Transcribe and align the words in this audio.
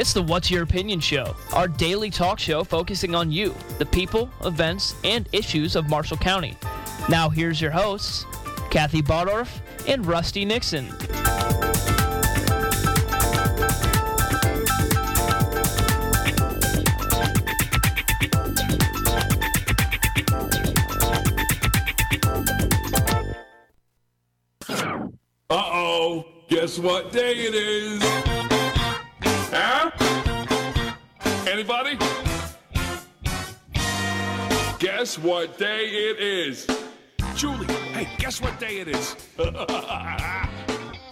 It's 0.00 0.14
the 0.14 0.22
What's 0.22 0.50
Your 0.50 0.62
Opinion 0.62 0.98
Show, 0.98 1.36
our 1.52 1.68
daily 1.68 2.08
talk 2.08 2.38
show 2.38 2.64
focusing 2.64 3.14
on 3.14 3.30
you, 3.30 3.54
the 3.76 3.84
people, 3.84 4.30
events, 4.46 4.94
and 5.04 5.28
issues 5.30 5.76
of 5.76 5.90
Marshall 5.90 6.16
County. 6.16 6.56
Now, 7.10 7.28
here's 7.28 7.60
your 7.60 7.70
hosts, 7.70 8.24
Kathy 8.70 9.02
Bardorf 9.02 9.60
and 9.86 10.06
Rusty 10.06 10.46
Nixon. 10.46 10.88
Uh-oh, 25.50 26.24
guess 26.48 26.78
what 26.78 27.12
day 27.12 27.34
it 27.34 27.54
is? 27.54 28.39
Huh? 29.52 29.90
Anybody? 31.48 31.98
Guess 34.78 35.18
what 35.18 35.58
day 35.58 35.86
it 35.86 36.20
is? 36.20 36.68
Julie, 37.34 37.66
hey, 37.66 38.08
guess 38.18 38.40
what 38.40 38.60
day 38.60 38.78
it 38.78 38.86
is? 38.86 39.16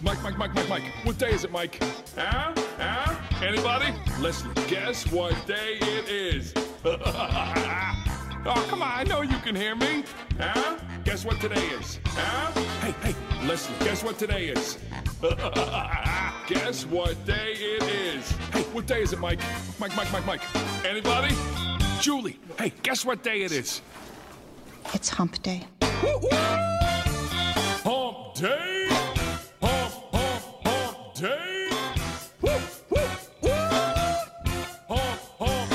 Mike, 0.01 0.23
Mike, 0.23 0.39
Mike, 0.39 0.55
Mike, 0.55 0.69
Mike. 0.69 0.83
What 1.03 1.19
day 1.19 1.33
is 1.33 1.43
it, 1.43 1.51
Mike? 1.51 1.83
Huh? 2.17 2.55
Huh? 2.79 3.45
Anybody? 3.45 3.93
Leslie, 4.21 4.55
guess 4.69 5.11
what 5.11 5.35
day 5.49 5.79
it 5.81 6.09
is? 6.09 6.55
oh, 6.85 8.67
come 8.71 8.83
on, 8.83 8.93
I 8.93 9.03
know 9.03 9.23
you 9.23 9.39
can 9.39 9.57
hear 9.57 9.75
me. 9.75 10.05
Huh? 10.39 10.79
Guess 11.03 11.25
what 11.25 11.41
today 11.41 11.67
is? 11.81 11.99
Huh? 12.07 12.53
Hey, 12.83 12.95
hey, 13.03 13.47
Leslie, 13.49 13.75
guess 13.85 14.05
what 14.05 14.17
today 14.17 14.47
is? 14.47 14.79
guess 16.49 16.85
what 16.87 17.15
day 17.27 17.53
it 17.53 17.83
is? 17.83 18.31
Hey, 18.53 18.63
what 18.73 18.87
day 18.87 19.03
is 19.03 19.13
it, 19.13 19.21
Mike? 19.21 19.39
Mike, 19.79 19.95
Mike, 19.95 20.11
Mike, 20.11 20.25
Mike. 20.25 20.41
Anybody? 20.85 21.35
Julie, 22.01 22.41
hey, 22.59 22.73
guess 22.83 23.05
what 23.05 23.23
day 23.23 23.43
it 23.43 23.53
is? 23.53 23.83
It's 24.95 25.11
hump 25.11 25.43
day. 25.43 25.67
Hump 27.85 28.35
day! 28.35 28.87
Hump, 29.61 29.93
hump, 30.11 30.45
hump 30.65 31.15
day! 31.15 31.69
Woo, 32.41 32.59
woo, 32.91 33.01
woo! 33.43 33.51
Hump, 34.89 35.21
hump, 35.39 35.71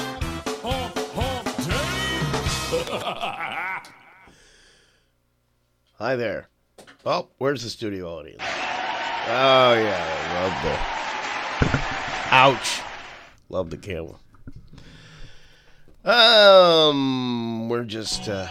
hump, 0.63 0.97
hump 1.13 1.45
day! 1.67 2.83
Hi 5.99 6.15
there. 6.15 6.49
Oh, 7.05 7.27
where's 7.37 7.61
the 7.63 7.69
studio 7.69 8.17
audience? 8.17 8.41
Oh 9.25 9.73
yeah, 9.73 10.41
love 10.41 10.63
the. 10.63 11.73
Ouch. 12.35 12.81
Love 13.49 13.69
the 13.69 13.77
camera. 13.77 14.15
Um, 16.03 17.69
we're 17.69 17.85
just 17.85 18.27
uh, 18.27 18.47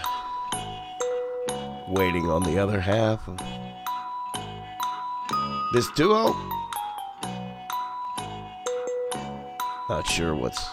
waiting 1.88 2.30
on 2.30 2.44
the 2.44 2.58
other 2.58 2.80
half 2.80 3.28
of 3.28 3.38
this 5.74 5.90
duo. 5.90 6.34
Not 9.90 10.06
sure 10.06 10.34
what's 10.34 10.64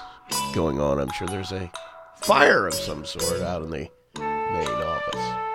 going 0.53 0.79
on. 0.79 0.99
I'm 0.99 1.11
sure 1.11 1.27
there's 1.27 1.51
a 1.51 1.69
fire 2.15 2.67
of 2.67 2.73
some 2.73 3.03
sort 3.03 3.41
out 3.41 3.63
in 3.63 3.69
the 3.71 3.89
main 4.17 4.67
office. 4.67 5.48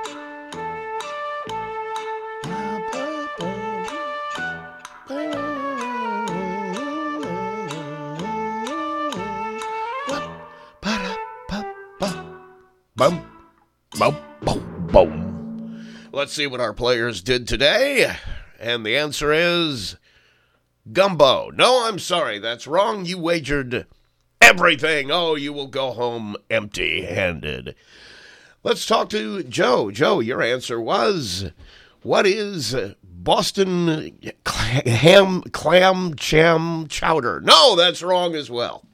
Boom, 12.97 13.27
boom, 13.99 14.17
boom, 14.43 14.87
boom. 14.93 15.87
Let's 16.13 16.33
see 16.33 16.47
what 16.47 16.61
our 16.61 16.73
players 16.73 17.23
did 17.23 17.49
today. 17.49 18.15
And 18.61 18.87
the 18.87 18.97
answer 18.97 19.33
is 19.33 19.97
gumbo. 20.93 21.51
No, 21.51 21.89
I'm 21.89 21.99
sorry, 21.99 22.39
that's 22.39 22.69
wrong. 22.69 23.05
You 23.05 23.19
wagered 23.19 23.89
everything. 24.41 25.11
Oh, 25.11 25.35
you 25.35 25.53
will 25.53 25.67
go 25.67 25.91
home 25.91 26.37
empty 26.49 27.03
handed. 27.03 27.75
Let's 28.63 28.87
talk 28.87 29.09
to 29.09 29.43
Joe. 29.43 29.91
Joe, 29.91 30.21
your 30.21 30.41
answer 30.41 30.81
was 30.81 31.51
what 32.03 32.29
is 32.29 32.77
Boston 33.03 34.17
ham 34.87 35.43
clam 35.51 36.15
cham 36.15 36.87
chowder? 36.87 37.41
No, 37.41 37.75
that's 37.75 38.05
wrong 38.05 38.37
as 38.37 38.49
well. 38.49 38.85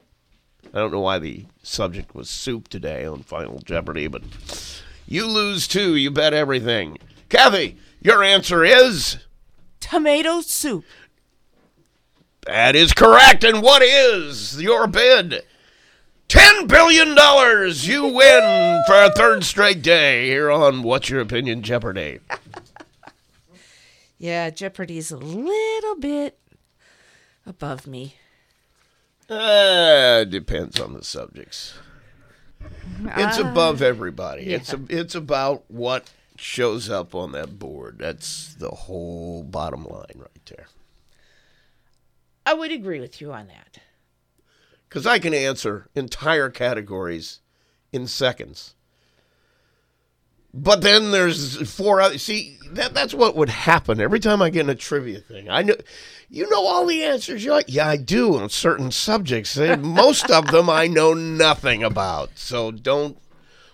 I 0.72 0.78
don't 0.78 0.92
know 0.92 1.00
why 1.00 1.18
the 1.18 1.46
subject 1.62 2.14
was 2.14 2.30
soup 2.30 2.68
today 2.68 3.04
on 3.04 3.22
Final 3.22 3.58
Jeopardy, 3.64 4.06
but 4.06 4.22
you 5.06 5.26
lose 5.26 5.66
too. 5.66 5.96
You 5.96 6.10
bet 6.10 6.32
everything. 6.32 6.98
Kathy, 7.28 7.76
your 8.00 8.22
answer 8.22 8.64
is 8.64 9.18
Tomato 9.80 10.40
soup. 10.42 10.84
that 12.46 12.76
is 12.76 12.92
correct. 12.92 13.42
And 13.42 13.62
what 13.62 13.82
is 13.82 14.60
your 14.62 14.86
bid? 14.86 15.42
Ten 16.28 16.68
billion 16.68 17.16
dollars. 17.16 17.88
You 17.88 18.04
win 18.04 18.82
for 18.86 18.94
a 19.02 19.10
third 19.12 19.42
straight 19.42 19.82
day 19.82 20.26
here 20.26 20.48
on 20.50 20.84
What's 20.84 21.10
Your 21.10 21.20
Opinion 21.20 21.62
Jeopardy. 21.62 22.20
Yeah, 24.22 24.50
Jeopardy's 24.50 25.10
a 25.10 25.16
little 25.16 25.96
bit 25.96 26.38
above 27.46 27.86
me. 27.86 28.16
Uh, 29.30 30.24
depends 30.24 30.80
on 30.80 30.92
the 30.94 31.04
subjects. 31.04 31.74
It's 33.04 33.38
Ah, 33.38 33.50
above 33.50 33.80
everybody. 33.80 34.44
yeah. 34.44 34.56
It's 34.56 34.72
a, 34.72 34.80
it's 34.88 35.14
about 35.14 35.64
what 35.68 36.10
shows 36.36 36.90
up 36.90 37.14
on 37.14 37.32
that 37.32 37.58
board. 37.58 37.98
That's 37.98 38.54
the 38.54 38.70
whole 38.70 39.42
bottom 39.44 39.84
line 39.84 40.16
right 40.16 40.44
there. 40.46 40.66
I 42.44 42.54
would 42.54 42.72
agree 42.72 42.98
with 43.00 43.20
you 43.20 43.32
on 43.32 43.46
that. 43.48 43.78
Because 44.88 45.06
I 45.06 45.18
can 45.20 45.32
answer 45.32 45.86
entire 45.94 46.50
categories 46.50 47.40
in 47.92 48.06
seconds. 48.08 48.74
But 50.52 50.82
then 50.82 51.10
there's 51.12 51.70
four 51.72 52.00
other. 52.00 52.18
See, 52.18 52.58
that 52.72 52.92
that's 52.94 53.14
what 53.14 53.36
would 53.36 53.48
happen 53.50 54.00
every 54.00 54.20
time 54.20 54.42
I 54.42 54.50
get 54.50 54.60
in 54.62 54.70
a 54.70 54.74
trivia 54.74 55.20
thing. 55.20 55.48
I 55.48 55.62
know, 55.62 55.76
you 56.28 56.48
know 56.50 56.66
all 56.66 56.86
the 56.86 57.04
answers. 57.04 57.44
You're 57.44 57.54
like, 57.54 57.66
yeah, 57.68 57.88
I 57.88 57.96
do 57.96 58.36
on 58.36 58.48
certain 58.48 58.90
subjects. 58.90 59.56
Most 59.56 60.30
of 60.30 60.48
them 60.48 60.68
I 60.68 60.86
know 60.88 61.14
nothing 61.14 61.82
about. 61.84 62.30
So 62.36 62.70
don't. 62.72 63.16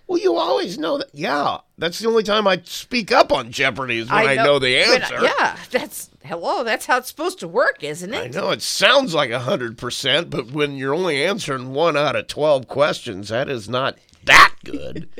Well, 0.06 0.20
you 0.20 0.36
always 0.36 0.78
know 0.78 0.98
that. 0.98 1.08
Yeah, 1.12 1.58
that's 1.78 1.98
the 1.98 2.08
only 2.08 2.22
time 2.22 2.46
I 2.46 2.60
speak 2.64 3.10
up 3.10 3.32
on 3.32 3.50
Jeopardy 3.50 3.98
is 3.98 4.08
when 4.10 4.26
I 4.28 4.34
know, 4.36 4.58
the 4.58 4.74
when 4.76 4.88
I- 4.88 5.04
answer. 5.04 5.20
yeah, 5.22 5.56
that's 5.70 6.10
hello. 6.24 6.62
That's 6.62 6.86
how 6.86 6.98
it's 6.98 7.08
supposed 7.08 7.40
to 7.40 7.48
work, 7.48 7.82
isn't 7.82 8.12
it? 8.14 8.16
I 8.36 8.40
know 8.40 8.50
it 8.50 8.62
sounds 8.62 9.14
like 9.14 9.30
a 9.30 9.40
hundred 9.40 9.78
percent, 9.78 10.30
but 10.30 10.52
when 10.52 10.76
you're 10.76 10.94
only 10.94 11.24
answering 11.24 11.72
one 11.72 11.96
out 11.96 12.14
of 12.16 12.28
twelve 12.28 12.68
questions, 12.68 13.30
that 13.30 13.48
is 13.48 13.68
not 13.68 13.96
that 14.24 14.52
good. 14.62 15.08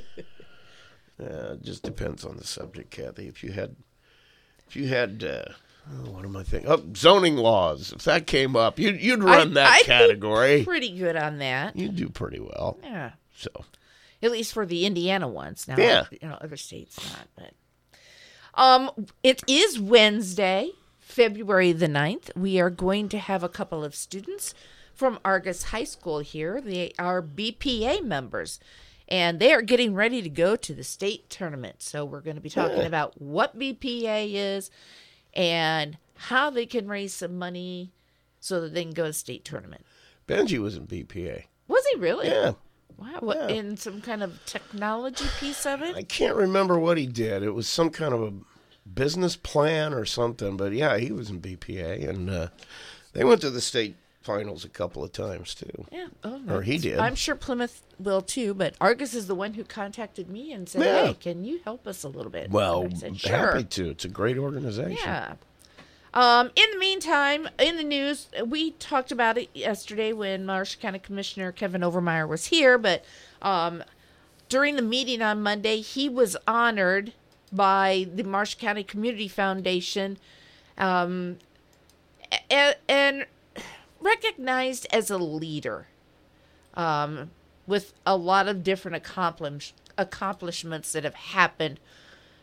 uh, 1.21 1.55
it 1.55 1.63
just 1.63 1.83
depends 1.83 2.25
on 2.25 2.37
the 2.37 2.45
subject, 2.45 2.91
Kathy. 2.91 3.27
If 3.29 3.43
you 3.43 3.53
had, 3.53 3.77
if 4.69 4.77
you 4.77 4.89
had, 4.89 5.25
uh, 5.25 5.53
oh, 5.91 6.11
what 6.11 6.25
am 6.25 6.37
I 6.37 6.43
thinking? 6.43 6.71
Oh, 6.71 6.83
zoning 6.95 7.37
laws. 7.37 7.93
If 7.93 8.05
that 8.05 8.27
came 8.27 8.55
up, 8.57 8.79
you'd 8.79 9.01
you'd 9.01 9.23
run 9.23 9.51
I- 9.53 9.55
that 9.55 9.73
I'd 9.81 9.85
category. 9.85 10.65
Pretty 10.65 10.97
good 10.97 11.17
on 11.17 11.39
that. 11.39 11.77
You 11.77 11.89
do 11.89 12.09
pretty 12.09 12.41
well. 12.41 12.79
Yeah, 12.83 13.13
So 13.37 13.49
at 14.23 14.31
least 14.31 14.53
for 14.53 14.67
the 14.67 14.85
Indiana 14.87 15.29
ones. 15.29 15.67
Now, 15.69 15.77
Yeah. 15.79 16.05
you 16.11 16.29
know, 16.29 16.39
other 16.41 16.57
states 16.57 16.99
not. 17.13 17.29
But 17.37 17.53
um, 18.55 19.07
it 19.23 19.43
is 19.47 19.79
Wednesday, 19.79 20.71
February 20.99 21.73
the 21.73 21.87
9th. 21.89 22.35
We 22.37 22.59
are 22.61 22.71
going 22.71 23.09
to 23.11 23.19
have 23.19 23.43
a 23.43 23.49
couple 23.49 23.85
of 23.85 23.95
students 23.95 24.55
from 24.95 25.19
Argus 25.25 25.65
High 25.65 25.85
School 25.85 26.21
here. 26.21 26.61
They 26.63 26.93
are 26.99 27.21
BPA 27.23 28.03
members. 28.03 28.59
And 29.09 29.39
they 29.39 29.53
are 29.53 29.63
getting 29.63 29.95
ready 29.95 30.21
to 30.23 30.29
go 30.29 30.57
to 30.57 30.75
the 30.75 30.83
state 30.83 31.31
tournament. 31.31 31.83
So 31.83 32.05
we're 32.05 32.21
going 32.21 32.37
to 32.37 32.43
be 32.43 32.51
talking 32.51 32.85
about 32.85 33.21
what 33.21 33.59
BPA 33.59 34.33
is 34.33 34.71
and 35.33 35.97
how 36.17 36.51
they 36.51 36.67
can 36.67 36.89
raise 36.89 37.15
some 37.15 37.39
money 37.39 37.93
so 38.41 38.61
that 38.61 38.75
they 38.75 38.83
can 38.83 38.95
go 38.95 39.05
to 39.05 39.11
the 39.11 39.15
state 39.15 39.45
tournament. 39.45 39.85
Benji 40.27 40.59
was 40.59 40.77
in 40.77 40.87
BPA. 40.87 41.45
Was 41.69 41.85
he 41.93 42.01
really? 42.01 42.27
Yeah, 42.27 42.53
Wow. 42.97 43.19
What, 43.21 43.37
Yeah. 43.37 43.57
In 43.57 43.77
some 43.77 44.01
kind 44.01 44.23
of 44.23 44.45
technology 44.47 45.27
piece 45.39 45.67
of 45.67 45.83
it? 45.83 45.95
I 45.97 46.03
can't 46.03 46.37
remember 46.37 46.79
what 46.79 46.97
he 46.97 47.07
did. 47.07 47.43
It 47.43 47.51
was 47.51 47.69
some 47.69 47.91
kind 47.91 48.15
of 48.15 48.23
a 48.23 48.33
business 48.89 49.37
plan 49.37 49.93
or 49.93 50.05
something. 50.05 50.57
But 50.57 50.73
yeah, 50.73 50.97
he 50.97 51.13
was 51.13 51.29
in 51.31 51.41
BPA, 51.41 52.09
and 52.09 52.31
uh, 52.31 52.49
they 53.13 53.25
went 53.25 53.41
to 53.43 53.51
the 53.51 53.61
state 53.61 53.97
finals 54.27 54.65
a 54.65 54.69
couple 54.69 55.05
of 55.05 55.13
times 55.13 55.55
too. 55.55 55.87
Yeah. 55.93 56.09
Oh, 56.25 56.43
Or 56.49 56.63
he 56.63 56.79
did. 56.79 56.99
I'm 56.99 57.15
sure 57.15 57.35
Plymouth 57.37 57.81
will 57.99 58.21
too, 58.21 58.53
but 58.53 58.75
Argus 58.81 59.15
is 59.15 59.27
the 59.29 59.35
one 59.35 59.55
who 59.55 59.65
contacted 59.65 60.29
me 60.29 60.53
and 60.53 60.69
said, 60.69 60.83
Yeah. 60.83 61.07
"Hey, 61.07 61.15
can 61.15 61.45
you 61.45 61.61
help 61.65 61.87
us 61.87 62.03
a 62.03 62.09
little 62.09 62.31
bit?" 62.31 62.51
Well, 62.51 62.89
said, 62.95 63.17
happy 63.23 63.65
to. 63.65 63.91
It's 63.91 64.05
a 64.05 64.09
great 64.09 64.37
organization. 64.37 64.99
Yeah. 65.03 65.35
Um, 66.13 66.51
in 66.57 66.65
the 66.73 66.79
meantime, 66.79 67.49
in 67.59 67.77
the 67.77 67.85
news, 67.85 68.29
we 68.45 68.73
talked 68.73 69.13
about 69.13 69.37
it 69.39 69.51
yesterday 69.55 70.13
when 70.13 70.47
Marshall 70.47 70.81
County 70.81 70.99
Commissioner 70.99 71.53
Kevin 71.53 71.83
Overmyer 71.83 72.27
was 72.27 72.47
here, 72.47 72.79
but 72.79 73.05
um, 73.43 73.85
during 74.49 74.77
the 74.77 74.83
meeting 74.83 75.21
on 75.21 75.43
Monday, 75.43 75.83
he 75.83 76.09
was 76.09 76.35
honored 76.49 77.13
by 77.53 78.09
the 78.15 78.25
Marshall 78.25 78.59
County 78.61 78.83
Community 78.83 79.29
Foundation 79.29 80.17
um, 80.79 81.37
and, 82.51 82.77
and 82.89 83.27
recognized 84.01 84.87
as 84.93 85.11
a 85.11 85.19
leader 85.19 85.89
um, 86.75 87.31
with 87.67 87.93
a 88.05 88.17
lot 88.17 88.49
of 88.49 88.63
different 88.63 88.97
accomplish- 88.97 89.75
accomplishments 89.99 90.93
that 90.93 91.05
have 91.05 91.15
happened. 91.15 91.81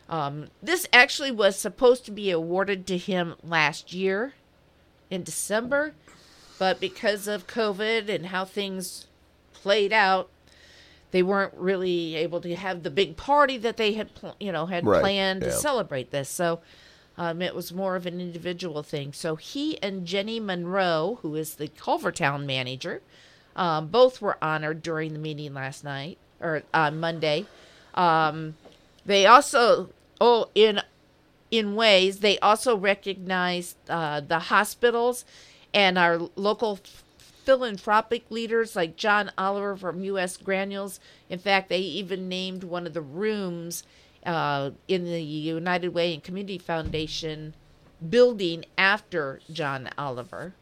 Um, 0.08 0.48
this 0.62 0.86
actually 0.92 1.30
was 1.30 1.56
supposed 1.58 2.04
to 2.06 2.10
be 2.10 2.30
awarded 2.30 2.86
to 2.88 2.98
him 2.98 3.34
last 3.42 3.92
year 3.92 4.34
in 5.10 5.22
December, 5.22 5.94
but 6.58 6.78
because 6.80 7.26
of 7.26 7.46
COVID 7.46 8.08
and 8.08 8.26
how 8.26 8.44
things 8.44 9.06
played 9.52 9.92
out, 9.92 10.28
they 11.10 11.22
weren't 11.22 11.54
really 11.54 12.16
able 12.16 12.40
to 12.40 12.54
have 12.56 12.82
the 12.82 12.90
big 12.90 13.16
party 13.16 13.56
that 13.58 13.76
they 13.76 13.92
had, 13.92 14.14
pl- 14.14 14.36
you 14.40 14.50
know, 14.52 14.66
had 14.66 14.84
Right, 14.84 15.00
planned 15.00 15.42
to 15.42 15.52
celebrate 15.52 16.10
this. 16.10 16.28
So 16.28 16.60
um, 17.16 17.40
it 17.40 17.54
was 17.54 17.72
more 17.72 17.96
of 17.96 18.06
an 18.06 18.20
individual 18.20 18.82
thing. 18.82 19.12
So 19.12 19.36
he 19.36 19.80
and 19.82 20.06
Jenny 20.06 20.40
Monroe, 20.40 21.18
who 21.22 21.34
is 21.36 21.54
the 21.54 21.68
Culvertown 21.68 22.46
manager, 22.46 23.02
um, 23.56 23.88
both 23.88 24.20
were 24.20 24.36
honored 24.42 24.82
during 24.82 25.12
the 25.12 25.18
meeting 25.18 25.54
last 25.54 25.84
night 25.84 26.18
or 26.40 26.62
on 26.72 26.98
Monday. 26.98 27.46
Um, 27.94 28.56
they 29.06 29.26
also, 29.26 29.90
oh, 30.20 30.48
in 30.54 30.80
in 31.50 31.76
ways, 31.76 32.18
they 32.18 32.38
also 32.40 32.76
recognized 32.76 33.76
uh, 33.88 34.20
the 34.20 34.40
hospitals 34.40 35.24
and 35.72 35.96
our 35.96 36.28
local 36.34 36.80
philanthropic 37.44 38.28
leaders 38.30 38.74
like 38.74 38.96
John 38.96 39.30
Oliver 39.38 39.76
from 39.76 40.02
U.S. 40.02 40.36
Granules. 40.36 40.98
In 41.28 41.38
fact, 41.38 41.68
they 41.68 41.78
even 41.78 42.28
named 42.28 42.64
one 42.64 42.86
of 42.86 42.94
the 42.94 43.00
rooms 43.00 43.84
uh, 44.24 44.70
in 44.88 45.04
the 45.04 45.22
United 45.22 45.88
Way 45.88 46.14
and 46.14 46.22
Community 46.22 46.58
Foundation 46.58 47.54
building 48.08 48.64
after 48.76 49.40
John 49.52 49.90
Oliver 49.96 50.54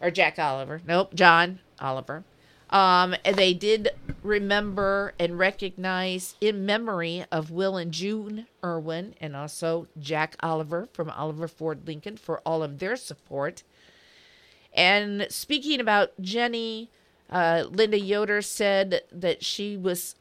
or 0.00 0.10
Jack 0.10 0.38
Oliver. 0.38 0.80
Nope, 0.86 1.14
John 1.14 1.60
Oliver. 1.80 2.24
Um, 2.70 3.14
and 3.24 3.36
they 3.36 3.52
did 3.52 3.90
remember 4.22 5.12
and 5.18 5.38
recognize 5.38 6.36
in 6.40 6.64
memory 6.64 7.24
of 7.30 7.50
Will 7.50 7.76
and 7.76 7.92
June 7.92 8.46
Irwin 8.64 9.14
and 9.20 9.36
also 9.36 9.88
Jack 10.00 10.36
Oliver 10.40 10.88
from 10.92 11.10
Oliver 11.10 11.48
Ford 11.48 11.86
Lincoln 11.86 12.16
for 12.16 12.40
all 12.46 12.62
of 12.62 12.78
their 12.78 12.96
support. 12.96 13.62
And 14.72 15.26
speaking 15.28 15.80
about 15.80 16.12
Jenny, 16.20 16.88
uh, 17.28 17.64
Linda 17.68 17.98
Yoder 17.98 18.40
said 18.40 19.02
that 19.12 19.44
she 19.44 19.76
was 19.76 20.14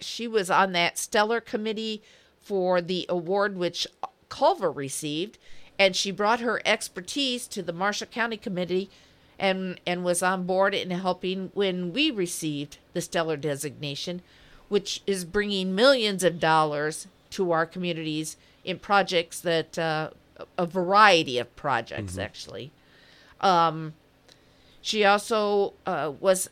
she 0.00 0.26
was 0.26 0.50
on 0.50 0.72
that 0.72 0.98
stellar 0.98 1.40
committee 1.40 2.02
for 2.40 2.80
the 2.80 3.06
award 3.08 3.56
which 3.56 3.86
Culver 4.28 4.70
received, 4.70 5.38
and 5.78 5.94
she 5.94 6.10
brought 6.10 6.40
her 6.40 6.60
expertise 6.64 7.46
to 7.48 7.62
the 7.62 7.72
Marshall 7.72 8.06
County 8.06 8.36
Committee 8.36 8.90
and 9.38 9.80
and 9.86 10.04
was 10.04 10.22
on 10.22 10.44
board 10.44 10.74
in 10.74 10.90
helping 10.90 11.50
when 11.54 11.92
we 11.92 12.10
received 12.10 12.78
the 12.92 13.00
stellar 13.00 13.36
designation, 13.36 14.20
which 14.68 15.02
is 15.06 15.24
bringing 15.24 15.74
millions 15.74 16.22
of 16.22 16.38
dollars 16.38 17.06
to 17.30 17.50
our 17.52 17.64
communities 17.64 18.36
in 18.64 18.78
projects 18.78 19.40
that 19.40 19.78
uh, 19.78 20.10
a 20.58 20.66
variety 20.66 21.38
of 21.38 21.54
projects 21.56 22.18
actually. 22.18 22.70
Um, 23.40 23.94
she 24.82 25.04
also 25.04 25.72
uh, 25.86 26.12
was 26.20 26.50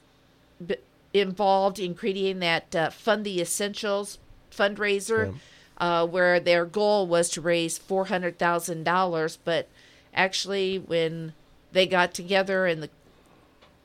involved 1.15 1.79
in 1.79 1.95
creating 1.95 2.41
that 2.41 2.75
uh, 2.77 2.91
Fund 2.91 3.25
the 3.25 3.41
Essentials 3.41 4.19
fundraiser, 4.51 5.35
uh, 5.79 6.07
where 6.07 6.41
their 6.41 6.65
goal 6.65 7.07
was 7.07 7.29
to 7.31 7.41
raise 7.41 7.79
four 7.79 8.07
hundred 8.07 8.39
thousand 8.39 8.85
dollars. 8.85 9.39
But 9.43 9.69
actually, 10.15 10.79
when 10.79 11.33
they 11.73 11.87
got 11.87 12.15
together 12.15 12.67
and 12.67 12.83
the 12.83 12.91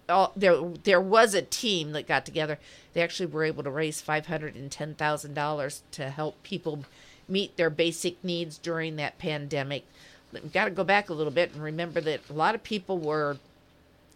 all, 0.10 0.34
there 0.36 0.62
there 0.84 1.02
was 1.02 1.34
a 1.34 1.42
team 1.42 1.92
that 1.94 2.08
got 2.08 2.26
together, 2.26 2.60
they 2.94 3.02
actually 3.02 3.28
were 3.28 3.46
able 3.46 3.64
to 3.64 3.70
raise 3.72 4.02
five 4.02 4.26
hundred 4.28 4.56
and 4.56 4.72
ten 4.72 4.96
thousand 4.96 5.34
dollars 5.34 5.84
to 5.92 6.10
help 6.10 6.42
people 6.44 6.86
meet 7.30 7.56
their 7.56 7.70
basic 7.70 8.22
needs 8.24 8.58
during 8.58 8.98
that 8.98 9.18
pandemic. 9.18 9.86
We've 10.34 10.52
got 10.52 10.66
to 10.66 10.72
go 10.72 10.84
back 10.84 11.10
a 11.10 11.14
little 11.14 11.32
bit 11.32 11.54
and 11.54 11.64
remember 11.64 12.02
that 12.02 12.22
a 12.30 12.34
lot 12.34 12.56
of 12.56 12.64
people 12.64 12.98
were, 12.98 13.38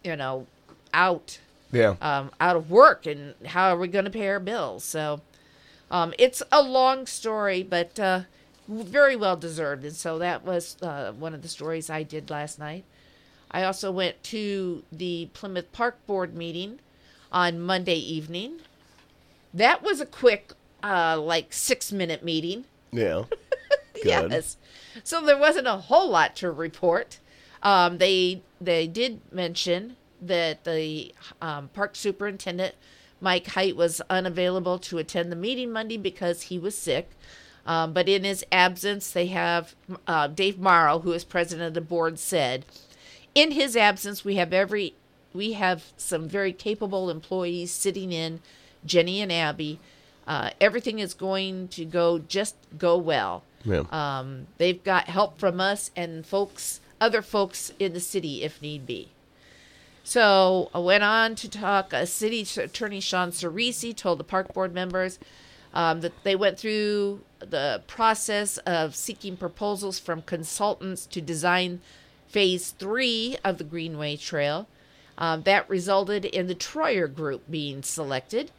you 0.04 0.16
know, 0.16 0.46
out 0.92 1.38
Yeah. 1.70 1.96
um, 2.00 2.30
out 2.40 2.56
of 2.56 2.70
work 2.70 3.06
and 3.06 3.34
how 3.46 3.70
are 3.74 3.78
we 3.78 3.88
going 3.88 4.04
to 4.06 4.10
pay 4.10 4.28
our 4.28 4.40
bills 4.40 4.84
so 4.84 5.20
um, 5.90 6.14
it's 6.18 6.42
a 6.50 6.62
long 6.62 7.06
story 7.06 7.62
but 7.62 7.98
uh, 8.00 8.20
very 8.68 9.16
well 9.16 9.36
deserved 9.36 9.84
and 9.84 9.94
so 9.94 10.18
that 10.18 10.44
was 10.44 10.76
uh, 10.82 11.12
one 11.12 11.34
of 11.34 11.42
the 11.42 11.48
stories 11.48 11.90
i 11.90 12.02
did 12.02 12.30
last 12.30 12.58
night 12.58 12.84
i 13.50 13.62
also 13.64 13.90
went 13.90 14.22
to 14.22 14.82
the 14.90 15.28
plymouth 15.34 15.70
park 15.72 15.98
board 16.06 16.34
meeting 16.34 16.78
on 17.32 17.60
monday 17.60 17.96
evening 17.98 18.60
that 19.52 19.82
was 19.82 20.00
a 20.00 20.06
quick 20.06 20.52
uh, 20.82 21.18
like 21.20 21.52
six 21.52 21.92
minute 21.92 22.22
meeting 22.24 22.64
Yeah. 22.92 23.24
Yes. 24.04 24.56
So 25.02 25.20
there 25.24 25.36
wasn't 25.36 25.66
a 25.66 25.76
whole 25.76 26.08
lot 26.08 26.36
to 26.36 26.50
report. 26.52 27.18
Um, 27.64 27.98
they 27.98 28.42
they 28.60 28.86
did 28.86 29.20
mention 29.32 29.96
that 30.20 30.64
the 30.64 31.14
um, 31.40 31.68
park 31.68 31.96
superintendent 31.96 32.74
Mike 33.20 33.48
Height 33.48 33.76
was 33.76 34.00
unavailable 34.08 34.78
to 34.78 34.98
attend 34.98 35.32
the 35.32 35.36
meeting 35.36 35.72
Monday 35.72 35.96
because 35.96 36.42
he 36.42 36.58
was 36.58 36.76
sick. 36.76 37.10
Um, 37.66 37.92
but 37.92 38.08
in 38.08 38.24
his 38.24 38.44
absence, 38.50 39.10
they 39.10 39.26
have 39.26 39.74
uh, 40.06 40.28
Dave 40.28 40.58
Morrow, 40.58 41.00
who 41.00 41.12
is 41.12 41.24
president 41.24 41.68
of 41.68 41.74
the 41.74 41.80
board, 41.80 42.18
said, 42.18 42.64
in 43.34 43.50
his 43.50 43.76
absence, 43.76 44.24
we 44.24 44.36
have 44.36 44.52
every 44.52 44.94
we 45.34 45.52
have 45.52 45.92
some 45.96 46.28
very 46.28 46.52
capable 46.52 47.10
employees 47.10 47.70
sitting 47.70 48.10
in 48.10 48.40
Jenny 48.86 49.20
and 49.20 49.30
Abby. 49.30 49.78
Uh, 50.26 50.50
everything 50.60 50.98
is 50.98 51.14
going 51.14 51.68
to 51.68 51.84
go 51.84 52.18
just 52.18 52.56
go 52.76 52.96
well. 52.96 53.44
Yeah. 53.64 53.84
Um, 53.90 54.46
they've 54.56 54.82
got 54.82 55.08
help 55.08 55.38
from 55.38 55.60
us 55.60 55.90
and 55.94 56.24
folks, 56.24 56.80
other 57.00 57.22
folks 57.22 57.72
in 57.78 57.92
the 57.92 58.00
city 58.00 58.42
if 58.42 58.62
need 58.62 58.86
be. 58.86 59.10
So 60.08 60.70
I 60.72 60.78
went 60.78 61.04
on 61.04 61.34
to 61.34 61.50
talk. 61.50 61.92
Uh, 61.92 62.06
City 62.06 62.40
Attorney 62.56 62.98
Sean 62.98 63.30
Surrisi 63.30 63.94
told 63.94 64.18
the 64.18 64.24
park 64.24 64.54
board 64.54 64.72
members 64.72 65.18
um, 65.74 66.00
that 66.00 66.24
they 66.24 66.34
went 66.34 66.58
through 66.58 67.20
the 67.40 67.82
process 67.86 68.56
of 68.64 68.96
seeking 68.96 69.36
proposals 69.36 69.98
from 69.98 70.22
consultants 70.22 71.04
to 71.04 71.20
design 71.20 71.82
phase 72.26 72.70
three 72.70 73.36
of 73.44 73.58
the 73.58 73.64
Greenway 73.64 74.16
Trail. 74.16 74.66
Um, 75.18 75.42
that 75.42 75.68
resulted 75.68 76.24
in 76.24 76.46
the 76.46 76.54
Troyer 76.54 77.14
Group 77.14 77.42
being 77.50 77.82
selected. 77.82 78.50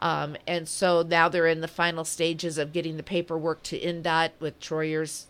Um, 0.00 0.38
and 0.46 0.66
so 0.66 1.02
now 1.02 1.28
they're 1.28 1.46
in 1.46 1.60
the 1.60 1.68
final 1.68 2.06
stages 2.06 2.56
of 2.56 2.72
getting 2.72 2.96
the 2.96 3.02
paperwork 3.02 3.62
to 3.64 3.78
INDOT 3.78 4.30
with 4.40 4.58
Troyer's 4.58 5.26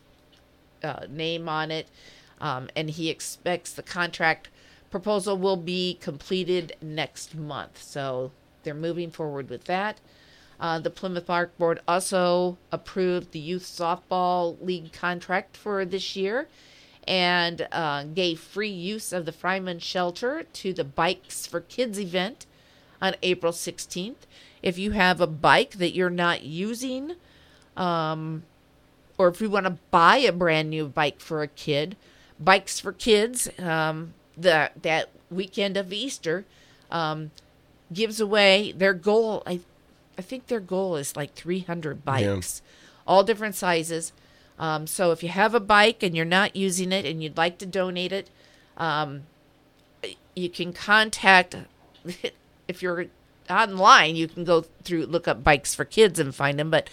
uh, 0.85 1.07
name 1.11 1.49
on 1.49 1.73
it. 1.73 1.89
Um, 2.41 2.69
and 2.77 2.91
he 2.91 3.11
expects 3.11 3.73
the 3.73 3.83
contract 3.83 4.51
proposal 4.95 5.37
will 5.37 5.57
be 5.57 5.99
completed 6.01 6.77
next 6.81 7.35
month. 7.35 7.83
So 7.83 8.31
they're 8.63 8.75
moving 8.75 9.11
forward 9.11 9.51
with 9.51 9.65
that. 9.65 9.99
Uh, 10.61 10.79
the 10.79 10.89
Plymouth 10.89 11.27
Park 11.27 11.59
Board 11.59 11.81
also 11.89 12.59
approved 12.71 13.33
the 13.33 13.41
Youth 13.41 13.65
Softball 13.65 14.57
League 14.65 14.93
contract 14.93 15.57
for 15.57 15.85
this 15.85 16.15
year 16.15 16.47
and 17.09 17.67
uh, 17.73 18.05
gave 18.05 18.39
free 18.39 18.71
use 18.71 19.13
of 19.13 19.27
the 19.27 19.33
Fryman 19.33 19.83
Shelter 19.83 20.45
to 20.45 20.73
the 20.73 20.85
Bikes 20.85 21.45
for 21.45 21.61
Kids 21.61 21.99
event 21.99 22.47
on 23.03 23.17
April 23.21 23.51
16th. 23.51 24.29
If 24.63 24.79
you 24.79 24.93
have 24.93 25.21
a 25.21 25.27
bike 25.27 25.73
that 25.79 25.93
you're 25.93 26.09
not 26.09 26.43
using, 26.43 27.17
um, 27.77 28.45
or 29.19 29.27
if 29.27 29.41
you 29.41 29.51
want 29.51 29.67
to 29.67 29.77
buy 29.91 30.19
a 30.19 30.31
brand 30.31 30.71
new 30.71 30.87
bike 30.87 31.19
for 31.19 31.43
a 31.43 31.49
kid, 31.49 31.97
Bikes 32.39 32.79
for 32.79 32.93
Kids, 32.93 33.51
um, 33.59 34.15
the, 34.37 34.71
that 34.83 35.11
weekend 35.31 35.77
of 35.77 35.93
Easter, 35.93 36.45
um, 36.91 37.31
gives 37.93 38.21
away 38.21 38.73
their 38.73 38.95
goal. 38.95 39.43
I, 39.47 39.61
I 40.19 40.23
think 40.23 40.47
their 40.47 40.61
goal 40.61 40.97
is 40.97 41.17
like 41.17 41.35
300 41.35 42.05
bikes, 42.05 42.63
all 43.07 43.23
different 43.25 43.55
sizes. 43.55 44.13
Um, 44.59 44.87
so 44.87 45.11
if 45.11 45.23
you 45.23 45.29
have 45.31 45.55
a 45.55 45.61
bike 45.61 46.03
and 46.03 46.15
you're 46.15 46.25
not 46.25 46.55
using 46.55 46.93
it 46.93 47.05
and 47.05 47.23
you'd 47.23 47.37
like 47.37 47.59
to 47.59 47.67
donate 47.67 48.13
it, 48.13 48.31
um, 48.77 49.23
you 50.35 50.49
can 50.49 50.73
contact. 50.73 51.57
If 52.67 52.81
you're 52.81 53.07
online, 53.51 54.17
you 54.17 54.27
can 54.27 54.43
go 54.45 54.65
through 54.85 55.05
look 55.05 55.29
up 55.29 55.45
bikes 55.45 55.75
for 55.75 55.85
kids 55.85 56.19
and 56.19 56.35
find 56.35 56.59
them. 56.59 56.71
But 56.71 56.89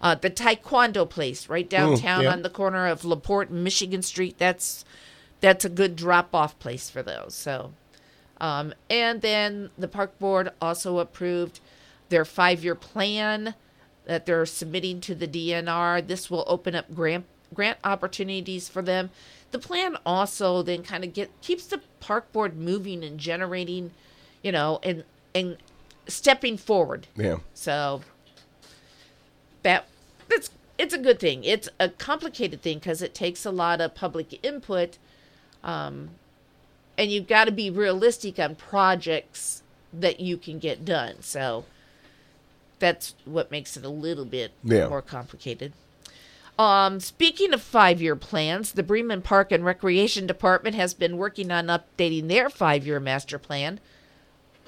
Uh, 0.00 0.14
the 0.14 0.30
Taekwondo 0.30 1.04
place 1.08 1.46
right 1.50 1.68
downtown 1.68 2.22
yeah. 2.22 2.32
on 2.32 2.40
the 2.40 2.48
corner 2.48 2.86
of 2.86 3.04
Laporte 3.04 3.50
and 3.50 3.62
Michigan 3.62 4.00
Street. 4.00 4.38
That's 4.38 4.82
that's 5.40 5.64
a 5.64 5.68
good 5.68 5.96
drop 5.96 6.34
off 6.34 6.58
place 6.58 6.90
for 6.90 7.02
those. 7.02 7.34
So, 7.34 7.72
um, 8.40 8.74
and 8.88 9.22
then 9.22 9.70
the 9.78 9.88
park 9.88 10.18
board 10.18 10.50
also 10.60 10.98
approved 10.98 11.60
their 12.08 12.24
five 12.24 12.62
year 12.62 12.74
plan 12.74 13.54
that 14.06 14.26
they're 14.26 14.46
submitting 14.46 15.00
to 15.02 15.14
the 15.14 15.28
DNR. 15.28 16.06
This 16.06 16.30
will 16.30 16.44
open 16.46 16.74
up 16.74 16.94
grant 16.94 17.24
grant 17.52 17.78
opportunities 17.84 18.68
for 18.68 18.82
them. 18.82 19.10
The 19.50 19.58
plan 19.58 19.96
also 20.06 20.62
then 20.62 20.82
kind 20.82 21.04
of 21.04 21.12
get 21.12 21.30
keeps 21.40 21.66
the 21.66 21.80
park 22.00 22.30
board 22.32 22.56
moving 22.56 23.02
and 23.04 23.18
generating, 23.18 23.90
you 24.42 24.52
know, 24.52 24.80
and 24.82 25.04
and 25.34 25.56
stepping 26.06 26.56
forward. 26.56 27.06
Yeah. 27.16 27.38
So 27.54 28.02
that 29.62 29.86
that's 30.28 30.50
it's 30.78 30.94
a 30.94 30.98
good 30.98 31.18
thing. 31.18 31.44
It's 31.44 31.68
a 31.78 31.88
complicated 31.88 32.62
thing 32.62 32.78
because 32.78 33.02
it 33.02 33.14
takes 33.14 33.44
a 33.44 33.50
lot 33.50 33.80
of 33.80 33.94
public 33.94 34.44
input, 34.44 34.98
um, 35.62 36.10
and 36.96 37.10
you've 37.10 37.26
got 37.26 37.44
to 37.44 37.52
be 37.52 37.70
realistic 37.70 38.38
on 38.38 38.54
projects 38.54 39.62
that 39.92 40.20
you 40.20 40.36
can 40.36 40.58
get 40.58 40.84
done. 40.84 41.16
So 41.20 41.64
that's 42.78 43.14
what 43.24 43.50
makes 43.50 43.76
it 43.76 43.84
a 43.84 43.88
little 43.88 44.24
bit 44.24 44.52
Yeah. 44.64 44.88
more 44.88 45.02
complicated. 45.02 45.72
Um, 46.58 47.00
speaking 47.00 47.54
of 47.54 47.62
five-year 47.62 48.16
plans, 48.16 48.72
the 48.72 48.82
Bremen 48.82 49.22
Park 49.22 49.50
and 49.50 49.64
Recreation 49.64 50.26
Department 50.26 50.76
has 50.76 50.92
been 50.92 51.16
working 51.16 51.50
on 51.50 51.68
updating 51.68 52.28
their 52.28 52.50
five-year 52.50 53.00
master 53.00 53.38
plan. 53.38 53.80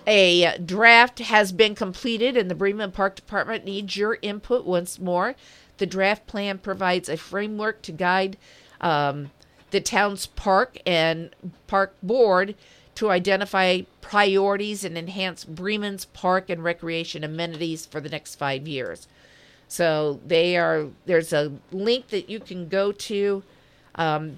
A 0.06 0.56
draft 0.58 1.18
has 1.18 1.52
been 1.52 1.74
completed, 1.74 2.36
and 2.36 2.50
the 2.50 2.54
Bremen 2.54 2.92
Park 2.92 3.14
Department 3.14 3.64
needs 3.64 3.96
your 3.96 4.18
input 4.22 4.64
once 4.64 4.98
more. 4.98 5.34
The 5.76 5.86
draft 5.86 6.26
plan 6.26 6.58
provides 6.58 7.08
a 7.08 7.16
framework 7.16 7.82
to 7.82 7.92
guide 7.92 8.36
um, 8.80 9.30
the 9.72 9.80
town's 9.80 10.26
park 10.26 10.78
and 10.86 11.34
park 11.66 11.96
board 12.02 12.54
to 12.94 13.10
identify 13.10 13.80
priorities 14.00 14.84
and 14.84 14.96
enhance 14.96 15.44
Bremen's 15.44 16.04
park 16.04 16.48
and 16.48 16.62
recreation 16.62 17.24
amenities 17.24 17.86
for 17.86 18.00
the 18.00 18.10
next 18.10 18.36
five 18.36 18.68
years. 18.68 19.08
So 19.66 20.20
they 20.26 20.56
are. 20.56 20.88
There's 21.06 21.32
a 21.32 21.54
link 21.72 22.08
that 22.08 22.28
you 22.28 22.38
can 22.38 22.68
go 22.68 22.92
to. 22.92 23.42
Um, 23.94 24.36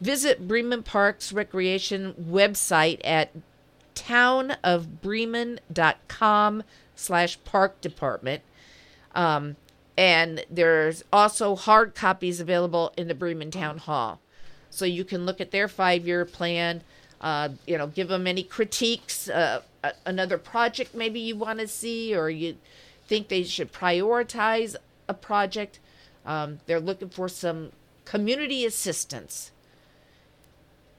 visit 0.00 0.46
Bremen 0.46 0.84
Parks 0.84 1.32
Recreation 1.32 2.14
website 2.14 3.00
at 3.04 3.32
townofbremen.com 3.96 6.62
slash 6.94 7.44
park 7.44 7.80
department. 7.80 8.42
Um, 9.14 9.56
and 9.96 10.44
there's 10.50 11.02
also 11.12 11.56
hard 11.56 11.94
copies 11.94 12.40
available 12.40 12.92
in 12.96 13.08
the 13.08 13.14
Bremen 13.14 13.50
Town 13.50 13.78
Hall. 13.78 14.20
So 14.76 14.84
you 14.84 15.04
can 15.04 15.24
look 15.24 15.40
at 15.40 15.52
their 15.52 15.68
five 15.68 16.06
year 16.06 16.26
plan, 16.26 16.82
uh, 17.22 17.48
you 17.66 17.78
know, 17.78 17.86
give 17.86 18.08
them 18.08 18.26
any 18.26 18.42
critiques, 18.42 19.26
uh, 19.26 19.62
another 20.04 20.36
project 20.36 20.94
maybe 20.94 21.18
you 21.18 21.34
want 21.34 21.60
to 21.60 21.66
see, 21.66 22.14
or 22.14 22.28
you 22.28 22.56
think 23.06 23.28
they 23.28 23.42
should 23.42 23.72
prioritize 23.72 24.76
a 25.08 25.14
project. 25.14 25.78
Um, 26.26 26.60
they're 26.66 26.78
looking 26.78 27.08
for 27.08 27.26
some 27.26 27.72
community 28.04 28.66
assistance. 28.66 29.50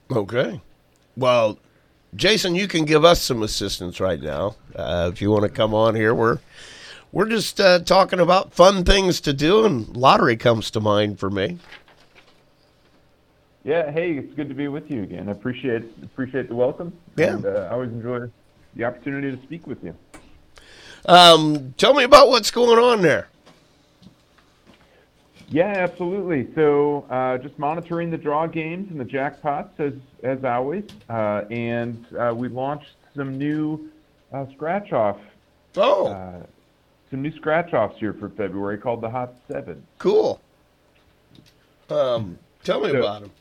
Okay. 0.10 0.60
Well, 1.16 1.60
Jason, 2.16 2.56
you 2.56 2.68
can 2.68 2.84
give 2.84 3.06
us 3.06 3.22
some 3.22 3.44
assistance 3.44 4.00
right 4.00 4.22
now 4.22 4.56
uh, 4.76 5.12
if 5.14 5.22
you 5.22 5.30
want 5.30 5.44
to 5.44 5.50
come 5.50 5.76
on 5.76 5.94
here. 5.94 6.16
We're 6.16 6.40
we're 7.12 7.30
just 7.30 7.60
uh, 7.60 7.80
talking 7.80 8.20
about 8.20 8.54
fun 8.54 8.84
things 8.84 9.22
to 9.22 9.34
do, 9.34 9.66
and 9.66 9.96
lottery 9.96 10.36
comes 10.36 10.72
to 10.72 10.80
mind 10.80 11.20
for 11.20 11.30
me. 11.30 11.60
Yeah, 13.68 13.92
hey, 13.92 14.14
it's 14.14 14.34
good 14.34 14.48
to 14.48 14.56
be 14.56 14.70
with 14.70 14.90
you 14.90 15.04
again. 15.04 15.28
I 15.28 15.34
appreciate 15.34 15.84
appreciate 16.02 16.48
the 16.48 16.56
welcome. 16.56 16.94
Yeah. 17.18 17.34
And, 17.34 17.46
uh, 17.46 17.68
I 17.70 17.74
always 17.74 17.92
enjoy 17.92 18.30
the 18.78 18.86
opportunity 18.86 19.36
to 19.36 19.44
speak 19.44 19.68
with 19.68 19.84
you. 19.84 19.94
Um, 21.06 21.74
tell 21.78 21.94
me 21.94 22.06
about 22.06 22.30
what's 22.30 22.50
going 22.50 22.80
on 22.80 23.02
there. 23.02 23.28
Yeah, 25.50 25.66
absolutely. 25.68 26.48
So 26.56 27.06
uh, 27.10 27.40
just 27.40 27.60
monitoring 27.60 28.10
the 28.10 28.18
draw 28.18 28.48
games 28.48 28.90
and 28.90 28.98
the 29.02 29.06
jackpots 29.06 29.78
as 29.80 29.94
as 30.24 30.46
always, 30.46 30.86
uh, 31.10 31.44
and 31.52 32.06
uh, 32.18 32.34
we 32.34 32.48
launched 32.48 32.96
some 33.18 33.38
new 33.38 33.90
uh, 34.32 34.46
scratch 34.54 34.94
off, 34.94 35.18
Oh, 35.76 36.08
uh, 36.08 36.46
some 37.10 37.22
new 37.22 37.36
scratch 37.36 37.74
offs 37.74 38.00
here 38.00 38.14
for 38.14 38.30
February 38.30 38.78
called 38.78 39.02
the 39.02 39.10
Hot 39.10 39.34
Seven. 39.52 39.84
cool. 39.98 40.40
Um, 41.90 42.40
tell 42.64 42.80
me 42.80 42.92
So- 42.92 43.00
about 43.00 43.22
them. 43.24 43.32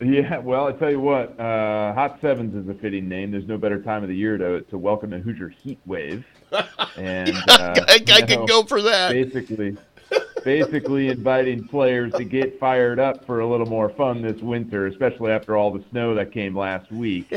Yeah, 0.00 0.38
well, 0.38 0.68
I 0.68 0.72
tell 0.72 0.90
you 0.90 1.00
what, 1.00 1.38
uh, 1.40 1.92
Hot 1.92 2.18
Sevens 2.20 2.54
is 2.54 2.68
a 2.68 2.74
fitting 2.74 3.08
name. 3.08 3.32
There's 3.32 3.48
no 3.48 3.58
better 3.58 3.82
time 3.82 4.04
of 4.04 4.08
the 4.08 4.14
year 4.14 4.38
to 4.38 4.60
to 4.62 4.78
welcome 4.78 5.12
a 5.12 5.18
Hoosier 5.18 5.48
heat 5.48 5.80
wave, 5.86 6.24
and 6.96 7.30
uh, 7.48 7.74
I, 7.88 8.04
I 8.12 8.20
could 8.20 8.40
know, 8.40 8.46
go 8.46 8.62
for 8.62 8.80
that. 8.82 9.10
basically 9.10 9.76
basically 10.44 11.08
inviting 11.08 11.66
players 11.66 12.12
to 12.14 12.24
get 12.24 12.60
fired 12.60 13.00
up 13.00 13.26
for 13.26 13.40
a 13.40 13.46
little 13.46 13.66
more 13.66 13.88
fun 13.90 14.22
this 14.22 14.40
winter, 14.40 14.86
especially 14.86 15.32
after 15.32 15.56
all 15.56 15.72
the 15.72 15.84
snow 15.90 16.14
that 16.14 16.32
came 16.32 16.56
last 16.56 16.90
week 16.92 17.32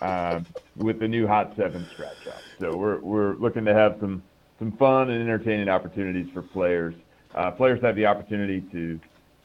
uh, 0.00 0.40
with 0.76 0.98
the 1.00 1.08
new 1.08 1.26
Hot 1.26 1.52
Seven 1.56 1.86
scratch 1.92 2.26
off. 2.26 2.42
So 2.58 2.74
we're 2.74 3.00
we're 3.00 3.34
looking 3.34 3.66
to 3.66 3.74
have 3.74 3.98
some 4.00 4.22
some 4.58 4.72
fun 4.72 5.10
and 5.10 5.22
entertaining 5.22 5.68
opportunities 5.68 6.28
for 6.32 6.40
players. 6.42 6.94
Uh, 7.34 7.50
players 7.50 7.80
have 7.82 7.94
the 7.96 8.06
opportunity 8.06 8.62
to 8.72 8.98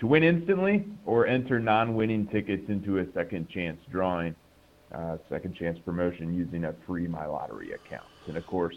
to 0.04 0.08
win 0.08 0.22
instantly 0.22 0.84
or 1.06 1.26
enter 1.28 1.62
non-winning 1.62 2.28
tickets 2.28 2.68
into 2.68 2.98
a 2.98 3.06
second 3.14 3.48
chance 3.48 3.80
drawing, 3.90 4.36
uh, 4.94 5.16
second 5.30 5.56
chance 5.56 5.80
promotion 5.86 6.34
using 6.34 6.66
a 6.66 6.76
free 6.86 7.08
My 7.08 7.26
Lottery 7.26 7.72
account. 7.72 8.04
And 8.28 8.36
of 8.36 8.46
course, 8.46 8.76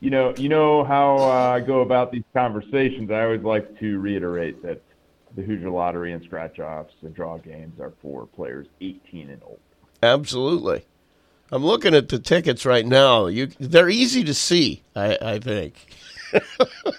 you 0.00 0.10
know, 0.10 0.34
you 0.36 0.50
know 0.50 0.84
how 0.84 1.16
uh, 1.16 1.54
I 1.54 1.60
go 1.60 1.80
about 1.80 2.12
these 2.12 2.24
conversations. 2.34 3.10
I 3.10 3.22
always 3.22 3.40
like 3.40 3.78
to 3.80 3.98
reiterate 3.98 4.62
that 4.62 4.82
the 5.36 5.42
Hoosier 5.42 5.70
Lottery 5.70 6.12
and 6.12 6.22
scratch 6.22 6.58
offs 6.58 6.92
and 7.00 7.14
draw 7.14 7.38
games 7.38 7.80
are 7.80 7.94
for 8.02 8.26
players 8.26 8.66
18 8.82 9.30
and 9.30 9.42
older. 9.44 9.62
Absolutely. 10.02 10.84
I'm 11.50 11.64
looking 11.64 11.94
at 11.94 12.10
the 12.10 12.18
tickets 12.18 12.66
right 12.66 12.84
now. 12.84 13.28
You, 13.28 13.46
they're 13.58 13.88
easy 13.88 14.22
to 14.22 14.34
see. 14.34 14.82
I, 14.94 15.16
I 15.22 15.38
think. 15.38 15.76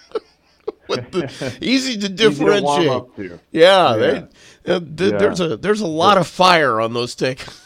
With 0.96 1.12
the, 1.12 1.58
easy 1.62 1.94
to 1.94 1.98
Easy 1.98 2.00
to 2.00 2.10
differentiate. 2.10 3.16
to. 3.16 3.40
Yeah, 3.52 3.96
Yeah. 3.96 4.26
They, 4.64 4.74
uh, 4.74 4.80
th- 4.80 5.12
Yeah. 5.14 5.18
there's 5.18 5.40
a 5.40 5.58
there's 5.58 5.82
a 5.82 5.88
lot 5.88 6.18
of 6.18 6.28
fire 6.28 6.82
on 6.82 6.94
those 6.94 7.16
tickets. 7.16 7.66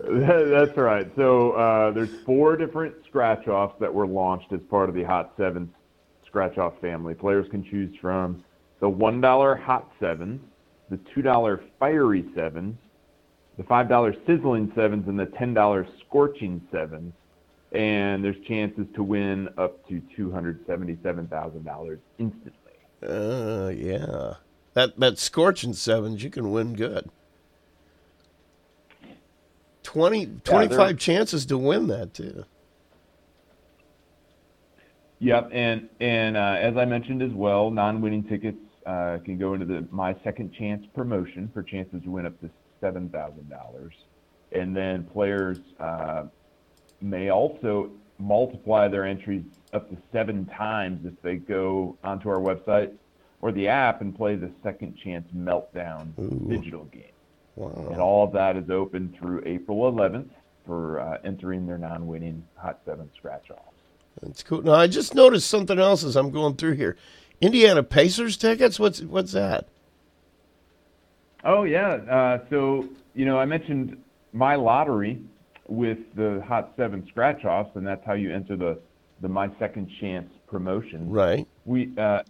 That's 0.00 0.76
right. 0.76 1.10
So 1.16 1.52
uh, 1.52 1.90
there's 1.92 2.10
four 2.24 2.56
different 2.56 2.94
scratch 3.08 3.48
offs 3.48 3.74
that 3.80 3.92
were 3.92 4.06
launched 4.06 4.52
as 4.52 4.60
part 4.70 4.88
of 4.88 4.94
the 4.94 5.02
Hot 5.04 5.32
Sevens 5.36 5.70
scratch 6.26 6.58
off 6.58 6.74
family. 6.80 7.14
Players 7.14 7.46
can 7.50 7.64
choose 7.64 7.94
from 8.00 8.44
the 8.80 8.88
one 8.88 9.20
dollar 9.20 9.56
Hot 9.56 9.90
Sevens, 9.98 10.40
the 10.90 10.98
two 11.14 11.22
dollar 11.22 11.60
Fiery 11.80 12.24
Sevens, 12.36 12.76
the 13.56 13.64
five 13.64 13.88
dollar 13.88 14.14
Sizzling 14.26 14.70
Sevens, 14.76 15.08
and 15.08 15.18
the 15.18 15.26
ten 15.26 15.52
dollar 15.54 15.86
Scorching 16.06 16.60
Sevens. 16.70 17.12
And 17.72 18.24
there's 18.24 18.38
chances 18.46 18.86
to 18.94 19.02
win 19.02 19.48
up 19.58 19.86
to 19.88 20.00
two 20.16 20.30
hundred 20.30 20.64
seventy-seven 20.66 21.26
thousand 21.28 21.64
dollars 21.64 21.98
instantly. 22.18 22.52
Uh, 23.06 23.68
yeah. 23.74 24.34
That 24.74 24.98
that 24.98 25.18
scorching 25.18 25.74
sevens, 25.74 26.22
you 26.24 26.30
can 26.30 26.50
win 26.50 26.74
good. 26.74 27.10
20, 29.82 30.26
25 30.44 30.70
they're- 30.78 30.92
chances 30.94 31.46
to 31.46 31.56
win 31.56 31.86
that 31.88 32.12
too. 32.14 32.44
Yep, 35.20 35.50
and 35.52 35.88
and 36.00 36.36
uh, 36.36 36.56
as 36.60 36.76
I 36.76 36.84
mentioned 36.84 37.22
as 37.22 37.32
well, 37.32 37.70
non-winning 37.70 38.22
tickets 38.24 38.58
uh, 38.86 39.18
can 39.24 39.36
go 39.36 39.54
into 39.54 39.66
the 39.66 39.86
My 39.90 40.14
Second 40.22 40.52
Chance 40.52 40.86
promotion 40.94 41.50
for 41.52 41.62
chances 41.62 42.02
to 42.04 42.10
win 42.10 42.24
up 42.26 42.38
to 42.40 42.48
seven 42.80 43.08
thousand 43.08 43.50
dollars, 43.50 43.94
and 44.52 44.76
then 44.76 45.04
players 45.04 45.58
uh, 45.80 46.24
may 47.00 47.30
also 47.30 47.90
multiply 48.18 48.88
their 48.88 49.04
entries 49.04 49.44
up 49.72 49.88
to 49.90 49.96
seven 50.12 50.44
times 50.46 51.04
if 51.06 51.20
they 51.22 51.36
go 51.36 51.96
onto 52.02 52.28
our 52.28 52.40
website 52.40 52.92
or 53.40 53.52
the 53.52 53.68
app 53.68 54.00
and 54.00 54.16
play 54.16 54.34
the 54.34 54.50
Second 54.62 54.96
Chance 54.96 55.28
Meltdown 55.36 56.48
digital 56.48 56.84
game. 56.86 57.04
Wow. 57.54 57.88
And 57.90 58.00
all 58.00 58.24
of 58.24 58.32
that 58.32 58.56
is 58.56 58.70
open 58.70 59.14
through 59.18 59.42
April 59.46 59.90
11th 59.92 60.28
for 60.66 61.00
uh, 61.00 61.18
entering 61.24 61.66
their 61.66 61.78
non-winning 61.78 62.44
Hot 62.56 62.80
Seven 62.84 63.10
scratch 63.16 63.50
offs. 63.50 63.62
That's 64.22 64.42
cool. 64.42 64.62
Now 64.62 64.74
I 64.74 64.86
just 64.86 65.14
noticed 65.14 65.48
something 65.48 65.78
else 65.78 66.04
as 66.04 66.16
I'm 66.16 66.30
going 66.30 66.56
through 66.56 66.74
here. 66.74 66.96
Indiana 67.40 67.82
Pacers 67.82 68.36
tickets. 68.36 68.78
What's 68.78 69.00
what's 69.00 69.32
that? 69.32 69.68
Oh 71.44 71.62
yeah. 71.62 71.88
Uh, 71.88 72.38
so 72.50 72.88
you 73.14 73.24
know, 73.24 73.38
I 73.38 73.44
mentioned 73.44 73.96
my 74.32 74.56
lottery 74.56 75.20
with 75.68 75.98
the 76.16 76.42
Hot 76.46 76.72
Seven 76.76 77.06
scratch 77.08 77.44
offs, 77.44 77.70
and 77.74 77.86
that's 77.86 78.04
how 78.04 78.14
you 78.14 78.34
enter 78.34 78.56
the 78.56 78.80
the 79.20 79.28
My 79.28 79.50
Second 79.58 79.90
Chance 80.00 80.30
promotion. 80.46 81.10
Right. 81.10 81.46
We 81.64 81.92
uh, 81.98 82.22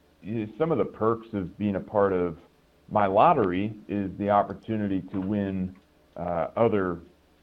some 0.58 0.72
of 0.72 0.78
the 0.78 0.84
perks 0.84 1.28
of 1.32 1.56
being 1.58 1.76
a 1.76 1.80
part 1.80 2.12
of 2.12 2.36
my 2.90 3.06
lottery 3.06 3.74
is 3.88 4.10
the 4.18 4.30
opportunity 4.30 5.02
to 5.12 5.20
win 5.20 5.74
uh, 6.16 6.48
other 6.56 6.98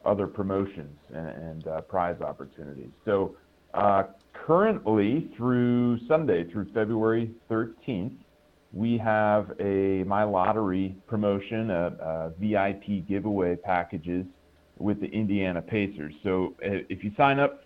other 0.05 0.27
promotions 0.27 0.97
and, 1.13 1.27
and 1.27 1.67
uh, 1.67 1.81
prize 1.81 2.19
opportunities. 2.21 2.89
So 3.05 3.35
uh, 3.73 4.03
currently, 4.33 5.31
through 5.35 5.99
Sunday, 6.07 6.49
through 6.51 6.71
February 6.73 7.31
13th, 7.49 8.15
we 8.71 8.97
have 8.97 9.51
a 9.59 10.03
My 10.03 10.23
Lottery 10.23 10.95
promotion, 11.07 11.71
a, 11.71 11.87
a 11.99 12.31
VIP 12.39 13.07
giveaway 13.07 13.55
packages 13.55 14.25
with 14.77 14.99
the 14.99 15.07
Indiana 15.07 15.61
Pacers. 15.61 16.13
So 16.23 16.53
uh, 16.65 16.79
if 16.89 17.03
you 17.03 17.11
sign 17.17 17.39
up 17.39 17.63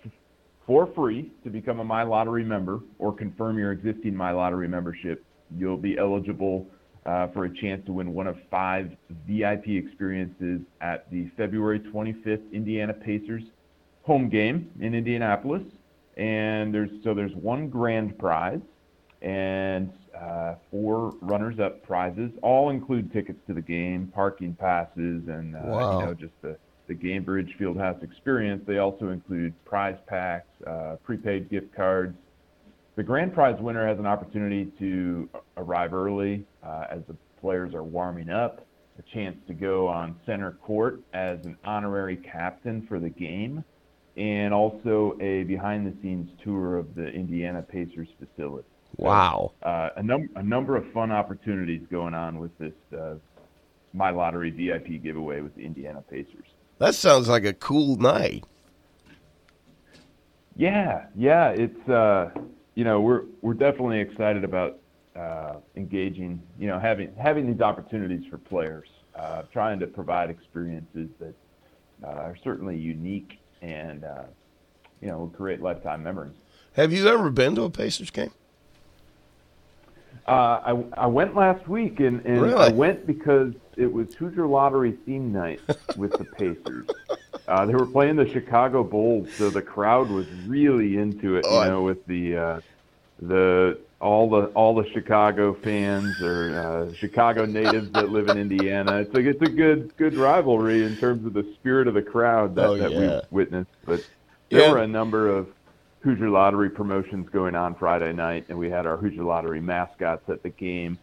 for 0.65 0.87
free 0.93 1.31
to 1.43 1.49
become 1.49 1.79
a 1.79 1.83
My 1.83 2.03
Lottery 2.03 2.43
member 2.43 2.81
or 2.99 3.13
confirm 3.13 3.57
your 3.57 3.71
existing 3.71 4.15
My 4.15 4.31
Lottery 4.31 4.67
membership, 4.67 5.23
you'll 5.57 5.77
be 5.77 5.97
eligible 5.97 6.67
uh, 7.05 7.27
for 7.29 7.45
a 7.45 7.55
chance 7.55 7.83
to 7.87 7.93
win 7.93 8.13
one 8.13 8.27
of 8.27 8.37
five 8.51 8.91
VIP 9.27 9.69
experiences 9.69 10.61
at 10.81 11.09
the 11.09 11.29
February 11.37 11.79
25th 11.79 12.51
Indiana 12.51 12.93
Pacers 12.93 13.43
home 14.03 14.29
game 14.29 14.69
in 14.79 14.93
Indianapolis. 14.93 15.63
And 16.17 16.73
there's 16.73 16.89
so 17.03 17.13
there's 17.13 17.33
one 17.35 17.69
grand 17.69 18.17
prize 18.19 18.59
and 19.21 19.91
uh, 20.19 20.55
four 20.69 21.13
runners-up 21.21 21.81
prizes. 21.83 22.29
All 22.41 22.69
include 22.69 23.11
tickets 23.13 23.39
to 23.47 23.53
the 23.53 23.61
game, 23.61 24.11
parking 24.13 24.53
passes, 24.53 25.27
and 25.27 25.55
uh, 25.55 25.59
Wow. 25.63 25.99
you 25.99 26.05
know 26.05 26.13
just 26.13 26.33
the 26.41 26.57
the 26.89 26.95
Gainbridge 26.95 27.55
Fieldhouse 27.57 28.03
experience. 28.03 28.63
They 28.67 28.79
also 28.79 29.09
include 29.09 29.53
prize 29.63 29.97
packs, 30.07 30.49
uh, 30.67 30.97
prepaid 31.03 31.49
gift 31.49 31.73
cards. 31.73 32.17
The 32.97 33.03
grand 33.03 33.33
prize 33.33 33.55
winner 33.61 33.87
has 33.87 33.99
an 33.99 34.07
opportunity 34.07 34.71
to 34.79 35.29
arrive 35.55 35.93
early 35.93 36.43
uh, 36.65 36.85
as 36.89 37.01
the 37.07 37.15
players 37.39 37.73
are 37.73 37.83
warming 37.83 38.29
up, 38.29 38.65
a 38.97 39.03
chance 39.13 39.37
to 39.47 39.53
go 39.53 39.87
on 39.87 40.15
center 40.25 40.57
court 40.63 40.99
as 41.13 41.37
an 41.45 41.55
honorary 41.63 42.17
captain 42.17 42.85
for 42.89 42.99
the 42.99 43.09
game, 43.09 43.63
and 44.17 44.53
also 44.53 45.15
a 45.21 45.43
behind-the-scenes 45.43 46.29
tour 46.43 46.77
of 46.77 46.93
the 46.95 47.07
Indiana 47.07 47.61
Pacers 47.61 48.09
facility. 48.19 48.67
Wow. 48.97 49.53
Uh, 49.63 49.89
a, 49.95 50.03
num- 50.03 50.29
a 50.35 50.43
number 50.43 50.75
of 50.75 50.91
fun 50.91 51.11
opportunities 51.11 51.83
going 51.91 52.15
on 52.15 52.39
with 52.39 52.57
this 52.57 52.73
uh, 52.97 53.13
My 53.93 54.09
Lottery 54.09 54.49
VIP 54.49 55.01
giveaway 55.01 55.39
with 55.41 55.55
the 55.55 55.61
Indiana 55.61 56.03
Pacers. 56.09 56.47
That 56.79 56.95
sounds 56.95 57.27
like 57.27 57.45
a 57.45 57.53
cool 57.53 57.97
night. 57.97 58.43
Yeah, 60.55 61.05
yeah, 61.15 61.49
it's 61.49 61.89
uh, 61.89 62.31
you 62.75 62.83
know 62.83 63.01
we're 63.01 63.23
we're 63.41 63.53
definitely 63.53 63.99
excited 63.99 64.43
about 64.43 64.79
uh, 65.15 65.55
engaging, 65.75 66.41
you 66.57 66.67
know, 66.67 66.79
having 66.79 67.13
having 67.15 67.51
these 67.51 67.61
opportunities 67.61 68.25
for 68.29 68.37
players, 68.37 68.87
uh, 69.15 69.43
trying 69.53 69.79
to 69.79 69.87
provide 69.87 70.29
experiences 70.29 71.09
that 71.19 71.33
uh, 72.03 72.07
are 72.07 72.37
certainly 72.43 72.77
unique 72.77 73.39
and 73.61 74.05
uh, 74.05 74.23
you 75.01 75.07
know 75.09 75.19
will 75.19 75.29
create 75.29 75.61
lifetime 75.61 76.01
memories. 76.01 76.35
Have 76.73 76.93
you 76.93 77.07
ever 77.07 77.29
been 77.29 77.55
to 77.55 77.63
a 77.63 77.69
Pacers 77.69 78.09
game? 78.09 78.31
Uh, 80.27 80.31
I, 80.31 81.05
I 81.05 81.07
went 81.07 81.35
last 81.35 81.67
week, 81.67 81.99
and, 81.99 82.23
and 82.25 82.41
Really? 82.41 82.55
I 82.55 82.69
went 82.69 83.07
because 83.07 83.53
it 83.79 83.91
was 83.91 84.13
Hoosier 84.15 84.45
Lottery 84.45 84.91
theme 85.05 85.31
night 85.31 85.61
with 85.97 86.11
the 86.17 86.25
Pacers. 86.25 86.87
Uh, 87.47 87.65
they 87.65 87.73
were 87.73 87.85
playing 87.85 88.15
the 88.17 88.27
Chicago 88.29 88.83
Bulls, 88.83 89.27
so 89.37 89.49
the 89.49 89.61
crowd 89.61 90.09
was 90.09 90.27
really 90.45 90.97
into 90.97 91.35
it. 91.37 91.45
Oh, 91.47 91.63
you 91.63 91.69
know, 91.69 91.81
with 91.83 92.05
the 92.05 92.37
uh, 92.37 92.61
the 93.21 93.79
all 93.99 94.29
the 94.29 94.45
all 94.47 94.75
the 94.75 94.87
Chicago 94.89 95.53
fans 95.53 96.21
or 96.21 96.59
uh, 96.91 96.93
Chicago 96.95 97.45
natives 97.45 97.91
that 97.93 98.09
live 98.09 98.29
in 98.29 98.37
Indiana. 98.37 98.97
It's 98.97 99.13
like 99.13 99.25
it's 99.25 99.41
a 99.41 99.49
good 99.49 99.95
good 99.97 100.13
rivalry 100.15 100.83
in 100.85 100.95
terms 100.97 101.25
of 101.25 101.33
the 101.33 101.43
spirit 101.55 101.87
of 101.87 101.93
the 101.95 102.01
crowd 102.01 102.55
that, 102.55 102.65
Oh, 102.65 102.77
that 102.77 102.91
yeah. 102.91 102.99
we 102.99 103.21
witnessed. 103.31 103.71
But 103.85 104.03
there 104.49 104.61
Yeah. 104.61 104.71
were 104.71 104.77
a 104.79 104.87
number 104.87 105.27
of 105.29 105.47
Hoosier 106.01 106.29
Lottery 106.29 106.69
promotions 106.69 107.27
going 107.29 107.55
on 107.55 107.75
Friday 107.75 108.13
night, 108.13 108.45
and 108.49 108.57
we 108.59 108.69
had 108.69 108.85
our 108.85 108.95
Hoosier 108.97 109.23
Lottery 109.23 109.59
mascots 109.61 110.29
at 110.29 110.43
the 110.43 110.49
game. 110.49 110.97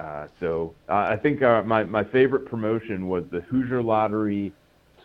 Uh, 0.00 0.26
so 0.38 0.74
uh, 0.88 0.94
I 0.94 1.16
think 1.16 1.42
uh, 1.42 1.62
my 1.62 1.84
my 1.84 2.02
favorite 2.02 2.46
promotion 2.46 3.08
was 3.08 3.24
the 3.30 3.42
Hoosier 3.42 3.82
Lottery 3.82 4.50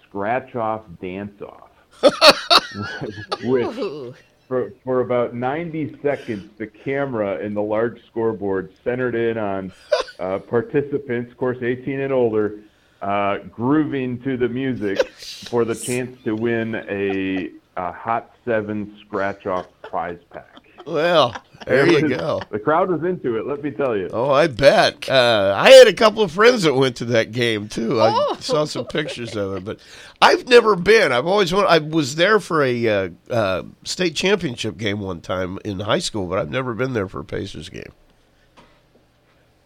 scratch 0.04 0.56
off 0.56 0.84
dance 1.02 1.42
off, 1.42 1.70
which 3.44 4.16
for 4.48 4.72
for 4.86 5.02
about 5.02 5.36
90 5.36 6.00
seconds 6.02 6.50
the 6.58 6.68
camera 6.68 7.40
in 7.40 7.54
the 7.54 7.62
large 7.62 8.06
scoreboard 8.06 8.72
centered 8.86 9.16
in 9.16 9.38
on 9.38 9.74
uh, 10.20 10.40
participants, 10.40 11.30
of 11.30 11.38
course 11.38 11.58
18 11.62 12.00
and 12.00 12.14
older, 12.14 12.60
uh, 13.02 13.40
grooving 13.52 14.22
to 14.22 14.38
the 14.38 14.48
music 14.48 15.10
for 15.10 15.66
the 15.66 15.76
chance 15.88 16.18
to 16.24 16.36
win 16.36 16.74
a, 16.88 17.50
a 17.76 17.92
Hot 17.92 18.34
Seven 18.46 18.96
scratch 19.02 19.46
off 19.46 19.68
prize 19.82 20.20
pack. 20.30 20.70
Well, 20.86 21.36
there 21.66 21.88
you 21.88 22.10
go. 22.10 22.42
The 22.50 22.60
crowd 22.60 22.90
was 22.90 23.04
into 23.04 23.38
it. 23.38 23.46
Let 23.48 23.64
me 23.64 23.72
tell 23.72 23.96
you. 23.96 24.10
Oh, 24.12 24.32
I 24.32 24.48
bet. 24.48 25.10
Uh, 25.10 25.54
I 25.58 25.72
had 25.72 25.88
a 25.88 25.94
couple 25.94 26.22
of 26.22 26.32
friends 26.32 26.64
that 26.64 26.74
went 26.74 26.96
to 26.98 27.06
that 27.06 27.32
game 27.32 27.68
too. 27.70 28.00
I 28.02 28.12
Oh. 28.14 28.38
saw 28.40 28.66
some 28.66 28.86
pictures 28.86 29.36
of 29.36 29.56
it, 29.56 29.66
but 29.66 29.80
I've 30.22 30.48
never 30.48 30.76
been. 30.76 31.12
I've 31.12 31.26
always 31.28 31.54
wanted. 31.54 31.68
I 31.68 31.78
was 31.80 32.16
there 32.16 32.40
for 32.40 32.64
a 32.64 32.88
uh, 32.88 33.10
uh, 33.30 33.64
state 33.84 34.16
championship 34.16 34.78
game 34.78 35.00
one 35.00 35.22
time 35.22 35.60
in 35.66 35.80
high 35.80 36.00
school, 36.00 36.28
but 36.28 36.40
I've 36.40 36.52
never 36.52 36.74
been 36.74 36.94
there 36.94 37.08
for 37.08 37.20
a 37.20 37.26
Pacers 37.26 37.70
game. 37.70 37.92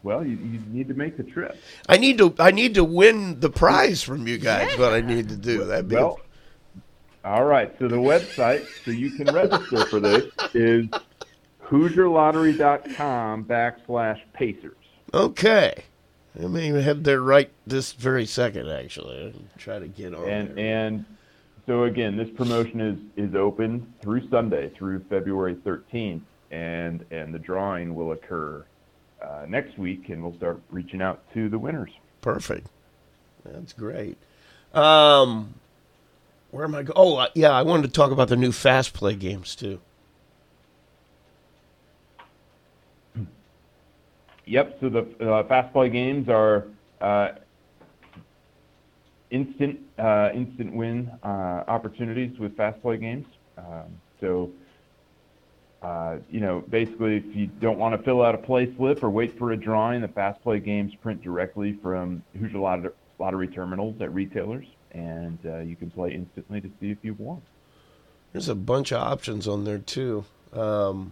Well, 0.02 0.26
you, 0.26 0.38
you 0.38 0.60
need 0.70 0.88
to 0.88 0.94
make 0.94 1.18
the 1.18 1.24
trip. 1.24 1.58
I 1.90 1.98
need 1.98 2.18
to. 2.20 2.34
I 2.40 2.52
need 2.52 2.76
to 2.76 2.84
win 2.86 3.40
the 3.42 3.50
prize 3.50 4.02
from 4.02 4.28
you 4.28 4.38
guys. 4.38 4.78
What 4.78 4.94
I 4.94 5.02
need 5.02 5.28
to 5.30 5.36
do. 5.36 5.66
That'd 5.66 5.90
be 5.90 5.96
Well, 5.96 6.22
all 7.26 7.44
right. 7.44 7.76
So 7.80 7.90
the 7.90 7.98
website, 7.98 8.66
so 8.86 8.92
you 8.92 9.12
can 9.12 9.28
register 9.34 9.86
for 9.88 10.00
this, 10.00 10.24
is 10.54 10.86
HoosierLottery.com 11.70 13.46
backslash 13.46 14.20
Pacers. 14.34 14.76
okay. 15.14 15.84
I 16.42 16.46
may 16.48 16.68
even 16.70 16.84
head 16.84 17.04
there 17.04 17.22
right 17.22 17.50
this 17.66 17.92
very 17.94 18.26
second. 18.26 18.70
Actually, 18.70 19.26
and 19.32 19.50
try 19.58 19.80
to 19.80 19.88
get 19.88 20.14
on 20.14 20.30
And 20.30 20.56
there. 20.56 20.86
and 20.86 21.06
so 21.66 21.84
again, 21.86 22.16
this 22.18 22.30
promotion 22.30 22.80
is 22.80 22.98
is 23.30 23.36
open 23.36 23.92
through 24.02 24.30
Sunday 24.30 24.70
through 24.70 25.00
February 25.10 25.56
13th, 25.56 26.22
and 26.52 27.04
and 27.12 27.34
the 27.34 27.40
drawing 27.40 27.96
will 27.96 28.12
occur 28.12 28.64
uh, 29.22 29.46
next 29.50 29.78
week, 29.80 30.10
and 30.10 30.22
we'll 30.24 30.36
start 30.38 30.62
reaching 30.70 31.02
out 31.02 31.22
to 31.34 31.50
the 31.50 31.58
winners. 31.58 31.92
Perfect. 32.22 32.68
That's 33.44 33.74
great. 33.74 34.16
Um, 34.74 35.56
where 36.52 36.64
am 36.64 36.76
I 36.76 36.84
going? 36.84 36.94
Oh, 36.96 37.18
uh, 37.18 37.28
yeah, 37.34 37.52
I 37.52 37.64
wanted 37.64 37.84
to 37.88 37.90
talk 37.94 38.12
about 38.12 38.30
the 38.30 38.38
new 38.38 38.52
fast 38.52 38.94
play 38.94 39.16
games 39.16 39.56
too. 39.56 39.80
Yep. 44.50 44.78
So 44.82 44.90
the 44.90 45.32
uh, 45.32 45.44
fast 45.44 45.72
play 45.72 45.90
games 45.90 46.28
are 46.28 46.66
uh, 47.00 47.34
instant 49.30 49.80
uh, 50.00 50.32
instant 50.34 50.74
win 50.74 51.12
opportunities 51.24 52.40
with 52.40 52.58
fast 52.58 52.82
play 52.82 52.98
games. 52.98 53.28
Um, 53.60 53.86
so 54.20 54.50
you 56.32 56.40
know, 56.40 56.64
basically, 56.68 57.18
if 57.18 57.36
you 57.36 57.46
don't 57.46 57.78
want 57.78 57.96
to 57.96 58.04
fill 58.04 58.24
out 58.24 58.34
a 58.34 58.40
play 58.40 58.76
slip 58.76 59.04
or 59.04 59.12
wait 59.12 59.38
for 59.38 59.52
a 59.52 59.58
drawing, 59.58 60.02
the 60.02 60.08
fast 60.08 60.42
play 60.42 60.60
games 60.60 60.96
print 60.96 61.22
directly 61.22 61.74
from 61.74 62.24
Hoosier 62.40 62.58
Lottery, 62.58 62.92
lottery 63.20 63.48
terminals 63.48 64.02
at 64.02 64.12
retailers, 64.12 64.66
and 64.94 65.38
you 65.44 65.76
can 65.76 65.92
play 65.92 66.12
instantly 66.12 66.60
to 66.60 66.72
see 66.80 66.90
if 66.90 66.98
you've 67.04 67.20
won. 67.20 67.44
There's 68.34 68.50
a 68.50 68.56
bunch 68.56 68.92
of 68.92 69.00
options 69.02 69.48
on 69.48 69.66
there 69.66 69.78
too. 69.78 70.26
Um, 70.54 71.12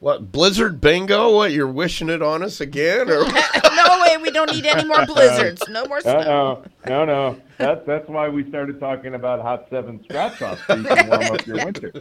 what 0.00 0.30
Blizzard 0.30 0.80
Bingo? 0.80 1.34
What 1.34 1.52
you're 1.52 1.66
wishing 1.66 2.08
it 2.08 2.22
on 2.22 2.42
us 2.42 2.60
again? 2.60 3.08
Or 3.08 3.24
no 3.24 4.02
way, 4.02 4.16
we 4.18 4.30
don't 4.30 4.52
need 4.52 4.66
any 4.66 4.86
more 4.86 5.06
blizzards. 5.06 5.66
No 5.68 5.86
more 5.86 6.00
snow. 6.00 6.62
no, 6.86 7.04
no, 7.04 7.04
no. 7.04 7.40
That's 7.58 7.86
that's 7.86 8.08
why 8.08 8.28
we 8.28 8.48
started 8.48 8.78
talking 8.78 9.14
about 9.14 9.40
Hot 9.40 9.66
Seven 9.70 10.02
scratch 10.04 10.42
offs 10.42 10.60
so 10.66 10.74
you 10.74 10.84
can 10.84 11.08
warm 11.08 11.22
up 11.22 11.46
your 11.46 11.64
winter. 11.64 11.92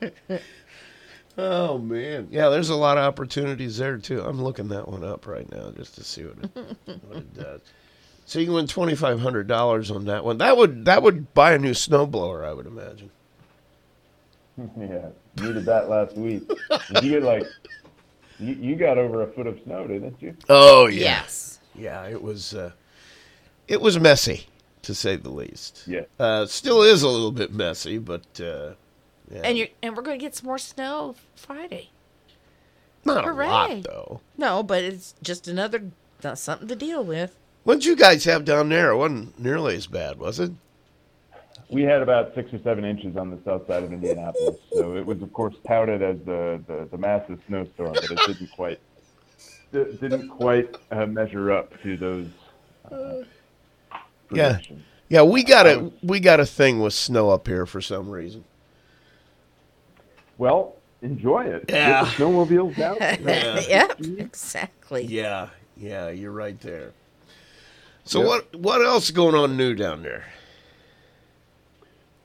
oh 1.38 1.78
man, 1.78 2.28
yeah, 2.30 2.48
there's 2.48 2.68
a 2.68 2.76
lot 2.76 2.96
of 2.96 3.04
opportunities 3.04 3.78
there 3.78 3.98
too. 3.98 4.20
I'm 4.20 4.42
looking 4.42 4.68
that 4.68 4.88
one 4.88 5.02
up 5.02 5.26
right 5.26 5.50
now 5.50 5.72
just 5.72 5.96
to 5.96 6.04
see 6.04 6.24
what 6.24 6.38
it, 6.44 6.76
what 7.06 7.18
it 7.18 7.34
does. 7.34 7.60
So 8.24 8.38
you 8.38 8.46
can 8.46 8.54
win 8.54 8.66
twenty 8.68 8.94
five 8.94 9.20
hundred 9.20 9.48
dollars 9.48 9.90
on 9.90 10.04
that 10.04 10.24
one. 10.24 10.38
That 10.38 10.56
would 10.56 10.84
that 10.84 11.02
would 11.02 11.34
buy 11.34 11.54
a 11.54 11.58
new 11.58 11.72
snowblower, 11.72 12.44
I 12.44 12.52
would 12.52 12.66
imagine. 12.66 13.10
Yeah, 14.78 15.08
needed 15.36 15.66
that 15.66 15.88
last 15.88 16.16
week. 16.16 16.48
Did 16.48 17.04
you 17.04 17.10
get 17.10 17.22
like, 17.22 17.44
you, 18.38 18.54
you 18.54 18.76
got 18.76 18.96
over 18.96 19.22
a 19.22 19.26
foot 19.26 19.46
of 19.46 19.60
snow, 19.64 19.86
didn't 19.86 20.20
you? 20.20 20.34
Oh 20.48 20.86
yeah. 20.86 21.00
Yes. 21.00 21.58
Yeah, 21.74 22.06
it 22.06 22.22
was 22.22 22.54
uh, 22.54 22.72
it 23.68 23.80
was 23.80 23.98
messy 23.98 24.46
to 24.82 24.94
say 24.94 25.16
the 25.16 25.30
least. 25.30 25.82
Yeah. 25.86 26.02
Uh, 26.18 26.46
still 26.46 26.82
is 26.82 27.02
a 27.02 27.08
little 27.08 27.32
bit 27.32 27.52
messy, 27.52 27.98
but 27.98 28.24
uh, 28.40 28.72
yeah. 29.30 29.42
And 29.44 29.58
you 29.58 29.64
are 29.64 29.68
and 29.82 29.96
we're 29.96 30.02
going 30.02 30.18
to 30.18 30.24
get 30.24 30.34
some 30.34 30.46
more 30.46 30.58
snow 30.58 31.16
Friday. 31.34 31.90
Not 33.04 33.26
a 33.26 33.32
lot 33.32 33.82
though. 33.82 34.20
No, 34.36 34.62
but 34.62 34.82
it's 34.82 35.14
just 35.22 35.46
another 35.48 35.90
uh, 36.24 36.34
something 36.34 36.68
to 36.68 36.76
deal 36.76 37.04
with. 37.04 37.36
What'd 37.64 37.84
you 37.84 37.96
guys 37.96 38.24
have 38.24 38.44
down 38.44 38.68
there? 38.68 38.90
It 38.90 38.96
wasn't 38.96 39.38
nearly 39.38 39.76
as 39.76 39.86
bad, 39.86 40.18
was 40.18 40.40
it? 40.40 40.52
We 41.68 41.82
had 41.82 42.00
about 42.00 42.34
six 42.34 42.52
or 42.52 42.60
seven 42.60 42.84
inches 42.84 43.16
on 43.16 43.30
the 43.30 43.38
south 43.44 43.66
side 43.66 43.82
of 43.82 43.92
Indianapolis, 43.92 44.56
so 44.72 44.96
it 44.96 45.04
was, 45.04 45.20
of 45.20 45.32
course, 45.32 45.54
touted 45.66 46.00
as 46.00 46.16
the, 46.20 46.62
the, 46.66 46.88
the 46.90 46.98
massive 46.98 47.40
snowstorm, 47.48 47.92
but 47.94 48.04
it 48.04 48.18
didn't 48.26 48.50
quite 48.52 48.78
di- 49.72 49.92
didn't 50.00 50.28
quite 50.28 50.76
uh, 50.90 51.06
measure 51.06 51.50
up 51.52 51.80
to 51.82 51.96
those 51.96 52.28
uh, 52.90 53.22
Yeah. 54.30 54.58
Yeah, 55.08 55.22
we 55.22 55.44
got 55.44 55.66
a 55.68 55.92
we 56.02 56.18
got 56.18 56.40
a 56.40 56.46
thing 56.46 56.80
with 56.80 56.92
snow 56.92 57.30
up 57.30 57.46
here 57.46 57.64
for 57.64 57.80
some 57.80 58.10
reason. 58.10 58.44
Well, 60.36 60.74
enjoy 61.00 61.44
it. 61.44 61.64
Yeah. 61.68 62.02
Get 62.04 62.16
the 62.16 62.24
snowmobiles 62.24 62.78
out. 62.80 63.00
yep, 63.68 64.00
exactly. 64.00 65.04
Yeah, 65.04 65.50
yeah, 65.76 66.08
you're 66.10 66.32
right 66.32 66.60
there. 66.60 66.92
So 68.04 68.20
what 68.20 68.54
what 68.56 68.84
else 68.84 69.12
going 69.12 69.36
on 69.36 69.56
new 69.56 69.74
down 69.74 70.02
there? 70.02 70.24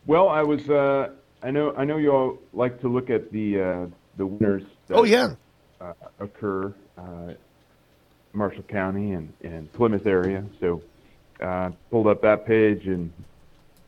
Well, 0.05 0.29
I 0.29 0.41
was. 0.41 0.69
Uh, 0.69 1.11
I 1.43 1.51
know. 1.51 1.73
I 1.75 1.85
know 1.85 1.97
you 1.97 2.11
all 2.11 2.37
like 2.53 2.81
to 2.81 2.87
look 2.87 3.09
at 3.09 3.31
the 3.31 3.61
uh, 3.61 3.85
the 4.17 4.25
winners. 4.25 4.63
That, 4.87 4.97
Oh 4.97 5.03
yeah, 5.03 5.35
uh, 5.79 5.93
occur 6.19 6.73
uh, 6.97 7.33
Marshall 8.33 8.63
County 8.63 9.13
and, 9.13 9.31
and 9.43 9.71
Plymouth 9.73 10.05
area. 10.05 10.43
So 10.59 10.81
uh, 11.41 11.71
pulled 11.89 12.07
up 12.07 12.21
that 12.21 12.45
page 12.45 12.87
and 12.87 13.11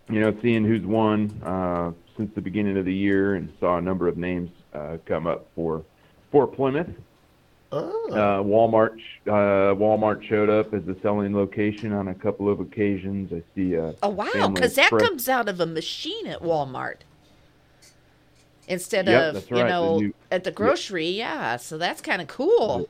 you 0.10 0.20
know 0.20 0.36
seeing 0.42 0.66
who's 0.66 0.86
won 0.86 1.42
uh, 1.44 1.92
since 2.18 2.34
the 2.36 2.42
beginning 2.42 2.78
of 2.78 2.86
the 2.86 2.94
year 2.94 3.36
and 3.36 3.52
saw 3.60 3.78
a 3.78 3.82
number 3.82 4.08
of 4.08 4.18
names 4.18 4.52
uh, 4.74 4.98
come 5.06 5.28
up 5.28 5.48
for 5.56 5.84
for 6.32 6.48
Plymouth. 6.48 6.90
Oh, 7.74 8.10
Uh, 8.12 8.44
Walmart 8.44 9.00
uh, 9.28 9.74
Walmart 9.76 10.24
showed 10.28 10.50
up 10.50 10.74
as 10.74 10.88
a 10.88 10.96
selling 11.02 11.36
location 11.36 11.92
on 11.94 12.08
a 12.10 12.14
couple 12.16 12.50
of 12.50 12.60
occasions. 12.60 13.32
I 13.34 13.42
see. 13.56 13.78
Uh, 13.78 13.94
Oh 14.04 14.10
wow, 14.10 14.50
because 14.54 14.76
that 14.76 14.84
Express- 14.92 15.08
comes 15.10 15.28
out 15.30 15.50
of 15.50 15.60
a 15.60 15.66
machine 15.66 16.28
at 16.28 16.42
Walmart 16.42 16.98
instead 18.68 19.08
Yep, 19.08 19.24
of 19.24 19.34
that's 19.36 19.50
you 19.50 19.58
right, 19.58 19.64
the 19.64 19.70
know 19.70 20.00
new- 20.00 20.14
at 20.32 20.44
the 20.44 20.52
grocery. 20.52 21.10
Yeah, 21.10 21.58
so 21.58 21.78
that's 21.78 22.02
kind 22.02 22.22
of 22.22 22.28
cool. 22.28 22.88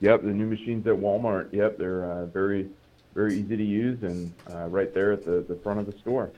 Yep, 0.00 0.22
the 0.22 0.28
new 0.28 0.46
machines 0.46 0.86
at 0.86 0.94
Walmart. 0.94 1.52
Yep, 1.52 1.78
they're 1.78 2.04
uh, 2.10 2.26
very, 2.26 2.68
very 3.14 3.38
easy 3.40 3.56
to 3.56 3.64
use 3.64 4.02
and 4.02 4.32
uh, 4.52 4.66
right 4.66 4.92
there 4.92 5.12
at 5.12 5.24
the, 5.24 5.44
the 5.48 5.56
front 5.62 5.80
of 5.80 5.86
the 5.86 5.98
store. 6.00 6.30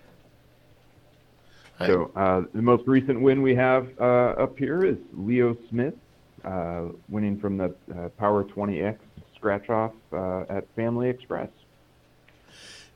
So 1.86 2.10
uh, 2.16 2.42
the 2.54 2.62
most 2.62 2.86
recent 2.88 3.20
win 3.20 3.40
we 3.40 3.54
have 3.54 3.88
uh, 4.00 4.04
up 4.44 4.58
here 4.58 4.84
is 4.84 4.96
Leo 5.16 5.56
Smith, 5.70 5.94
winning 7.08 7.38
from 7.38 7.56
the 7.56 7.74
uh, 7.94 8.08
Power 8.18 8.44
20X 8.44 8.96
scratch 9.36 9.68
off 9.70 9.92
uh, 10.12 10.40
at 10.48 10.66
Family 10.74 11.08
Express. 11.08 11.48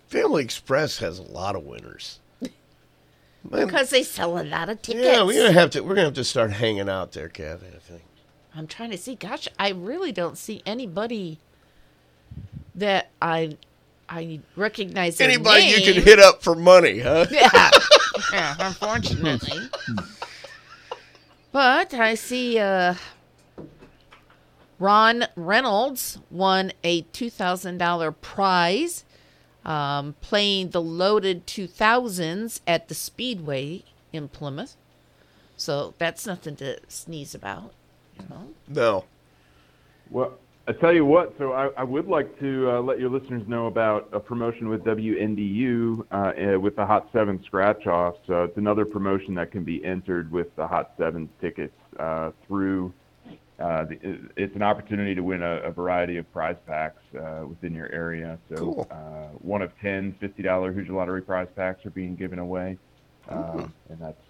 Family 0.09 0.43
Express 0.43 0.99
has 0.99 1.19
a 1.19 1.23
lot 1.23 1.55
of 1.57 1.63
winners. 1.65 2.19
Man, 2.41 3.67
Because 3.67 3.91
they 3.91 4.03
sell 4.03 4.39
a 4.39 4.45
lot 4.45 4.69
of 4.69 4.83
tickets. 4.83 5.05
yeah, 5.05 5.23
we're 5.23 5.41
gonna 5.43 5.53
have 5.59 5.71
to 5.71 5.81
we're 5.81 5.95
gonna 5.95 6.07
have 6.07 6.15
to 6.15 6.25
start 6.25 6.53
hanging 6.53 6.89
out 6.89 7.13
there, 7.13 7.29
Kathy. 7.29 7.67
I 7.75 7.79
think. 7.79 8.03
I'm 8.55 8.67
trying 8.67 8.91
to 8.91 8.99
see. 8.99 9.15
Gosh, 9.15 9.49
I 9.59 9.71
really 9.71 10.13
don't 10.13 10.37
see 10.37 10.63
anybody 10.67 11.39
that 12.75 13.11
I 13.21 13.57
I 14.09 14.41
recognize. 14.57 15.17
their 15.17 15.29
Anybody 15.29 15.65
you 15.65 15.95
can 15.95 16.03
hit 16.03 16.19
up 16.19 16.43
for 16.43 16.55
money, 16.55 17.01
huh? 17.01 17.27
Yeah, 17.31 17.71
yeah 18.33 18.55
unfortunately. 18.59 19.59
But 21.51 21.95
I 21.95 22.15
see 22.15 22.59
uh, 22.59 22.95
Ron 24.83 25.27
Reynolds 25.37 26.19
won 26.29 26.73
a 26.83 27.03
two 27.03 27.31
thousand 27.31 27.79
dollar 27.79 28.11
prize 28.11 29.05
um, 29.65 30.17
playing 30.21 30.71
the 30.71 30.83
loaded 30.83 31.47
two 31.47 31.69
thousands 31.69 32.61
at 32.67 32.89
the 32.89 32.95
Speedway 32.95 33.85
in 34.13 34.27
Plymouth. 34.27 34.77
So 35.57 35.95
that's 35.99 36.27
nothing 36.27 36.57
to 36.57 36.81
sneeze 36.89 37.33
about. 37.33 37.73
You 38.19 38.27
know? 38.29 38.49
No. 38.67 39.05
Well, 40.11 40.33
I 40.67 40.73
tell 40.73 40.93
you 40.93 41.05
what. 41.05 41.33
So 41.39 41.53
I, 41.53 41.69
I 41.77 41.85
would 41.85 42.09
like 42.09 42.37
to 42.41 42.71
uh, 42.73 42.81
let 42.81 42.99
your 42.99 43.09
listeners 43.09 43.47
know 43.47 43.69
about 43.69 44.09
a 44.13 44.19
promotion 44.19 44.69
with 44.69 44.83
WNDU 44.83 46.07
uh, 46.11 46.15
uh, 46.17 46.59
with 46.59 46.75
the 46.75 46.85
Hot 46.85 47.09
Seven 47.13 47.41
Scratch 47.45 47.87
Off. 47.87 48.17
So 48.27 48.43
it's 48.43 48.57
another 48.57 48.85
promotion 48.85 49.35
that 49.37 49.53
can 49.53 49.63
be 49.63 49.85
entered 49.85 50.33
with 50.33 50.49
the 50.57 50.67
Hot 50.67 50.91
Seven 50.99 51.29
tickets 51.41 51.79
uh, 52.01 52.33
through. 52.49 52.93
Uh, 53.63 53.87
it's 54.37 54.57
an 54.57 54.63
opportunity 54.63 55.15
to 55.15 55.23
win 55.23 55.41
a, 55.43 55.57
a 55.59 55.71
variety 55.71 56.17
of 56.17 56.31
prize 56.33 56.57
packs 56.67 57.03
uh, 57.15 57.45
within 57.47 57.73
your 57.75 57.91
area. 57.93 58.39
So 58.49 58.57
Cool. 58.57 58.89
uh, 58.91 59.29
one 59.39 59.63
of 59.63 59.71
10 59.81 60.17
$50 60.21 60.75
Hoosier 60.75 60.93
Lottery 60.93 61.23
prize 61.23 61.47
packs 61.55 61.87
are 61.87 61.91
being 61.91 62.17
given 62.17 62.39
away, 62.41 62.77
uh, 63.29 63.67
and 63.89 64.01
that's 64.01 64.21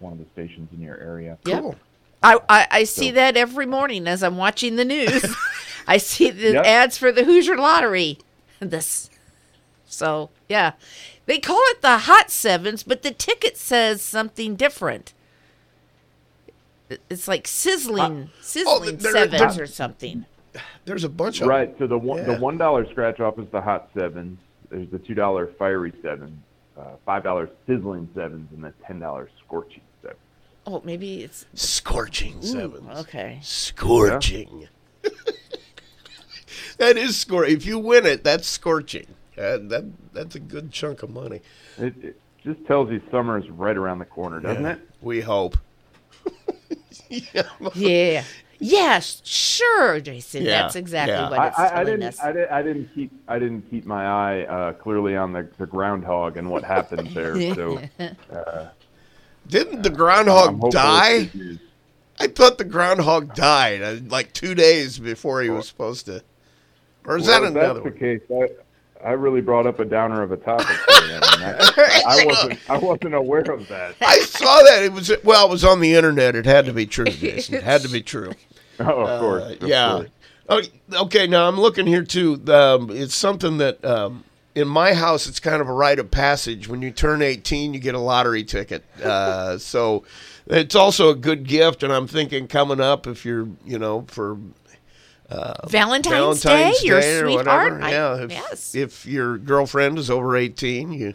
one 0.00 0.12
of 0.12 0.18
the 0.18 0.26
stations 0.34 0.68
in 0.74 0.80
your 0.82 0.98
area. 0.98 1.38
Yep. 1.46 1.60
Cool. 1.60 1.76
I, 2.22 2.38
I, 2.48 2.66
I 2.70 2.84
see 2.84 3.08
So- 3.08 3.14
that 3.14 3.36
every 3.38 3.64
morning 3.66 4.06
as 4.06 4.22
I'm 4.22 4.36
watching 4.36 4.76
the 4.76 4.84
news. 4.84 5.24
I 5.86 5.96
see 5.96 6.30
the 6.30 6.52
Yep. 6.52 6.64
ads 6.66 6.98
for 6.98 7.10
the 7.12 7.24
Hoosier 7.24 7.56
Lottery. 7.56 8.18
This, 8.60 9.08
so 9.86 10.28
yeah, 10.48 10.72
they 11.26 11.38
call 11.38 11.60
it 11.70 11.80
the 11.82 11.98
Hot 11.98 12.30
Sevens, 12.30 12.82
but 12.82 13.02
the 13.02 13.10
ticket 13.10 13.56
says 13.56 14.02
something 14.02 14.56
different. 14.56 15.13
It- 16.90 17.00
It's 17.08 17.26
like 17.28 17.46
sizzling, 17.48 18.30
sizzling 18.40 18.96
there- 18.98 19.12
sevens 19.12 19.56
there- 19.56 19.64
or 19.64 19.66
something. 19.66 20.26
There's 20.84 21.02
a 21.04 21.08
bunch 21.08 21.40
of 21.40 21.48
Right. 21.48 21.74
So 21.78 21.86
the 21.86 21.98
one 21.98 22.18
Yeah. 22.18 22.34
the 22.34 22.40
one 22.40 22.58
dollar 22.58 22.88
scratch 22.90 23.18
off 23.20 23.38
is 23.38 23.48
the 23.50 23.60
hot 23.60 23.88
sevens. 23.96 24.38
There's 24.70 24.88
the 24.90 24.98
two 24.98 25.14
dollar 25.14 25.46
fiery 25.58 25.92
sevens, 26.02 26.38
uh, 26.78 26.82
five 27.04 27.24
dollar 27.24 27.48
sizzling 27.66 28.08
sevens, 28.14 28.48
and 28.52 28.62
the 28.62 28.72
ten 28.86 29.00
dollar 29.00 29.28
scorching 29.44 29.80
sevens. 30.02 30.18
Oh, 30.66 30.80
maybe 30.84 31.22
it's 31.24 31.46
scorching 31.54 32.38
ooh, 32.38 32.42
sevens. 32.46 32.98
okay. 33.00 33.38
Scorching. 33.42 34.68
that 36.78 36.96
is 36.96 37.16
score. 37.16 37.44
If 37.44 37.66
you 37.66 37.78
win 37.78 38.06
it, 38.06 38.22
that's 38.24 38.46
scorching. 38.46 39.06
Uh, 39.36 39.58
that 39.62 39.84
that's 40.12 40.34
a 40.36 40.40
good 40.40 40.70
chunk 40.70 41.02
of 41.02 41.10
money. 41.10 41.40
It, 41.78 41.94
it 42.02 42.20
just 42.44 42.64
tells 42.66 42.90
you 42.90 43.02
summer 43.10 43.38
is 43.38 43.48
right 43.50 43.76
around 43.76 43.98
the 43.98 44.04
corner, 44.04 44.38
doesn't 44.40 44.62
Yeah, 44.62 44.72
it? 44.74 44.80
We 45.00 45.20
hope. 45.22 45.56
yeah. 47.34 47.42
Yeah. 47.74 48.24
Yes, 48.60 49.20
sure, 49.24 50.00
Jason. 50.00 50.42
Yeah, 50.44 50.62
That's 50.62 50.76
exactly 50.76 51.14
yeah. 51.14 51.28
what 51.28 51.38
I, 51.38 51.48
it's 51.48 51.58
I, 51.58 51.64
I 51.64 51.68
telling 51.70 51.86
didn't. 51.86 52.02
us. 52.04 52.20
I, 52.20 52.32
did, 52.32 52.48
I 52.48 52.62
didn't 52.62 52.94
keep. 52.94 53.12
I 53.28 53.38
didn't 53.38 53.62
keep 53.70 53.84
my 53.84 54.06
eye 54.06 54.42
uh, 54.46 54.72
clearly 54.74 55.16
on 55.16 55.32
the, 55.32 55.48
the 55.58 55.66
groundhog 55.66 56.36
and 56.36 56.48
what 56.48 56.62
happened 56.64 57.08
there. 57.08 57.34
So 57.54 57.82
Didn't 59.48 59.82
the 59.82 59.90
groundhog 59.90 60.50
hopeful 60.52 60.70
die? 60.70 61.30
I 62.18 62.28
thought 62.28 62.58
the 62.58 62.64
groundhog 62.64 63.34
died 63.34 63.82
uh, 63.82 63.96
like 64.06 64.32
two 64.32 64.54
days 64.54 64.98
before 64.98 65.42
he 65.42 65.50
was 65.50 65.66
supposed 65.68 66.06
to. 66.06 66.22
Or 67.04 67.16
is 67.18 67.26
Well, 67.26 67.40
that 67.42 67.46
if 67.46 67.50
another 67.50 67.80
that's 67.82 67.84
the 67.84 67.90
one? 67.90 67.98
case, 67.98 68.20
I, 69.04 69.12
really 69.12 69.40
brought 69.40 69.66
up 69.66 69.80
a 69.80 69.84
downer 69.84 70.22
of 70.22 70.32
a 70.32 70.36
topic. 70.36 70.66
I, 70.88 72.02
I, 72.06 72.24
wasn't. 72.26 72.70
I 72.70 72.78
wasn't 72.78 73.14
aware 73.14 73.50
of 73.50 73.68
that. 73.68 73.94
I 74.00 74.20
saw 74.20 74.62
that 74.62 74.82
it 74.82 74.92
was 74.92 75.12
well, 75.22 75.46
it 75.46 75.50
was 75.50 75.64
on 75.64 75.80
the 75.80 75.94
internet. 75.94 76.34
It 76.34 76.46
had 76.46 76.66
to 76.66 76.72
be 76.72 76.86
true, 76.86 77.04
Jason. 77.04 77.56
It 77.56 77.62
had 77.62 77.82
to 77.82 77.88
be 77.88 78.02
true. 78.02 78.32
Oh, 78.80 79.06
of 79.06 79.20
course. 79.20 79.42
Uh, 79.44 79.54
of 79.60 79.68
yeah. 79.68 79.92
course. 80.48 80.70
Oh, 80.90 81.02
okay. 81.04 81.28
Now 81.28 81.46
I'm 81.46 81.60
looking 81.60 81.86
here 81.86 82.02
too. 82.02 82.42
Um, 82.48 82.90
it's 82.90 83.14
something 83.14 83.58
that 83.58 83.84
um, 83.84 84.24
in 84.56 84.66
my 84.66 84.94
house 84.94 85.28
it's 85.28 85.38
kind 85.38 85.62
of 85.62 85.68
a 85.68 85.72
rite 85.72 86.00
of 86.00 86.10
passage. 86.10 86.66
When 86.66 86.82
you 86.82 86.90
turn 86.90 87.22
18, 87.22 87.72
you 87.72 87.78
get 87.78 87.94
a 87.94 88.00
lottery 88.00 88.42
ticket. 88.42 88.82
Uh, 89.00 89.58
so 89.58 90.02
it's 90.48 90.74
also 90.74 91.10
a 91.10 91.14
good 91.14 91.44
gift. 91.46 91.84
And 91.84 91.92
I'm 91.92 92.08
thinking 92.08 92.48
coming 92.48 92.80
up, 92.80 93.06
if 93.06 93.24
you're, 93.24 93.48
you 93.64 93.78
know, 93.78 94.06
for 94.08 94.38
Valentine's, 95.30 96.42
Valentine's 96.42 96.80
Day, 96.80 96.86
your 96.86 97.00
Day 97.00 97.16
or 97.18 97.24
sweetheart. 97.24 97.72
whatever. 97.74 97.82
I- 97.82 97.90
yeah. 97.90 98.22
If, 98.24 98.30
yes. 98.30 98.74
if 98.74 99.06
your 99.06 99.38
girlfriend 99.38 99.98
is 99.98 100.10
over 100.10 100.36
18, 100.36 100.92
you 100.92 101.14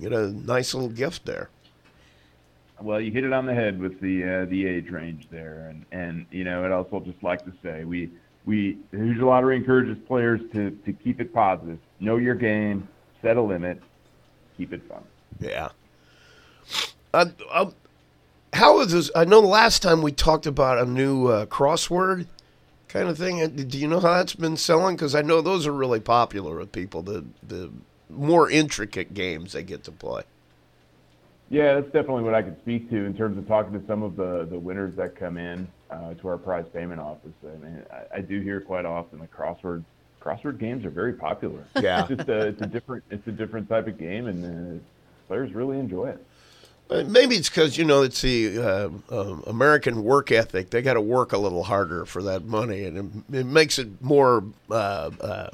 get 0.00 0.12
a 0.12 0.28
nice 0.30 0.74
little 0.74 0.90
gift 0.90 1.24
there. 1.24 1.50
Well, 2.80 3.00
you 3.00 3.10
hit 3.10 3.24
it 3.24 3.32
on 3.32 3.46
the 3.46 3.54
head 3.54 3.80
with 3.80 4.00
the 4.00 4.22
uh, 4.22 4.44
the 4.50 4.66
age 4.66 4.90
range 4.90 5.28
there, 5.30 5.68
and 5.70 5.86
and 5.92 6.26
you 6.30 6.44
know, 6.44 6.62
I'd 6.62 6.72
also 6.72 7.00
just 7.00 7.22
like 7.22 7.42
to 7.46 7.52
say 7.62 7.84
we 7.84 8.10
we 8.44 8.76
the 8.90 8.98
Hoosier 8.98 9.24
Lottery 9.24 9.56
encourages 9.56 9.96
players 10.06 10.40
to 10.52 10.70
to 10.84 10.92
keep 10.92 11.18
it 11.18 11.32
positive, 11.32 11.78
know 12.00 12.16
your 12.18 12.34
game, 12.34 12.86
set 13.22 13.38
a 13.38 13.42
limit, 13.42 13.80
keep 14.58 14.74
it 14.74 14.82
fun. 14.88 15.02
Yeah. 15.40 15.70
Uh, 17.14 17.26
uh, 17.50 17.70
how 18.52 18.80
is 18.80 18.92
this? 18.92 19.10
I 19.16 19.24
know 19.24 19.40
the 19.40 19.46
last 19.46 19.80
time 19.82 20.02
we 20.02 20.12
talked 20.12 20.44
about 20.44 20.76
a 20.78 20.84
new 20.84 21.28
uh, 21.28 21.46
crossword 21.46 22.26
kind 22.88 23.08
of 23.08 23.18
thing. 23.18 23.46
Do 23.66 23.78
you 23.78 23.88
know 23.88 24.00
how 24.00 24.14
that's 24.14 24.34
been 24.34 24.56
selling? 24.56 24.96
Because 24.96 25.14
I 25.14 25.22
know 25.22 25.40
those 25.42 25.66
are 25.66 25.72
really 25.72 26.00
popular 26.00 26.56
with 26.56 26.72
people. 26.72 27.02
The 27.02 27.24
the 27.46 27.70
more 28.10 28.50
intricate 28.50 29.14
games 29.14 29.52
they 29.52 29.62
get 29.62 29.84
to 29.84 29.92
play. 29.92 30.22
Yeah, 31.48 31.74
that's 31.74 31.92
definitely 31.92 32.22
what 32.24 32.34
I 32.34 32.42
could 32.42 32.58
speak 32.58 32.90
to 32.90 32.96
in 33.04 33.14
terms 33.14 33.38
of 33.38 33.46
talking 33.46 33.78
to 33.78 33.86
some 33.86 34.02
of 34.02 34.16
the, 34.16 34.46
the 34.50 34.58
winners 34.58 34.96
that 34.96 35.14
come 35.14 35.36
in. 35.36 35.68
uh, 35.90 36.14
to 36.14 36.28
our 36.28 36.38
prize 36.38 36.66
payment 36.72 37.00
office. 37.00 37.32
I 37.44 37.56
mean, 37.64 37.82
I, 37.92 38.16
I 38.18 38.20
do 38.20 38.40
hear 38.40 38.60
quite 38.60 38.84
often 38.84 39.18
the 39.18 39.26
crossword 39.26 39.84
crossword 40.20 40.58
games 40.58 40.84
are 40.84 40.90
very 40.90 41.12
popular. 41.12 41.62
Yeah. 41.80 42.00
it's 42.08 42.16
just 42.16 42.28
a, 42.28 42.46
it's 42.48 42.62
a 42.62 42.66
different 42.66 43.04
it's 43.10 43.26
a 43.28 43.32
different 43.32 43.68
type 43.68 43.86
of 43.86 43.98
game, 43.98 44.26
and 44.26 44.80
uh, 44.80 44.82
players 45.28 45.52
really 45.52 45.78
enjoy 45.78 46.08
it. 46.08 46.24
Maybe 46.88 47.34
it's 47.34 47.48
because 47.48 47.76
you 47.76 47.84
know 47.84 48.02
it's 48.02 48.22
the 48.22 48.58
uh, 48.58 48.88
um, 49.10 49.42
American 49.46 50.04
work 50.04 50.30
ethic. 50.30 50.70
They 50.70 50.82
got 50.82 50.94
to 50.94 51.00
work 51.00 51.32
a 51.32 51.38
little 51.38 51.64
harder 51.64 52.04
for 52.04 52.22
that 52.22 52.44
money, 52.44 52.84
and 52.84 53.24
it, 53.28 53.38
it 53.38 53.46
makes 53.46 53.78
it 53.80 54.00
more 54.00 54.44
uh, 54.70 55.10
uh, 55.20 55.50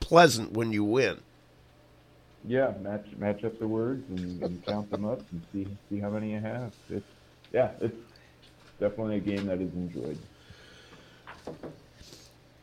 pleasant 0.00 0.52
when 0.52 0.72
you 0.72 0.82
win. 0.82 1.20
Yeah, 2.46 2.72
match 2.80 3.06
match 3.18 3.44
up 3.44 3.58
the 3.58 3.68
words 3.68 4.08
and, 4.10 4.42
and 4.42 4.64
count 4.64 4.90
them 4.90 5.04
up 5.04 5.20
and 5.30 5.42
see 5.52 5.66
see 5.90 5.98
how 5.98 6.08
many 6.08 6.32
you 6.32 6.40
have. 6.40 6.72
It's 6.88 7.06
yeah, 7.52 7.70
it's 7.80 7.96
definitely 8.80 9.16
a 9.16 9.20
game 9.20 9.46
that 9.46 9.60
is 9.60 9.72
enjoyed. 9.74 10.18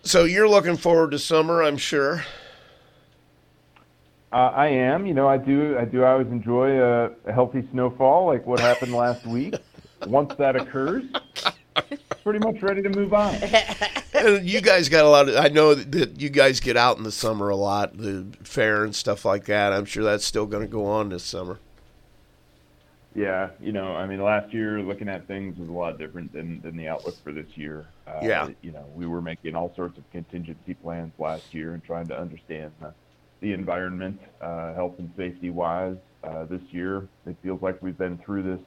So 0.04 0.24
you're 0.24 0.50
looking 0.50 0.78
forward 0.78 1.12
to 1.12 1.19
summer, 1.19 1.62
I'm 1.62 1.78
sure. 1.78 2.24
Uh, 4.32 4.36
I 4.56 4.67
am. 4.67 5.06
You 5.06 5.13
know, 5.13 5.28
I 5.28 5.38
do. 5.38 5.78
I 5.78 5.86
do 5.86 6.04
always 6.06 6.28
enjoy 6.28 6.80
a, 6.82 7.12
a 7.26 7.34
healthy 7.34 7.67
snowfall, 7.72 8.28
like 8.28 8.46
what 8.46 8.60
happened 8.60 8.94
last 8.94 9.26
week. 9.26 9.56
Once 10.08 10.34
that 10.36 10.56
occurs, 10.56 11.04
pretty 12.24 12.39
much 12.39 12.62
ready 12.63 12.82
to 12.82 12.89
move 12.89 13.13
on. 13.13 13.36
You 14.44 14.62
guys 14.62 14.88
got 14.88 15.04
a 15.04 15.10
lot 15.10 15.30
of. 15.30 15.36
I 15.36 15.48
know 15.48 15.74
that 15.74 16.22
you 16.22 16.30
guys 16.30 16.60
get 16.60 16.78
out 16.78 16.98
in 16.98 17.04
the 17.04 17.12
summer 17.12 17.50
a 17.50 17.56
lot, 17.56 17.98
the 17.98 18.28
fair 18.44 18.84
and 18.84 18.94
stuff 18.96 19.26
like 19.26 19.46
that. 19.46 19.74
I'm 19.74 19.86
sure 19.86 20.04
that's 20.04 20.26
still 20.26 20.46
going 20.46 20.62
to 20.62 20.67
go 20.72 20.86
on 20.86 21.10
this 21.10 21.24
summer. 21.24 21.58
Yeah, 23.15 23.50
you 23.60 23.72
know, 23.72 23.96
I 23.96 24.06
mean, 24.06 24.22
last 24.22 24.54
year 24.54 24.80
looking 24.82 25.10
at 25.10 25.28
things 25.28 25.58
was 25.58 25.70
a 25.70 25.72
lot 25.72 25.98
different 25.98 26.32
than 26.34 26.62
than 26.62 26.78
the 26.78 26.88
outlook 26.88 27.15
for 27.24 27.32
this 27.32 27.48
year. 27.56 27.88
Uh, 28.06 28.20
Yeah. 28.22 28.50
You 28.62 28.74
know, 28.74 28.86
we 28.96 29.08
were 29.08 29.22
making 29.24 29.56
all 29.56 29.74
sorts 29.76 29.98
of 29.98 30.10
contingency 30.12 30.76
plans 30.76 31.13
last 31.17 31.52
year 31.54 31.74
and 31.74 31.84
trying 31.84 32.06
to 32.08 32.20
understand 32.20 32.74
the, 32.80 32.94
the 33.41 33.54
environment, 33.54 34.19
uh, 34.39 34.73
health 34.73 34.93
and 34.99 35.12
safety 35.17 35.49
wise. 35.49 35.97
Uh, 36.23 36.45
this 36.45 36.62
year, 36.69 37.08
it 37.25 37.36
feels 37.41 37.62
like 37.62 37.82
we've 37.82 37.97
been 37.97 38.17
through 38.19 38.43
this 38.43 38.65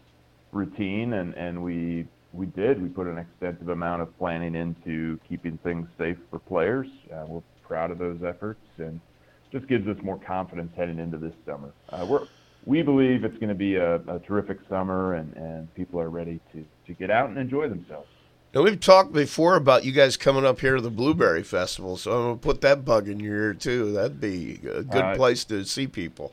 routine, 0.52 1.14
and 1.14 1.34
and 1.34 1.62
we 1.62 2.06
we 2.32 2.46
did. 2.46 2.82
We 2.82 2.88
put 2.88 3.06
an 3.06 3.18
extensive 3.18 3.68
amount 3.68 4.02
of 4.02 4.16
planning 4.18 4.54
into 4.56 5.18
keeping 5.28 5.58
things 5.62 5.86
safe 5.96 6.18
for 6.30 6.40
players. 6.40 6.88
Uh, 7.12 7.24
we're 7.28 7.42
proud 7.62 7.90
of 7.92 7.98
those 7.98 8.18
efforts, 8.26 8.60
and 8.78 9.00
just 9.52 9.68
gives 9.68 9.86
us 9.86 9.96
more 10.02 10.18
confidence 10.18 10.72
heading 10.76 10.98
into 10.98 11.16
this 11.16 11.34
summer. 11.46 11.72
Uh, 11.90 12.04
we're 12.08 12.26
we 12.66 12.82
believe 12.82 13.24
it's 13.24 13.36
going 13.36 13.48
to 13.48 13.54
be 13.54 13.76
a, 13.76 13.96
a 13.96 14.18
terrific 14.26 14.58
summer, 14.68 15.14
and, 15.14 15.34
and 15.36 15.72
people 15.74 16.00
are 16.00 16.08
ready 16.08 16.40
to, 16.52 16.64
to 16.86 16.94
get 16.94 17.10
out 17.10 17.28
and 17.28 17.38
enjoy 17.38 17.68
themselves. 17.68 18.08
Now 18.54 18.62
we've 18.62 18.78
talked 18.78 19.12
before 19.12 19.56
about 19.56 19.84
you 19.84 19.90
guys 19.90 20.16
coming 20.16 20.46
up 20.46 20.60
here 20.60 20.76
to 20.76 20.80
the 20.80 20.90
Blueberry 20.90 21.42
Festival, 21.42 21.96
so 21.96 22.12
I'm 22.12 22.24
gonna 22.26 22.36
put 22.36 22.60
that 22.60 22.84
bug 22.84 23.08
in 23.08 23.18
your 23.18 23.36
ear 23.36 23.54
too. 23.54 23.92
That'd 23.92 24.20
be 24.20 24.60
a 24.64 24.82
good 24.82 24.94
Uh, 24.94 25.16
place 25.16 25.44
to 25.46 25.64
see 25.64 25.88
people. 25.88 26.32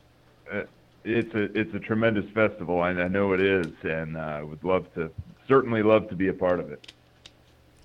Uh, 0.51 0.61
It's 1.03 1.33
a 1.33 1.45
it's 1.59 1.73
a 1.73 1.79
tremendous 1.79 2.29
festival, 2.29 2.83
and 2.83 3.01
I 3.01 3.07
know 3.07 3.33
it 3.33 3.41
is, 3.41 3.65
and 3.81 4.15
I 4.15 4.41
uh, 4.41 4.45
would 4.45 4.63
love 4.63 4.93
to 4.93 5.09
certainly 5.47 5.81
love 5.81 6.09
to 6.09 6.15
be 6.15 6.27
a 6.27 6.33
part 6.33 6.59
of 6.59 6.71
it. 6.71 6.91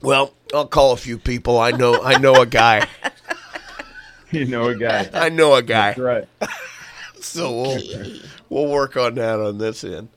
Well, 0.02 0.34
I'll 0.52 0.66
call 0.66 0.92
a 0.92 0.98
few 0.98 1.16
people. 1.16 1.58
I 1.58 1.70
know. 1.70 2.02
I 2.02 2.18
know 2.18 2.42
a 2.42 2.46
guy. 2.46 2.86
You 4.32 4.44
know, 4.44 4.64
a 4.64 4.74
guy. 4.74 5.08
I 5.14 5.28
know 5.28 5.54
a 5.54 5.62
guy. 5.62 5.90
That's 5.90 6.00
right. 6.00 6.28
So 7.20 7.62
we'll 7.62 7.80
we'll 8.48 8.66
work 8.66 8.96
on 8.96 9.14
that 9.14 9.40
on 9.40 9.58
this 9.58 9.82
end. 9.84 10.08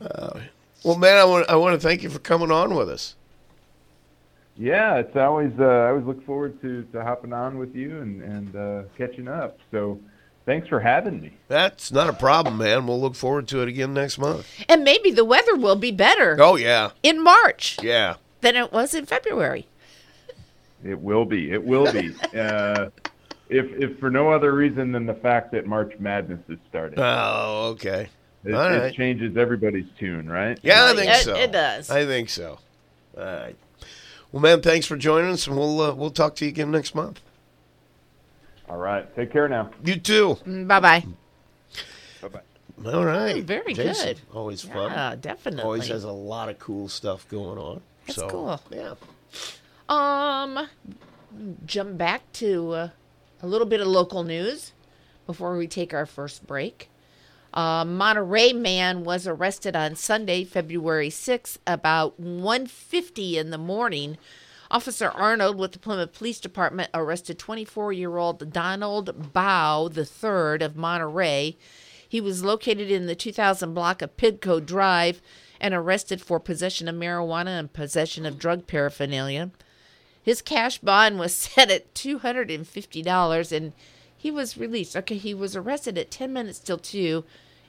Uh, 0.00 0.40
well, 0.84 0.96
man, 0.96 1.18
I 1.18 1.24
want 1.24 1.50
I 1.50 1.56
want 1.56 1.74
to 1.80 1.86
thank 1.86 2.02
you 2.02 2.08
for 2.08 2.18
coming 2.20 2.50
on 2.50 2.74
with 2.74 2.88
us. 2.88 3.14
Yeah, 4.58 4.96
it's 4.96 5.16
always 5.16 5.52
uh, 5.58 5.64
I 5.64 5.88
always 5.90 6.06
look 6.06 6.24
forward 6.24 6.60
to, 6.62 6.82
to 6.92 7.02
hopping 7.04 7.32
on 7.32 7.58
with 7.58 7.74
you 7.74 8.00
and 8.00 8.22
and 8.22 8.56
uh, 8.56 8.82
catching 8.96 9.28
up. 9.28 9.58
So, 9.70 10.00
thanks 10.46 10.66
for 10.68 10.80
having 10.80 11.20
me. 11.20 11.36
That's 11.48 11.92
not 11.92 12.08
a 12.08 12.14
problem, 12.14 12.56
man. 12.58 12.86
We'll 12.86 13.00
look 13.00 13.14
forward 13.16 13.48
to 13.48 13.60
it 13.60 13.68
again 13.68 13.92
next 13.92 14.16
month. 14.18 14.46
And 14.68 14.82
maybe 14.82 15.10
the 15.10 15.24
weather 15.26 15.56
will 15.56 15.76
be 15.76 15.90
better 15.92 16.36
Oh 16.40 16.56
yeah, 16.56 16.90
in 17.02 17.22
March 17.22 17.76
yeah. 17.82 18.14
than 18.40 18.56
it 18.56 18.72
was 18.72 18.94
in 18.94 19.04
February. 19.04 19.66
It 20.84 21.00
will 21.00 21.24
be. 21.26 21.50
It 21.50 21.62
will 21.62 21.90
be. 21.92 22.14
uh, 22.38 22.88
if 23.48 23.66
if 23.80 23.98
for 23.98 24.10
no 24.10 24.30
other 24.30 24.52
reason 24.54 24.90
than 24.92 25.04
the 25.04 25.14
fact 25.14 25.52
that 25.52 25.66
March 25.66 25.92
Madness 25.98 26.40
is 26.48 26.58
starting, 26.70 26.98
Oh, 26.98 27.68
okay. 27.74 28.08
it, 28.44 28.54
all 28.54 28.72
it 28.72 28.94
changes 28.94 29.36
everybody's 29.36 29.86
tune, 29.98 30.28
right? 30.30 30.58
Yeah, 30.62 30.86
I 30.86 30.94
think 30.94 31.10
It- 31.10 31.24
so. 31.24 31.36
it 31.36 31.52
does. 31.52 31.90
I 31.90 32.06
think 32.06 32.30
so. 32.30 32.58
All 33.18 33.22
right. 33.24 33.56
Well, 34.36 34.42
man, 34.42 34.60
thanks 34.60 34.84
for 34.84 34.98
joining 34.98 35.30
us, 35.30 35.46
and 35.46 35.56
we'll 35.56 35.80
uh, 35.80 35.94
we'll 35.94 36.10
talk 36.10 36.36
to 36.36 36.44
you 36.44 36.50
again 36.50 36.70
next 36.70 36.94
month. 36.94 37.22
All 38.68 38.76
right. 38.76 39.16
Take 39.16 39.32
care 39.32 39.48
now. 39.48 39.70
You 39.82 39.96
too. 39.96 40.36
Bye 40.44 40.78
bye. 40.78 41.04
Bye 42.20 42.28
bye. 42.28 42.92
All 42.92 43.06
right. 43.06 43.42
very 43.42 43.72
Jason, 43.72 44.08
good. 44.08 44.20
Always 44.34 44.60
fun. 44.60 44.92
Yeah, 44.92 45.16
definitely. 45.18 45.62
Always 45.62 45.88
has 45.88 46.04
a 46.04 46.12
lot 46.12 46.50
of 46.50 46.58
cool 46.58 46.86
stuff 46.86 47.26
going 47.30 47.56
on. 47.56 47.80
That's 48.06 48.18
so, 48.18 48.28
cool. 48.28 48.60
Yeah. 48.70 48.96
Um, 49.88 50.68
jump 51.64 51.96
back 51.96 52.30
to 52.34 52.72
uh, 52.72 52.88
a 53.40 53.46
little 53.46 53.66
bit 53.66 53.80
of 53.80 53.86
local 53.86 54.22
news 54.22 54.72
before 55.24 55.56
we 55.56 55.66
take 55.66 55.94
our 55.94 56.04
first 56.04 56.46
break. 56.46 56.90
A 57.58 57.86
Monterey 57.86 58.52
man 58.52 59.02
was 59.02 59.26
arrested 59.26 59.74
on 59.74 59.96
Sunday, 59.96 60.44
February 60.44 61.08
6th, 61.08 61.56
about 61.66 62.20
1:50 62.20 63.38
in 63.38 63.48
the 63.48 63.56
morning. 63.56 64.18
Officer 64.70 65.08
Arnold 65.08 65.56
with 65.56 65.72
the 65.72 65.78
Plymouth 65.78 66.12
Police 66.12 66.38
Department 66.38 66.90
arrested 66.92 67.38
24-year-old 67.38 68.52
Donald 68.52 69.32
Bow 69.32 69.88
III 69.88 70.66
of 70.66 70.76
Monterey. 70.76 71.56
He 72.06 72.20
was 72.20 72.44
located 72.44 72.90
in 72.90 73.06
the 73.06 73.14
2000 73.14 73.72
block 73.72 74.02
of 74.02 74.18
Pidco 74.18 74.60
Drive 74.60 75.22
and 75.58 75.72
arrested 75.72 76.20
for 76.20 76.38
possession 76.38 76.88
of 76.88 76.94
marijuana 76.94 77.58
and 77.58 77.72
possession 77.72 78.26
of 78.26 78.38
drug 78.38 78.66
paraphernalia. 78.66 79.50
His 80.22 80.42
cash 80.42 80.76
bond 80.76 81.18
was 81.18 81.34
set 81.34 81.70
at 81.70 81.94
$250 81.94 83.52
and 83.56 83.72
he 84.14 84.30
was 84.30 84.58
released. 84.58 84.94
Okay, 84.94 85.16
he 85.16 85.32
was 85.32 85.56
arrested 85.56 85.96
at 85.96 86.10
10 86.10 86.34
minutes 86.34 86.58
till 86.58 86.76
2 86.76 87.24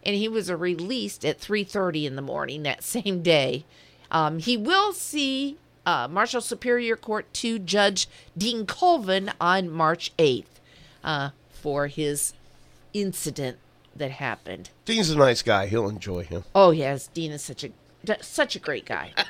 and 0.08 0.16
he 0.16 0.30
was 0.30 0.50
released 0.50 1.26
at 1.26 1.40
3:30 1.40 2.06
in 2.06 2.16
the 2.16 2.22
morning 2.22 2.64
that 2.64 2.84
same 2.84 3.22
day. 3.22 3.66
Um, 4.10 4.40
he 4.40 4.56
will 4.56 4.94
see 4.94 5.58
uh, 5.86 6.08
Marshall 6.10 6.42
Superior 6.42 6.96
Court 6.96 7.32
2 7.34 7.60
Judge 7.60 8.08
Dean 8.38 8.66
Colvin 8.66 9.32
on 9.40 9.70
March 9.70 10.14
8th 10.18 10.46
uh, 11.04 11.30
for 11.52 11.88
his 11.88 12.34
incident 12.94 13.58
that 13.94 14.12
happened. 14.12 14.70
Dean's 14.86 15.10
a 15.10 15.18
nice 15.18 15.42
guy. 15.42 15.68
He'll 15.68 15.90
enjoy 15.90 16.24
him. 16.24 16.46
Oh 16.56 16.72
yes, 16.72 17.08
Dean 17.08 17.32
is 17.32 17.44
such 17.44 17.66
a 17.66 17.72
such 18.22 18.56
a 18.56 18.60
great 18.60 18.86
guy. 18.86 19.14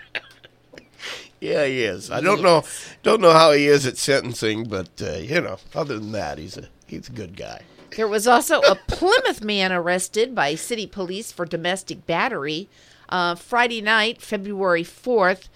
Yeah, 1.40 1.66
he 1.66 1.84
is. 1.84 2.10
I 2.10 2.20
don't 2.20 2.42
know, 2.42 2.63
don't 3.04 3.22
know 3.22 3.32
how 3.32 3.52
he 3.52 3.68
is 3.68 3.86
at 3.86 3.98
sentencing, 3.98 4.63
but 4.63 4.90
uh, 5.00 5.18
you 5.18 5.40
know, 5.40 5.60
other 5.76 6.00
than 6.00 6.12
that, 6.13 6.40
he's 6.40 6.58
a 6.58 6.68
he's 6.88 7.10
a 7.10 7.12
good 7.12 7.38
guy. 7.38 7.62
There 7.95 8.08
was 8.08 8.28
also 8.28 8.62
a 8.62 8.76
Plymouth 8.76 9.43
man 9.43 9.71
arrested 9.71 10.36
by 10.36 10.56
city 10.56 10.86
police 10.86 11.32
for 11.32 11.45
domestic 11.45 12.06
battery. 12.06 12.69
Uh, 13.10 13.36
Friday 13.36 13.82
night, 13.82 14.21
February 14.21 14.84
4th, 14.84 15.47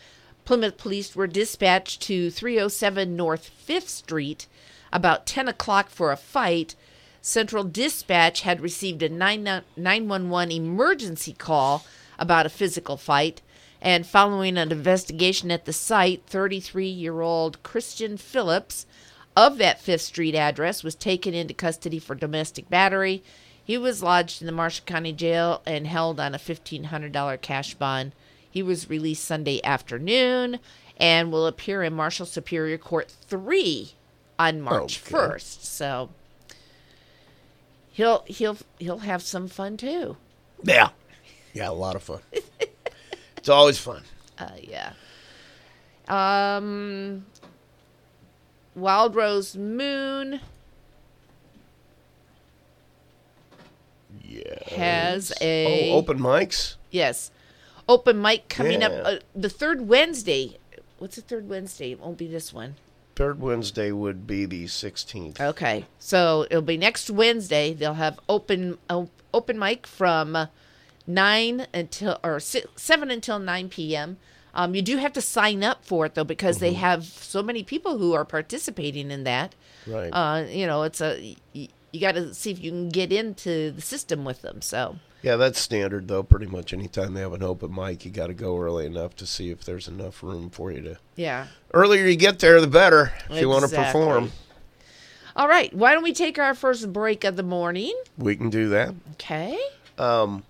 Plymouth 0.45 0.77
police 0.77 1.15
were 1.15 1.27
dispatched 1.27 2.01
to 2.03 2.31
307 2.31 3.15
North 3.15 3.51
5th 3.67 3.87
Street 3.87 4.47
about 4.91 5.25
10 5.25 5.47
o'clock 5.47 5.89
for 5.89 6.11
a 6.11 6.17
fight. 6.17 6.75
Central 7.21 7.63
Dispatch 7.63 8.41
had 8.41 8.61
received 8.61 9.03
a 9.03 9.09
9 9.09 9.43
911 9.77 10.51
emergency 10.51 11.33
call 11.33 11.85
about 12.17 12.45
a 12.45 12.49
physical 12.49 12.97
fight. 12.97 13.41
And 13.81 14.05
following 14.05 14.57
an 14.57 14.71
investigation 14.71 15.49
at 15.49 15.65
the 15.65 15.73
site, 15.73 16.23
33 16.27 16.87
year 16.87 17.21
old 17.21 17.61
Christian 17.63 18.17
Phillips 18.17 18.85
of 19.35 19.57
that 19.57 19.79
Fifth 19.81 20.01
Street 20.01 20.35
address 20.35 20.83
was 20.83 20.95
taken 20.95 21.33
into 21.33 21.53
custody 21.53 21.99
for 21.99 22.15
domestic 22.15 22.69
battery. 22.69 23.23
He 23.63 23.77
was 23.77 24.03
lodged 24.03 24.41
in 24.41 24.45
the 24.47 24.51
Marshall 24.51 24.85
County 24.85 25.13
Jail 25.13 25.61
and 25.65 25.87
held 25.87 26.19
on 26.19 26.35
a 26.35 26.39
$1,500 26.39 27.41
cash 27.41 27.73
bond. 27.75 28.11
He 28.49 28.61
was 28.61 28.89
released 28.89 29.23
Sunday 29.23 29.61
afternoon 29.63 30.59
and 30.97 31.31
will 31.31 31.47
appear 31.47 31.83
in 31.83 31.93
Marshall 31.93 32.25
Superior 32.25 32.77
Court 32.77 33.09
3 33.09 33.93
on 34.37 34.61
March 34.61 35.01
Okay. 35.05 35.15
1st. 35.15 35.63
So 35.63 36.09
he'll 37.91 38.23
he'll 38.27 38.57
he'll 38.79 38.99
have 38.99 39.21
some 39.21 39.47
fun 39.47 39.77
too. 39.77 40.17
Yeah, 40.63 40.89
yeah, 41.53 41.69
a 41.69 41.71
lot 41.71 41.95
of 41.95 42.03
fun. 42.03 42.19
it's 43.37 43.49
always 43.49 43.77
fun. 43.79 44.03
Uh, 44.37 44.49
yeah. 44.61 44.93
Um, 46.07 47.25
Wild 48.75 49.15
Rose 49.15 49.55
Moon 49.55 50.39
Yeah. 54.23 54.75
has 54.75 55.33
a 55.41 55.91
Oh, 55.91 55.97
open 55.97 56.19
mics. 56.19 56.75
yes, 56.89 57.31
open 57.87 58.21
mic 58.21 58.47
coming 58.49 58.83
up 58.83 58.91
uh, 59.03 59.15
the 59.35 59.49
third 59.49 59.87
Wednesday. 59.87 60.57
What's 60.99 61.15
the 61.15 61.21
third 61.21 61.49
Wednesday? 61.49 61.91
It 61.91 61.99
won't 61.99 62.17
be 62.17 62.27
this 62.27 62.53
one. 62.53 62.75
Third 63.15 63.41
Wednesday 63.41 63.91
would 63.91 64.25
be 64.25 64.45
the 64.45 64.65
16th. 64.65 65.39
Okay, 65.41 65.85
so 65.99 66.45
it'll 66.49 66.61
be 66.61 66.77
next 66.77 67.09
Wednesday. 67.09 67.73
They'll 67.73 67.95
have 67.95 68.19
open 68.29 68.77
uh, 68.89 69.05
open 69.33 69.59
mic 69.59 69.85
from 69.85 70.35
uh, 70.35 70.45
nine 71.05 71.67
until 71.73 72.19
or 72.23 72.39
si 72.39 72.63
seven 72.75 73.11
until 73.11 73.37
nine 73.39 73.67
p.m. 73.69 74.17
Um, 74.53 74.75
you 74.75 74.81
do 74.81 74.97
have 74.97 75.13
to 75.13 75.21
sign 75.21 75.63
up 75.63 75.85
for 75.85 76.05
it 76.05 76.15
though 76.15 76.23
because 76.23 76.57
they 76.59 76.73
have 76.73 77.05
so 77.05 77.41
many 77.41 77.63
people 77.63 77.97
who 77.97 78.13
are 78.13 78.25
participating 78.25 79.09
in 79.11 79.23
that. 79.23 79.55
Right. 79.87 80.09
Uh, 80.09 80.45
you 80.49 80.67
know, 80.67 80.83
it's 80.83 81.01
a 81.01 81.35
you 81.53 81.99
got 81.99 82.15
to 82.15 82.33
see 82.33 82.51
if 82.51 82.59
you 82.63 82.71
can 82.71 82.89
get 82.89 83.11
into 83.11 83.71
the 83.71 83.81
system 83.81 84.23
with 84.23 84.41
them. 84.41 84.61
So 84.61 84.97
Yeah, 85.21 85.35
that's 85.35 85.59
standard 85.59 86.07
though. 86.07 86.23
Pretty 86.23 86.45
much 86.47 86.73
anytime 86.73 87.13
they 87.13 87.21
have 87.21 87.33
an 87.33 87.43
open 87.43 87.73
mic, 87.73 88.05
you 88.05 88.11
got 88.11 88.27
to 88.27 88.33
go 88.33 88.57
early 88.59 88.85
enough 88.85 89.15
to 89.17 89.25
see 89.25 89.49
if 89.51 89.63
there's 89.63 89.87
enough 89.87 90.21
room 90.23 90.49
for 90.49 90.71
you 90.71 90.81
to. 90.81 90.97
yeah. 91.15 91.47
Earlier 91.73 92.05
you 92.05 92.15
get 92.15 92.39
there, 92.39 92.59
the 92.61 92.67
better. 92.67 93.13
If 93.29 93.39
you 93.39 93.49
want 93.49 93.69
to 93.69 93.75
perform, 93.75 94.31
All 95.35 95.47
right, 95.47 95.73
why 95.73 95.93
don't 95.93 96.03
we 96.03 96.11
take 96.13 96.37
our 96.37 96.53
first 96.53 96.91
break 96.91 97.23
of 97.23 97.35
the 97.37 97.43
morning? 97.43 97.93
we 98.17 98.35
can 98.35 98.49
do 98.49 98.67
that. 98.69 98.93
Okay. 99.13 99.57
Um. 99.97 100.43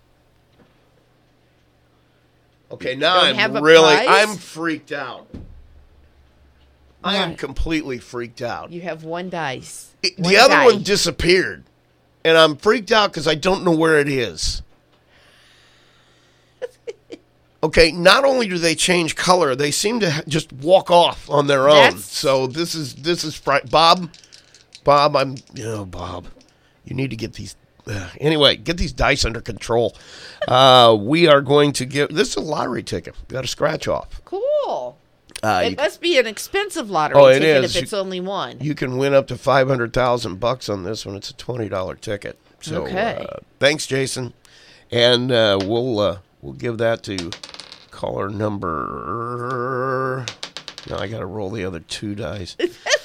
Okay, 2.71 2.95
now 2.95 3.21
Don't 3.25 3.35
have 3.35 3.55
a 3.55 3.57
I'm 3.57 3.63
really 3.63 3.95
prize? 3.95 4.07
I'm 4.09 4.37
freaked 4.37 4.91
out. 4.91 5.27
I 7.03 7.15
am 7.17 7.35
completely 7.35 7.97
freaked 7.97 8.41
out. 8.41 8.71
You 8.71 8.81
have 8.81 9.03
one 9.03 9.29
dice. 9.29 9.89
It- 10.03 10.17
One 10.19 10.31
the 10.31 10.37
other 10.37 10.53
die. 10.55 10.65
one 10.65 10.83
disappeared, 10.83 11.63
and 12.23 12.37
I'm 12.37 12.55
freaked 12.55 12.91
out 12.91 13.11
because 13.11 13.27
I 13.27 13.35
don't 13.35 13.63
know 13.63 13.71
where 13.75 13.99
it 13.99 14.07
is. 14.07 14.61
Okay, 17.63 17.91
not 17.91 18.25
only 18.25 18.47
do 18.47 18.57
they 18.57 18.73
change 18.73 19.15
color, 19.15 19.53
they 19.53 19.69
seem 19.69 19.99
to 19.99 20.09
ha- 20.09 20.21
just 20.27 20.51
walk 20.51 20.89
off 20.89 21.29
on 21.29 21.45
their 21.45 21.69
own. 21.69 21.75
That's- 21.75 22.05
So 22.05 22.47
this 22.47 22.73
is 22.73 22.95
this 22.95 23.23
is 23.23 23.39
Bob. 23.69 24.11
Bob, 24.83 25.15
I'm 25.15 25.35
you 25.53 25.65
know 25.65 25.85
Bob. 25.85 26.25
You 26.85 26.95
need 26.95 27.11
to 27.11 27.15
get 27.15 27.33
these. 27.33 27.55
Uh, 27.87 28.09
anyway, 28.19 28.55
get 28.55 28.77
these 28.77 28.93
dice 28.93 29.25
under 29.25 29.41
control. 29.41 29.95
Uh, 30.47 30.95
we 30.99 31.27
are 31.27 31.41
going 31.41 31.71
to 31.73 31.85
give 31.85 32.09
this 32.09 32.29
is 32.29 32.35
a 32.37 32.41
lottery 32.41 32.83
ticket. 32.83 33.15
Got 33.27 33.43
a 33.43 33.47
scratch 33.47 33.87
off. 33.87 34.21
Cool. 34.25 34.97
Uh, 35.43 35.61
It 35.65 35.69
you, 35.71 35.75
must 35.77 35.99
be 36.01 36.19
an 36.19 36.27
expensive 36.27 36.91
lottery 36.91 37.19
Oh, 37.19 37.31
ticket 37.33 37.63
is. 37.63 37.75
if 37.75 37.83
it's 37.83 37.93
only 37.93 38.19
one. 38.19 38.57
you 38.61 38.75
can 38.75 38.97
win 38.97 39.13
up 39.15 39.27
to 39.27 39.37
five 39.37 39.67
hundred 39.67 39.93
thousand 39.93 40.39
bucks 40.39 40.69
on 40.69 40.83
this 40.83 41.05
one. 41.05 41.15
It's 41.15 41.31
a 41.31 41.35
twenty 41.35 41.67
dollar 41.69 41.95
ticket. 41.95 42.37
So 42.61 42.83
Okay. 42.85 43.25
uh, 43.27 43.37
thanks, 43.59 43.87
Jason, 43.87 44.33
and 44.91 45.31
uh, 45.31 45.57
we'll 45.63 45.99
uh, 45.99 46.17
we'll 46.41 46.53
give 46.53 46.77
that 46.77 47.01
to 47.03 47.31
caller 47.89 48.29
number. 49.01 50.25
Now 50.89 50.97
I 50.99 51.07
got 51.07 51.19
to 51.19 51.25
roll 51.25 51.49
the 51.49 51.65
other 51.65 51.79
two 51.79 52.13
dice. 52.15 52.55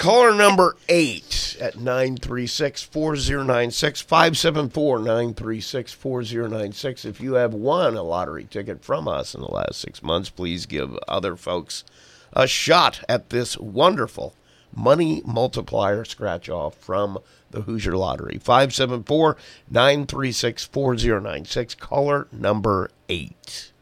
Caller 0.00 0.34
number 0.34 0.78
eight 0.88 1.58
at 1.60 1.76
936 1.78 2.84
4096 2.84 4.00
574 4.00 4.98
936 4.98 5.92
4096. 5.92 7.04
If 7.04 7.20
you 7.20 7.34
have 7.34 7.52
won 7.52 7.98
a 7.98 8.02
lottery 8.02 8.44
ticket 8.44 8.82
from 8.82 9.06
us 9.06 9.34
in 9.34 9.42
the 9.42 9.50
last 9.50 9.78
six 9.78 10.02
months, 10.02 10.30
please 10.30 10.64
give 10.64 10.96
other 11.06 11.36
folks 11.36 11.84
a 12.32 12.46
shot 12.46 13.04
at 13.10 13.28
this 13.28 13.58
wonderful 13.58 14.34
money 14.74 15.20
multiplier 15.26 16.06
scratch 16.06 16.48
off 16.48 16.76
from 16.76 17.18
the 17.50 17.60
Hoosier 17.60 17.94
Lottery. 17.94 18.38
574 18.38 19.36
936 19.70 20.64
4096. 20.64 21.74
Caller 21.74 22.26
number 22.32 22.90
eight. 23.10 23.72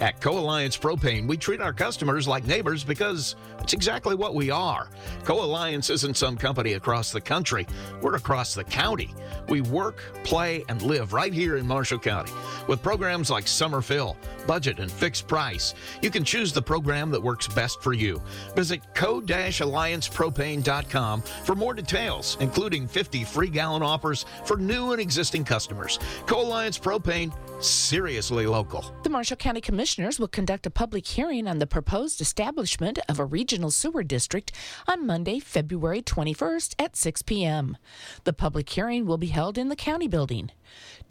At 0.00 0.20
Co 0.20 0.38
Alliance 0.38 0.76
Propane, 0.76 1.28
we 1.28 1.36
treat 1.36 1.60
our 1.60 1.72
customers 1.72 2.26
like 2.26 2.44
neighbors 2.44 2.82
because 2.82 3.36
it's 3.60 3.72
exactly 3.72 4.16
what 4.16 4.34
we 4.34 4.50
are. 4.50 4.88
Co 5.24 5.44
Alliance 5.44 5.90
isn't 5.90 6.16
some 6.16 6.36
company 6.36 6.72
across 6.72 7.12
the 7.12 7.20
country, 7.20 7.68
we're 8.00 8.16
across 8.16 8.52
the 8.54 8.64
county. 8.64 9.14
We 9.48 9.60
work, 9.60 10.00
play, 10.24 10.64
and 10.68 10.82
live 10.82 11.12
right 11.12 11.32
here 11.32 11.56
in 11.56 11.64
Marshall 11.66 12.00
County. 12.00 12.32
With 12.66 12.82
programs 12.82 13.30
like 13.30 13.46
Summer 13.46 13.80
Fill, 13.80 14.16
Budget, 14.46 14.80
and 14.80 14.90
Fixed 14.90 15.28
Price, 15.28 15.74
you 16.00 16.10
can 16.10 16.24
choose 16.24 16.52
the 16.52 16.62
program 16.62 17.10
that 17.10 17.22
works 17.22 17.46
best 17.48 17.82
for 17.82 17.92
you. 17.92 18.22
Visit 18.54 18.80
co-alliancepropane.com 18.94 21.22
for 21.22 21.54
more 21.54 21.74
details, 21.74 22.38
including 22.40 22.88
50 22.88 23.24
free 23.24 23.50
gallon 23.50 23.82
offers 23.82 24.24
for 24.44 24.56
new 24.56 24.92
and 24.92 25.00
existing 25.00 25.44
customers. 25.44 25.98
Co 26.26 26.42
Alliance 26.42 26.78
Propane, 26.78 27.32
seriously 27.62 28.46
local. 28.46 28.94
The 29.02 29.10
Marshall 29.10 29.36
County 29.36 29.60
Commissioners 29.60 30.18
will 30.18 30.28
conduct 30.28 30.66
a 30.66 30.70
public 30.70 31.06
hearing 31.06 31.46
on 31.46 31.58
the 31.58 31.66
proposed 31.66 32.20
establishment 32.20 32.98
of 33.08 33.18
a 33.18 33.24
regional 33.24 33.70
sewer 33.70 34.02
district 34.02 34.52
on 34.88 35.06
Monday, 35.06 35.38
February 35.38 36.02
21st 36.02 36.74
at 36.78 36.96
6 36.96 37.22
p.m. 37.22 37.76
The 38.24 38.32
public 38.32 38.68
hearing 38.68 39.06
will 39.06 39.18
be 39.18 39.28
held 39.28 39.58
in 39.58 39.68
the 39.68 39.76
county 39.76 40.08
building. 40.08 40.50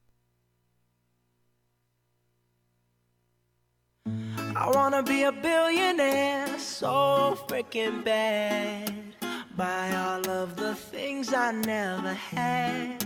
I 4.55 4.71
wanna 4.73 5.03
be 5.03 5.23
a 5.23 5.33
billionaire 5.33 6.57
so 6.59 7.37
freaking 7.49 8.05
bad. 8.05 8.93
Buy 9.57 9.93
all 9.95 10.29
of 10.29 10.55
the 10.55 10.75
things 10.75 11.33
I 11.33 11.51
never 11.51 12.13
had. 12.13 13.05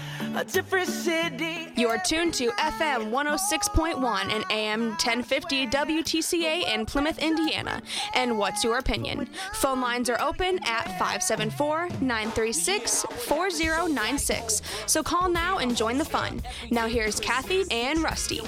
a 0.35 0.45
different 0.45 0.87
city. 0.87 1.67
You 1.75 1.87
are 1.89 1.97
tuned 1.97 2.33
to 2.35 2.49
FM 2.51 3.11
106.1 3.11 4.33
and 4.33 4.45
AM 4.49 4.89
1050 4.89 5.67
WTCA 5.67 6.73
in 6.73 6.85
Plymouth, 6.85 7.19
Indiana. 7.19 7.81
And 8.15 8.37
what's 8.37 8.63
your 8.63 8.77
opinion? 8.77 9.27
Phone 9.53 9.81
lines 9.81 10.09
are 10.09 10.19
open 10.21 10.59
at 10.65 10.85
574 10.99 11.89
936 12.01 13.03
4096. 13.03 14.61
So 14.85 15.03
call 15.03 15.29
now 15.29 15.57
and 15.57 15.75
join 15.75 15.97
the 15.97 16.05
fun. 16.05 16.41
Now 16.69 16.87
here's 16.87 17.19
Kathy 17.19 17.63
and 17.71 18.01
Rusty. 18.01 18.41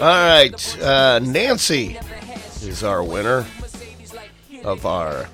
All 0.00 0.06
right, 0.06 0.78
uh, 0.80 1.18
Nancy 1.20 1.98
is 2.62 2.84
our 2.84 3.02
winner 3.02 3.46
of 4.64 4.86
our. 4.86 5.26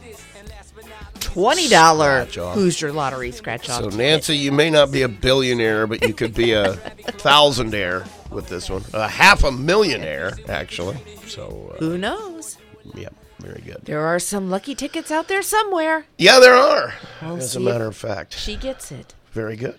Twenty 1.33 1.68
dollar 1.68 2.22
Scratch 2.22 2.39
off. 2.39 2.55
Hoosier 2.55 2.93
lottery 2.93 3.31
scratch 3.33 3.68
off. 3.68 3.83
So 3.83 3.89
Nancy, 3.91 4.37
you 4.37 4.53
may 4.53 4.70
not 4.70 4.91
be 4.93 5.03
a 5.03 5.09
billionaire, 5.09 5.87
but 5.87 6.07
you 6.07 6.14
could 6.14 6.35
be 6.35 6.53
a 6.53 6.74
thousandaire 7.20 8.07
with 8.31 8.49
this 8.49 8.70
one. 8.70 8.83
A 8.95 9.09
half 9.09 9.45
a 9.45 9.51
millionaire, 9.53 10.33
actually. 10.49 10.97
So, 11.27 11.72
uh, 11.74 11.79
Who 11.79 11.99
knows? 11.99 12.59
yeah, 12.95 13.09
very 13.41 13.61
good. 13.62 13.81
There 13.85 14.07
are 14.07 14.18
some 14.18 14.51
lucky 14.51 14.74
tickets 14.74 15.11
out 15.11 15.29
there 15.29 15.43
somewhere. 15.43 16.07
Yeah, 16.18 16.39
there 16.41 16.55
are. 16.55 16.95
We'll 17.22 17.37
As 17.39 17.57
a 17.57 17.61
matter 17.61 17.87
of 17.87 17.97
fact, 17.97 18.35
She 18.39 18.57
gets 18.57 18.91
it. 18.93 19.14
very 19.33 19.57
good. 19.57 19.79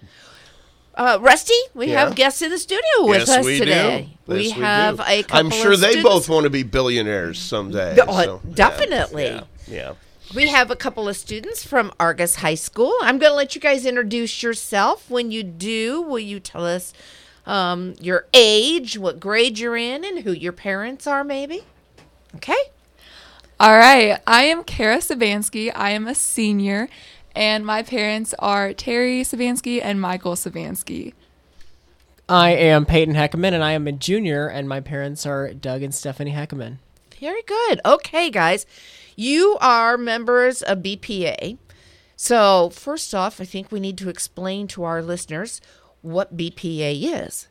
Uh, 0.96 1.18
Rusty, 1.22 1.54
we 1.76 1.88
Yeah. 1.88 2.06
have 2.06 2.16
guests 2.16 2.42
in 2.42 2.50
the 2.50 2.58
studio 2.58 2.82
with 3.02 3.20
yes, 3.28 3.30
us 3.30 3.46
we 3.46 3.60
today. 3.60 4.10
do. 4.28 4.34
we 4.34 4.48
Yes, 4.48 4.58
have 4.58 4.98
do. 4.98 5.04
a 5.08 5.24
couple 5.24 5.38
I'm 5.40 5.50
sure 5.52 5.78
they 5.78 5.92
students- 5.92 6.04
both 6.10 6.28
want 6.30 6.44
to 6.46 6.50
be 6.50 6.64
billionaires 6.64 7.40
someday. 7.40 7.98
Oh, 8.08 8.24
so, 8.24 8.42
definitely. 8.54 9.26
Yeah. 9.26 9.42
yeah. 9.68 9.94
We 10.36 10.50
have 10.50 10.70
a 10.70 10.76
couple 10.76 11.08
of 11.08 11.16
students 11.16 11.66
from 11.66 11.92
Argos 12.00 12.36
High 12.36 12.56
School. 12.56 12.94
I'm 13.02 13.18
going 13.18 13.32
to 13.32 13.36
let 13.36 13.56
you 13.56 13.62
guys 13.62 13.86
introduce 13.86 14.44
yourself. 14.44 15.10
When 15.10 15.32
you 15.32 15.42
do, 15.42 16.02
will 16.02 16.20
you 16.20 16.42
tell 16.42 16.66
us 16.66 16.92
um, 17.46 17.96
your 18.02 18.26
age, 18.34 18.98
what 18.98 19.22
grade 19.22 19.58
you're 19.58 19.78
in, 19.78 20.04
and 20.04 20.20
who 20.20 20.34
your 20.34 20.52
parents 20.52 21.08
are, 21.08 21.24
maybe? 21.24 21.64
Okay. 22.36 22.58
All 23.58 23.78
right. 23.78 24.20
I 24.28 24.44
am 24.44 24.66
Kara 24.66 24.98
Sabansky. 24.98 25.72
I 25.74 25.92
am 25.92 26.08
a 26.08 26.14
senior, 26.14 26.90
and 27.34 27.66
my 27.66 27.82
parents 27.82 28.34
are 28.38 28.74
Terry 28.74 29.22
Sabansky 29.22 29.80
and 29.82 30.02
Michael 30.02 30.36
Sabansky. 30.36 31.14
I 32.28 32.52
am 32.52 32.86
Peyton 32.86 33.16
Heckerman, 33.16 33.54
and 33.54 33.64
I 33.64 33.72
am 33.72 33.88
a 33.88 33.94
junior, 33.94 34.48
and 34.48 34.68
my 34.68 34.82
parents 34.82 35.26
are 35.26 35.54
Doug 35.54 35.84
and 35.84 35.96
Stephanie 35.96 36.34
Heckerman. 36.34 36.80
Very 37.20 37.42
good. 37.44 37.80
Okay, 37.86 38.30
guys. 38.30 38.66
You 39.20 39.58
are 39.60 39.98
members 39.98 40.62
of 40.62 40.84
BPA. 40.84 41.58
So, 42.16 42.70
first 42.70 43.16
off, 43.16 43.42
I 43.42 43.46
think 43.46 43.72
we 43.72 43.80
need 43.80 43.98
to 43.98 44.10
explain 44.10 44.68
to 44.68 44.84
our 44.84 45.02
listeners 45.02 45.60
what 46.04 46.38
BPA 46.38 47.26
is. 47.26 47.48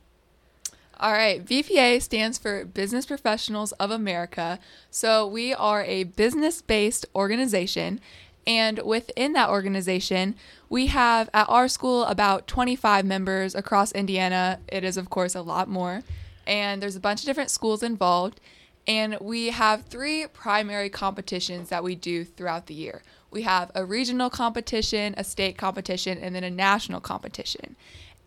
All 1.00 1.12
right. 1.12 1.44
BPA 1.44 2.00
stands 2.00 2.38
for 2.38 2.64
Business 2.64 3.04
Professionals 3.04 3.72
of 3.72 3.90
America. 3.90 4.60
So 4.90 5.26
we 5.26 5.52
are 5.52 5.84
a 5.84 6.04
business 6.04 6.62
based 6.62 7.04
organization. 7.14 8.00
And 8.46 8.78
within 8.78 9.32
that 9.32 9.50
organization, 9.50 10.36
we 10.70 10.86
have 10.86 11.28
at 11.34 11.48
our 11.50 11.66
school 11.66 12.04
about 12.04 12.46
25 12.46 13.04
members 13.04 13.56
across 13.56 13.90
Indiana. 13.90 14.60
It 14.68 14.84
is, 14.84 14.96
of 14.96 15.10
course, 15.10 15.34
a 15.34 15.42
lot 15.42 15.68
more. 15.68 16.02
And 16.46 16.80
there's 16.80 16.96
a 16.96 17.00
bunch 17.00 17.20
of 17.20 17.26
different 17.26 17.50
schools 17.50 17.82
involved. 17.82 18.40
And 18.86 19.16
we 19.20 19.48
have 19.48 19.82
three 19.86 20.26
primary 20.28 20.88
competitions 20.88 21.70
that 21.70 21.82
we 21.82 21.94
do 21.94 22.24
throughout 22.24 22.66
the 22.66 22.74
year. 22.74 23.02
We 23.30 23.42
have 23.42 23.70
a 23.74 23.84
regional 23.84 24.30
competition, 24.30 25.14
a 25.16 25.24
state 25.24 25.58
competition, 25.58 26.18
and 26.18 26.34
then 26.34 26.44
a 26.44 26.50
national 26.50 27.00
competition. 27.00 27.76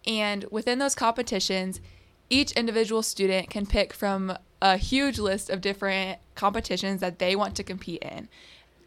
And 0.05 0.45
within 0.51 0.79
those 0.79 0.95
competitions, 0.95 1.79
each 2.29 2.51
individual 2.51 3.01
student 3.03 3.49
can 3.49 3.65
pick 3.65 3.93
from 3.93 4.37
a 4.61 4.77
huge 4.77 5.17
list 5.17 5.49
of 5.49 5.61
different 5.61 6.19
competitions 6.35 6.99
that 6.99 7.19
they 7.19 7.35
want 7.35 7.55
to 7.55 7.63
compete 7.63 8.03
in. 8.03 8.27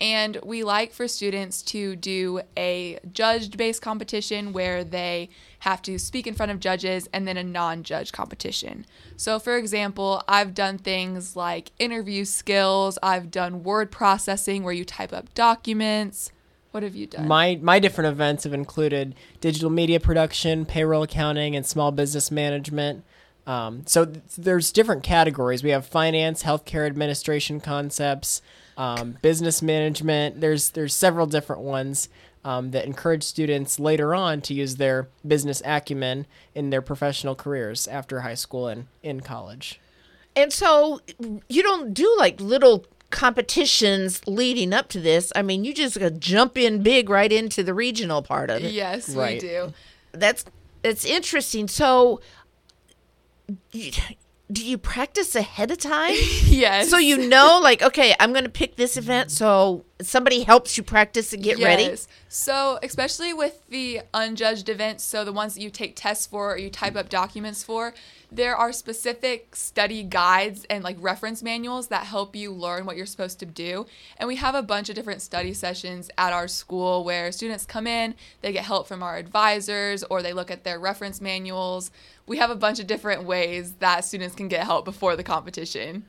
And 0.02 0.36
we 0.42 0.64
like 0.64 0.92
for 0.92 1.06
students 1.06 1.62
to 1.62 1.94
do 1.94 2.40
a 2.56 2.98
judged 3.12 3.56
based 3.56 3.82
competition 3.82 4.52
where 4.52 4.82
they 4.82 5.30
have 5.60 5.80
to 5.82 5.96
speak 5.96 6.26
in 6.26 6.34
front 6.34 6.50
of 6.50 6.58
judges 6.58 7.08
and 7.12 7.26
then 7.26 7.36
a 7.36 7.44
non 7.44 7.84
judge 7.84 8.10
competition. 8.10 8.84
So, 9.16 9.38
for 9.38 9.56
example, 9.56 10.24
I've 10.26 10.54
done 10.54 10.76
things 10.78 11.36
like 11.36 11.70
interview 11.78 12.24
skills, 12.24 12.98
I've 13.00 13.30
done 13.30 13.62
word 13.62 13.92
processing 13.92 14.64
where 14.64 14.74
you 14.74 14.84
type 14.84 15.12
up 15.12 15.32
documents. 15.34 16.32
What 16.72 16.82
have 16.82 16.96
you 16.96 17.06
done? 17.06 17.28
My 17.28 17.60
my 17.62 17.78
different 17.78 18.08
events 18.12 18.42
have 18.42 18.54
included 18.54 19.14
digital 19.40 19.70
media 19.70 20.00
production, 20.00 20.66
payroll 20.66 21.04
accounting, 21.04 21.54
and 21.54 21.64
small 21.64 21.92
business 21.92 22.32
management. 22.32 23.04
Um, 23.46 23.84
so 23.86 24.06
th- 24.06 24.18
there's 24.36 24.72
different 24.72 25.04
categories. 25.04 25.62
We 25.62 25.70
have 25.70 25.86
finance, 25.86 26.42
healthcare 26.42 26.86
administration 26.86 27.60
concepts, 27.60 28.42
um, 28.76 29.18
business 29.22 29.62
management. 29.62 30.40
There's 30.40 30.70
there's 30.70 30.94
several 30.94 31.26
different 31.26 31.62
ones 31.62 32.08
um, 32.44 32.70
that 32.72 32.84
encourage 32.84 33.22
students 33.22 33.78
later 33.78 34.14
on 34.14 34.40
to 34.42 34.54
use 34.54 34.76
their 34.76 35.08
business 35.26 35.62
acumen 35.64 36.26
in 36.54 36.70
their 36.70 36.82
professional 36.82 37.34
careers 37.34 37.86
after 37.86 38.20
high 38.20 38.34
school 38.34 38.66
and 38.68 38.86
in 39.02 39.20
college. 39.20 39.80
And 40.34 40.52
so 40.52 41.00
you 41.48 41.62
don't 41.62 41.92
do 41.94 42.14
like 42.18 42.40
little 42.40 42.86
competitions 43.10 44.26
leading 44.26 44.72
up 44.72 44.88
to 44.88 44.98
this. 45.00 45.30
I 45.36 45.42
mean, 45.42 45.64
you 45.64 45.74
just 45.74 45.98
jump 46.18 46.56
in 46.56 46.82
big 46.82 47.10
right 47.10 47.30
into 47.30 47.62
the 47.62 47.74
regional 47.74 48.22
part 48.22 48.48
of 48.50 48.64
it. 48.64 48.72
Yes, 48.72 49.10
Right. 49.14 49.40
we 49.42 49.48
do. 49.48 49.72
That's 50.12 50.44
it's 50.82 51.04
interesting. 51.04 51.68
So 51.68 52.20
you- 53.72 53.92
do 54.50 54.64
you 54.64 54.76
practice 54.76 55.34
ahead 55.34 55.70
of 55.70 55.78
time? 55.78 56.14
Yes. 56.44 56.90
So 56.90 56.98
you 56.98 57.28
know 57.28 57.60
like 57.62 57.82
okay, 57.82 58.14
I'm 58.20 58.32
going 58.32 58.44
to 58.44 58.50
pick 58.50 58.76
this 58.76 58.96
event 58.96 59.30
so 59.30 59.84
somebody 60.02 60.42
helps 60.42 60.76
you 60.76 60.82
practice 60.82 61.32
and 61.32 61.42
get 61.42 61.58
ready. 61.58 61.96
So, 62.28 62.78
especially 62.82 63.32
with 63.32 63.62
the 63.68 64.02
unjudged 64.12 64.68
events, 64.68 65.04
so 65.04 65.24
the 65.24 65.32
ones 65.32 65.54
that 65.54 65.62
you 65.62 65.70
take 65.70 65.96
tests 65.96 66.26
for 66.26 66.52
or 66.52 66.58
you 66.58 66.70
type 66.70 66.96
up 66.96 67.08
documents 67.08 67.62
for, 67.62 67.94
there 68.34 68.56
are 68.56 68.72
specific 68.72 69.54
study 69.54 70.02
guides 70.02 70.64
and 70.70 70.82
like 70.82 70.96
reference 71.00 71.42
manuals 71.42 71.88
that 71.88 72.04
help 72.06 72.34
you 72.34 72.50
learn 72.52 72.86
what 72.86 72.96
you're 72.96 73.06
supposed 73.06 73.38
to 73.40 73.46
do. 73.46 73.86
And 74.16 74.26
we 74.26 74.36
have 74.36 74.54
a 74.54 74.62
bunch 74.62 74.88
of 74.88 74.94
different 74.94 75.20
study 75.20 75.52
sessions 75.52 76.10
at 76.16 76.32
our 76.32 76.48
school 76.48 77.04
where 77.04 77.30
students 77.30 77.66
come 77.66 77.86
in, 77.86 78.14
they 78.40 78.52
get 78.52 78.64
help 78.64 78.88
from 78.88 79.02
our 79.02 79.16
advisors, 79.16 80.02
or 80.04 80.22
they 80.22 80.32
look 80.32 80.50
at 80.50 80.64
their 80.64 80.78
reference 80.78 81.20
manuals. 81.20 81.90
We 82.26 82.38
have 82.38 82.50
a 82.50 82.56
bunch 82.56 82.80
of 82.80 82.86
different 82.86 83.24
ways 83.24 83.74
that 83.80 84.04
students 84.04 84.34
can 84.34 84.48
get 84.48 84.64
help 84.64 84.84
before 84.84 85.14
the 85.14 85.22
competition. 85.24 86.04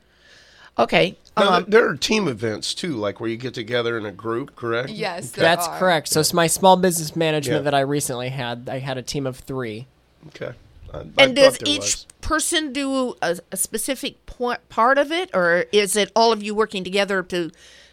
Okay. 0.78 1.16
Now, 1.36 1.52
Um, 1.58 1.64
there 1.68 1.86
are 1.88 1.96
team 1.96 2.26
events 2.26 2.74
too, 2.74 2.94
like 2.96 3.20
where 3.20 3.28
you 3.30 3.36
get 3.36 3.54
together 3.54 3.96
in 3.98 4.06
a 4.06 4.10
group, 4.12 4.56
correct? 4.56 4.88
Yes, 4.90 5.30
there 5.30 5.42
That's 5.42 5.68
are. 5.68 5.78
correct. 5.78 6.08
So 6.08 6.20
it's 6.20 6.32
my 6.32 6.46
small 6.48 6.76
business 6.76 7.14
management 7.14 7.60
Yeah. 7.60 7.64
that 7.64 7.74
I 7.74 7.80
recently 7.80 8.30
had. 8.30 8.68
I 8.70 8.78
had 8.78 8.98
a 8.98 9.02
team 9.02 9.26
of 9.26 9.36
three. 9.38 9.86
Okay. 10.28 10.52
I- 10.94 10.98
I 10.98 11.24
and 11.24 11.36
thought 11.36 11.58
does 11.58 11.58
each 11.66 11.80
was. 11.80 12.06
person 12.20 12.72
do 12.72 13.14
a, 13.20 13.38
a 13.52 13.56
specific 13.56 14.24
point, 14.26 14.66
part 14.68 14.98
of 14.98 15.10
it, 15.12 15.30
or 15.34 15.66
is 15.72 15.96
it 15.96 16.10
all 16.14 16.32
of 16.32 16.42
you 16.42 16.54
working 16.54 16.84
together 16.84 17.22
to 17.24 17.50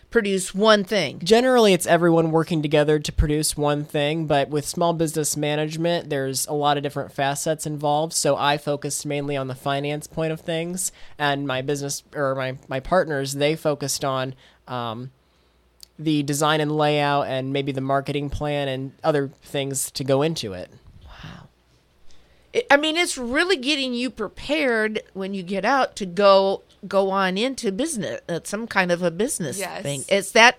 produce 0.09 0.53
one 0.53 0.83
thing? 0.83 1.19
Generally, 1.23 1.73
it's 1.73 1.85
everyone 1.87 2.31
working 2.31 2.61
together 2.61 2.99
to 2.99 3.11
produce 3.13 3.55
one 3.55 3.85
thing, 3.85 4.27
but 4.27 4.49
with 4.49 4.65
small 4.65 4.93
business 4.93 5.37
management, 5.37 6.09
there's 6.09 6.45
a 6.47 6.53
lot 6.53 6.75
of 6.77 6.83
different 6.83 7.13
facets 7.13 7.65
involved. 7.65 8.11
So 8.13 8.35
I 8.35 8.57
focused 8.57 9.05
mainly 9.05 9.37
on 9.37 9.47
the 9.47 9.55
finance 9.55 10.07
point 10.07 10.33
of 10.33 10.41
things, 10.41 10.91
and 11.17 11.47
my 11.47 11.61
business 11.61 12.03
or 12.13 12.35
my, 12.35 12.57
my 12.67 12.79
partners, 12.81 13.35
they 13.35 13.55
focused 13.55 14.03
on 14.03 14.35
um, 14.67 15.11
the 15.97 16.23
design 16.23 16.59
and 16.59 16.71
layout 16.71 17.27
and 17.27 17.53
maybe 17.53 17.71
the 17.71 17.79
marketing 17.81 18.29
plan 18.29 18.67
and 18.67 18.91
other 19.03 19.29
things 19.43 19.91
to 19.91 20.03
go 20.03 20.21
into 20.23 20.51
it. 20.53 20.69
I- 22.69 22.77
mean, 22.77 22.97
it's 22.97 23.17
really 23.17 23.55
getting 23.57 23.93
you 23.93 24.09
prepared 24.09 25.01
when 25.13 25.33
you 25.33 25.43
get 25.43 25.63
out 25.65 25.95
to 25.97 26.05
go 26.05 26.63
go 26.87 27.11
on 27.11 27.37
into 27.37 27.71
business, 27.71 28.21
uh, 28.27 28.39
some 28.43 28.65
kind 28.65 28.91
of 28.91 29.03
a 29.03 29.11
business 29.11 29.59
Yes. 29.59 29.83
thing. 29.83 30.03
Is 30.09 30.31
that 30.31 30.57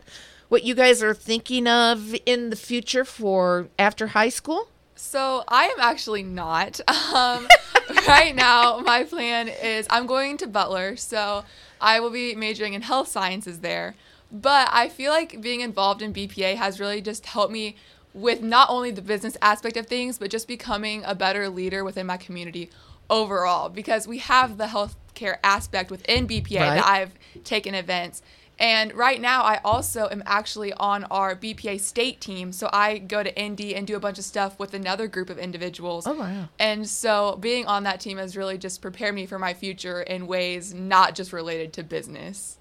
what 0.48 0.62
you 0.62 0.72
guys 0.74 1.02
are 1.02 1.14
thinking 1.14 1.66
of 1.66 2.14
in 2.24 2.50
the 2.50 2.56
future 2.56 3.04
for 3.04 3.66
after 3.76 4.08
high 4.08 4.28
school? 4.28 4.68
So 4.94 5.42
I 5.48 5.64
am 5.64 5.80
actually 5.80 6.22
not. 6.22 6.80
Um, 7.12 7.46
right 8.08 8.34
now, 8.34 8.78
my 8.78 9.02
plan 9.04 9.48
is 9.48 9.86
I'm 9.90 10.06
going 10.06 10.36
to 10.38 10.46
Butler, 10.46 10.96
so 10.96 11.44
I 11.80 11.98
will 12.00 12.10
be 12.10 12.34
majoring 12.36 12.74
in 12.74 12.82
health 12.82 13.08
sciences 13.08 13.58
there. 13.60 13.96
But 14.30 14.68
I 14.72 14.88
feel 14.88 15.10
like 15.12 15.40
being 15.42 15.60
involved 15.60 16.00
in 16.00 16.12
BPA 16.14 16.54
has 16.56 16.78
really 16.80 17.02
just 17.02 17.26
helped 17.26 17.52
me 17.52 17.76
with 18.14 18.42
not 18.42 18.68
only 18.70 18.90
the 18.90 19.02
business 19.02 19.36
aspect 19.40 19.76
of 19.76 19.86
things, 19.86 20.18
but 20.18 20.30
just 20.30 20.46
becoming 20.48 21.02
a 21.04 21.14
better 21.14 21.48
leader 21.48 21.82
within 21.84 22.06
my 22.06 22.16
community 22.16 22.70
overall. 23.08 23.68
Because 23.68 24.06
we 24.06 24.18
have 24.18 24.58
the 24.58 24.66
healthcare 24.66 25.36
aspect 25.42 25.90
within 25.90 26.26
BPA 26.26 26.60
Right. 26.60 26.74
that 26.76 26.86
I've 26.86 27.14
taken 27.44 27.74
events. 27.74 28.22
And 28.58 28.94
right 28.94 29.20
now, 29.20 29.42
I 29.42 29.60
also 29.64 30.08
am 30.10 30.22
actually 30.26 30.72
on 30.74 31.04
our 31.04 31.34
BPA 31.34 31.78
state 31.80 32.20
team. 32.20 32.52
So 32.52 32.68
I 32.72 32.98
go 32.98 33.22
to 33.22 33.36
Indy 33.36 33.74
and 33.74 33.86
do 33.86 33.96
a 33.96 34.00
bunch 34.00 34.18
of 34.18 34.24
stuff 34.24 34.58
with 34.58 34.72
another 34.74 35.08
group 35.08 35.30
of 35.30 35.38
individuals. 35.38 36.06
Oh, 36.06 36.12
wow. 36.14 36.48
And 36.58 36.88
so 36.88 37.36
being 37.40 37.66
on 37.66 37.82
that 37.84 37.98
team 37.98 38.18
has 38.18 38.36
really 38.36 38.58
just 38.58 38.80
prepared 38.82 39.14
me 39.14 39.26
for 39.26 39.38
my 39.38 39.52
future 39.54 40.02
in 40.02 40.26
ways 40.26 40.72
not 40.74 41.14
just 41.14 41.32
related 41.32 41.72
to 41.72 41.82
business. 41.82 42.58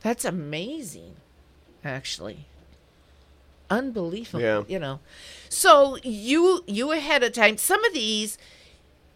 That's 0.00 0.24
amazing, 0.24 1.16
actually. 1.84 2.46
Unbelievable. 3.70 4.40
Yeah. 4.40 4.62
You 4.66 4.78
know. 4.78 5.00
So 5.48 5.98
you 6.02 6.64
you 6.66 6.92
ahead 6.92 7.22
of 7.22 7.32
time. 7.32 7.56
Some 7.56 7.84
of 7.84 7.92
these 7.92 8.38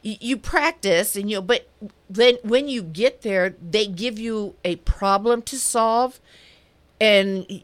you 0.03 0.37
practice 0.37 1.15
and 1.15 1.31
you 1.31 1.41
but 1.41 1.69
then 2.11 2.37
when 2.43 2.69
you 2.69 2.83
get 2.83 3.23
there 3.23 3.55
they 3.63 3.87
give 3.87 4.19
you 4.19 4.57
a 4.65 4.75
problem 4.77 5.41
to 5.43 5.57
solve 5.57 6.21
and 7.01 7.63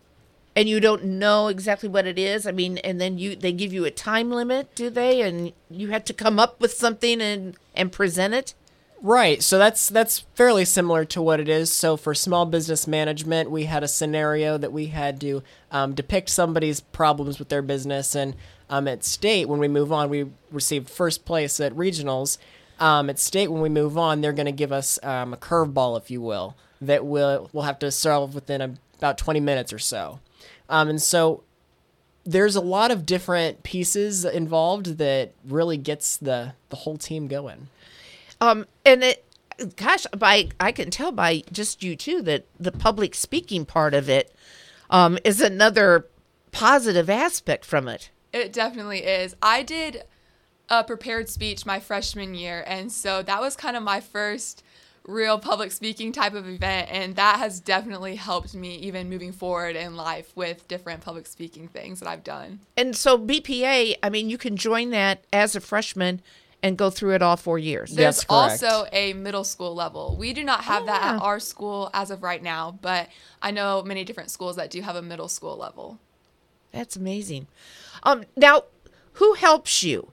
and 0.58 0.68
you 0.68 0.80
don't 0.80 1.04
know 1.04 1.46
exactly 1.46 1.88
what 1.88 2.04
it 2.04 2.18
is. 2.18 2.44
I 2.44 2.50
mean, 2.50 2.78
and 2.78 3.00
then 3.00 3.16
you 3.16 3.36
they 3.36 3.52
give 3.52 3.72
you 3.72 3.84
a 3.84 3.92
time 3.92 4.32
limit, 4.32 4.74
do 4.74 4.90
they? 4.90 5.22
And 5.22 5.52
you 5.70 5.90
had 5.90 6.04
to 6.06 6.12
come 6.12 6.40
up 6.40 6.60
with 6.60 6.72
something 6.72 7.20
and 7.20 7.56
and 7.76 7.92
present 7.92 8.34
it. 8.34 8.54
Right. 9.00 9.42
So 9.42 9.58
that's 9.58 9.88
that's 9.88 10.20
fairly 10.34 10.64
similar 10.64 11.04
to 11.06 11.22
what 11.22 11.38
it 11.38 11.48
is. 11.48 11.72
So 11.72 11.96
for 11.96 12.14
small 12.14 12.46
business 12.46 12.88
management, 12.88 13.48
we 13.48 13.66
had 13.66 13.84
a 13.84 13.88
scenario 13.88 14.58
that 14.58 14.72
we 14.72 14.86
had 14.86 15.20
to 15.20 15.42
um, 15.70 15.94
depict 15.94 16.30
somebody's 16.30 16.80
problems 16.80 17.38
with 17.38 17.48
their 17.48 17.62
business, 17.62 18.16
and 18.16 18.34
um, 18.68 18.88
at 18.88 19.04
state 19.04 19.48
when 19.48 19.60
we 19.60 19.68
move 19.68 19.92
on, 19.92 20.10
we 20.10 20.26
received 20.50 20.90
first 20.90 21.24
place 21.24 21.60
at 21.60 21.72
regionals. 21.74 22.38
Um, 22.80 23.08
at 23.08 23.20
state 23.20 23.48
when 23.48 23.62
we 23.62 23.68
move 23.68 23.96
on, 23.96 24.20
they're 24.20 24.32
going 24.32 24.46
to 24.46 24.52
give 24.52 24.72
us 24.72 24.98
um, 25.04 25.32
a 25.32 25.36
curveball, 25.36 25.96
if 25.96 26.10
you 26.10 26.20
will, 26.20 26.56
that 26.80 27.06
we'll 27.06 27.50
we'll 27.52 27.64
have 27.64 27.78
to 27.80 27.92
solve 27.92 28.34
within 28.34 28.60
a, 28.60 28.74
about 28.96 29.16
twenty 29.16 29.40
minutes 29.40 29.72
or 29.72 29.78
so. 29.78 30.18
Um, 30.68 30.88
and 30.88 31.00
so 31.00 31.44
there's 32.24 32.56
a 32.56 32.60
lot 32.60 32.90
of 32.90 33.06
different 33.06 33.62
pieces 33.62 34.24
involved 34.24 34.98
that 34.98 35.34
really 35.44 35.76
gets 35.76 36.16
the 36.16 36.54
the 36.70 36.76
whole 36.76 36.98
team 36.98 37.28
going. 37.28 37.68
Um, 38.40 38.66
and 38.84 39.02
it, 39.02 39.24
gosh, 39.76 40.06
by 40.16 40.48
I 40.60 40.72
can 40.72 40.90
tell 40.90 41.12
by 41.12 41.42
just 41.52 41.82
you 41.82 41.96
too 41.96 42.22
that 42.22 42.46
the 42.58 42.72
public 42.72 43.14
speaking 43.14 43.64
part 43.64 43.94
of 43.94 44.08
it 44.08 44.34
um, 44.90 45.18
is 45.24 45.40
another 45.40 46.06
positive 46.52 47.10
aspect 47.10 47.64
from 47.64 47.88
it. 47.88 48.10
It 48.32 48.52
definitely 48.52 49.00
is. 49.00 49.34
I 49.42 49.62
did 49.62 50.04
a 50.68 50.84
prepared 50.84 51.28
speech 51.28 51.64
my 51.64 51.80
freshman 51.80 52.34
year, 52.34 52.64
and 52.66 52.92
so 52.92 53.22
that 53.22 53.40
was 53.40 53.56
kind 53.56 53.76
of 53.76 53.82
my 53.82 54.00
first 54.00 54.62
real 55.08 55.38
public 55.38 55.72
speaking 55.72 56.12
type 56.12 56.34
of 56.34 56.46
event, 56.46 56.88
and 56.92 57.16
that 57.16 57.38
has 57.38 57.60
definitely 57.60 58.16
helped 58.16 58.54
me 58.54 58.76
even 58.76 59.08
moving 59.08 59.32
forward 59.32 59.74
in 59.74 59.96
life 59.96 60.30
with 60.36 60.68
different 60.68 61.00
public 61.00 61.26
speaking 61.26 61.66
things 61.66 62.00
that 62.00 62.08
I've 62.08 62.22
done. 62.22 62.60
And 62.76 62.94
so 62.94 63.18
BPA, 63.18 63.96
I 64.02 64.10
mean, 64.10 64.28
you 64.28 64.36
can 64.36 64.56
join 64.56 64.90
that 64.90 65.24
as 65.32 65.56
a 65.56 65.60
freshman 65.60 66.20
and 66.62 66.76
go 66.76 66.90
through 66.90 67.14
it 67.14 67.22
all 67.22 67.36
four 67.36 67.58
years. 67.58 67.94
There's 67.94 68.24
also 68.28 68.86
a 68.92 69.12
middle 69.12 69.44
school 69.44 69.74
level. 69.74 70.16
We 70.18 70.32
do 70.32 70.42
not 70.42 70.64
have 70.64 70.86
that 70.86 71.02
at 71.02 71.22
our 71.22 71.38
school 71.40 71.90
as 71.94 72.10
of 72.10 72.22
right 72.22 72.42
now, 72.42 72.78
but 72.82 73.08
I 73.40 73.50
know 73.50 73.82
many 73.82 74.04
different 74.04 74.30
schools 74.30 74.56
that 74.56 74.70
do 74.70 74.80
have 74.82 74.96
a 74.96 75.02
middle 75.02 75.28
school 75.28 75.56
level. 75.56 75.98
That's 76.72 76.96
amazing. 76.96 77.46
Um, 78.02 78.24
now, 78.36 78.64
who 79.14 79.34
helps 79.34 79.82
you 79.82 80.12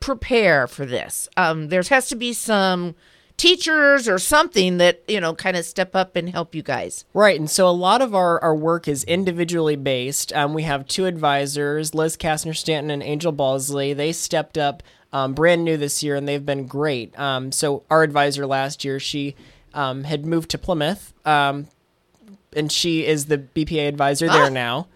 prepare 0.00 0.66
for 0.66 0.86
this? 0.86 1.28
Um, 1.36 1.68
there 1.68 1.82
has 1.82 2.08
to 2.08 2.16
be 2.16 2.32
some 2.32 2.94
teachers 3.36 4.08
or 4.08 4.18
something 4.18 4.76
that 4.78 5.02
you 5.08 5.20
know 5.20 5.34
kind 5.34 5.56
of 5.56 5.64
step 5.64 5.96
up 5.96 6.14
and 6.14 6.28
help 6.30 6.54
you 6.54 6.62
guys 6.62 7.04
right 7.14 7.40
and 7.40 7.50
so 7.50 7.66
a 7.66 7.70
lot 7.70 8.00
of 8.02 8.14
our, 8.14 8.38
our 8.40 8.54
work 8.54 8.86
is 8.86 9.02
individually 9.04 9.74
based 9.74 10.32
um, 10.34 10.54
we 10.54 10.62
have 10.62 10.86
two 10.86 11.06
advisors 11.06 11.94
liz 11.94 12.16
kastner 12.16 12.54
stanton 12.54 12.90
and 12.90 13.02
angel 13.02 13.32
balsley 13.32 13.96
they 13.96 14.12
stepped 14.12 14.56
up 14.56 14.82
um, 15.12 15.34
brand 15.34 15.64
new 15.64 15.76
this 15.76 16.02
year 16.02 16.16
and 16.16 16.26
they've 16.28 16.46
been 16.46 16.66
great 16.66 17.16
um, 17.18 17.52
so 17.52 17.82
our 17.90 18.02
advisor 18.02 18.46
last 18.46 18.84
year 18.84 18.98
she 18.98 19.34
um, 19.74 20.04
had 20.04 20.26
moved 20.26 20.50
to 20.50 20.58
plymouth 20.58 21.12
um, 21.26 21.68
and 22.54 22.70
she 22.70 23.06
is 23.06 23.26
the 23.26 23.38
bpa 23.38 23.88
advisor 23.88 24.26
there 24.28 24.44
Ah, 24.44 24.48
now 24.48 24.86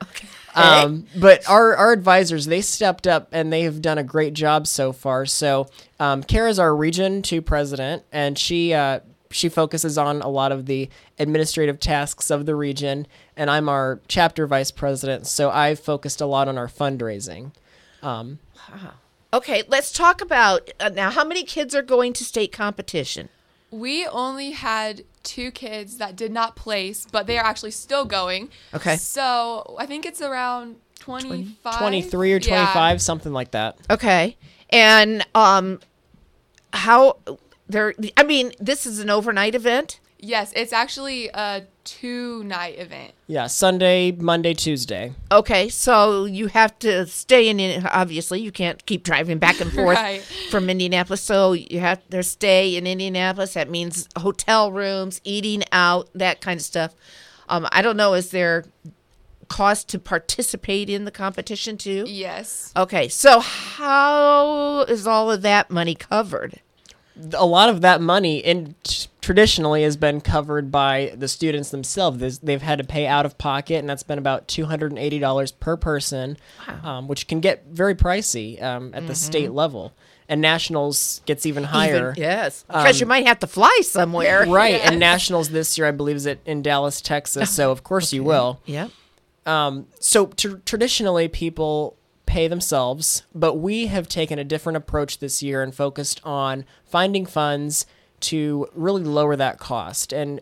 um, 0.56 1.06
but 1.14 1.48
our, 1.50 1.76
our 1.76 1.92
advisors, 1.92 2.46
they 2.46 2.62
stepped 2.62 3.06
up 3.06 3.28
and 3.30 3.52
they 3.52 3.62
have 3.62 3.82
done 3.82 3.98
a 3.98 4.02
great 4.02 4.32
job 4.32 4.66
so 4.66 4.90
far. 4.90 5.26
So, 5.26 5.68
um, 6.00 6.22
Kara's 6.22 6.58
our 6.58 6.74
region 6.74 7.20
two 7.20 7.42
president, 7.42 8.04
and 8.10 8.38
she 8.38 8.72
uh, 8.72 9.00
she 9.30 9.50
focuses 9.50 9.98
on 9.98 10.22
a 10.22 10.28
lot 10.28 10.52
of 10.52 10.64
the 10.64 10.88
administrative 11.18 11.78
tasks 11.78 12.30
of 12.30 12.46
the 12.46 12.54
region, 12.54 13.06
and 13.36 13.50
I'm 13.50 13.68
our 13.68 14.00
chapter 14.08 14.46
vice 14.46 14.70
president. 14.70 15.26
So 15.26 15.50
I 15.50 15.74
focused 15.74 16.22
a 16.22 16.26
lot 16.26 16.48
on 16.48 16.56
our 16.56 16.68
fundraising. 16.68 17.52
Um, 18.02 18.38
okay 19.32 19.62
let's 19.68 19.92
talk 19.92 20.20
about 20.20 20.70
uh, 20.80 20.88
now 20.88 21.10
how 21.10 21.24
many 21.24 21.42
kids 21.44 21.74
are 21.74 21.82
going 21.82 22.12
to 22.12 22.24
state 22.24 22.52
competition 22.52 23.28
We 23.70 24.06
only 24.06 24.52
had 24.52 25.02
two 25.22 25.50
kids 25.50 25.98
that 25.98 26.14
did 26.14 26.30
not 26.32 26.54
place, 26.54 27.04
but 27.10 27.26
they 27.26 27.36
are 27.36 27.44
actually 27.44 27.72
still 27.72 28.04
going. 28.04 28.48
Okay. 28.72 28.96
So 28.96 29.74
I 29.78 29.84
think 29.86 30.06
it's 30.06 30.22
around 30.22 30.76
25. 31.00 31.78
23 31.78 32.32
or 32.32 32.36
Yeah. 32.38 32.66
25, 32.72 33.02
something 33.02 33.32
like 33.32 33.50
that. 33.50 33.76
okay 33.90 34.36
and 34.70 35.24
um 35.34 35.80
how 36.72 37.16
there 37.68 37.94
i 38.16 38.22
mean 38.22 38.52
this 38.60 38.86
is 38.86 38.98
an 39.00 39.10
overnight 39.10 39.54
event 39.54 40.00
Yes, 40.18 40.52
it's 40.56 40.72
actually 40.72 41.28
a 41.34 41.66
two 41.86 42.44
night 42.44 42.78
event. 42.78 43.12
Yeah, 43.26 43.46
Sunday, 43.46 44.12
Monday, 44.12 44.52
Tuesday. 44.52 45.14
Okay, 45.32 45.68
so 45.70 46.26
you 46.26 46.48
have 46.48 46.78
to 46.80 47.06
stay 47.06 47.48
in. 47.48 47.86
Obviously, 47.86 48.40
you 48.42 48.52
can't 48.52 48.84
keep 48.84 49.02
driving 49.04 49.38
back 49.38 49.60
and 49.60 49.72
forth 49.78 49.96
Right. 49.96 50.20
from 50.50 50.68
Indianapolis. 50.68 51.22
So 51.22 51.52
you 51.52 51.80
have 51.80 52.06
to 52.10 52.22
stay 52.22 52.76
in 52.76 52.86
Indianapolis. 52.86 53.54
That 53.54 53.70
means 53.70 54.08
hotel 54.18 54.70
rooms, 54.70 55.20
eating 55.24 55.62
out, 55.72 56.08
that 56.14 56.40
kind 56.42 56.60
of 56.60 56.64
stuff. 56.64 56.94
Um, 57.48 57.66
I 57.72 57.80
don't 57.80 57.96
know. 57.96 58.12
Is 58.14 58.30
there 58.30 58.64
cost 59.48 59.88
to 59.90 59.98
participate 60.00 60.90
in 60.90 61.04
the 61.04 61.10
competition 61.12 61.78
too? 61.78 62.04
Yes. 62.08 62.72
Okay, 62.76 63.08
so 63.08 63.38
how 63.40 64.80
is 64.88 65.06
all 65.06 65.30
of 65.30 65.42
that 65.42 65.70
money 65.70 65.94
covered? 65.94 66.60
a 67.32 67.46
lot 67.46 67.70
of 67.70 67.80
that 67.80 67.98
money 68.02 68.36
in 68.36 68.74
t- 68.82 69.08
traditionally 69.26 69.82
has 69.82 69.96
been 69.96 70.20
covered 70.20 70.70
by 70.70 71.12
the 71.16 71.26
students 71.26 71.70
themselves. 71.70 72.38
They've 72.38 72.62
had 72.62 72.78
to 72.78 72.84
pay 72.84 73.08
out 73.08 73.26
of 73.26 73.36
pocket, 73.38 73.78
and 73.78 73.90
that's 73.90 74.04
been 74.04 74.18
about 74.18 74.46
two 74.46 74.66
hundred 74.66 74.92
and 74.92 75.00
eighty 75.00 75.18
dollars 75.18 75.50
per 75.50 75.76
person, 75.76 76.36
um, 76.84 77.08
which 77.08 77.26
can 77.26 77.40
get 77.40 77.64
very 77.66 77.96
pricey 77.96 78.62
um, 78.62 78.92
at 78.94 79.08
the 79.08 79.16
state 79.16 79.50
level. 79.50 79.92
And 80.28 80.40
nationals 80.40 81.22
gets 81.26 81.44
even 81.44 81.64
higher. 81.64 82.12
Even- 82.12 82.22
yes, 82.22 82.64
because 82.68 83.00
you 83.00 83.04
Um, 83.06 83.08
might 83.08 83.26
have 83.26 83.40
to 83.40 83.48
fly 83.48 83.80
somewhere. 83.82 84.46
right? 84.48 84.80
And 84.80 85.00
nationals 85.00 85.48
this 85.50 85.76
year, 85.76 85.88
I 85.88 85.90
believe, 85.90 86.16
is 86.16 86.26
at, 86.28 86.38
in 86.46 86.62
Dallas, 86.62 87.00
Texas. 87.00 87.50
So 87.50 87.72
of 87.72 87.82
course 87.82 88.12
you 88.12 88.22
will. 88.22 88.60
Yep. 88.66 88.90
Um, 89.44 89.86
so 89.98 90.26
tr- 90.26 90.58
traditionally, 90.64 91.26
people 91.26 91.96
pay 92.26 92.46
themselves, 92.46 93.24
but 93.34 93.54
we 93.54 93.86
have 93.86 94.08
taken 94.08 94.38
a 94.38 94.44
different 94.44 94.76
approach 94.76 95.18
this 95.18 95.42
year 95.42 95.62
and 95.64 95.74
focused 95.74 96.20
on 96.24 96.64
finding 96.84 97.26
funds 97.26 97.86
to 98.20 98.68
really 98.74 99.04
lower 99.04 99.36
that 99.36 99.58
cost 99.58 100.12
and 100.12 100.40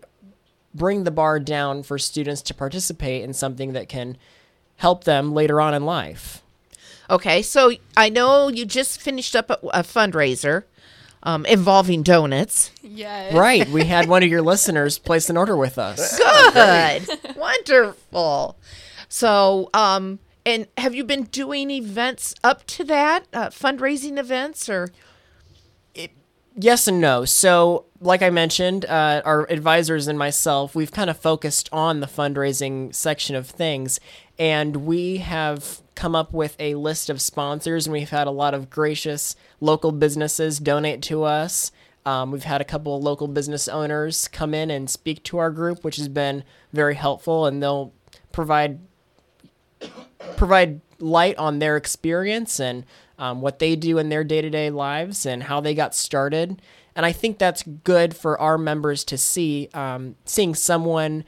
bring 0.74 1.04
the 1.04 1.10
bar 1.10 1.38
down 1.40 1.82
for 1.82 1.98
students 1.98 2.42
to 2.42 2.54
participate 2.54 3.22
in 3.22 3.32
something 3.32 3.72
that 3.72 3.88
can 3.88 4.16
help 4.76 5.04
them 5.04 5.32
later 5.32 5.60
on 5.60 5.74
in 5.74 5.84
life. 5.84 6.42
Okay, 7.08 7.42
so 7.42 7.72
I 7.96 8.08
know 8.08 8.48
you 8.48 8.64
just 8.64 9.00
finished 9.00 9.36
up 9.36 9.50
a, 9.50 9.58
a 9.72 9.82
fundraiser 9.82 10.64
um, 11.22 11.44
involving 11.46 12.02
donuts. 12.02 12.70
Yes. 12.82 13.34
Right. 13.34 13.68
We 13.68 13.84
had 13.84 14.08
one 14.08 14.22
of 14.22 14.28
your 14.28 14.42
listeners 14.52 14.98
place 14.98 15.30
an 15.30 15.36
order 15.36 15.56
with 15.56 15.78
us. 15.78 16.18
Good, 16.18 17.36
wonderful. 17.36 18.56
So, 19.08 19.70
um, 19.74 20.18
and 20.46 20.66
have 20.76 20.94
you 20.94 21.04
been 21.04 21.24
doing 21.24 21.70
events 21.70 22.34
up 22.42 22.66
to 22.66 22.84
that, 22.84 23.26
uh, 23.32 23.48
fundraising 23.48 24.18
events, 24.18 24.68
or 24.68 24.88
Yes 26.56 26.86
and 26.86 27.00
no. 27.00 27.24
So, 27.24 27.86
like 28.00 28.22
I 28.22 28.30
mentioned, 28.30 28.84
uh, 28.84 29.22
our 29.24 29.50
advisors 29.50 30.06
and 30.06 30.16
myself, 30.16 30.76
we've 30.76 30.92
kind 30.92 31.10
of 31.10 31.18
focused 31.18 31.68
on 31.72 31.98
the 31.98 32.06
fundraising 32.06 32.94
section 32.94 33.34
of 33.34 33.48
things, 33.48 33.98
and 34.38 34.76
we 34.76 35.16
have 35.18 35.80
come 35.96 36.14
up 36.14 36.32
with 36.32 36.54
a 36.60 36.76
list 36.76 37.10
of 37.10 37.20
sponsors, 37.20 37.86
and 37.86 37.92
we've 37.92 38.10
had 38.10 38.28
a 38.28 38.32
lot 38.32 38.54
of 38.54 38.70
gracious 38.70 39.34
local 39.60 39.90
businesses 39.90 40.60
donate 40.60 41.02
to 41.02 41.24
us. 41.24 41.72
Um, 42.06 42.30
we've 42.30 42.44
had 42.44 42.60
a 42.60 42.64
couple 42.64 42.96
of 42.96 43.02
local 43.02 43.26
business 43.26 43.66
owners 43.66 44.28
come 44.28 44.54
in 44.54 44.70
and 44.70 44.88
speak 44.88 45.24
to 45.24 45.38
our 45.38 45.50
group, 45.50 45.82
which 45.82 45.96
has 45.96 46.08
been 46.08 46.44
very 46.72 46.94
helpful, 46.94 47.46
and 47.46 47.60
they'll 47.60 47.92
provide 48.30 48.78
provide 50.36 50.80
light 51.00 51.36
on 51.36 51.58
their 51.58 51.76
experience 51.76 52.60
and 52.60 52.84
um, 53.18 53.40
what 53.40 53.58
they 53.58 53.76
do 53.76 53.98
in 53.98 54.08
their 54.08 54.24
day 54.24 54.40
to 54.42 54.50
day 54.50 54.70
lives 54.70 55.24
and 55.26 55.44
how 55.44 55.60
they 55.60 55.74
got 55.74 55.94
started. 55.94 56.60
And 56.96 57.04
I 57.06 57.12
think 57.12 57.38
that's 57.38 57.62
good 57.62 58.14
for 58.16 58.40
our 58.40 58.56
members 58.58 59.04
to 59.04 59.18
see, 59.18 59.68
um, 59.74 60.14
seeing 60.24 60.54
someone 60.54 61.24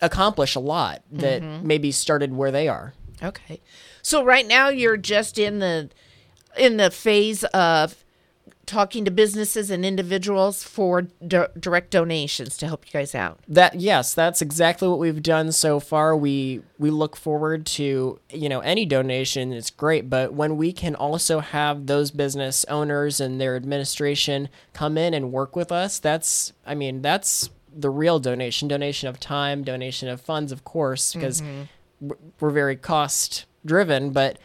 accomplish 0.00 0.54
a 0.54 0.60
lot 0.60 1.02
that 1.10 1.42
Mhm. 1.42 1.62
maybe 1.62 1.90
started 1.92 2.34
where 2.34 2.50
they 2.50 2.68
are. 2.68 2.94
okay? 3.22 3.60
So 4.02 4.22
right 4.24 4.46
now 4.46 4.68
you're 4.68 4.96
just 4.96 5.38
in 5.38 5.58
the 5.58 5.90
in 6.56 6.76
the 6.76 6.90
phase 6.90 7.44
of 7.44 8.04
talking 8.68 9.04
to 9.04 9.10
businesses 9.10 9.70
and 9.70 9.84
individuals 9.84 10.62
for 10.62 11.02
di- 11.26 11.48
direct 11.58 11.90
donations 11.90 12.56
to 12.58 12.66
help 12.66 12.84
you 12.86 12.92
guys 12.92 13.14
out. 13.14 13.40
That 13.48 13.80
yes, 13.80 14.14
that's 14.14 14.40
exactly 14.40 14.86
what 14.86 15.00
we've 15.00 15.22
done 15.22 15.50
so 15.50 15.80
far. 15.80 16.16
We 16.16 16.60
we 16.78 16.90
look 16.90 17.16
forward 17.16 17.66
to 17.66 18.20
you 18.30 18.48
know 18.48 18.60
any 18.60 18.86
donation. 18.86 19.52
It's 19.52 19.70
great, 19.70 20.08
but 20.08 20.32
when 20.34 20.56
we 20.56 20.72
can 20.72 20.94
also 20.94 21.40
have 21.40 21.86
those 21.86 22.10
business 22.12 22.64
owners 22.68 23.20
and 23.20 23.40
their 23.40 23.56
administration 23.56 24.48
come 24.72 24.96
in 24.96 25.14
and 25.14 25.32
work 25.32 25.56
with 25.56 25.72
us, 25.72 25.98
that's 25.98 26.52
I 26.66 26.74
mean 26.76 27.02
that's 27.02 27.50
the 27.76 27.90
real 27.90 28.18
donation. 28.18 28.68
Donation 28.68 29.08
of 29.08 29.18
time, 29.18 29.64
donation 29.64 30.08
of 30.08 30.20
funds, 30.20 30.52
of 30.52 30.64
course, 30.64 31.14
because 31.14 31.40
Mhm. 31.40 31.68
w- 32.06 32.32
we're 32.40 32.50
very 32.50 32.76
cost 32.76 33.46
driven. 33.64 34.10
But 34.10 34.38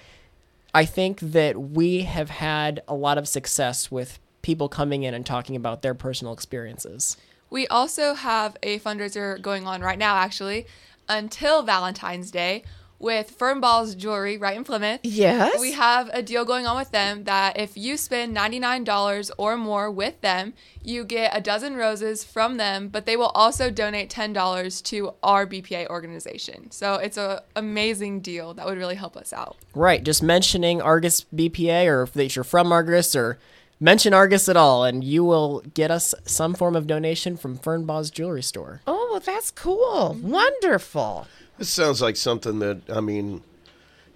I 0.74 0.86
think 0.86 1.20
that 1.20 1.60
we 1.60 2.02
have 2.02 2.30
had 2.30 2.82
a 2.88 2.96
lot 2.96 3.18
of 3.18 3.28
success 3.28 3.92
with 3.92 4.20
people 4.42 4.70
coming 4.70 5.04
in 5.04 5.14
and 5.14 5.26
talking 5.26 5.56
about 5.56 5.82
their 5.82 5.94
personal 5.94 6.34
experiences. 6.34 7.16
We 7.50 7.68
also 7.68 8.16
have 8.16 8.58
a 8.64 8.80
fundraiser 8.80 9.40
going 9.40 9.68
on 9.68 9.82
right 9.82 10.00
now, 10.00 10.16
actually, 10.16 10.66
until 11.08 11.62
Valentine's 11.62 12.32
Day 12.32 12.64
with 13.04 13.38
Fernbaugh's 13.38 13.96
Jewelry 13.96 14.38
right 14.38 14.56
in 14.56 14.64
Plymouth. 14.64 15.02
Yes. 15.04 15.60
We 15.60 15.74
have 15.74 16.10
a 16.14 16.24
deal 16.24 16.46
going 16.46 16.66
on 16.66 16.78
with 16.78 16.92
them 16.92 17.26
that 17.26 17.60
if 17.60 17.78
you 17.78 17.98
spend 17.98 18.36
$99 18.36 19.30
or 19.38 19.58
more 19.58 19.92
with 19.92 20.22
them, 20.22 20.54
you 20.82 21.04
get 21.04 21.38
a 21.38 21.42
dozen 21.42 21.76
roses 21.76 22.24
from 22.24 22.56
them, 22.56 22.88
but 22.88 23.06
they 23.06 23.18
will 23.18 23.32
also 23.36 23.70
donate 23.70 24.10
$10 24.10 24.84
to 24.84 25.14
our 25.22 25.46
BPA 25.46 25.88
organization. 25.90 26.72
So 26.72 26.96
it's 26.96 27.18
an 27.18 27.40
amazing 27.58 28.22
deal 28.22 28.54
that 28.54 28.66
would 28.66 28.78
really 28.78 28.96
help 28.96 29.18
us 29.18 29.34
out. 29.34 29.58
Right, 29.76 30.02
just 30.02 30.24
mentioning 30.24 30.82
Argos 30.82 31.26
BPA 31.36 31.88
or 31.88 32.04
if 32.04 32.14
that 32.14 32.36
you're 32.38 32.44
from 32.44 32.72
Argos 32.72 33.18
or 33.18 33.38
mention 33.82 34.14
Argos 34.14 34.48
at 34.48 34.56
all 34.56 34.86
and 34.86 35.04
you 35.04 35.26
will 35.26 35.60
get 35.74 35.92
us 35.92 36.16
some 36.26 36.54
form 36.54 36.74
of 36.74 36.88
donation 36.88 37.36
from 37.36 37.58
Fernbaugh's 37.58 38.10
Jewelry 38.10 38.44
Store. 38.44 38.80
Oh, 38.88 39.22
that's 39.26 39.52
cool. 39.52 40.18
Wonderful. 40.22 41.28
This 41.58 41.70
sounds 41.70 42.02
like 42.02 42.16
something 42.16 42.60
that 42.60 42.82
I 42.90 43.02
mean, 43.02 43.44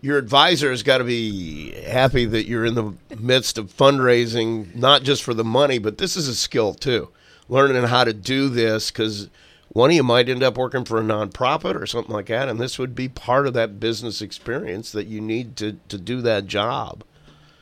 your 0.01 0.17
advisor 0.17 0.69
has 0.71 0.83
got 0.83 0.99
to 0.99 1.03
be 1.03 1.71
happy 1.71 2.25
that 2.25 2.47
you're 2.47 2.65
in 2.65 2.75
the 2.75 2.93
midst 3.17 3.57
of 3.57 3.75
fundraising, 3.75 4.73
not 4.75 5.03
just 5.03 5.23
for 5.23 5.33
the 5.33 5.43
money, 5.43 5.79
but 5.79 5.97
this 5.97 6.15
is 6.15 6.27
a 6.27 6.35
skill 6.35 6.73
too. 6.73 7.09
Learning 7.49 7.83
how 7.83 8.03
to 8.03 8.13
do 8.13 8.49
this 8.49 8.91
because 8.91 9.29
one 9.69 9.91
of 9.91 9.95
you 9.95 10.03
might 10.03 10.29
end 10.29 10.43
up 10.43 10.57
working 10.57 10.85
for 10.85 10.99
a 10.99 11.03
nonprofit 11.03 11.79
or 11.79 11.85
something 11.85 12.13
like 12.13 12.25
that, 12.27 12.49
and 12.49 12.59
this 12.59 12.77
would 12.79 12.95
be 12.95 13.07
part 13.07 13.47
of 13.47 13.53
that 13.53 13.79
business 13.79 14.21
experience 14.21 14.91
that 14.91 15.07
you 15.07 15.21
need 15.21 15.55
to 15.57 15.77
to 15.87 15.97
do 15.97 16.21
that 16.21 16.47
job. 16.47 17.03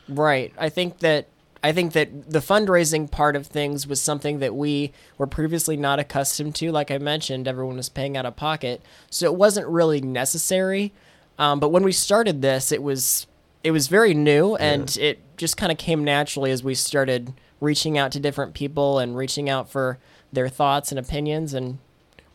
Right. 0.08 0.54
I 0.58 0.70
think 0.70 1.00
that 1.00 1.28
I 1.66 1.72
think 1.72 1.94
that 1.94 2.30
the 2.30 2.42
fundraising 2.42 3.10
part 3.10 3.36
of 3.36 3.48
things 3.48 3.88
was 3.88 4.00
something 4.00 4.38
that 4.38 4.54
we 4.54 4.92
were 5.18 5.26
previously 5.26 5.76
not 5.76 5.98
accustomed 5.98 6.54
to. 6.58 6.72
Like 6.72 6.92
I 6.92 7.00
mentioned, 7.00 7.48
everyone 7.48 7.78
was 7.78 7.90
paying 7.90 8.16
out 8.16 8.24
of 8.24 8.36
pocket, 8.36 8.84
so 9.10 9.26
it 9.26 9.34
wasn't 9.34 9.68
really 9.68 10.00
necessary. 10.00 10.94
Um, 11.40 11.60
but 11.60 11.70
when 11.70 11.82
we 11.82 11.92
started 11.92 12.44
this, 12.44 12.72
it 12.72 12.84
was 12.84 13.26
it 13.64 13.72
was 13.72 13.88
very 13.88 14.14
new, 14.14 14.56
and 14.58 14.96
it 14.98 15.38
just 15.38 15.58
kind 15.58 15.72
of 15.72 15.80
came 15.80 16.04
naturally 16.04 16.52
as 16.52 16.64
we 16.64 16.76
started 16.76 17.34
reaching 17.60 17.98
out 17.98 18.12
to 18.12 18.20
different 18.20 18.54
people 18.54 19.00
and 19.00 19.18
reaching 19.18 19.50
out 19.50 19.68
for 19.68 19.98
their 20.32 20.50
thoughts 20.50 20.92
and 20.92 21.00
opinions. 21.00 21.56
And 21.56 21.80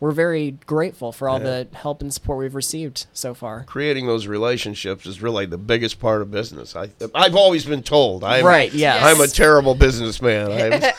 we're 0.01 0.11
very 0.11 0.51
grateful 0.65 1.11
for 1.13 1.29
all 1.29 1.37
Yeah. 1.39 1.63
the 1.63 1.77
help 1.77 2.01
and 2.01 2.13
support 2.13 2.39
we've 2.39 2.55
received 2.55 3.05
so 3.13 3.33
far. 3.33 3.63
Creating 3.63 4.07
those 4.07 4.27
relationships 4.27 5.05
is 5.05 5.21
really 5.21 5.45
the 5.45 5.57
biggest 5.57 5.99
part 5.99 6.21
of 6.21 6.29
business. 6.31 6.75
I 6.75 6.89
I've 7.15 7.35
always 7.35 7.63
been 7.65 7.83
told. 7.83 8.23
I'm, 8.25 8.43
Right, 8.43 8.73
yes. 8.73 9.01
I'm 9.01 9.21
a 9.21 9.27
terrible 9.27 9.75
businessman. 9.75 10.83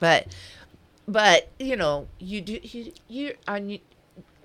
But, 0.00 0.28
but 1.08 1.48
you 1.58 1.74
know, 1.76 2.06
you 2.20 2.40
do 2.40 2.60
you 2.62 2.92
you 3.08 3.34
on 3.48 3.78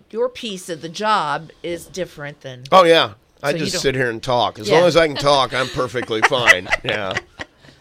your 0.10 0.28
piece 0.30 0.68
of 0.70 0.82
the 0.82 0.90
job 0.90 1.52
is 1.62 1.86
different 1.86 2.42
than. 2.42 2.64
Oh 2.72 2.84
yeah, 2.86 3.14
I 3.44 3.52
So 3.52 3.58
you 3.58 3.66
just 3.66 3.82
sit 3.82 3.94
here 3.94 4.10
and 4.10 4.22
talk. 4.22 4.58
As 4.58 4.68
Yeah. 4.68 4.80
long 4.80 4.88
as 4.88 4.98
I 4.98 5.06
can 5.08 5.16
talk, 5.16 5.54
I'm 5.54 5.68
perfectly 5.68 6.22
fine. 6.22 6.68
Yeah, 6.84 7.14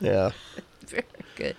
yeah. 0.01 0.30
Very 0.86 1.05
good. 1.36 1.57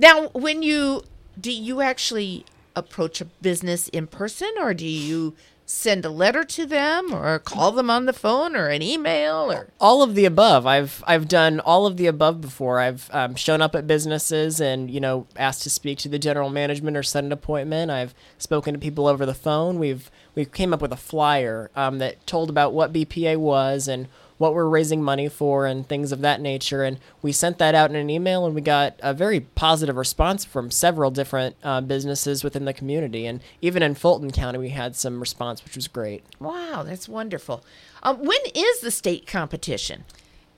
Now, 0.00 0.28
when 0.30 0.62
you 0.64 1.04
do 1.40 1.52
you 1.52 1.80
actually 1.80 2.44
approach 2.74 3.20
a 3.20 3.26
business 3.26 3.88
in 3.88 4.06
person, 4.06 4.50
or 4.58 4.74
do 4.74 4.86
you 4.86 5.34
send 5.64 6.04
a 6.04 6.10
letter 6.10 6.44
to 6.44 6.66
them, 6.66 7.14
or 7.14 7.38
call 7.38 7.72
them 7.72 7.88
on 7.88 8.06
the 8.06 8.12
phone, 8.12 8.54
or 8.54 8.68
an 8.68 8.82
email, 8.82 9.50
or 9.50 9.68
all 9.80 10.02
of 10.02 10.14
the 10.14 10.24
above. 10.24 10.66
I've 10.66 11.02
I've 11.06 11.28
done 11.28 11.60
all 11.60 11.86
of 11.86 11.96
the 11.96 12.06
above 12.06 12.40
before. 12.40 12.80
I've 12.80 13.08
um, 13.12 13.34
shown 13.34 13.62
up 13.62 13.74
at 13.74 13.86
businesses 13.86 14.60
and 14.60 14.90
you 14.90 15.00
know 15.00 15.26
asked 15.36 15.62
to 15.62 15.70
speak 15.70 15.98
to 15.98 16.08
the 16.08 16.18
general 16.18 16.50
management 16.50 16.96
or 16.96 17.02
set 17.02 17.24
an 17.24 17.32
appointment. 17.32 17.90
I've 17.90 18.14
spoken 18.38 18.74
to 18.74 18.80
people 18.80 19.06
over 19.06 19.24
the 19.24 19.34
phone. 19.34 19.78
We've 19.78 20.10
we 20.34 20.44
came 20.44 20.72
up 20.72 20.82
with 20.82 20.92
a 20.92 20.96
flyer 20.96 21.70
um, 21.74 21.98
that 21.98 22.26
told 22.26 22.50
about 22.50 22.72
what 22.72 22.92
BPA 22.92 23.36
was 23.38 23.88
and 23.88 24.08
what 24.42 24.54
we're 24.54 24.68
raising 24.68 25.00
money 25.00 25.28
for 25.28 25.66
and 25.66 25.86
things 25.86 26.10
of 26.10 26.20
that 26.20 26.40
nature. 26.40 26.82
And 26.82 26.98
we 27.22 27.30
sent 27.30 27.58
that 27.58 27.76
out 27.76 27.90
in 27.90 27.96
an 27.96 28.10
email, 28.10 28.44
and 28.44 28.56
we 28.56 28.60
got 28.60 28.96
a 29.00 29.14
very 29.14 29.38
positive 29.38 29.94
response 29.94 30.44
from 30.44 30.68
several 30.68 31.12
different 31.12 31.54
uh, 31.62 31.80
businesses 31.80 32.42
within 32.42 32.64
the 32.64 32.72
community. 32.72 33.24
And 33.24 33.40
even 33.60 33.84
in 33.84 33.94
Fulton 33.94 34.32
County, 34.32 34.58
we 34.58 34.70
had 34.70 34.96
some 34.96 35.20
response, 35.20 35.64
which 35.64 35.76
was 35.76 35.86
great. 35.86 36.24
wow, 36.40 36.82
that's 36.84 37.08
wonderful. 37.08 37.62
Um, 38.02 38.18
when 38.24 38.40
is 38.52 38.80
the 38.80 38.90
state 38.90 39.28
competition? 39.28 40.02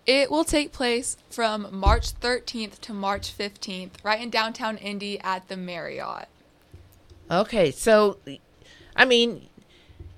It 0.07 0.30
will 0.30 0.45
take 0.45 0.72
place 0.72 1.18
from 1.28 1.68
March 1.70 2.18
13th 2.18 2.80
to 2.80 2.95
March 2.95 3.37
15th, 3.37 4.03
right 4.03 4.20
in 4.20 4.30
downtown 4.30 4.78
Indy 4.78 5.20
at 5.20 5.49
the 5.49 5.59
Marriott. 5.59 6.28
Okay, 7.30 7.70
so, 7.70 8.16
I 8.97 9.05
mean, 9.05 9.47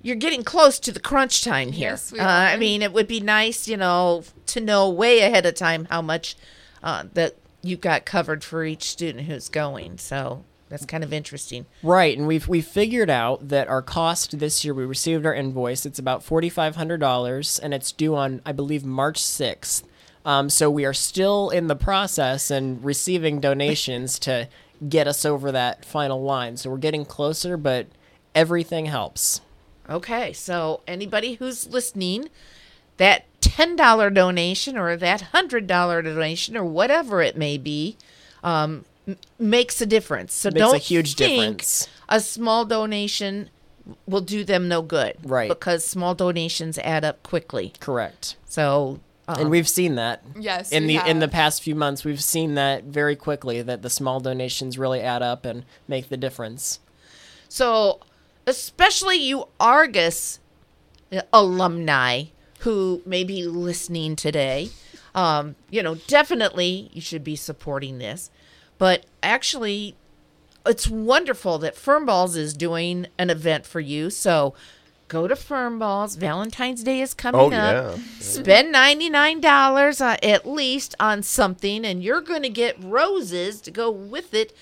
you're 0.07 0.15
getting 0.15 0.43
close 0.43 0.79
to 0.79 0.93
the 0.93 1.01
crunch 1.01 1.43
time 1.43 1.73
here. 1.73 1.91
Yes, 1.91 2.13
we 2.13 2.19
uh, 2.19 2.23
are. 2.23 2.47
I 2.47 2.55
mean, 2.55 2.81
it 2.81 2.93
would 2.93 3.09
be 3.09 3.19
nice, 3.19 3.67
you 3.67 3.75
know, 3.75 4.23
to 4.47 4.61
know 4.61 4.89
way 4.89 5.19
ahead 5.19 5.45
of 5.45 5.55
time 5.55 5.85
how 5.91 6.01
much 6.01 6.37
uh, 6.81 7.03
that 7.13 7.35
you've 7.61 7.81
got 7.81 8.05
covered 8.05 8.41
for 8.41 8.63
each 8.63 8.83
student 8.83 9.25
who's 9.25 9.49
going. 9.49 9.97
So 9.97 10.45
that's 10.69 10.85
kind 10.85 11.03
of 11.03 11.11
interesting. 11.11 11.65
Right, 11.83 12.17
and 12.17 12.25
we've 12.25 12.47
we 12.47 12.61
figured 12.61 13.09
out 13.09 13.49
that 13.49 13.67
our 13.67 13.81
cost 13.81 14.39
this 14.39 14.63
year. 14.63 14.73
We 14.73 14.85
received 14.85 15.25
our 15.25 15.33
invoice. 15.33 15.85
It's 15.85 15.99
about 15.99 16.23
forty 16.23 16.49
five 16.49 16.77
hundred 16.77 17.01
dollars, 17.01 17.59
and 17.59 17.73
it's 17.73 17.91
due 17.91 18.15
on 18.15 18.41
I 18.45 18.53
believe 18.53 18.85
March 18.85 19.17
sixth. 19.17 19.85
Um, 20.23 20.49
so 20.49 20.69
we 20.69 20.85
are 20.85 20.93
still 20.93 21.49
in 21.49 21.67
the 21.67 21.75
process 21.75 22.49
and 22.49 22.83
receiving 22.83 23.41
donations 23.41 24.19
to 24.19 24.47
get 24.87 25.05
us 25.05 25.25
over 25.25 25.51
that 25.51 25.83
final 25.83 26.21
line. 26.21 26.55
So 26.55 26.69
we're 26.69 26.77
getting 26.77 27.03
closer, 27.03 27.57
but 27.57 27.87
everything 28.33 28.85
helps. 28.85 29.41
Okay, 29.89 30.33
so 30.33 30.81
anybody 30.87 31.35
who's 31.35 31.67
listening, 31.67 32.29
that 32.97 33.25
ten 33.41 33.75
dollar 33.75 34.09
donation 34.09 34.77
or 34.77 34.95
that 34.97 35.21
hundred 35.21 35.67
dollar 35.67 36.01
donation 36.01 36.57
or 36.57 36.63
whatever 36.65 37.21
it 37.21 37.37
may 37.37 37.57
be, 37.57 37.97
um, 38.43 38.85
m- 39.07 39.17
makes 39.39 39.79
a 39.81 39.85
difference. 39.85 40.33
So 40.33 40.49
Makes 40.49 40.57
a 40.57 40.59
don't 40.59 40.81
huge 40.81 41.15
think 41.15 41.37
difference. 41.37 41.87
A 42.09 42.19
small 42.19 42.65
donation 42.65 43.49
will 44.05 44.21
do 44.21 44.43
them 44.43 44.67
no 44.67 44.81
good, 44.81 45.15
Right. 45.23 45.47
Because 45.47 45.85
small 45.85 46.13
donations 46.13 46.77
add 46.79 47.05
up 47.05 47.23
quickly. 47.23 47.71
Correct. 47.79 48.35
So, 48.45 48.99
um, 49.29 49.39
and 49.41 49.49
we've 49.49 49.69
seen 49.69 49.95
that. 49.95 50.21
Yes, 50.37 50.71
In 50.73 50.87
we 50.87 50.97
the 50.97 51.09
in 51.09 51.19
the 51.19 51.27
past 51.29 51.63
few 51.63 51.75
months, 51.75 52.03
we've 52.03 52.21
seen 52.23 52.55
that 52.55 52.83
very 52.83 53.15
quickly 53.15 53.61
that 53.61 53.81
the 53.83 53.89
small 53.89 54.19
donations 54.19 54.77
really 54.77 54.99
add 55.01 55.21
up 55.21 55.45
and 55.45 55.63
make 55.87 56.09
the 56.09 56.17
difference. 56.17 56.79
So, 57.47 58.01
especially 58.47 59.17
you 59.17 59.45
Argos 59.59 60.39
uh, 61.11 61.21
alumni 61.31 62.23
who 62.61 63.01
may 63.05 63.23
be 63.23 63.43
listening 63.45 64.15
today, 64.15 64.69
um, 65.13 65.55
you 65.69 65.83
know, 65.83 65.95
definitely 66.07 66.89
you 66.93 67.01
should 67.01 67.23
be 67.23 67.35
supporting 67.35 67.99
this. 67.99 68.31
But 68.79 69.05
actually, 69.21 69.95
it's 70.65 70.87
wonderful 70.87 71.59
that 71.59 71.75
Fernbaugh's 71.75 72.35
is 72.35 72.53
doing 72.55 73.07
an 73.19 73.29
event 73.29 73.65
for 73.65 73.79
you. 73.79 74.09
So, 74.09 74.53
go 75.07 75.27
to 75.27 75.35
Fernbaugh's. 75.35 76.15
Valentine's 76.15 76.83
Day 76.83 77.01
is 77.01 77.13
coming 77.13 77.39
Oh, 77.41 77.45
up. 77.47 77.51
yeah. 77.53 77.91
Yeah. 77.91 77.97
Spend 78.19 78.73
$99 78.75 80.01
uh, 80.01 80.17
at 80.21 80.47
least 80.47 80.95
on 80.99 81.23
something, 81.23 81.85
and 81.85 82.03
you're 82.03 82.21
going 82.21 82.43
to 82.43 82.49
get 82.49 82.75
roses 82.83 83.61
to 83.61 83.71
go 83.71 83.89
with 83.89 84.33
it. 84.33 84.55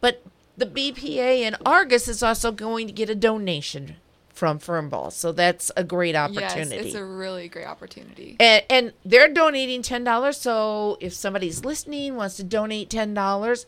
But 0.00 0.22
the 0.60 0.66
BPA 0.66 1.40
in 1.40 1.56
Argos 1.66 2.06
is 2.06 2.22
also 2.22 2.52
going 2.52 2.86
to 2.86 2.92
get 2.92 3.10
a 3.10 3.14
donation 3.14 3.96
from 4.40 4.58
Fernbaugh's. 4.58 5.16
So 5.16 5.32
that's 5.32 5.70
a 5.76 5.82
great 5.84 6.14
opportunity. 6.14 6.76
Yes, 6.76 6.86
it's 6.86 6.94
a 6.94 7.04
really 7.04 7.48
great 7.48 7.66
opportunity. 7.66 8.36
And, 8.40 8.64
and 8.70 8.92
they're 9.04 9.32
donating 9.32 9.82
ten 9.82 10.04
dollars. 10.04 10.38
So 10.38 10.96
if 11.00 11.12
somebody's 11.12 11.64
listening 11.64 12.16
wants 12.16 12.36
to 12.36 12.44
donate 12.44 12.88
ten 12.90 13.12
dollars, 13.12 13.66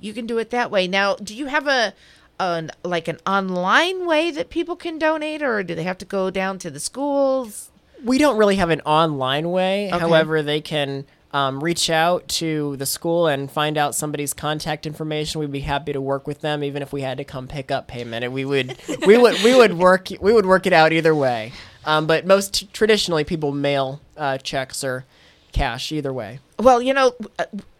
you 0.00 0.14
can 0.14 0.26
do 0.26 0.38
it 0.38 0.50
that 0.50 0.70
way. 0.70 0.86
Now, 0.86 1.16
do 1.16 1.34
you 1.34 1.46
have 1.46 1.66
a, 1.66 1.94
an 2.38 2.70
like 2.82 3.08
an 3.08 3.18
online 3.26 4.06
way 4.06 4.30
that 4.30 4.50
people 4.50 4.76
can 4.76 4.98
donate, 4.98 5.42
or 5.42 5.62
do 5.62 5.74
they 5.74 5.82
have 5.82 5.98
to 5.98 6.06
go 6.06 6.30
down 6.30 6.58
to 6.60 6.70
the 6.70 6.80
schools? 6.80 7.70
We 8.02 8.18
don't 8.18 8.36
really 8.36 8.56
have 8.56 8.70
an 8.70 8.82
online 8.82 9.50
way. 9.50 9.88
Okay. 9.88 9.98
However, 9.98 10.42
they 10.42 10.60
can 10.60 11.06
um, 11.34 11.62
reach 11.62 11.90
out 11.90 12.28
to 12.28 12.76
the 12.76 12.86
school 12.86 13.26
and 13.26 13.50
find 13.50 13.76
out 13.76 13.96
somebody's 13.96 14.32
contact 14.32 14.86
information. 14.86 15.40
We'd 15.40 15.50
be 15.50 15.60
happy 15.60 15.92
to 15.92 16.00
work 16.00 16.28
with 16.28 16.42
them, 16.42 16.62
even 16.62 16.80
if 16.80 16.92
we 16.92 17.02
had 17.02 17.18
to 17.18 17.24
come 17.24 17.48
pick 17.48 17.72
up 17.72 17.88
payment. 17.88 18.24
And 18.24 18.32
we 18.32 18.44
would, 18.44 18.78
we 19.04 19.18
would, 19.18 19.42
we 19.42 19.52
would 19.52 19.76
work, 19.76 20.10
we 20.20 20.32
would 20.32 20.46
work 20.46 20.64
it 20.64 20.72
out 20.72 20.92
either 20.92 21.12
way. 21.12 21.52
Um, 21.84 22.06
but 22.06 22.24
most 22.24 22.72
traditionally, 22.72 23.24
people 23.24 23.50
mail 23.50 24.00
uh, 24.16 24.38
checks 24.38 24.84
or 24.84 25.06
cash 25.50 25.90
either 25.90 26.12
way. 26.12 26.38
Well, 26.60 26.80
you 26.80 26.94
know, 26.94 27.16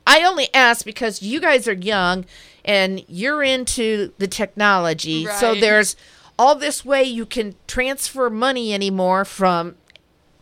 I 0.05 0.25
only 0.25 0.53
ask 0.53 0.85
because 0.85 1.23
you 1.23 1.41
guys 1.41 1.69
are 1.69 1.75
young 1.75 2.25
and 2.65 3.05
you're 3.07 3.45
into 3.45 4.13
the 4.19 4.27
technology. 4.27 5.27
So 5.27 5.55
there's 5.55 5.95
all 6.37 6.57
this 6.57 6.85
way 6.85 7.05
you 7.05 7.25
can 7.25 7.55
transfer 7.69 8.29
money 8.29 8.75
anymore 8.75 9.25
from, 9.25 9.77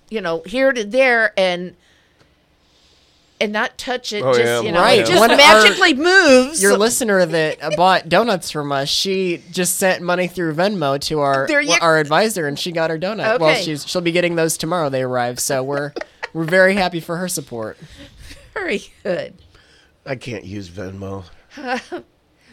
you 0.08 0.22
know, 0.22 0.42
here 0.46 0.72
to 0.72 0.82
there 0.82 1.38
and 1.38 1.76
and 3.42 3.52
not 3.52 3.76
touch 3.76 4.12
it. 4.12 4.22
Oh, 4.22 4.32
just 4.32 4.44
yeah, 4.44 4.60
you 4.60 4.70
know, 4.70 4.80
right. 4.80 5.00
it 5.00 5.06
just 5.06 5.18
One 5.18 5.32
of 5.32 5.36
magically 5.36 5.94
moves. 5.94 6.62
Your 6.62 6.78
listener 6.78 7.26
that 7.26 7.58
bought 7.76 8.08
donuts 8.08 8.52
from 8.52 8.70
us, 8.70 8.88
she 8.88 9.42
just 9.50 9.76
sent 9.76 10.00
money 10.00 10.28
through 10.28 10.54
Venmo 10.54 11.00
to 11.02 11.18
our 11.20 11.48
There 11.48 11.60
you- 11.60 11.76
our 11.80 11.98
advisor, 11.98 12.46
and 12.46 12.56
she 12.56 12.70
got 12.70 12.90
her 12.90 12.98
donut. 12.98 13.40
Well, 13.40 13.56
she's 13.56 13.84
she'll 13.86 14.00
be 14.00 14.12
getting 14.12 14.36
those 14.36 14.56
tomorrow. 14.56 14.88
They 14.88 15.02
arrive, 15.02 15.40
so 15.40 15.62
we're 15.64 15.92
we're 16.32 16.44
very 16.44 16.76
happy 16.76 17.00
for 17.00 17.16
her 17.16 17.26
support. 17.26 17.76
Very 18.54 18.92
good. 19.02 19.34
I 20.06 20.14
can't 20.14 20.44
use 20.44 20.70
Venmo. 20.70 21.24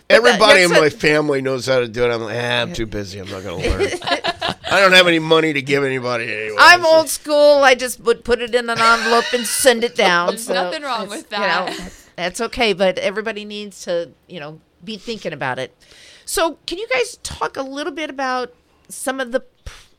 But 0.09 0.15
Everybody 0.17 0.63
in 0.63 0.69
that's 0.71 0.81
my 0.81 0.89
family 0.89 1.39
knows 1.39 1.67
how 1.67 1.79
to 1.81 1.87
do 1.87 2.03
it. 2.03 2.11
I'm 2.11 2.23
like, 2.23 2.35
ah, 2.35 2.61
I'm 2.63 2.73
too 2.73 2.87
busy. 2.87 3.19
I'm 3.19 3.29
not 3.29 3.43
going 3.43 3.61
to 3.61 3.69
learn. 3.69 3.89
I 4.71 4.79
don't 4.79 4.93
have 4.93 5.05
any 5.07 5.19
money 5.19 5.53
to 5.53 5.61
give 5.61 5.83
anybody 5.83 6.23
anyway. 6.33 6.55
I'm 6.59 6.83
old 6.83 7.09
school. 7.09 7.63
I 7.63 7.75
just 7.75 7.99
would 7.99 8.23
put 8.23 8.41
it 8.41 8.55
in 8.55 8.71
an 8.71 8.79
envelope 8.79 9.25
and 9.33 9.45
send 9.45 9.83
it 9.83 9.95
down. 9.95 10.29
There's 10.29 10.45
so 10.45 10.53
nothing 10.55 10.81
wrong 10.81 11.03
it's- 11.05 11.09
with 11.23 11.31
you 11.31 11.37
know, 11.37 11.43
that. 11.45 11.67
that's- 11.67 12.05
that's 12.15 12.41
okay, 12.41 12.73
but 12.73 12.97
everybody 12.97 13.45
needs 13.45 13.83
to, 13.85 14.09
you 14.27 14.39
know, 14.39 14.59
be 14.83 14.97
thinking 14.97 15.31
about 15.31 15.57
it. 15.59 15.73
So, 16.25 16.57
can 16.65 16.77
you 16.79 16.87
guys 16.87 17.17
talk 17.23 17.55
a 17.55 17.61
little 17.61 17.93
bit 17.93 18.09
about 18.09 18.53
some 18.89 19.19
of 19.19 19.31
the 19.31 19.43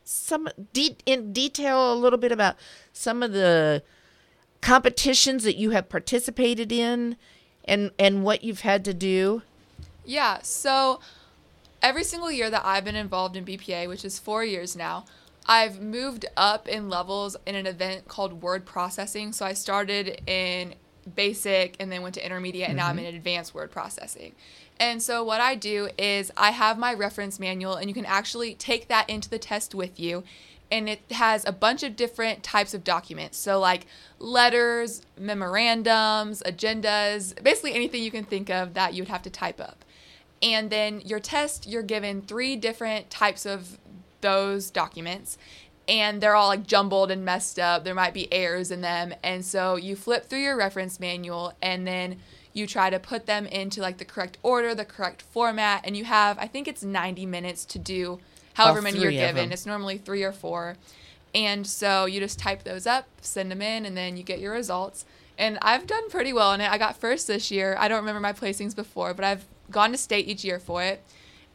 some 0.03 0.49
de- 0.73 0.97
in 1.05 1.31
detail 1.33 1.93
a 1.93 1.95
little 1.95 2.19
bit 2.19 2.31
about 2.33 2.57
some 2.93 3.23
of 3.23 3.31
the 3.31 3.81
competitions 4.61 5.43
that 5.45 5.55
you 5.55 5.71
have 5.71 5.87
participated 5.89 6.71
in 6.71 7.15
and 7.65 7.91
and 7.97 8.23
what 8.23 8.43
you've 8.43 8.61
had 8.61 8.83
to 8.85 8.93
do? 8.93 9.41
Yeah, 10.05 10.39
so 10.41 10.99
every 11.81 12.03
single 12.03 12.31
year 12.31 12.49
that 12.49 12.65
I've 12.65 12.85
been 12.85 12.95
involved 12.95 13.35
in 13.35 13.45
BPA, 13.45 13.87
which 13.87 14.05
is 14.05 14.19
four 14.19 14.43
years 14.43 14.75
now, 14.75 15.05
I've 15.47 15.81
moved 15.81 16.25
up 16.37 16.67
in 16.67 16.89
levels 16.89 17.35
in 17.45 17.55
an 17.55 17.65
event 17.65 18.07
called 18.07 18.41
word 18.41 18.65
processing. 18.65 19.33
So 19.33 19.45
I 19.45 19.53
started 19.53 20.21
in 20.27 20.75
basic 21.15 21.75
and 21.79 21.91
then 21.91 22.03
went 22.03 22.15
to 22.15 22.25
intermediate, 22.25 22.69
and 22.69 22.77
now 22.77 22.87
I'm 22.87 22.97
mm-hmm. 22.97 23.05
in 23.05 23.15
advanced 23.15 23.53
word 23.53 23.71
processing. 23.71 24.33
And 24.79 25.01
so 25.01 25.23
what 25.23 25.41
I 25.41 25.55
do 25.55 25.89
is 25.97 26.31
I 26.37 26.51
have 26.51 26.77
my 26.77 26.93
reference 26.93 27.39
manual, 27.39 27.75
and 27.75 27.89
you 27.89 27.93
can 27.93 28.05
actually 28.05 28.55
take 28.55 28.87
that 28.87 29.09
into 29.09 29.29
the 29.29 29.39
test 29.39 29.75
with 29.75 29.99
you. 29.99 30.23
And 30.71 30.87
it 30.87 31.01
has 31.11 31.43
a 31.45 31.51
bunch 31.51 31.83
of 31.83 31.97
different 31.97 32.43
types 32.43 32.73
of 32.73 32.85
documents. 32.85 33.37
So, 33.37 33.59
like 33.59 33.87
letters, 34.19 35.01
memorandums, 35.19 36.41
agendas, 36.45 37.41
basically 37.43 37.73
anything 37.73 38.01
you 38.01 38.09
can 38.09 38.23
think 38.23 38.49
of 38.49 38.73
that 38.75 38.93
you 38.93 39.01
would 39.01 39.09
have 39.09 39.21
to 39.23 39.29
type 39.29 39.59
up. 39.59 39.83
And 40.41 40.69
then 40.69 41.01
your 41.01 41.19
test, 41.19 41.67
you're 41.67 41.83
given 41.83 42.21
three 42.21 42.55
different 42.55 43.09
types 43.09 43.45
of 43.45 43.77
those 44.21 44.69
documents, 44.71 45.37
and 45.87 46.21
they're 46.21 46.35
all 46.35 46.47
like 46.47 46.65
jumbled 46.65 47.11
and 47.11 47.25
messed 47.25 47.59
up. 47.59 47.83
There 47.83 47.95
might 47.95 48.13
be 48.13 48.31
errors 48.31 48.71
in 48.71 48.81
them. 48.81 49.13
And 49.23 49.43
so 49.43 49.75
you 49.75 49.95
flip 49.95 50.25
through 50.25 50.41
your 50.41 50.55
reference 50.55 50.99
manual 50.99 51.53
and 51.61 51.85
then 51.87 52.19
you 52.53 52.67
try 52.67 52.89
to 52.89 52.99
put 52.99 53.25
them 53.25 53.45
into 53.45 53.81
like 53.81 53.97
the 53.97 54.05
correct 54.05 54.37
order, 54.43 54.75
the 54.75 54.85
correct 54.85 55.21
format, 55.21 55.81
and 55.83 55.95
you 55.95 56.05
have, 56.05 56.37
I 56.37 56.47
think 56.47 56.67
it's 56.67 56.83
90 56.83 57.25
minutes 57.25 57.65
to 57.65 57.79
do 57.79 58.19
however 58.53 58.79
All 58.79 58.83
many 58.83 58.99
you're 58.99 59.11
given. 59.11 59.51
It's 59.51 59.65
normally 59.65 59.97
three 59.97 60.23
or 60.23 60.31
four. 60.31 60.75
And 61.33 61.65
so 61.65 62.05
you 62.05 62.19
just 62.19 62.39
type 62.39 62.63
those 62.63 62.85
up, 62.85 63.07
send 63.21 63.49
them 63.49 63.61
in, 63.61 63.85
and 63.85 63.95
then 63.95 64.17
you 64.17 64.23
get 64.23 64.39
your 64.39 64.51
results. 64.51 65.05
And 65.37 65.57
I've 65.61 65.87
done 65.87 66.09
pretty 66.09 66.33
well 66.33 66.51
in 66.53 66.61
it. 66.61 66.69
I 66.69 66.77
got 66.77 66.97
first 66.97 67.27
this 67.27 67.51
year. 67.51 67.75
I 67.79 67.87
don't 67.87 67.99
remember 67.99 68.19
my 68.19 68.33
placings 68.33 68.75
before, 68.75 69.13
but 69.13 69.23
I've 69.23 69.45
gone 69.71 69.91
to 69.91 69.97
state 69.97 70.27
each 70.27 70.43
year 70.43 70.59
for 70.59 70.83
it. 70.83 71.03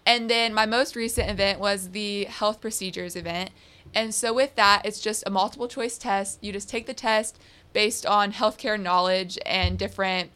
And 0.05 0.31
then 0.31 0.55
my 0.55 0.67
most 0.67 0.95
recent 0.95 1.29
event 1.31 1.59
was 1.59 1.91
the 1.91 2.25
health 2.25 2.61
procedures 2.61 3.17
event. 3.17 3.51
And 3.95 4.15
so 4.15 4.33
with 4.33 4.55
that, 4.57 4.83
it's 4.85 5.01
just 5.01 5.25
a 5.27 5.31
multiple 5.31 5.69
choice 5.69 5.99
test. 5.99 6.43
You 6.43 6.53
just 6.53 6.69
take 6.69 6.87
the 6.87 6.95
test 6.95 7.39
based 7.73 8.07
on 8.07 8.33
healthcare 8.33 8.81
knowledge 8.81 9.39
and 9.45 9.79
different 9.79 10.31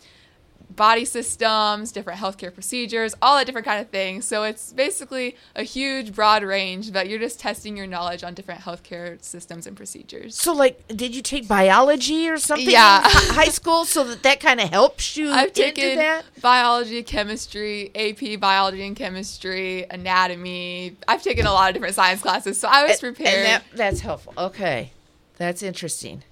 body 0.77 1.05
systems, 1.05 1.93
different 1.93 2.21
healthcare 2.21 2.53
procedures, 2.53 3.15
all 3.21 3.37
that 3.37 3.47
different 3.47 3.67
kind 3.67 3.81
of 3.81 3.89
things. 3.91 4.25
So 4.25 4.45
it's 4.45 4.73
basically 4.73 5.37
a 5.57 5.63
huge 5.63 6.15
broad 6.15 6.43
range, 6.43 6.93
but 6.93 7.09
you're 7.09 7.19
just 7.19 7.41
testing 7.41 7.77
your 7.77 7.87
knowledge 7.87 8.23
on 8.23 8.35
different 8.35 8.61
healthcare 8.61 9.23
systems 9.23 9.67
and 9.67 9.77
procedures. 9.77 10.37
So, 10.37 10.53
like, 10.53 10.87
did 10.89 11.15
you 11.15 11.23
take 11.23 11.49
biology 11.49 12.29
or 12.29 12.39
something 12.39 12.71
Yeah. 12.71 12.99
in 13.05 13.35
high 13.35 13.45
school 13.47 13.85
so 13.85 14.05
that 14.05 14.23
that 14.23 14.41
kind 14.41 14.61
of 14.61 14.69
helps 14.71 15.17
you 15.17 15.31
I've 15.33 15.49
into 15.49 15.63
taken 15.63 15.97
that? 15.99 16.25
biology, 16.41 17.03
chemistry, 17.03 17.91
AP 17.95 18.39
biology 18.41 18.87
and 18.87 18.95
chemistry, 18.97 19.87
anatomy. 19.91 20.97
I've 21.09 21.23
taken 21.23 21.47
a 21.47 21.53
lot 21.53 21.71
of 21.71 21.75
different 21.75 21.95
science 21.95 22.23
classes, 22.23 22.59
so 22.61 22.69
I 22.71 22.87
was 22.87 23.01
prepared. 23.01 23.35
And 23.35 23.47
that, 23.47 23.65
that's 23.75 24.01
helpful. 24.01 24.35
Okay. 24.39 24.93
That's 25.37 25.63
interesting. 25.63 26.23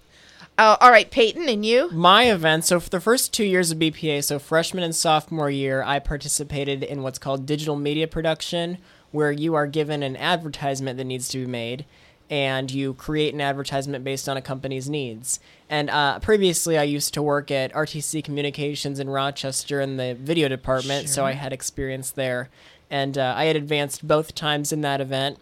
Uh, 0.58 0.76
all 0.80 0.90
right, 0.90 1.08
Peyton, 1.08 1.48
and 1.48 1.64
you? 1.64 1.88
My 1.92 2.24
event, 2.24 2.64
so 2.64 2.80
for 2.80 2.90
the 2.90 2.98
first 2.98 3.32
two 3.32 3.44
years 3.44 3.70
of 3.70 3.78
BPA, 3.78 4.24
so 4.24 4.40
freshman 4.40 4.82
and 4.82 4.92
sophomore 4.92 5.48
year, 5.48 5.84
I 5.84 6.00
participated 6.00 6.82
in 6.82 7.04
what's 7.04 7.20
called 7.20 7.46
digital 7.46 7.76
media 7.76 8.08
production, 8.08 8.78
where 9.12 9.30
you 9.30 9.54
are 9.54 9.68
given 9.68 10.02
an 10.02 10.16
advertisement 10.16 10.98
that 10.98 11.04
needs 11.04 11.28
to 11.28 11.38
be 11.38 11.46
made, 11.46 11.84
and 12.28 12.72
you 12.72 12.94
create 12.94 13.34
an 13.34 13.40
advertisement 13.40 14.02
based 14.02 14.28
on 14.28 14.36
a 14.36 14.42
company's 14.42 14.90
needs. 14.90 15.38
And 15.70 15.90
uh, 15.90 16.18
previously, 16.18 16.76
I 16.76 16.82
used 16.82 17.14
to 17.14 17.22
work 17.22 17.52
at 17.52 17.72
RTC 17.72 18.24
Communications 18.24 18.98
in 18.98 19.08
Rochester 19.08 19.80
in 19.80 19.96
the 19.96 20.16
video 20.20 20.48
department, 20.48 21.08
so 21.08 21.24
I 21.24 21.32
had 21.32 21.52
experience 21.52 22.10
there. 22.10 22.48
And 22.90 23.16
uh, 23.16 23.32
I 23.36 23.44
had 23.44 23.54
advanced 23.54 24.08
both 24.08 24.34
times 24.34 24.72
in 24.72 24.80
that 24.80 25.00
event. 25.00 25.38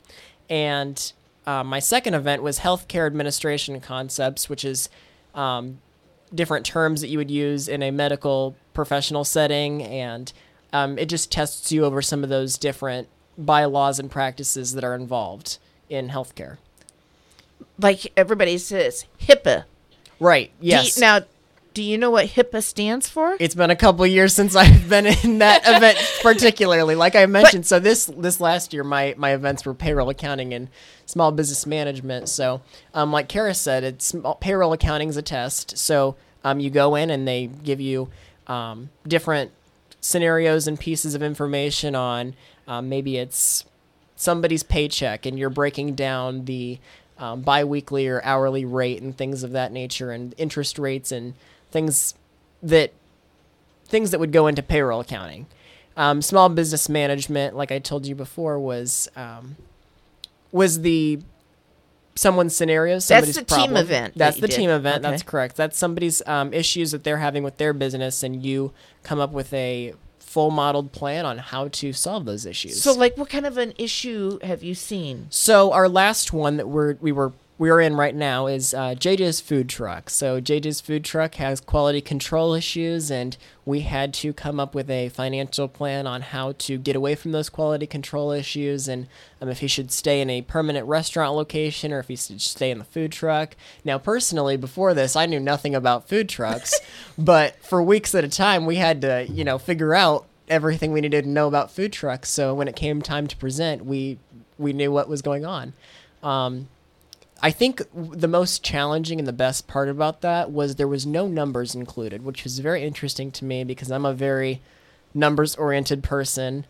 And 0.51 1.11
uh, 1.47 1.65
my 1.65 1.79
second 1.79 2.13
event 2.13 2.43
was 2.43 2.59
healthcare 2.59 3.07
administration 3.07 3.81
concepts, 3.81 4.51
which 4.51 4.65
is 4.65 4.91
um, 5.37 5.79
different 6.35 6.67
terms 6.67 7.01
that 7.03 7.09
you 7.09 7.19
would 7.19 7.31
use 7.31 7.69
in 7.69 7.83
a 7.83 7.91
medical 7.93 8.57
professional 8.75 9.23
setting, 9.25 9.83
and 9.83 10.33
um, 10.73 10.99
it 10.99 11.07
just 11.07 11.31
tests 11.31 11.71
you 11.71 11.85
over 11.85 12.03
some 12.03 12.25
of 12.25 12.29
those 12.31 12.59
different 12.59 13.09
bylaws 13.39 13.99
and 13.99 14.11
practices 14.11 14.73
that 14.75 14.83
are 14.83 14.95
involved 14.95 15.59
in 15.89 16.09
healthcare. 16.09 16.57
Like 17.79 18.13
everybody 18.17 18.59
says, 18.59 19.05
HIPAA. 19.21 19.65
Right. 20.19 20.51
Do 20.61 20.67
you- 20.67 20.73
Yes. 20.73 20.99
now, 20.99 21.21
do 21.77 21.83
you 21.83 21.99
know 21.99 22.11
what 22.11 22.29
HIPAA 22.29 22.63
stands 22.63 23.07
for? 23.07 23.37
it's 23.39 23.55
been 23.55 23.69
a 23.69 23.77
couple 23.77 24.07
years 24.07 24.33
since 24.33 24.57
I've 24.57 24.89
been 24.89 25.05
in 25.05 25.41
that 25.41 25.61
event 25.67 25.99
particularly. 26.23 26.95
Like 26.95 27.15
I 27.15 27.27
mentioned, 27.27 27.67
so 27.67 27.79
this 27.79 28.07
this 28.07 28.41
last 28.41 28.73
year 28.73 28.83
my 28.83 29.15
my 29.19 29.35
events 29.35 29.67
were 29.67 29.75
payroll 29.75 30.09
accounting 30.09 30.55
and 30.55 30.69
small 31.05 31.33
business 31.33 31.67
management. 31.67 32.31
So 32.31 32.63
um, 32.95 33.13
like 33.13 33.29
Kara 33.29 33.53
said, 33.53 33.85
it's 33.85 34.17
payroll 34.41 34.73
accounting 34.73 35.11
is 35.11 35.19
a 35.19 35.23
test. 35.23 35.77
So 35.77 36.17
um, 36.45 36.61
you 36.61 36.71
go 36.71 36.95
in 36.95 37.11
and 37.11 37.29
they 37.29 37.49
give 37.49 37.79
you 37.79 38.09
um, 38.47 38.89
different 39.07 39.51
scenarios 40.01 40.67
and 40.67 40.81
pieces 40.81 41.15
of 41.15 41.23
information 41.23 41.95
on 41.95 42.33
um, 42.67 42.89
maybe 42.89 43.19
it's 43.19 43.67
somebody's 44.17 44.63
paycheck 44.63 45.27
and 45.27 45.39
you're 45.39 45.51
breaking 45.51 45.95
down 45.95 46.47
the 46.47 46.79
um, 47.19 47.43
biweekly 47.43 48.09
or 48.09 48.23
hourly 48.25 48.65
rate 48.65 49.03
and 49.03 49.15
things 49.19 49.43
of 49.43 49.53
that 49.53 49.73
nature 49.73 50.11
and 50.11 50.35
interest 50.39 50.79
rates 50.79 51.13
and 51.13 51.35
things 51.77 52.15
that 52.63 52.91
things 53.85 54.11
that 54.11 54.19
would 54.19 54.33
go 54.33 54.47
into 54.47 54.63
payroll 54.63 55.01
accounting. 55.01 55.47
Um, 55.97 56.23
small 56.23 56.49
business 56.49 56.89
management, 56.89 57.55
like 57.55 57.71
I 57.71 57.79
told 57.79 58.07
you 58.07 58.15
before, 58.15 58.59
was 58.59 59.09
um, 59.15 59.57
was 60.53 60.81
the 60.81 61.21
someone's 62.15 62.57
scenario. 62.57 62.99
Somebody's 62.99 63.35
the 63.35 63.45
team 63.45 63.57
problem. 63.57 63.77
event 63.77 64.15
That's 64.17 64.37
you 64.37 64.43
the 64.43 64.49
did. 64.49 64.57
team 64.57 64.71
event. 64.71 65.03
That's 65.03 65.23
correct. 65.23 65.57
That's 65.57 65.77
somebody's 65.79 66.23
um, 66.27 66.53
issues 66.55 66.93
that 66.93 67.05
they're 67.05 67.19
having 67.19 67.43
with 67.43 67.59
their 67.59 67.73
business, 67.73 68.23
and 68.23 68.43
you 68.43 68.73
come 69.03 69.21
up 69.21 69.33
with 69.33 69.53
a 69.53 69.93
full 70.19 70.51
modeled 70.51 70.93
plan 70.93 71.25
on 71.25 71.39
how 71.39 71.69
to 71.69 71.93
solve 71.93 72.25
those 72.25 72.45
issues. 72.47 72.83
So, 72.83 72.93
like, 72.93 73.17
what 73.17 73.29
kind 73.29 73.47
of 73.47 73.57
an 73.59 73.73
issue 73.79 74.39
have 74.43 74.63
you 74.63 74.75
seen? 74.75 75.27
So 75.31 75.73
our 75.73 75.89
last 75.89 76.33
one 76.33 76.57
that 76.57 76.69
we're 76.69 76.97
we 77.01 77.13
were 77.13 77.33
we 77.59 77.71
are 77.71 77.81
in 77.81 77.97
right 77.97 78.15
now 78.15 78.47
is 78.47 78.75
uh, 78.75 78.95
JJ's 78.95 79.41
food 79.41 79.69
truck. 79.69 80.11
So 80.11 80.41
JJ's 80.41 80.83
food 80.83 81.05
truck 81.05 81.37
has 81.37 81.61
quality 81.61 82.03
control 82.03 82.53
issues, 82.53 83.11
and 83.11 83.35
we 83.65 83.81
had 83.81 84.13
to 84.15 84.35
come 84.35 84.61
up 84.61 84.75
with 84.75 84.91
a 84.91 85.09
financial 85.09 85.67
plan 85.67 86.07
on 86.07 86.21
how 86.21 86.53
to 86.53 86.77
get 86.77 86.97
away 86.97 87.15
from 87.15 87.33
those 87.33 87.49
quality 87.49 87.87
control 87.87 88.31
issues, 88.31 88.89
and 88.89 89.07
um, 89.41 89.49
if 89.49 89.61
he 89.61 89.69
should 89.69 89.91
stay 89.91 90.21
in 90.21 90.29
a 90.29 90.43
permanent 90.43 90.87
restaurant 90.87 91.35
location 91.35 91.93
or 91.93 91.99
if 92.01 92.09
he 92.09 92.17
should 92.17 92.43
stay 92.43 92.71
in 92.71 92.79
the 92.79 92.85
food 92.85 93.11
truck. 93.11 93.57
Now, 93.85 93.97
personally, 93.97 94.59
before 94.59 94.93
this, 94.93 95.17
I 95.17 95.25
knew 95.25 95.41
nothing 95.41 95.75
about 95.75 96.09
food 96.09 96.29
trucks, 96.29 96.79
but 97.19 97.63
for 97.65 97.83
weeks 97.83 98.15
at 98.15 98.25
a 98.25 98.29
time, 98.29 98.67
we 98.67 98.77
had 98.77 99.01
to 99.01 99.27
you 99.31 99.45
know 99.45 99.57
figure 99.57 99.95
out 99.95 100.27
everything 100.49 100.93
we 100.93 101.01
needed 101.01 101.25
to 101.25 101.31
know 101.31 101.49
about 101.49 101.71
food 101.71 101.93
trucks. 101.93 102.29
So 102.29 102.55
when 102.55 102.69
it 102.69 102.77
came 102.77 103.01
time 103.01 103.27
to 103.29 103.37
present, 103.37 103.87
we 103.87 104.19
we 104.59 104.75
knew 104.75 104.93
what 104.93 105.09
was 105.09 105.23
going 105.23 105.47
on. 105.47 105.73
Um, 106.23 106.69
I 107.43 107.51
think 107.51 107.83
the 107.93 108.29
most 108.29 108.63
challenging 108.63 109.19
and 109.19 109.29
the 109.29 109.33
best 109.33 109.67
part 109.67 109.89
about 109.89 110.23
that 110.23 110.51
was 110.51 110.77
there 110.77 110.89
was 110.89 111.07
no 111.07 111.29
numbers 111.29 111.75
included, 111.75 112.25
which 112.25 112.45
was 112.45 112.59
very 112.61 112.83
interesting 112.83 113.31
to 113.33 113.45
me 113.45 113.63
because 113.63 113.91
I'm 113.91 114.07
a 114.07 114.15
very 114.15 114.61
numbers 115.13 115.55
oriented 115.57 116.03
person. 116.03 116.67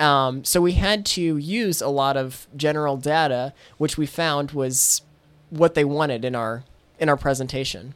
Um, 0.00 0.44
so 0.44 0.60
we 0.60 0.72
had 0.72 1.04
to 1.06 1.36
use 1.36 1.80
a 1.80 1.88
lot 1.88 2.16
of 2.16 2.46
general 2.56 2.96
data, 2.96 3.52
which 3.78 3.98
we 3.98 4.06
found 4.06 4.52
was 4.52 5.02
what 5.50 5.74
they 5.74 5.84
wanted 5.84 6.24
in 6.24 6.34
our 6.34 6.64
in 6.98 7.08
our 7.08 7.16
presentation. 7.16 7.94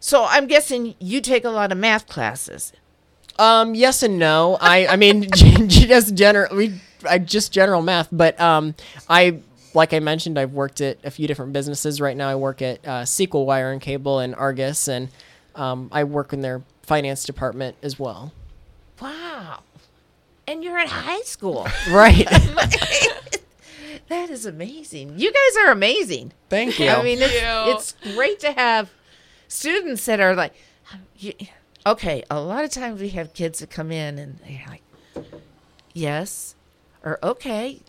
So 0.00 0.24
I'm 0.28 0.48
guessing 0.48 0.96
you 0.98 1.20
take 1.20 1.44
a 1.44 1.50
lot 1.50 1.70
of 1.70 1.78
math 1.78 2.08
classes. 2.08 2.72
Um, 3.38 3.74
yes 3.74 4.02
and 4.02 4.18
no. 4.18 4.58
I, 4.60 4.86
I 4.88 4.96
mean, 4.96 5.28
just 5.32 6.14
general, 6.14 6.56
we, 6.56 6.80
I 7.08 7.18
just 7.18 7.52
general 7.52 7.82
math, 7.82 8.08
but 8.10 8.38
um, 8.40 8.74
I, 9.08 9.38
like 9.74 9.92
I 9.92 10.00
mentioned, 10.00 10.38
I've 10.38 10.52
worked 10.52 10.80
at 10.80 10.98
a 11.04 11.10
few 11.10 11.26
different 11.26 11.52
businesses. 11.52 12.00
Right 12.00 12.16
now, 12.16 12.28
I 12.28 12.34
work 12.34 12.62
at 12.62 12.86
uh, 12.86 13.04
Sequel 13.04 13.46
Wire 13.46 13.72
and 13.72 13.80
Cable 13.80 14.18
and 14.18 14.34
Argos, 14.34 14.88
and 14.88 15.08
um, 15.54 15.88
I 15.92 16.04
work 16.04 16.32
in 16.32 16.40
their 16.40 16.62
finance 16.82 17.24
department 17.24 17.76
as 17.82 17.98
well. 17.98 18.32
Wow. 19.00 19.60
And 20.46 20.62
you're 20.62 20.78
in 20.78 20.88
high 20.88 21.22
school. 21.22 21.66
Right. 21.90 22.26
that 24.08 24.30
is 24.30 24.46
amazing. 24.46 25.18
You 25.18 25.32
guys 25.32 25.64
are 25.64 25.70
amazing. 25.72 26.32
Thank 26.48 26.78
you. 26.78 26.88
I 26.88 27.02
mean, 27.02 27.18
it's, 27.20 27.94
it's 27.94 28.14
great 28.14 28.40
to 28.40 28.52
have 28.52 28.90
students 29.48 30.04
that 30.06 30.20
are 30.20 30.34
like, 30.34 30.54
okay, 31.86 32.22
a 32.30 32.40
lot 32.40 32.64
of 32.64 32.70
times 32.70 33.00
we 33.00 33.10
have 33.10 33.32
kids 33.34 33.60
that 33.60 33.70
come 33.70 33.90
in 33.90 34.18
and 34.18 34.38
they're 34.40 34.64
like, 34.68 34.82
yes, 35.92 36.54
or 37.04 37.18
okay, 37.22 37.80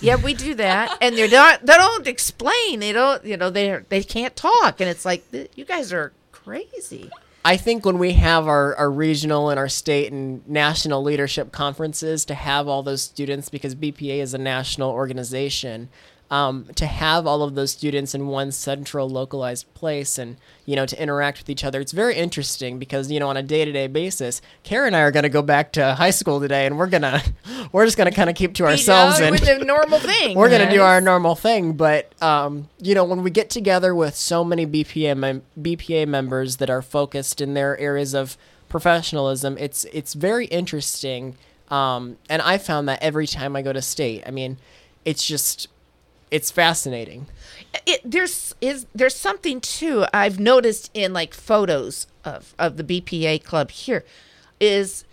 yeah, 0.00 0.16
we 0.16 0.34
do 0.34 0.54
that, 0.54 0.96
and 1.00 1.16
they're 1.16 1.28
not, 1.28 1.64
they 1.64 1.74
don't 1.74 2.06
explain, 2.06 2.80
they 2.80 2.92
don't, 2.92 3.24
you 3.24 3.36
know, 3.36 3.50
they 3.50 3.80
they 3.88 4.02
can't 4.02 4.36
talk, 4.36 4.80
and 4.80 4.88
it's 4.88 5.04
like, 5.04 5.24
you 5.54 5.64
guys 5.64 5.92
are 5.92 6.12
crazy. 6.32 7.10
I 7.44 7.56
think 7.56 7.86
when 7.86 7.98
we 7.98 8.12
have 8.12 8.46
our, 8.46 8.74
our 8.76 8.90
regional 8.90 9.48
and 9.48 9.58
our 9.58 9.68
state 9.68 10.12
and 10.12 10.46
national 10.46 11.02
leadership 11.02 11.50
conferences 11.50 12.24
to 12.26 12.34
have 12.34 12.68
all 12.68 12.82
those 12.82 13.02
students, 13.02 13.48
because 13.48 13.74
BPA 13.74 14.18
is 14.18 14.34
a 14.34 14.38
national 14.38 14.90
organization, 14.90 15.88
um, 16.30 16.66
to 16.74 16.86
have 16.86 17.26
all 17.26 17.42
of 17.42 17.54
those 17.54 17.70
students 17.70 18.14
in 18.14 18.26
one 18.26 18.52
central 18.52 19.08
localized 19.08 19.72
place 19.72 20.18
and, 20.18 20.36
you 20.66 20.76
know, 20.76 20.84
to 20.84 21.00
interact 21.00 21.38
with 21.38 21.48
each 21.48 21.64
other, 21.64 21.80
it's 21.80 21.92
very 21.92 22.16
interesting 22.16 22.78
because, 22.78 23.10
you 23.10 23.18
know, 23.18 23.28
on 23.28 23.38
a 23.38 23.42
day 23.42 23.64
to 23.64 23.72
day 23.72 23.86
basis, 23.86 24.42
Kara 24.62 24.86
and 24.86 24.94
I 24.94 25.00
are 25.00 25.10
going 25.10 25.22
to 25.22 25.30
go 25.30 25.40
back 25.40 25.72
to 25.72 25.94
high 25.94 26.10
school 26.10 26.38
today 26.38 26.66
and 26.66 26.76
we're 26.76 26.86
going 26.86 27.02
to, 27.02 27.22
we're 27.72 27.86
just 27.86 27.96
going 27.96 28.10
to 28.10 28.14
kind 28.14 28.28
of 28.28 28.36
keep 28.36 28.54
to 28.54 28.66
ourselves 28.66 29.20
you 29.20 29.30
know, 29.30 29.36
and 29.36 29.66
normal 29.66 29.98
thing. 29.98 30.36
we're 30.36 30.50
going 30.50 30.66
to 30.68 30.74
do 30.74 30.82
our 30.82 31.00
normal 31.00 31.34
thing. 31.34 31.72
But, 31.72 32.12
um, 32.22 32.68
you 32.78 32.94
know, 32.94 33.04
when 33.04 33.22
we 33.22 33.30
get 33.30 33.48
together 33.48 33.94
with 33.94 34.14
so 34.14 34.44
many 34.44 34.66
BPA, 34.66 35.16
mem- 35.16 35.42
BPA 35.58 36.06
members 36.06 36.58
that 36.58 36.68
are 36.68 36.82
focused 36.82 37.40
in 37.40 37.54
their 37.54 37.78
areas 37.78 38.14
of 38.14 38.36
professionalism, 38.68 39.56
it's, 39.56 39.84
it's 39.94 40.12
very 40.12 40.44
interesting. 40.46 41.38
Um, 41.70 42.18
and 42.28 42.42
I 42.42 42.58
found 42.58 42.86
that 42.90 43.02
every 43.02 43.26
time 43.26 43.56
I 43.56 43.62
go 43.62 43.72
to 43.72 43.80
state, 43.80 44.24
I 44.26 44.30
mean, 44.30 44.58
it's 45.06 45.26
just, 45.26 45.68
it's 46.30 46.50
fascinating. 46.50 47.26
it, 47.86 48.00
there's 48.04 48.54
is 48.60 48.86
there's 48.94 49.16
something 49.16 49.60
too 49.60 50.04
I've 50.12 50.38
noticed 50.38 50.90
in 50.94 51.12
like 51.12 51.34
photos 51.34 52.06
of 52.24 52.54
of 52.58 52.76
the 52.76 52.84
BPA 52.84 53.42
club 53.44 53.70
here 53.70 54.04
is 54.60 55.04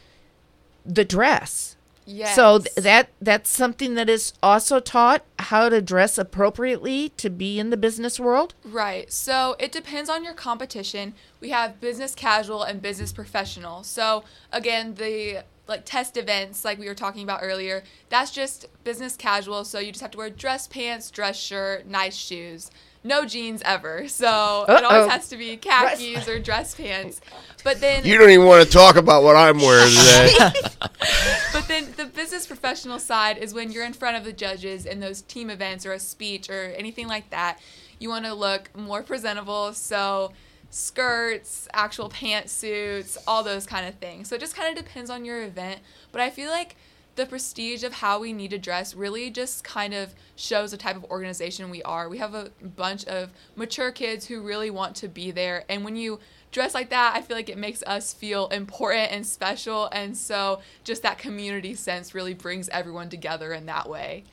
the 0.86 1.05
dress. 1.05 1.76
Yes. 2.07 2.36
So 2.36 2.59
th- 2.59 2.76
that 2.76 3.09
that's 3.20 3.49
something 3.49 3.95
that 3.95 4.09
is 4.09 4.34
also 4.43 4.80
taught 4.80 5.24
how 5.39 5.70
to 5.70 5.82
dress 5.82 6.20
appropriately 6.20 7.09
to 7.18 7.30
be 7.32 7.57
in 7.59 7.72
the 7.72 7.78
business 7.78 8.20
world. 8.20 8.53
Right. 8.63 9.11
So 9.11 9.55
it 9.57 9.72
depends 9.72 10.09
on 10.09 10.24
your 10.24 10.34
competition. 10.34 11.16
We 11.39 11.49
have 11.49 11.82
business 11.82 12.13
casual 12.13 12.61
and 12.61 12.82
business 12.82 13.11
professional. 13.11 13.84
So 13.84 14.24
again, 14.51 14.95
the 14.95 15.45
like 15.68 15.86
test 15.86 16.18
events 16.18 16.63
like 16.63 16.78
we 16.78 16.88
were 16.88 16.95
talking 16.95 17.24
about 17.24 17.39
earlier, 17.41 17.84
that's 18.09 18.32
just 18.32 18.68
business 18.84 19.16
casual. 19.16 19.63
So 19.66 19.80
you 19.80 19.91
just 19.91 20.01
have 20.01 20.11
to 20.11 20.18
wear 20.18 20.30
dress 20.30 20.68
pants, 20.68 21.09
dress 21.11 21.38
shirt, 21.38 21.88
nice 21.88 22.16
shoes. 22.16 22.72
No 23.03 23.24
jeans 23.24 23.61
ever. 23.66 24.07
So 24.07 24.66
it 24.68 24.72
Uh-oh. 24.72 24.86
always 24.86 25.11
has 25.11 25.30
to 25.30 25.38
be 25.38 25.57
khakis 25.57 26.28
or 26.28 26.39
dress 26.39 26.74
pants. 26.74 27.22
But 27.63 27.80
then 27.80 28.03
You 28.03 28.18
don't 28.18 28.32
even 28.32 28.47
want 28.47 28.66
to 28.66 28.72
talk 28.72 28.95
about 28.95 29.22
what 29.22 29.36
I'm 29.36 29.59
wearing 29.59 29.91
today. 29.91 30.32
but 31.53 31.68
then 31.68 31.93
the 31.97 32.05
business 32.05 32.47
professional 32.47 32.97
side 32.97 33.38
is 33.38 33.53
when 33.53 33.72
you're 33.72 33.86
in 33.86 33.93
front 33.93 34.18
of 34.18 34.24
the 34.24 34.34
judges 34.34 34.88
in 34.88 34.99
those 35.01 35.22
team 35.22 35.51
events 35.51 35.86
or 35.86 35.93
a 35.93 35.99
speech 35.99 36.49
or 36.49 36.74
anything 36.76 37.07
like 37.07 37.30
that. 37.30 37.59
You 37.99 38.09
want 38.09 38.26
to 38.26 38.34
look 38.34 38.76
more 38.76 39.03
presentable. 39.03 39.74
So 39.74 40.32
skirts, 40.70 41.68
actual 41.74 42.09
pantsuits, 42.09 43.18
all 43.28 43.43
those 43.43 43.66
kind 43.66 43.88
of 43.88 43.95
things. 43.95 44.30
So 44.30 44.36
it 44.36 44.41
just 44.41 44.55
kind 44.55 44.76
of 44.76 44.84
depends 44.84 45.09
on 45.09 45.26
your 45.26 45.43
event. 45.43 45.80
But 46.11 46.22
I 46.22 46.30
feel 46.30 46.49
like 46.49 46.76
the 47.16 47.26
prestige 47.26 47.84
of 47.84 47.93
how 47.93 48.20
we 48.20 48.34
need 48.34 48.51
to 48.51 48.57
dress 48.57 48.93
really 48.93 49.30
just 49.30 49.63
kind 49.63 49.93
of 49.93 50.13
shows 50.36 50.72
the 50.72 50.78
type 50.78 50.97
of 50.97 51.05
organization 51.05 51.70
we 51.70 51.82
are. 51.84 52.09
We 52.09 52.18
have 52.18 52.34
a 52.34 52.51
bunch 52.61 53.05
of 53.05 53.32
mature 53.55 53.91
kids 53.91 54.26
who 54.26 54.41
really 54.41 54.70
want 54.70 54.95
to 54.97 55.07
be 55.07 55.32
there. 55.32 55.63
And 55.70 55.86
when 55.86 55.95
you 55.95 56.20
dress 56.51 56.74
like 56.74 56.89
that, 56.89 57.13
I 57.16 57.22
feel 57.22 57.38
like 57.38 57.49
it 57.49 57.57
makes 57.57 57.84
us 57.84 58.13
feel 58.13 58.47
important 58.47 59.11
and 59.11 59.26
special. 59.26 59.88
And 59.93 60.18
so 60.18 60.59
just 60.84 61.03
that 61.03 61.18
community 61.18 61.74
sense 61.74 62.13
really 62.13 62.34
brings 62.34 62.68
everyone 62.70 63.09
together 63.09 63.53
in 63.53 63.66
that 63.68 63.89
way. 63.89 64.26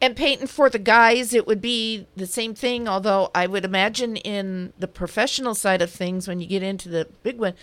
And 0.00 0.14
Peyton 0.14 0.46
for 0.46 0.70
the 0.70 0.78
guys, 0.78 1.34
it 1.34 1.46
would 1.46 1.60
be 1.60 2.06
the 2.16 2.26
same 2.26 2.54
thing. 2.54 2.86
Although 2.86 3.30
I 3.34 3.46
would 3.46 3.64
imagine 3.64 4.16
in 4.16 4.72
the 4.78 4.86
professional 4.86 5.54
side 5.54 5.82
of 5.82 5.90
things, 5.90 6.28
when 6.28 6.40
you 6.40 6.46
get 6.46 6.62
into 6.62 6.88
the 6.88 7.08
big 7.22 7.38
one, 7.38 7.54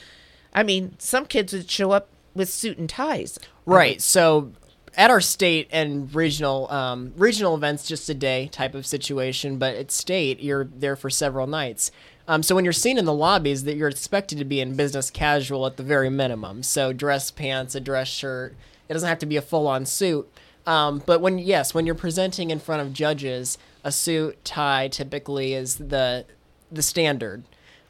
I 0.53 0.63
mean, 0.63 0.95
some 0.99 1.25
kids 1.25 1.53
would 1.53 1.69
show 1.69 1.91
up 1.91 2.09
with 2.33 2.49
suit 2.49 2.77
and 2.77 2.89
ties. 2.89 3.39
Right. 3.65 4.01
So 4.01 4.51
at 4.97 5.09
our 5.09 5.21
state 5.21 5.67
and 5.71 6.13
regional 6.13 6.69
um, 6.71 7.13
regional 7.17 7.55
events, 7.55 7.87
just 7.87 8.09
a 8.09 8.13
day 8.13 8.47
type 8.47 8.75
of 8.75 8.85
situation. 8.85 9.57
But 9.57 9.75
at 9.75 9.91
state, 9.91 10.41
you're 10.41 10.65
there 10.65 10.95
for 10.95 11.09
several 11.09 11.47
nights. 11.47 11.91
Um, 12.27 12.43
so 12.43 12.55
when 12.55 12.65
you're 12.65 12.73
seen 12.73 12.97
in 12.97 13.05
the 13.05 13.13
lobbies, 13.13 13.63
that 13.65 13.75
you're 13.75 13.87
expected 13.87 14.39
to 14.39 14.45
be 14.45 14.59
in 14.59 14.75
business 14.75 15.09
casual 15.09 15.65
at 15.65 15.77
the 15.77 15.83
very 15.83 16.09
minimum. 16.09 16.63
So 16.63 16.91
dress 16.91 17.31
pants, 17.31 17.75
a 17.75 17.79
dress 17.79 18.07
shirt. 18.07 18.55
It 18.89 18.93
doesn't 18.93 19.07
have 19.07 19.19
to 19.19 19.25
be 19.25 19.37
a 19.37 19.41
full 19.41 19.67
on 19.67 19.85
suit. 19.85 20.29
Um, 20.65 21.03
but 21.05 21.21
when 21.21 21.37
yes, 21.37 21.73
when 21.73 21.85
you're 21.85 21.95
presenting 21.95 22.49
in 22.51 22.59
front 22.59 22.81
of 22.81 22.93
judges, 22.93 23.57
a 23.83 23.91
suit 23.91 24.43
tie 24.43 24.87
typically 24.87 25.53
is 25.53 25.75
the 25.75 26.25
the 26.71 26.81
standard. 26.81 27.43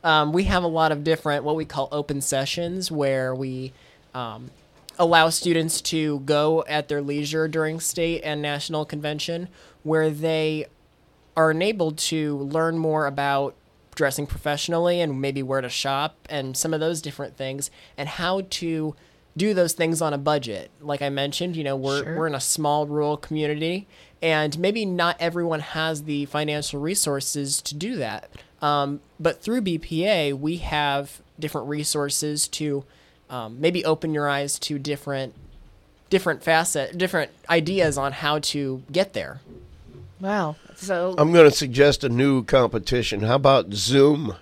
Um, 0.03 0.33
we 0.33 0.43
have 0.43 0.63
a 0.63 0.67
lot 0.67 0.91
of 0.91 1.03
different 1.03 1.43
what 1.43 1.55
we 1.55 1.65
call 1.65 1.87
open 1.91 2.21
sessions 2.21 2.91
where 2.91 3.33
we 3.33 3.73
um, 4.13 4.51
allow 4.99 5.29
students 5.29 5.81
to 5.81 6.19
go 6.21 6.63
at 6.67 6.87
their 6.87 7.01
leisure 7.01 7.47
during 7.47 7.79
state 7.79 8.21
and 8.21 8.41
national 8.41 8.85
convention, 8.85 9.47
where 9.83 10.09
they 10.09 10.65
are 11.35 11.51
enabled 11.51 11.97
to 11.97 12.37
learn 12.37 12.77
more 12.77 13.07
about 13.07 13.55
dressing 13.95 14.27
professionally 14.27 14.99
and 15.01 15.19
maybe 15.21 15.41
where 15.41 15.61
to 15.61 15.69
shop 15.69 16.15
and 16.29 16.55
some 16.55 16.73
of 16.73 16.79
those 16.79 17.01
different 17.01 17.37
things 17.37 17.71
and 17.97 18.09
how 18.09 18.41
to 18.49 18.95
do 19.37 19.53
those 19.53 19.73
things 19.73 20.01
on 20.01 20.13
a 20.13 20.17
budget. 20.17 20.71
Like 20.81 21.01
I 21.01 21.09
mentioned, 21.09 21.55
you 21.55 21.63
know, 21.63 21.75
we're 21.75 22.03
Sure. 22.03 22.15
we're 22.17 22.27
in 22.27 22.35
a 22.35 22.39
small 22.41 22.87
rural 22.87 23.17
community 23.17 23.87
and 24.21 24.57
maybe 24.57 24.85
not 24.85 25.17
everyone 25.19 25.59
has 25.59 26.03
the 26.03 26.25
financial 26.25 26.79
resources 26.79 27.61
to 27.63 27.75
do 27.75 27.95
that. 27.97 28.29
Um, 28.61 29.01
but 29.19 29.41
through 29.41 29.61
BPA, 29.61 30.33
we 30.33 30.57
have 30.57 31.21
different 31.39 31.67
resources 31.67 32.47
to 32.47 32.85
um, 33.29 33.59
maybe 33.59 33.83
open 33.83 34.13
your 34.13 34.29
eyes 34.29 34.57
to 34.59 34.79
different 34.79 35.33
different 36.09 36.43
facet, 36.43 36.97
different 36.97 37.31
ideas 37.49 37.97
on 37.97 38.11
how 38.13 38.39
to 38.39 38.83
get 38.91 39.13
there. 39.13 39.41
Wow. 40.21 40.55
So 40.75 41.15
I'm 41.17 41.33
going 41.33 41.49
to 41.49 41.55
suggest 41.55 42.03
a 42.03 42.09
new 42.09 42.43
competition. 42.43 43.21
How 43.21 43.35
about 43.35 43.73
Zoom? 43.73 44.35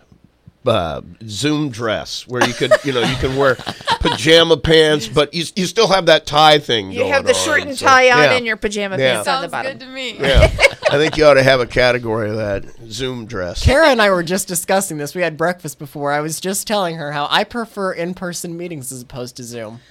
Uh, 0.65 1.01
Zoom 1.27 1.69
dress, 1.69 2.25
where 2.27 2.45
you 2.47 2.53
could, 2.53 2.71
you 2.85 2.93
know, 2.93 3.01
you 3.01 3.15
can 3.17 3.35
wear 3.35 3.55
pajama 3.99 4.55
pants, 4.55 5.07
but 5.09 5.33
you, 5.33 5.43
you 5.57 5.65
still 5.65 5.87
have 5.89 6.05
that 6.05 6.25
tie 6.25 6.57
thing. 6.57 6.89
you 6.91 6.99
going 6.99 7.11
have 7.11 7.25
the 7.25 7.33
on, 7.35 7.43
shirt 7.45 7.61
and 7.63 7.77
so- 7.77 7.85
tie 7.85 8.09
on 8.11 8.23
yeah. 8.23 8.33
and 8.37 8.45
your 8.45 8.55
pajama 8.55 8.97
Yeah. 8.97 9.15
pants 9.15 9.27
on 9.27 9.41
the 9.41 9.49
Sounds 9.49 9.51
bottom. 9.51 9.71
good 9.77 9.85
to 9.85 9.91
me. 9.91 10.17
Yeah, 10.19 10.43
I 10.89 10.97
think 10.97 11.17
you 11.17 11.25
ought 11.25 11.33
to 11.33 11.43
have 11.43 11.59
a 11.59 11.65
category 11.65 12.29
of 12.29 12.37
that 12.37 12.63
Zoom 12.89 13.25
dress. 13.25 13.61
Kara 13.63 13.87
and 13.89 14.01
I 14.01 14.09
were 14.09 14.23
just 14.23 14.47
discussing 14.47 14.97
this. 14.97 15.13
We 15.13 15.21
had 15.21 15.35
breakfast 15.35 15.79
before. 15.79 16.13
I 16.13 16.21
was 16.21 16.39
just 16.39 16.65
telling 16.65 16.95
her 16.95 17.11
how 17.11 17.27
I 17.29 17.43
prefer 17.43 17.91
in-person 17.91 18.55
meetings 18.55 18.91
as 18.93 19.01
opposed 19.01 19.35
to 19.37 19.43
Zoom. 19.43 19.81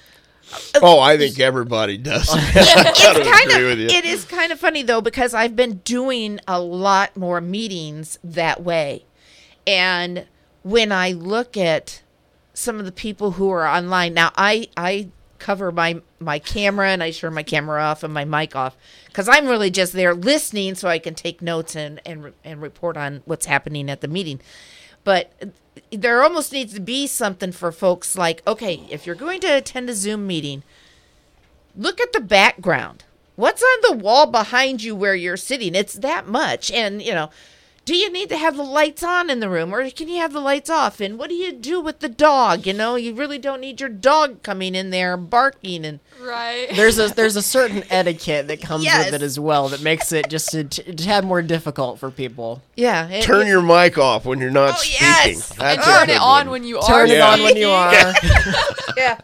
Oh, 0.81 0.99
I 0.99 1.17
think 1.17 1.39
everybody 1.39 1.97
does. 1.99 2.29
I 2.33 2.39
kind 2.95 3.51
agree 3.51 3.63
of 3.71 3.77
with 3.77 3.79
you. 3.79 3.97
it 3.97 4.05
is 4.05 4.25
kind 4.25 4.51
of 4.51 4.59
funny 4.59 4.81
though 4.83 5.01
because 5.01 5.33
I've 5.33 5.55
been 5.55 5.77
doing 5.85 6.39
a 6.47 6.59
lot 6.59 7.15
more 7.15 7.41
meetings 7.41 8.17
that 8.23 8.63
way. 8.63 9.05
And 9.65 10.25
when 10.63 10.91
I 10.91 11.11
look 11.11 11.55
at 11.57 12.01
some 12.53 12.79
of 12.79 12.85
the 12.85 12.91
people 12.91 13.31
who 13.31 13.49
are 13.49 13.67
online 13.67 14.13
now 14.13 14.31
I 14.35 14.67
I 14.77 15.09
cover 15.39 15.71
my 15.71 16.01
my 16.19 16.39
camera 16.39 16.89
and 16.89 17.03
I 17.03 17.11
turn 17.11 17.33
my 17.33 17.43
camera 17.43 17.81
off 17.81 18.03
and 18.03 18.13
my 18.13 18.25
mic 18.25 18.55
off 18.55 18.77
cuz 19.11 19.27
I'm 19.27 19.47
really 19.47 19.69
just 19.69 19.93
there 19.93 20.13
listening 20.13 20.75
so 20.75 20.87
I 20.87 20.99
can 20.99 21.15
take 21.15 21.41
notes 21.41 21.75
and 21.75 22.01
and 22.05 22.33
and 22.43 22.61
report 22.61 22.97
on 22.97 23.21
what's 23.25 23.45
happening 23.45 23.89
at 23.89 24.01
the 24.01 24.07
meeting. 24.07 24.39
But 25.03 25.33
there 25.91 26.23
almost 26.23 26.53
needs 26.53 26.73
to 26.75 26.79
be 26.79 27.07
something 27.07 27.51
for 27.51 27.71
folks 27.71 28.17
like 28.17 28.41
okay, 28.47 28.85
if 28.89 29.05
you're 29.05 29.15
going 29.15 29.41
to 29.41 29.57
attend 29.57 29.89
a 29.89 29.95
Zoom 29.95 30.25
meeting, 30.27 30.63
look 31.75 31.99
at 31.99 32.13
the 32.13 32.21
background. 32.21 33.03
What's 33.35 33.63
on 33.63 33.79
the 33.81 34.03
wall 34.03 34.27
behind 34.27 34.83
you 34.83 34.95
where 34.95 35.15
you're 35.15 35.37
sitting? 35.37 35.73
It's 35.73 35.95
that 35.95 36.27
much. 36.27 36.69
And, 36.71 37.01
you 37.01 37.13
know, 37.13 37.31
do 37.85 37.95
you 37.95 38.09
need 38.11 38.29
to 38.29 38.37
have 38.37 38.55
the 38.55 38.63
lights 38.63 39.03
on 39.03 39.29
in 39.29 39.41
the 39.41 39.49
room 39.49 39.73
or 39.75 39.89
can 39.89 40.07
you 40.07 40.17
have 40.19 40.31
the 40.31 40.39
lights 40.39 40.69
off? 40.69 41.01
And 41.01 41.19
what 41.19 41.27
do 41.29 41.35
you 41.35 41.51
do 41.51 41.81
with 41.81 41.99
the 41.99 42.07
dog? 42.07 42.65
You 42.65 42.71
know, 42.73 42.95
you 42.95 43.13
really 43.13 43.37
don't 43.37 43.59
need 43.59 43.81
your 43.81 43.89
dog 43.89 44.41
coming 44.41 44.73
in 44.75 44.89
there 44.89 45.17
barking 45.17 45.83
and 45.85 45.99
Right. 46.21 46.67
There's 46.73 46.97
a 46.97 47.09
there's 47.09 47.35
a 47.35 47.41
certain 47.57 47.83
etiquette 47.89 48.47
that 48.47 48.61
comes 48.61 48.85
Yes. 48.85 49.05
with 49.07 49.15
it 49.15 49.21
as 49.21 49.37
well 49.37 49.67
that 49.69 49.81
makes 49.81 50.13
it 50.13 50.29
just 50.29 50.53
a, 50.53 50.63
t- 50.63 50.83
a 50.83 50.93
tad 50.93 51.25
more 51.25 51.41
difficult 51.41 51.99
for 51.99 52.09
people. 52.09 52.61
yeah. 52.75 53.09
it- 53.09 53.23
Turn 53.23 53.47
your 53.47 53.61
mic 53.61 53.97
off 53.97 54.23
when 54.25 54.39
you're 54.39 54.49
not 54.49 54.79
speaking. 54.79 54.99
yes. 55.01 55.49
That's 55.55 55.61
and 55.61 55.81
turn 55.83 56.09
it 56.09 56.21
on 56.21 56.45
one. 56.45 56.49
when 56.51 56.63
you 56.63 56.77
are. 56.79 56.87
Turn 56.87 57.09
it 57.09 57.19
on 57.19 57.41
when 57.43 57.57
you 57.57 57.67
are. 57.67 57.91
yeah. 58.97 59.19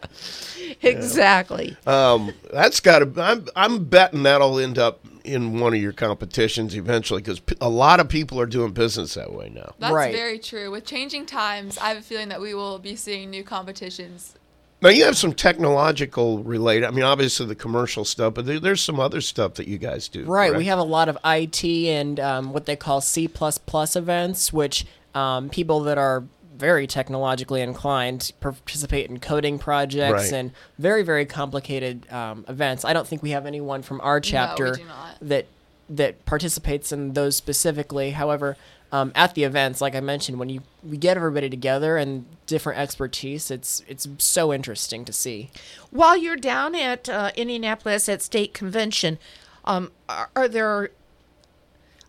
Exactly. 0.82 1.76
Um, 1.86 2.32
that's 2.52 2.80
got 2.80 3.00
to. 3.00 3.22
I'm 3.22 3.46
I'm 3.56 3.84
betting 3.84 4.22
that'll 4.24 4.58
end 4.58 4.78
up 4.78 5.00
in 5.32 5.60
one 5.60 5.74
of 5.74 5.80
your 5.80 5.92
competitions 5.92 6.74
eventually 6.74 7.20
because 7.22 7.40
a 7.60 7.68
lot 7.68 8.00
of 8.00 8.08
people 8.08 8.40
are 8.40 8.46
doing 8.46 8.72
business 8.72 9.14
that 9.14 9.32
way 9.32 9.48
now. 9.48 9.74
That's 9.78 9.92
Right. 9.92 10.14
very 10.14 10.38
true. 10.38 10.70
With 10.70 10.84
changing 10.84 11.26
times, 11.26 11.78
I 11.78 11.88
have 11.88 11.98
a 11.98 12.02
feeling 12.02 12.28
that 12.28 12.40
we 12.40 12.54
will 12.54 12.78
be 12.78 12.96
seeing 12.96 13.30
new 13.30 13.44
competitions. 13.44 14.34
Now 14.82 14.88
you 14.88 15.04
have 15.04 15.16
some 15.16 15.34
technological 15.34 16.42
related. 16.42 16.86
I 16.86 16.90
mean, 16.90 17.04
obviously 17.04 17.46
the 17.46 17.54
commercial 17.54 18.04
stuff, 18.04 18.34
but 18.34 18.46
there, 18.46 18.58
there's 18.58 18.80
some 18.80 18.98
other 18.98 19.20
stuff 19.20 19.54
that 19.54 19.68
you 19.68 19.76
guys 19.78 20.08
do. 20.08 20.24
Right. 20.24 20.48
correct? 20.48 20.58
We 20.58 20.64
have 20.66 20.78
a 20.78 20.82
lot 20.84 21.08
of 21.08 21.18
IT 21.24 21.64
and 21.64 22.18
um, 22.18 22.52
what 22.52 22.66
they 22.66 22.76
call 22.76 23.00
C 23.00 23.28
events, 23.28 24.52
which 24.52 24.86
um, 25.14 25.50
people 25.50 25.80
that 25.80 25.98
are 25.98 26.24
very 26.60 26.86
technologically 26.86 27.60
inclined 27.62 28.30
participate 28.40 29.08
in 29.10 29.18
coding 29.18 29.58
projects 29.58 30.24
Right. 30.30 30.32
and 30.38 30.52
very 30.78 31.02
very 31.02 31.26
complicated 31.26 31.96
um, 32.12 32.44
events. 32.48 32.84
I 32.84 32.92
don't 32.92 33.06
think 33.08 33.22
we 33.22 33.30
have 33.30 33.46
anyone 33.46 33.82
from 33.82 34.00
our 34.02 34.20
chapter 34.20 34.74
do 34.76 34.84
not. 34.84 35.16
that 35.22 35.46
that 35.88 36.24
participates 36.26 36.92
in 36.92 37.14
those 37.14 37.34
specifically. 37.36 38.10
However. 38.12 38.56
Um, 38.92 39.12
at 39.14 39.36
the 39.36 39.44
events, 39.44 39.80
like 39.80 39.94
I 39.94 40.00
mentioned, 40.00 40.40
when 40.40 40.48
you 40.48 40.62
we 40.82 40.96
get 40.96 41.16
everybody 41.16 41.48
together 41.48 41.96
and 41.96 42.24
different 42.48 42.80
expertise, 42.80 43.48
it's 43.48 43.84
it's 43.86 44.08
so 44.18 44.52
interesting 44.52 45.04
to 45.04 45.12
see. 45.12 45.48
While 45.92 46.16
you're 46.16 46.34
down 46.52 46.74
at 46.74 47.08
uh, 47.08 47.30
Indianapolis 47.36 48.08
at 48.08 48.20
state 48.20 48.52
convention, 48.52 49.18
um, 49.64 49.92
are, 50.08 50.28
are 50.34 50.48
there 50.48 50.90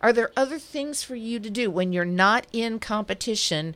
are 0.02 0.12
there 0.12 0.32
other 0.36 0.58
things 0.58 1.04
for 1.04 1.14
you 1.16 1.40
to 1.40 1.52
do 1.52 1.70
when 1.70 1.94
you're 1.94 2.04
not 2.26 2.48
in 2.52 2.80
competition? 2.80 3.76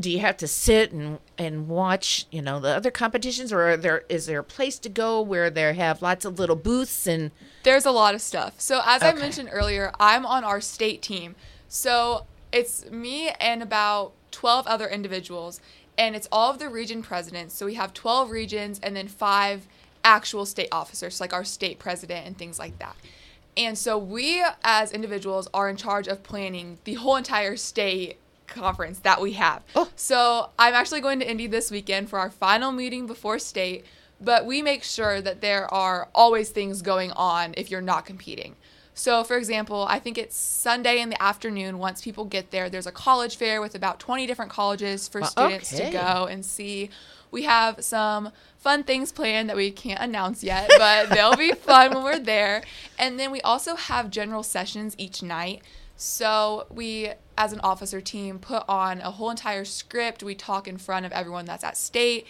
Do 0.00 0.10
you 0.10 0.20
have 0.20 0.38
to 0.38 0.48
sit 0.48 0.92
and, 0.92 1.18
and 1.36 1.68
watch, 1.68 2.26
you 2.30 2.40
know, 2.40 2.58
the 2.58 2.68
other 2.68 2.90
competitions, 2.90 3.52
or 3.52 3.70
are 3.70 3.76
there 3.76 4.04
is 4.08 4.26
there 4.26 4.40
a 4.40 4.44
place 4.44 4.78
to 4.80 4.88
go 4.88 5.20
where 5.20 5.50
they 5.50 5.74
have 5.74 6.00
lots 6.00 6.24
of 6.24 6.38
little 6.38 6.56
booths 6.56 7.06
and 7.06 7.30
There's 7.62 7.84
a 7.84 7.90
lot 7.90 8.14
of 8.14 8.22
stuff. 8.22 8.54
So 8.58 8.80
as 8.84 9.02
I 9.02 9.12
mentioned 9.12 9.50
earlier, 9.52 9.92
I'm 10.00 10.24
on 10.24 10.42
our 10.44 10.60
state 10.60 11.02
team. 11.02 11.36
So 11.68 12.26
it's 12.52 12.90
me 12.90 13.30
and 13.40 13.62
about 13.62 14.12
12 14.30 14.66
other 14.66 14.88
individuals 14.88 15.60
and 15.98 16.16
it's 16.16 16.28
all 16.32 16.50
of 16.50 16.58
the 16.58 16.68
region 16.68 17.02
presidents. 17.02 17.54
So 17.54 17.66
we 17.66 17.74
have 17.74 17.92
12 17.92 18.30
regions 18.30 18.80
and 18.82 18.96
then 18.96 19.06
5 19.06 19.66
actual 20.02 20.46
state 20.46 20.68
officers 20.72 21.20
like 21.20 21.32
our 21.32 21.44
state 21.44 21.78
president 21.78 22.26
and 22.26 22.38
things 22.38 22.58
like 22.58 22.78
that. 22.78 22.96
And 23.56 23.76
so 23.76 23.98
we 23.98 24.42
as 24.64 24.92
individuals 24.92 25.48
are 25.52 25.68
in 25.68 25.76
charge 25.76 26.08
of 26.08 26.22
planning 26.22 26.78
the 26.84 26.94
whole 26.94 27.16
entire 27.16 27.56
state 27.56 28.16
conference 28.50 28.98
that 29.00 29.20
we 29.20 29.32
have. 29.32 29.62
Oh. 29.74 29.88
So 29.96 30.50
I'm 30.58 30.74
actually 30.74 31.00
going 31.00 31.20
to 31.20 31.30
Indy 31.30 31.46
this 31.46 31.70
weekend 31.70 32.10
for 32.10 32.18
our 32.18 32.30
final 32.30 32.72
meeting 32.72 33.06
before 33.06 33.38
state, 33.38 33.84
but 34.20 34.44
we 34.44 34.60
make 34.60 34.82
sure 34.82 35.20
that 35.22 35.40
there 35.40 35.72
are 35.72 36.08
always 36.14 36.50
things 36.50 36.82
going 36.82 37.12
on 37.12 37.54
if 37.56 37.70
you're 37.70 37.80
not 37.80 38.04
competing. 38.04 38.56
So, 38.92 39.24
for 39.24 39.38
example, 39.38 39.86
I 39.88 39.98
think 39.98 40.18
it's 40.18 40.36
Sunday 40.36 41.00
in 41.00 41.08
the 41.08 41.22
afternoon. 41.22 41.78
Once 41.78 42.02
people 42.02 42.26
get 42.26 42.50
there, 42.50 42.68
there's 42.68 42.86
a 42.86 42.92
college 42.92 43.36
fair 43.36 43.62
with 43.62 43.74
about 43.74 43.98
20 43.98 44.26
different 44.26 44.50
colleges 44.50 45.08
for 45.08 45.22
Well, 45.22 45.30
students 45.30 45.72
okay. 45.72 45.86
to 45.86 45.92
go 45.92 46.26
and 46.26 46.44
see. 46.44 46.90
We 47.30 47.44
have 47.44 47.82
some 47.82 48.30
fun 48.58 48.82
things 48.82 49.10
planned 49.12 49.48
that 49.48 49.56
we 49.56 49.70
can't 49.70 50.00
announce 50.00 50.44
yet, 50.44 50.70
but 50.78 51.08
they'll 51.08 51.36
be 51.36 51.52
fun 51.52 51.94
when 51.94 52.04
we're 52.04 52.18
there. 52.18 52.62
And 52.98 53.18
then 53.18 53.30
we 53.30 53.40
also 53.40 53.74
have 53.74 54.10
general 54.10 54.42
sessions 54.42 54.94
each 54.98 55.22
night. 55.22 55.62
So 56.02 56.66
we, 56.70 57.10
as 57.36 57.52
an 57.52 57.60
officer 57.60 58.00
team, 58.00 58.38
put 58.38 58.64
on 58.66 59.02
a 59.02 59.10
whole 59.10 59.28
entire 59.28 59.66
script. 59.66 60.22
We 60.22 60.34
talk 60.34 60.66
in 60.66 60.78
front 60.78 61.04
of 61.04 61.12
everyone 61.12 61.44
that's 61.44 61.62
at 61.62 61.76
state 61.76 62.26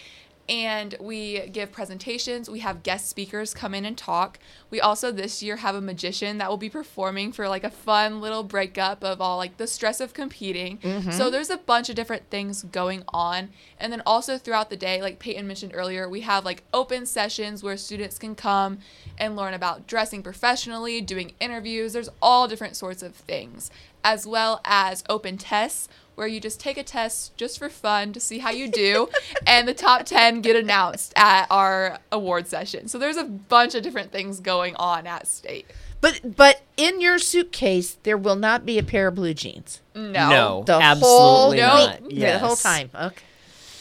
and 0.49 0.95
we 0.99 1.47
give 1.47 1.71
presentations. 1.71 2.49
We 2.49 2.59
have 2.59 2.83
guest 2.83 3.07
speakers 3.07 3.53
come 3.53 3.73
in 3.73 3.85
and 3.85 3.97
talk. 3.97 4.39
We 4.69 4.81
also 4.81 5.11
this 5.11 5.41
year 5.41 5.57
have 5.57 5.75
a 5.75 5.81
magician 5.81 6.37
that 6.39 6.49
will 6.49 6.57
be 6.57 6.69
performing 6.69 7.31
for 7.31 7.47
like 7.47 7.63
a 7.63 7.69
fun 7.69 8.21
little 8.21 8.43
breakup 8.43 9.03
of 9.03 9.21
all 9.21 9.37
like 9.37 9.57
the 9.57 9.67
stress 9.67 9.99
of 10.01 10.13
competing. 10.13 10.77
Mm-hmm. 10.79 11.11
So 11.11 11.29
there's 11.29 11.49
a 11.49 11.57
bunch 11.57 11.89
of 11.89 11.95
different 11.95 12.29
things 12.29 12.63
going 12.63 13.03
on. 13.09 13.49
And 13.79 13.91
then 13.91 14.01
also 14.05 14.37
throughout 14.37 14.69
the 14.69 14.77
day, 14.77 15.01
like 15.01 15.19
Peyton 15.19 15.47
mentioned 15.47 15.73
earlier, 15.75 16.09
we 16.09 16.21
have 16.21 16.45
like 16.45 16.63
open 16.73 17.05
sessions 17.05 17.63
where 17.63 17.77
students 17.77 18.17
can 18.17 18.35
come 18.35 18.79
and 19.17 19.35
learn 19.35 19.53
about 19.53 19.87
dressing 19.87 20.23
professionally, 20.23 21.01
doing 21.01 21.33
interviews. 21.39 21.93
There's 21.93 22.09
all 22.21 22.47
different 22.47 22.75
sorts 22.75 23.03
of 23.03 23.15
things, 23.15 23.71
as 24.03 24.25
well 24.27 24.61
as 24.65 25.03
open 25.09 25.37
tests 25.37 25.87
where 26.15 26.27
you 26.27 26.39
just 26.39 26.59
take 26.59 26.77
a 26.77 26.83
test 26.83 27.35
just 27.37 27.57
for 27.57 27.69
fun 27.69 28.13
to 28.13 28.19
see 28.19 28.39
how 28.39 28.51
you 28.51 28.67
do, 28.69 29.07
and 29.47 29.67
the 29.67 29.73
top 29.73 30.05
10 30.05 30.41
get 30.41 30.55
announced 30.55 31.13
at 31.15 31.47
our 31.49 31.97
award 32.11 32.47
session. 32.47 32.87
So 32.87 32.99
there's 32.99 33.17
a 33.17 33.23
bunch 33.23 33.73
of 33.75 33.81
different 33.83 34.11
things 34.11 34.39
going 34.39 34.75
on 34.75 35.07
at 35.07 35.25
state. 35.27 35.65
but 36.01 36.35
but 36.35 36.61
in 36.77 36.99
your 37.01 37.17
suitcase 37.17 37.97
there 38.03 38.17
will 38.17 38.35
not 38.35 38.65
be 38.65 38.77
a 38.77 38.83
pair 38.83 39.07
of 39.07 39.15
blue 39.15 39.33
jeans. 39.33 39.81
No. 39.95 40.29
No, 40.29 40.63
The 40.65 40.73
absolutely 40.73 41.59
whole 41.61 41.87
not. 41.87 42.01
week, 42.03 42.19
the 42.19 42.39
whole 42.39 42.55
time. 42.55 42.89
Okay. 42.93 43.23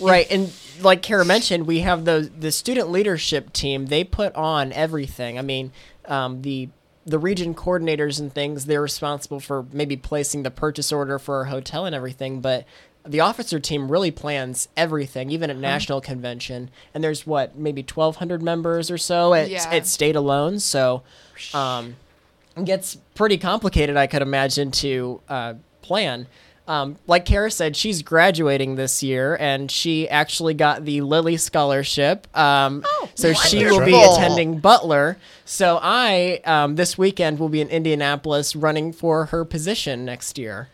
Right, 0.02 0.26
and 0.30 0.50
like 0.80 1.02
Kara 1.02 1.26
mentioned, 1.26 1.66
we 1.66 1.80
have 1.80 2.06
the 2.06 2.30
the 2.38 2.50
student 2.52 2.90
leadership 2.90 3.52
team. 3.52 3.86
They 3.86 4.02
put 4.02 4.34
on 4.34 4.72
everything. 4.72 5.38
I 5.38 5.42
mean, 5.42 5.72
um, 6.06 6.40
the 6.40 6.70
the 7.06 7.18
region 7.18 7.54
coordinators 7.54 8.20
and 8.20 8.32
things. 8.32 8.66
They're 8.66 8.82
responsible 8.82 9.40
for 9.40 9.64
maybe 9.72 9.96
placing 9.96 10.42
the 10.42 10.50
purchase 10.50 10.92
order 10.92 11.18
for 11.18 11.42
a 11.42 11.48
hotel 11.50 11.84
and 11.86 11.94
everything, 11.94 12.40
but 12.40 12.64
the 13.06 13.20
officer 13.20 13.58
team 13.58 13.90
really 13.90 14.10
plans 14.10 14.68
everything, 14.76 15.30
even 15.30 15.48
at 15.48 15.56
national 15.56 16.02
convention. 16.02 16.68
And 16.92 17.02
there's 17.02 17.26
what 17.26 17.56
maybe 17.56 17.80
1,200 17.82 18.42
members 18.42 18.90
or 18.90 18.98
so 18.98 19.32
at 19.32 19.48
Yeah. 19.48 19.64
at 19.70 19.86
state 19.86 20.14
alone. 20.16 20.58
So, 20.58 21.02
um, 21.54 21.96
it 22.56 22.66
gets 22.66 22.98
pretty 23.14 23.38
complicated, 23.38 23.96
I 23.96 24.06
could 24.06 24.20
imagine, 24.22 24.70
to 24.72 25.20
uh, 25.30 25.54
plan. 25.80 26.26
Um, 26.70 26.98
like 27.08 27.24
Kara 27.24 27.50
said, 27.50 27.76
she's 27.76 28.00
graduating 28.00 28.76
this 28.76 29.02
year, 29.02 29.36
and 29.40 29.68
she 29.68 30.08
actually 30.08 30.54
got 30.54 30.84
the 30.84 31.00
Lilly 31.00 31.36
Scholarship. 31.36 32.28
Um, 32.38 32.84
so 33.16 33.32
she 33.32 33.64
will 33.64 33.84
be 33.84 34.00
attending 34.00 34.60
Butler. 34.60 35.16
So 35.44 35.80
I, 35.82 36.40
um, 36.44 36.76
this 36.76 36.96
weekend, 36.96 37.40
will 37.40 37.48
be 37.48 37.60
in 37.60 37.66
Indianapolis 37.70 38.54
running 38.54 38.92
for 38.92 39.24
her 39.26 39.44
position 39.44 40.04
next 40.04 40.38
year, 40.38 40.68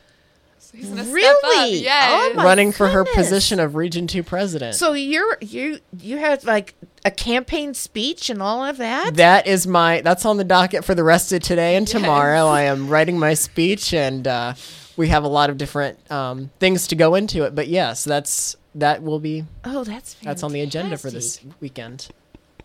So 0.58 0.76
he's 0.76 0.90
gonna 0.90 1.02
step 1.02 1.14
up. 1.14 1.14
Really? 1.14 1.78
Yes. 1.78 2.10
Oh 2.10 2.34
my 2.34 2.44
running 2.44 2.72
for 2.72 2.88
her 2.88 3.06
position 3.14 3.58
of 3.58 3.74
Region 3.74 4.06
Two 4.06 4.22
president. 4.22 4.74
So 4.74 4.92
you're 4.92 5.38
you 5.40 5.78
you 5.98 6.18
had 6.18 6.44
like 6.44 6.74
a 7.06 7.10
campaign 7.10 7.72
speech 7.72 8.28
and 8.28 8.42
all 8.42 8.62
of 8.62 8.76
that? 8.76 9.14
that 9.14 9.46
is 9.46 9.66
my 9.66 10.02
that's 10.02 10.26
on 10.26 10.36
the 10.36 10.44
docket 10.44 10.84
for 10.84 10.94
the 10.94 11.04
rest 11.04 11.32
of 11.32 11.40
today 11.40 11.74
and 11.74 11.88
tomorrow. 11.88 12.48
I 12.48 12.64
am 12.64 12.90
writing 12.90 13.18
my 13.18 13.32
speech, 13.32 13.94
and 13.94 14.28
uh, 14.28 14.52
we 14.96 15.08
have 15.08 15.24
a 15.24 15.28
lot 15.28 15.50
of 15.50 15.58
different 15.58 16.10
um, 16.10 16.50
things 16.58 16.86
to 16.88 16.94
go 16.94 17.14
into 17.14 17.44
it. 17.44 17.54
But 17.54 17.68
yes, 17.68 18.04
that's 18.04 18.56
that 18.74 19.02
will 19.02 19.20
be 19.20 19.44
oh, 19.64 19.84
that's 19.84 20.14
fantastic. 20.14 20.20
that's 20.22 20.42
on 20.42 20.52
the 20.52 20.60
agenda 20.60 20.96
for 20.96 21.10
this 21.10 21.40
weekend. 21.60 22.08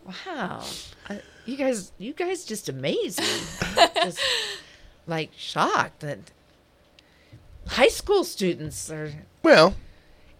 Wow. 0.04 0.62
Uh, 1.08 1.16
you 1.46 1.56
guys 1.56 1.92
you 1.98 2.12
guys 2.12 2.44
just 2.44 2.68
amaze 2.68 3.18
me. 3.18 3.84
just 4.02 4.20
like 5.06 5.30
shocked 5.36 6.00
that 6.00 6.18
high 7.66 7.88
school 7.88 8.24
students 8.24 8.90
are 8.90 9.10
Well, 9.42 9.74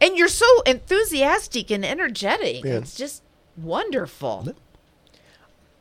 and 0.00 0.16
you're 0.16 0.28
so 0.28 0.46
enthusiastic 0.62 1.70
and 1.70 1.84
energetic. 1.84 2.64
Yeah. 2.64 2.78
It's 2.78 2.94
just 2.94 3.22
wonderful. 3.56 4.54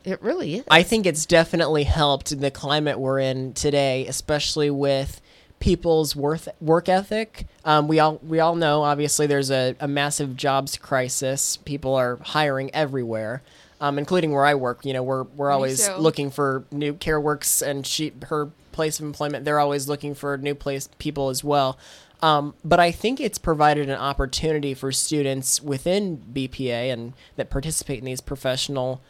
It 0.04 0.20
really 0.20 0.56
is. 0.56 0.64
I 0.68 0.82
think 0.82 1.06
it's 1.06 1.26
definitely 1.26 1.84
helped 1.84 2.38
the 2.40 2.50
climate 2.50 2.98
we're 2.98 3.20
in 3.20 3.52
today, 3.52 4.06
especially 4.06 4.68
with 4.68 5.20
people's 5.62 6.16
worth 6.16 6.48
work 6.60 6.88
ethic. 6.88 7.46
Um, 7.64 7.86
we 7.86 8.00
all 8.00 8.18
we 8.26 8.40
all 8.40 8.56
know 8.56 8.82
obviously 8.82 9.28
there's 9.28 9.50
a, 9.50 9.76
a 9.78 9.86
massive 9.86 10.36
jobs 10.36 10.76
crisis. 10.76 11.56
People 11.56 11.94
are 11.94 12.16
hiring 12.16 12.74
everywhere, 12.74 13.42
um, 13.80 13.96
including 13.96 14.32
where 14.32 14.44
I 14.44 14.56
work. 14.56 14.84
You 14.84 14.92
know, 14.92 15.04
we're 15.04 15.22
we're 15.22 15.52
always 15.52 15.86
too. 15.86 15.94
looking 15.94 16.32
for 16.32 16.64
new 16.72 16.94
care 16.94 17.20
works 17.20 17.62
and 17.62 17.86
she 17.86 18.12
her 18.24 18.50
place 18.72 18.98
of 18.98 19.06
employment. 19.06 19.44
They're 19.44 19.60
always 19.60 19.88
looking 19.88 20.16
for 20.16 20.36
new 20.36 20.56
place 20.56 20.88
people 20.98 21.28
as 21.28 21.44
well. 21.44 21.78
Um, 22.20 22.54
but 22.64 22.80
I 22.80 22.90
think 22.90 23.20
it's 23.20 23.38
provided 23.38 23.88
an 23.88 23.96
opportunity 23.96 24.74
for 24.74 24.90
students 24.90 25.62
within 25.62 26.24
BPA 26.32 26.92
and 26.92 27.12
that 27.36 27.50
participate 27.50 28.00
in 28.00 28.04
these 28.04 28.20
professional 28.20 29.00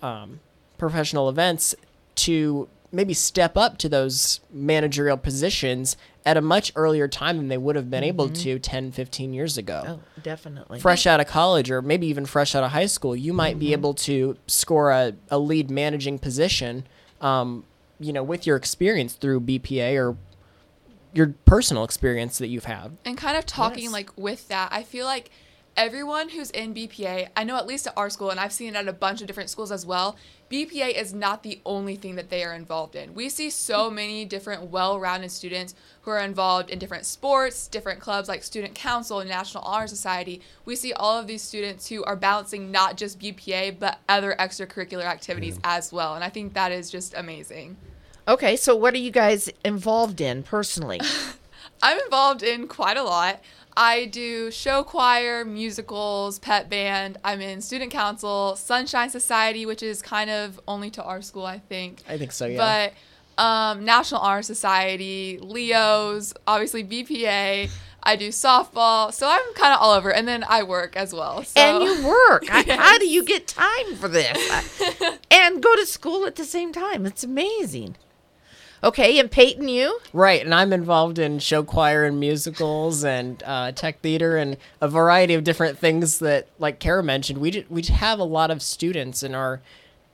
um, 0.00 0.38
professional 0.76 1.28
events 1.28 1.74
to 2.14 2.68
maybe 2.90 3.12
step 3.14 3.56
up 3.56 3.76
to 3.78 3.88
those 3.88 4.40
managerial 4.50 5.16
positions 5.16 5.96
at 6.24 6.36
a 6.36 6.40
much 6.40 6.72
earlier 6.74 7.06
time 7.08 7.36
than 7.36 7.48
they 7.48 7.58
would 7.58 7.76
have 7.76 7.90
been 7.90 8.04
able 8.04 8.28
to 8.28 8.58
10, 8.58 8.92
15 8.92 9.32
years 9.32 9.58
ago. 9.58 9.82
Oh, 9.86 10.20
definitely. 10.22 10.80
Fresh 10.80 11.06
out 11.06 11.20
of 11.20 11.26
college 11.26 11.70
or 11.70 11.82
maybe 11.82 12.06
even 12.06 12.26
fresh 12.26 12.54
out 12.54 12.64
of 12.64 12.70
high 12.72 12.86
school, 12.86 13.14
you 13.14 13.32
might 13.32 13.58
be 13.58 13.72
able 13.72 13.94
to 13.94 14.36
score 14.46 14.90
a, 14.90 15.14
a 15.30 15.38
lead 15.38 15.70
managing 15.70 16.18
position, 16.18 16.86
um, 17.20 17.64
you 18.00 18.12
know, 18.12 18.22
with 18.22 18.46
your 18.46 18.56
experience 18.56 19.14
through 19.14 19.40
BPA 19.40 19.96
or 19.96 20.16
your 21.14 21.34
personal 21.46 21.84
experience 21.84 22.38
that 22.38 22.48
you've 22.48 22.64
had. 22.66 22.96
And 23.04 23.16
kind 23.16 23.36
of 23.36 23.46
talking 23.46 23.84
Yes. 23.84 23.92
like 23.92 24.10
with 24.16 24.48
that, 24.48 24.68
I 24.72 24.82
feel 24.82 25.06
like 25.06 25.30
everyone 25.76 26.28
who's 26.30 26.50
in 26.50 26.74
BPA, 26.74 27.28
I 27.36 27.44
know 27.44 27.56
at 27.56 27.66
least 27.66 27.86
at 27.86 27.94
our 27.96 28.10
school, 28.10 28.30
and 28.30 28.38
I've 28.40 28.52
seen 28.52 28.74
it 28.74 28.78
at 28.78 28.88
a 28.88 28.92
bunch 28.92 29.20
of 29.20 29.26
different 29.26 29.48
schools 29.48 29.72
as 29.72 29.86
well. 29.86 30.16
BPA 30.50 30.94
is 30.94 31.12
not 31.12 31.42
the 31.42 31.60
only 31.66 31.94
thing 31.94 32.16
that 32.16 32.30
they 32.30 32.42
are 32.42 32.54
involved 32.54 32.96
in. 32.96 33.14
We 33.14 33.28
see 33.28 33.50
so 33.50 33.90
many 33.90 34.24
different 34.24 34.70
well-rounded 34.70 35.30
students 35.30 35.74
who 36.02 36.10
are 36.10 36.20
involved 36.20 36.70
in 36.70 36.78
different 36.78 37.04
sports, 37.04 37.68
different 37.68 38.00
clubs 38.00 38.28
like 38.28 38.42
Student 38.42 38.74
Council 38.74 39.20
and 39.20 39.28
National 39.28 39.62
Honor 39.64 39.86
Society. 39.86 40.40
We 40.64 40.74
see 40.74 40.94
all 40.94 41.18
of 41.18 41.26
these 41.26 41.42
students 41.42 41.88
who 41.88 42.02
are 42.04 42.16
balancing 42.16 42.70
not 42.70 42.96
just 42.96 43.18
BPA 43.18 43.78
but 43.78 43.98
other 44.08 44.34
extracurricular 44.38 45.04
activities 45.04 45.58
as 45.64 45.92
well, 45.92 46.14
and 46.14 46.24
I 46.24 46.30
think 46.30 46.54
that 46.54 46.72
is 46.72 46.90
just 46.90 47.12
amazing. 47.14 47.76
Okay, 48.26 48.56
so 48.56 48.74
what 48.74 48.94
are 48.94 48.98
you 48.98 49.10
guys 49.10 49.50
involved 49.64 50.20
in 50.20 50.42
personally? 50.42 51.00
I'm 51.82 52.00
involved 52.00 52.42
in 52.42 52.68
quite 52.68 52.96
a 52.96 53.02
lot. 53.02 53.40
I 53.80 54.06
do 54.06 54.50
show 54.50 54.82
choir, 54.82 55.44
musicals, 55.44 56.40
pet 56.40 56.68
band. 56.68 57.16
I'm 57.22 57.40
in 57.40 57.60
student 57.60 57.92
council, 57.92 58.56
Sunshine 58.56 59.08
Society, 59.08 59.66
which 59.66 59.84
is 59.84 60.02
kind 60.02 60.28
of 60.30 60.58
only 60.66 60.90
to 60.90 61.02
our 61.04 61.22
school, 61.22 61.46
I 61.46 61.60
think. 61.60 62.02
I 62.08 62.18
think 62.18 62.32
so, 62.32 62.46
yeah. 62.46 62.90
But 63.36 63.40
um, 63.42 63.84
National 63.84 64.20
Honor 64.20 64.42
Society, 64.42 65.38
Leo's, 65.40 66.34
obviously 66.46 66.82
BPA. 66.82 67.70
I 68.02 68.16
do 68.16 68.28
softball, 68.30 69.12
so 69.12 69.28
I'm 69.28 69.54
kind 69.54 69.74
of 69.74 69.80
all 69.80 69.92
over, 69.92 70.10
and 70.12 70.26
then 70.26 70.44
I 70.48 70.62
work 70.64 70.96
as 70.96 71.12
well. 71.12 71.44
So. 71.44 71.60
and 71.60 71.84
you 71.84 72.06
work. 72.08 72.44
I- 72.50 72.64
How 72.76 72.98
do 72.98 73.06
you 73.08 73.22
get 73.24 73.46
time 73.46 73.94
for 73.96 74.08
this? 74.08 74.36
And 75.30 75.62
go 75.62 75.76
to 75.76 75.86
school 75.86 76.26
at 76.26 76.34
the 76.36 76.44
same 76.44 76.72
time. 76.72 77.06
It's 77.06 77.22
amazing. 77.22 77.94
Okay, 78.82 79.18
and 79.18 79.30
Peyton, 79.30 79.68
you? 79.68 79.98
Right, 80.12 80.44
and 80.44 80.54
I'm 80.54 80.72
involved 80.72 81.18
in 81.18 81.40
show 81.40 81.64
choir 81.64 82.04
and 82.04 82.20
musicals 82.20 83.04
and 83.04 83.42
uh, 83.44 83.72
tech 83.72 84.00
theater 84.00 84.36
and 84.36 84.56
a 84.80 84.88
variety 84.88 85.34
of 85.34 85.42
different 85.42 85.78
things 85.78 86.20
that, 86.20 86.46
like 86.58 86.78
Kara 86.78 87.02
mentioned, 87.02 87.38
we 87.38 87.66
we 87.68 87.82
have 87.82 88.18
a 88.18 88.24
lot 88.24 88.50
of 88.50 88.62
students 88.62 89.22
in 89.22 89.34
our 89.34 89.60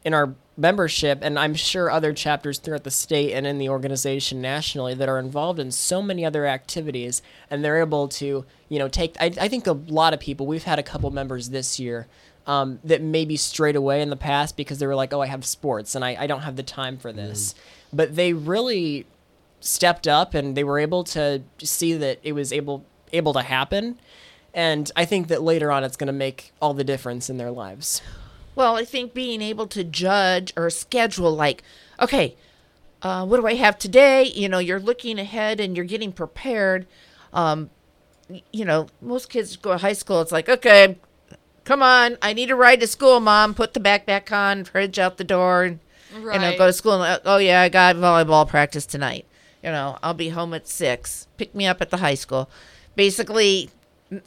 in 0.03 0.15
our 0.15 0.35
membership, 0.57 1.19
and 1.23 1.39
I'm 1.39 1.55
sure 1.55 1.91
other 1.91 2.13
chapters 2.15 2.59
throughout 2.59 2.85
the 2.85 2.91
state 2.91 3.33
and 3.33 3.47
in 3.47 3.59
the 3.59 3.69
organization 3.69 4.41
nationally 4.41 4.95
that 4.95 5.09
are 5.09 5.19
involved 5.19 5.59
in 5.59 5.71
so 5.71 6.01
many 6.01 6.25
other 6.25 6.47
activities, 6.47 7.21
and 7.51 7.63
they're 7.63 7.81
able 7.81 8.09
to, 8.09 8.47
you 8.69 8.79
know, 8.79 8.89
take. 8.89 9.15
I, 9.21 9.27
I 9.41 9.49
think 9.49 9.67
a 9.67 9.73
lot 9.73 10.15
of 10.15 10.21
people. 10.21 10.47
We've 10.47 10.65
had 10.65 10.79
a 10.79 10.83
couple 10.83 11.11
members 11.11 11.51
this 11.51 11.79
year. 11.79 12.07
Um, 12.47 12.79
that 12.85 13.01
maybe 13.01 13.39
strayed 13.39 13.75
away 13.75 14.03
in 14.03 14.11
the 14.11 14.17
past 14.17 14.55
because 14.55 14.79
they 14.79 14.87
were 14.87 14.95
like, 14.95 15.15
oh, 15.15 15.23
I 15.23 15.29
have 15.29 15.47
sports 15.47 15.95
and 15.95 16.05
I, 16.05 16.15
I 16.21 16.27
don't 16.27 16.43
have 16.43 16.57
the 16.57 16.63
time 16.63 16.99
for 16.99 17.11
this. 17.11 17.55
But 17.95 18.17
they 18.17 18.33
really 18.33 19.07
stepped 19.61 20.07
up 20.07 20.35
and 20.35 20.57
they 20.57 20.65
were 20.65 20.79
able 20.79 21.05
to 21.05 21.43
see 21.63 21.95
that 21.95 22.19
it 22.23 22.33
was 22.33 22.53
able 22.53 22.85
able 23.13 23.33
to 23.33 23.41
happen 23.41 23.99
and 24.53 24.91
i 24.97 25.05
think 25.07 25.29
that 25.29 25.41
later 25.41 25.73
on 25.73 25.83
it's 25.83 25.97
going 25.97 26.07
to 26.09 26.13
make 26.13 26.53
all 26.61 26.75
the 26.75 26.85
difference 26.85 27.31
in 27.31 27.39
their 27.39 27.51
lives 27.51 28.03
Well, 28.55 28.77
I 28.77 28.85
think 28.85 29.15
being 29.15 29.43
able 29.43 29.67
to 29.69 29.83
judge 29.83 30.53
or 30.57 30.71
schedule, 30.71 31.35
like, 31.35 31.63
okay, 32.01 32.37
uh, 33.03 33.27
what 33.27 33.41
do 33.41 33.47
I 33.47 33.55
have 33.55 33.79
today? 33.79 34.25
You 34.25 34.49
know, 34.49 34.59
you're 34.61 34.81
looking 34.81 35.19
ahead 35.19 35.59
and 35.59 35.77
you're 35.77 35.85
getting 35.85 36.13
prepared. 36.13 36.87
Um, 37.33 37.71
you 38.53 38.65
know, 38.65 38.87
most 39.03 39.29
kids 39.29 39.57
go 39.57 39.73
to 39.73 39.79
high 39.79 39.93
school. 39.93 40.21
It's 40.21 40.33
like, 40.33 40.49
okay, 40.49 40.99
come 41.65 41.83
on, 41.83 42.17
I 42.23 42.33
need 42.33 42.47
to 42.47 42.55
ride 42.57 42.81
to 42.81 42.87
school, 42.87 43.19
mom. 43.21 43.55
Put 43.55 43.75
the 43.75 43.81
backpack 43.81 44.31
on, 44.31 44.65
fridge 44.65 44.99
out 44.99 45.17
the 45.17 45.25
door, 45.25 45.65
and 45.65 45.81
you 46.15 46.21
know, 46.21 46.31
Right. 46.31 46.59
go 46.59 46.67
to 46.67 46.73
school. 46.73 47.03
And, 47.03 47.21
oh 47.25 47.39
yeah, 47.39 47.61
I 47.63 47.69
got 47.69 47.97
volleyball 47.97 48.49
practice 48.49 48.87
tonight. 48.87 49.27
You 49.63 49.71
know, 49.71 49.99
I'll 50.03 50.15
be 50.15 50.29
home 50.31 50.53
at 50.55 50.69
six. 50.69 51.27
Pick 51.39 51.55
me 51.55 51.67
up 51.67 51.81
at 51.81 51.91
the 51.91 51.97
high 51.99 52.15
school. 52.15 52.49
Basically, 52.97 53.71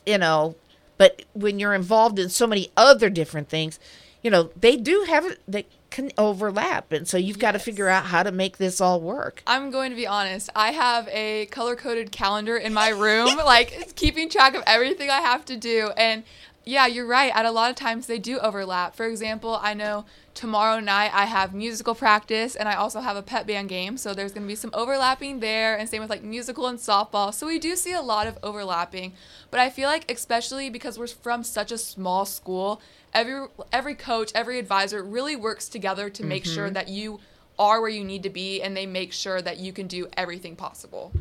you 0.05 0.17
know, 0.17 0.55
but 0.97 1.23
when 1.33 1.59
you're 1.59 1.73
involved 1.73 2.19
in 2.19 2.29
so 2.29 2.47
many 2.47 2.69
other 2.75 3.09
different 3.09 3.49
things, 3.49 3.79
you 4.23 4.31
know, 4.31 4.49
they 4.59 4.75
do 4.75 5.05
have 5.07 5.25
it. 5.25 5.39
They 5.47 5.67
can 5.89 6.11
overlap, 6.17 6.91
and 6.91 7.07
so 7.07 7.17
you've 7.17 7.39
got 7.39 7.53
to 7.53 7.59
figure 7.59 7.88
out 7.88 8.05
how 8.05 8.23
to 8.23 8.31
make 8.31 8.57
this 8.57 8.81
all 8.81 8.99
work. 8.99 9.41
I'm 9.47 9.71
going 9.71 9.89
to 9.91 9.95
be 9.95 10.05
honest. 10.05 10.49
I 10.55 10.71
have 10.71 11.07
a 11.09 11.45
color 11.45 11.75
coded 11.75 12.11
calendar 12.11 12.57
in 12.57 12.73
my 12.73 12.89
room, 13.05 13.38
like 13.38 13.71
it's 13.73 13.93
keeping 13.93 14.29
track 14.29 14.53
of 14.55 14.63
everything 14.67 15.09
I 15.09 15.21
have 15.21 15.45
to 15.45 15.55
do. 15.55 15.91
And 15.95 16.23
yeah, 16.65 16.88
you're 16.88 17.05
right. 17.07 17.31
At 17.33 17.45
a 17.45 17.51
lot 17.51 17.69
of 17.69 17.77
times 17.77 18.07
they 18.07 18.19
do 18.19 18.39
overlap. 18.39 18.95
For 18.95 19.05
example, 19.05 19.57
I 19.61 19.73
know 19.73 20.03
tomorrow 20.38 20.79
night 20.79 21.11
I 21.13 21.25
have 21.25 21.53
musical 21.53 21.95
practice 21.95 22.55
and 22.55 22.69
I 22.69 22.75
also 22.75 22.99
have 23.01 23.17
a 23.17 23.23
pet 23.23 23.47
band 23.47 23.69
game. 23.69 23.97
So 23.97 24.13
there's 24.13 24.31
going 24.31 24.43
to 24.43 24.47
be 24.47 24.55
some 24.55 24.69
overlapping 24.73 25.39
there. 25.39 25.75
And 25.75 25.89
same 25.89 25.99
with 26.01 26.11
like 26.11 26.23
musical 26.23 26.67
and 26.67 26.77
softball. 26.77 27.33
So 27.33 27.47
we 27.47 27.57
do 27.57 27.75
see 27.75 27.91
a 27.93 28.01
lot 28.01 28.27
of 28.27 28.38
overlapping. 28.43 29.13
But 29.49 29.59
I 29.59 29.69
feel 29.69 29.89
like, 29.89 30.09
especially 30.11 30.69
because 30.69 30.99
we're 30.99 31.07
from 31.07 31.43
such 31.43 31.71
a 31.71 31.77
small 31.77 32.23
school, 32.25 32.79
every 33.13 33.47
every 33.73 33.95
coach, 33.95 34.31
every 34.35 34.59
advisor 34.59 35.03
really 35.03 35.35
works 35.35 35.67
together 35.67 36.09
to 36.11 36.23
make 36.23 36.45
sure 36.45 36.69
Mhm. 36.69 36.73
that 36.73 36.88
you 36.88 37.19
are 37.59 37.81
where 37.81 37.89
you 37.89 38.03
need 38.03 38.21
to 38.21 38.29
be 38.29 38.61
and 38.61 38.77
they 38.77 38.85
make 38.85 39.11
sure 39.11 39.41
that 39.41 39.57
you 39.57 39.73
can 39.73 39.88
do 39.88 40.07
everything 40.15 40.55
possible. 40.55 41.11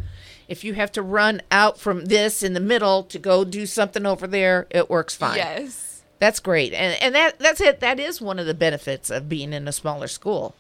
If 0.47 0.63
you 0.63 0.75
have 0.75 0.93
to 0.93 1.01
run 1.03 1.41
out 1.51 1.81
from 1.81 2.05
this 2.05 2.43
in 2.43 2.53
the 2.53 2.61
middle 2.61 3.03
to 3.05 3.19
go 3.19 3.43
do 3.45 3.65
something 3.65 4.05
over 4.05 4.27
there, 4.27 4.67
it 4.71 4.91
works 4.91 5.15
fine. 5.17 5.37
Yes. 5.39 5.96
That's 6.19 6.41
great. 6.41 6.73
And 6.73 7.01
and 7.03 7.15
that 7.15 7.39
that's 7.39 7.61
it. 7.61 7.81
That 7.81 8.01
is 8.01 8.21
one 8.21 8.39
of 8.39 8.47
the 8.47 8.55
benefits 8.55 9.11
of 9.11 9.29
being 9.29 9.53
in 9.53 9.69
a 9.69 9.73
smaller 9.73 10.09
school. 10.09 10.55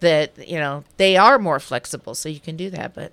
That, 0.00 0.46
you 0.48 0.58
know, 0.58 0.84
they 0.96 1.16
are 1.16 1.38
more 1.40 1.58
flexible 1.58 2.14
so 2.14 2.28
you 2.28 2.38
can 2.38 2.56
do 2.56 2.70
that, 2.70 2.94
but 2.94 3.10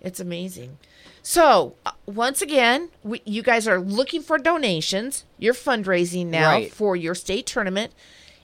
it's 0.00 0.18
amazing. 0.18 0.78
So, 1.22 1.74
uh, 1.84 1.90
once 2.06 2.40
again, 2.40 2.88
we, 3.04 3.20
you 3.26 3.42
guys 3.42 3.68
are 3.68 3.78
looking 3.78 4.22
for 4.22 4.38
donations. 4.38 5.24
You're 5.38 5.52
fundraising 5.52 6.26
now 6.28 6.48
Right. 6.52 6.72
for 6.72 6.96
your 6.96 7.14
state 7.14 7.44
tournament 7.46 7.92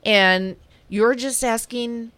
and 0.04 0.56
you're 0.90 1.14
just 1.14 1.42
asking 1.42 2.12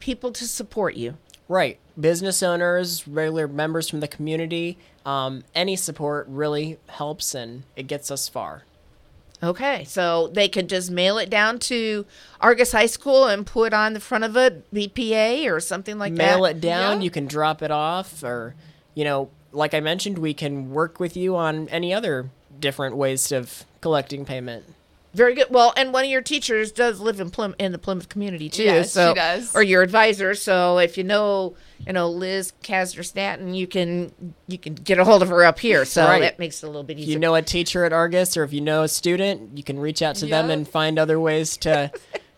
people 0.00 0.32
to 0.32 0.44
support 0.46 0.96
you. 0.96 1.16
right 1.48 1.78
business 2.00 2.42
owners 2.42 3.06
regular 3.06 3.46
members 3.46 3.88
from 3.88 4.00
the 4.00 4.08
community 4.08 4.76
um, 5.06 5.44
any 5.54 5.76
support 5.76 6.26
really 6.28 6.78
helps 6.88 7.34
and 7.34 7.62
it 7.76 7.86
gets 7.86 8.10
us 8.10 8.28
far 8.28 8.64
Okay, 9.42 9.82
so 9.84 10.28
they 10.28 10.48
could 10.48 10.68
just 10.68 10.90
mail 10.90 11.18
it 11.18 11.28
down 11.28 11.58
to 11.60 12.06
Argos 12.40 12.70
High 12.72 12.86
School 12.86 13.26
and 13.26 13.44
put 13.44 13.72
on 13.74 13.92
the 13.92 13.98
front 14.00 14.22
of 14.22 14.36
it 14.36 14.72
BPA 14.72 15.50
or 15.50 15.58
something 15.58 15.98
like 15.98 16.14
that. 16.14 16.18
mail 16.36 16.44
it 16.44 16.60
down 16.60 17.02
you 17.02 17.10
can 17.10 17.26
drop 17.26 17.60
it 17.60 17.70
off 17.72 18.22
or 18.22 18.54
you 18.94 19.02
know 19.04 19.30
like 19.52 19.74
i 19.74 19.80
mentioned 19.80 20.16
we 20.18 20.32
can 20.32 20.70
work 20.70 21.00
with 21.00 21.16
you 21.16 21.34
on 21.34 21.68
any 21.70 21.92
other 21.92 22.30
different 22.60 22.96
ways 22.96 23.32
of 23.32 23.64
collecting 23.80 24.24
payment 24.24 24.64
Very 25.14 25.34
good. 25.34 25.46
Well, 25.50 25.74
and 25.76 25.92
one 25.92 26.04
of 26.04 26.10
your 26.10 26.22
teachers 26.22 26.72
does 26.72 26.98
live 26.98 27.20
in 27.20 27.30
Plym 27.30 27.54
in 27.58 27.72
the 27.72 27.78
Plymouth 27.78 28.08
community 28.08 28.48
too. 28.48 28.62
Yes, 28.64 28.92
she 28.92 29.14
does. 29.14 29.54
Or 29.54 29.62
your 29.62 29.82
advisor. 29.82 30.34
So 30.34 30.78
if 30.78 30.96
you 30.96 31.04
know, 31.04 31.54
you 31.86 31.92
know 31.92 32.08
Liz 32.08 32.54
Casner 32.62 33.04
Staton, 33.04 33.52
you 33.52 33.66
can 33.66 34.12
you 34.46 34.56
can 34.56 34.74
get 34.74 34.98
a 34.98 35.04
hold 35.04 35.22
of 35.22 35.28
her 35.28 35.44
up 35.44 35.58
here. 35.58 35.84
So 35.84 36.04
Right. 36.04 36.22
that 36.22 36.38
makes 36.38 36.62
it 36.62 36.66
a 36.66 36.68
little 36.70 36.82
bit 36.82 36.94
easier. 36.96 37.02
if 37.02 37.08
easier. 37.08 37.12
you 37.16 37.20
know 37.20 37.34
a 37.34 37.42
teacher 37.42 37.84
at 37.84 37.92
Argos 37.92 38.36
or 38.38 38.44
if 38.44 38.52
you 38.54 38.62
know 38.62 38.84
a 38.84 38.88
student 38.88 39.56
you 39.58 39.62
can 39.62 39.78
reach 39.78 40.00
out 40.00 40.14
to 40.16 40.26
them 40.26 40.48
and 40.48 40.66
find 40.66 40.98
other 40.98 41.20
ways 41.20 41.56
to 41.58 41.90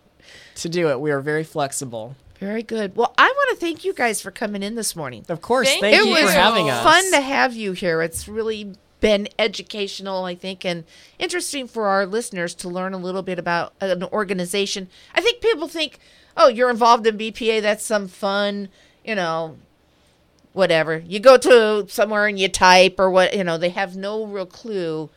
to 0.55 0.69
do 0.69 0.89
it 0.89 0.99
we 0.99 1.11
are 1.11 1.21
very 1.21 1.43
flexible 1.43 2.15
Very 2.39 2.63
good. 2.63 2.95
Well, 2.97 3.13
I 3.17 3.27
want 3.27 3.57
to 3.57 3.65
thank 3.65 3.85
you 3.85 3.93
guys 3.93 4.19
for 4.21 4.31
coming 4.31 4.61
in 4.63 4.75
this 4.75 4.95
morning. 4.97 5.23
Of 5.29 5.39
course, 5.41 5.69
Thank 5.69 5.81
thank 5.81 5.95
it 5.95 6.05
you 6.05 6.15
for 6.27 6.31
having 6.31 6.69
us. 6.69 6.83
Fun 6.83 7.11
to 7.11 7.21
have 7.21 7.53
you 7.55 7.71
here. 7.71 8.01
It's 8.01 8.27
really 8.27 8.73
been 9.05 9.27
educational, 9.37 10.23
I 10.25 10.33
think, 10.33 10.65
and 10.65 10.83
interesting 11.19 11.67
for 11.67 11.85
our 11.85 12.07
listeners 12.07 12.55
to 12.55 12.67
learn 12.67 12.91
a 12.93 12.97
little 12.97 13.21
bit 13.21 13.37
about 13.37 13.73
an 13.79 14.03
organization. 14.05 14.87
I 15.13 15.21
think 15.21 15.41
people 15.41 15.67
think, 15.67 15.99
"Oh, 16.35 16.47
you're 16.47 16.71
involved 16.71 17.05
in 17.05 17.15
BPA. 17.15 17.59
That's 17.61 17.85
some 17.85 18.07
fun, 18.07 18.69
you 19.03 19.13
know, 19.13 19.57
whatever. 20.53 21.03
You 21.05 21.19
go 21.19 21.37
to 21.37 21.85
somewhere 21.87 22.25
and 22.25 22.39
you 22.39 22.47
type 22.49 22.95
or 22.97 23.11
what, 23.11 23.35
you 23.37 23.43
know, 23.43 23.59
they 23.59 23.69
have 23.69 23.95
no 23.95 24.25
real 24.25 24.47
clue 24.47 25.11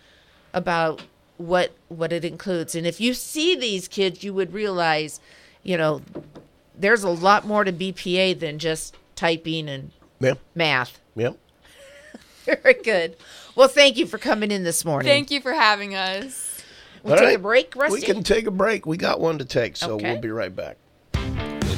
about 0.52 1.00
what 1.38 1.72
what 1.88 2.12
it 2.12 2.24
includes. 2.26 2.74
And 2.74 2.86
if 2.86 3.00
you 3.00 3.14
see 3.14 3.54
these 3.56 3.88
kids, 3.88 4.22
you 4.22 4.34
would 4.34 4.52
realize, 4.52 5.18
you 5.62 5.78
know, 5.78 6.02
there's 6.76 7.04
a 7.04 7.08
lot 7.10 7.46
more 7.46 7.64
to 7.64 7.72
BPA 7.72 8.38
than 8.38 8.58
just 8.58 8.94
typing 9.16 9.66
and 9.66 9.92
Yeah. 10.20 10.34
math. 10.54 11.00
Yep. 11.16 11.38
Very 12.44 12.74
good. 12.84 13.16
Well, 13.58 13.66
thank 13.66 13.96
you 13.96 14.06
for 14.06 14.18
coming 14.18 14.52
in 14.52 14.62
this 14.62 14.84
morning. 14.84 15.08
Thank 15.08 15.32
you 15.32 15.40
for 15.40 15.52
having 15.52 15.96
us. 15.96 16.62
We'll 17.02 17.14
All 17.14 17.18
take 17.18 17.26
right. 17.26 17.36
a 17.36 17.40
break, 17.40 17.74
Rusty. 17.74 17.98
We 17.98 18.06
can 18.06 18.22
take 18.22 18.46
a 18.46 18.52
break. 18.52 18.86
We 18.86 18.96
got 18.96 19.18
one 19.18 19.38
to 19.38 19.44
take, 19.44 19.76
so 19.76 19.94
Okay. 19.94 20.12
we'll 20.12 20.20
be 20.20 20.30
right 20.30 20.54
back. 20.54 20.76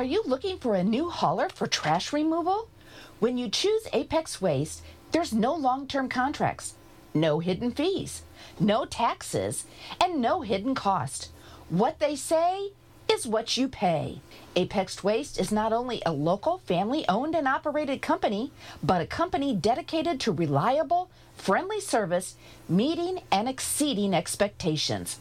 Are 0.00 0.14
you 0.14 0.22
looking 0.24 0.56
for 0.56 0.74
a 0.74 0.82
new 0.82 1.10
hauler 1.10 1.50
for 1.50 1.66
trash 1.66 2.10
removal? 2.10 2.70
When 3.18 3.36
you 3.36 3.50
choose 3.50 3.86
Apex 3.92 4.40
Waste, 4.40 4.80
there's 5.12 5.34
no 5.34 5.54
long 5.54 5.86
term 5.86 6.08
contracts, 6.08 6.72
no 7.12 7.40
hidden 7.40 7.70
fees, 7.70 8.22
no 8.58 8.86
taxes, 8.86 9.66
and 10.02 10.22
no 10.22 10.40
hidden 10.40 10.74
cost. 10.74 11.28
What 11.68 11.98
they 11.98 12.16
say 12.16 12.70
is 13.12 13.26
what 13.26 13.58
you 13.58 13.68
pay. 13.68 14.22
Apex 14.56 15.04
Waste 15.04 15.38
is 15.38 15.52
not 15.52 15.70
only 15.70 16.02
a 16.06 16.12
local, 16.12 16.62
family 16.64 17.04
owned 17.06 17.34
and 17.34 17.46
operated 17.46 18.00
company, 18.00 18.52
but 18.82 19.02
a 19.02 19.06
company 19.06 19.54
dedicated 19.54 20.18
to 20.20 20.32
reliable, 20.32 21.10
friendly 21.36 21.78
service, 21.78 22.36
meeting 22.70 23.20
and 23.30 23.50
exceeding 23.50 24.14
expectations. 24.14 25.18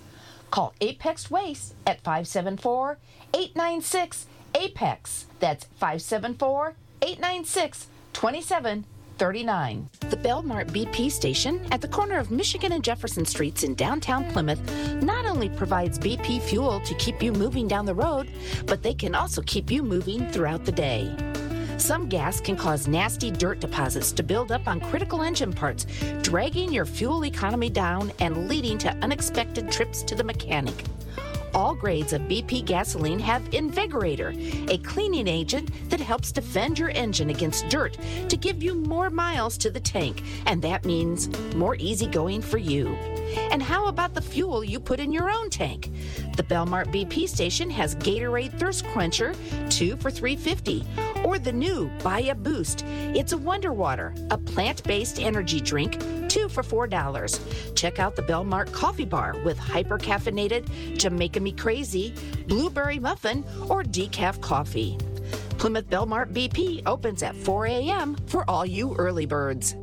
Call 0.52 0.74
Apex 0.80 1.30
Waste 1.30 1.74
at 1.86 2.02
574 2.02 2.98
896 3.34 4.26
APEX. 4.56 5.26
That's 5.40 5.66
574 5.66 6.76
896 7.02 7.88
2739. 8.14 9.90
The 10.00 10.18
Belmart 10.18 10.68
BP 10.68 11.12
station 11.12 11.66
at 11.72 11.82
the 11.82 11.88
corner 11.88 12.18
of 12.18 12.32
Michigan 12.32 12.72
and 12.72 12.84
Jefferson 12.84 13.26
Streets 13.26 13.64
in 13.64 13.76
downtown 13.76 14.30
Plymouth 14.32 14.62
not 15.02 15.26
only 15.26 15.50
provides 15.50 16.00
BP 16.00 16.42
fuel 16.42 16.80
to 16.82 16.94
keep 16.96 17.22
you 17.22 17.32
moving 17.32 17.68
down 17.68 17.86
the 17.86 17.94
road, 17.94 18.32
but 18.66 18.84
they 18.84 18.94
can 18.94 19.16
also 19.16 19.42
keep 19.42 19.70
you 19.72 19.84
moving 19.84 20.28
throughout 20.32 20.66
the 20.66 20.72
day. 20.72 21.16
Some 21.80 22.10
gas 22.10 22.42
can 22.42 22.58
cause 22.58 22.90
nasty 22.90 23.32
dirt 23.32 23.62
deposits 23.62 24.12
to 24.12 24.24
build 24.24 24.52
up 24.52 24.68
on 24.68 24.82
critical 24.82 25.22
engine 25.22 25.54
parts, 25.54 25.86
dragging 26.22 26.74
your 26.74 26.86
fuel 26.86 27.26
economy 27.26 27.70
down 27.70 28.12
and 28.20 28.50
leading 28.50 28.78
to 28.80 28.90
unexpected 29.02 29.72
trips 29.72 30.04
to 30.04 30.16
the 30.16 30.24
mechanic. 30.24 30.76
All 31.54 31.74
grades 31.74 32.14
of 32.14 32.22
BP 32.24 32.66
gasoline 32.66 33.20
have 33.20 33.42
Invigorator, 33.52 34.34
a 34.70 34.78
cleaning 34.80 35.28
agent 35.28 35.72
that 35.90 36.00
helps 36.00 36.32
defend 36.32 36.78
your 36.78 36.90
engine 36.90 37.30
against 37.30 37.70
dirt 37.70 37.98
to 38.28 38.38
give 38.38 38.62
you 38.62 38.76
more 38.76 39.10
miles 39.10 39.58
to 39.60 39.70
the 39.70 39.80
tank, 39.80 40.24
and 40.46 40.62
that 40.62 40.86
means 40.86 41.30
more 41.56 41.76
easy 41.80 42.08
going 42.08 42.42
for 42.42 42.58
you. 42.58 42.90
And 43.52 43.62
how 43.62 43.88
about 43.88 44.14
the 44.14 44.22
fuel 44.22 44.64
you 44.64 44.80
put 44.80 45.00
in 45.00 45.12
your 45.12 45.30
own 45.30 45.50
tank? 45.50 45.92
The 46.36 46.44
Belmart 46.44 46.92
BP 46.92 47.28
station 47.28 47.70
has 47.70 47.96
Gatorade 47.96 48.58
Thirst 48.60 48.86
Quencher, 48.88 49.34
2 49.70 49.98
for 49.98 50.12
350, 50.12 50.86
or 51.26 51.40
the 51.40 51.52
new 51.52 51.90
Buy 52.04 52.22
a 52.22 52.36
Boost. 52.36 52.84
It's 52.88 53.34
a 53.34 53.38
Wonder 53.38 53.74
Water, 53.74 54.14
a 54.32 54.38
plant-based 54.38 55.20
energy 55.20 55.60
drink, 55.60 56.00
2 56.30 56.50
for 56.50 56.64
$4. 56.64 57.76
Check 57.76 58.00
out 58.00 58.16
the 58.16 58.22
Belmart 58.24 58.72
Coffee 58.72 59.06
Bar 59.06 59.36
with 59.44 59.58
hyper-caffeinated 59.58 60.98
Jamaica 60.98 61.40
Me 61.40 61.52
Crazy, 61.52 62.14
blueberry 62.48 63.00
muffin, 63.00 63.44
or 63.68 63.84
decaf 63.84 64.40
coffee. 64.42 64.98
Plymouth 65.58 65.90
Belmart 65.90 66.32
BP 66.34 66.84
opens 66.86 67.22
at 67.24 67.36
4 67.36 67.66
a.m. 67.66 68.16
for 68.28 68.50
all 68.50 68.66
you 68.66 68.96
early 68.96 69.26
birds. 69.26 69.76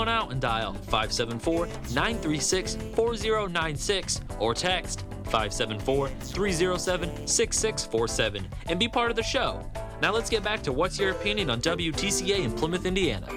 Your 0.00 0.06
cell 0.06 0.22
out 0.22 0.32
and 0.32 0.40
dial 0.40 0.72
574 0.72 1.66
936 1.66 2.76
4096 2.94 4.20
or 4.38 4.54
text 4.54 5.04
574 5.24 6.08
307 6.08 7.26
6647 7.26 8.48
and 8.68 8.78
be 8.78 8.88
part 8.88 9.10
of 9.10 9.16
the 9.16 9.22
show. 9.22 9.64
Now 10.00 10.12
let's 10.12 10.30
get 10.30 10.42
back 10.42 10.62
to 10.62 10.72
what's 10.72 10.98
your 10.98 11.10
opinion 11.10 11.50
on 11.50 11.60
WTCA 11.60 12.44
in 12.44 12.52
Plymouth, 12.52 12.86
Indiana. 12.86 13.28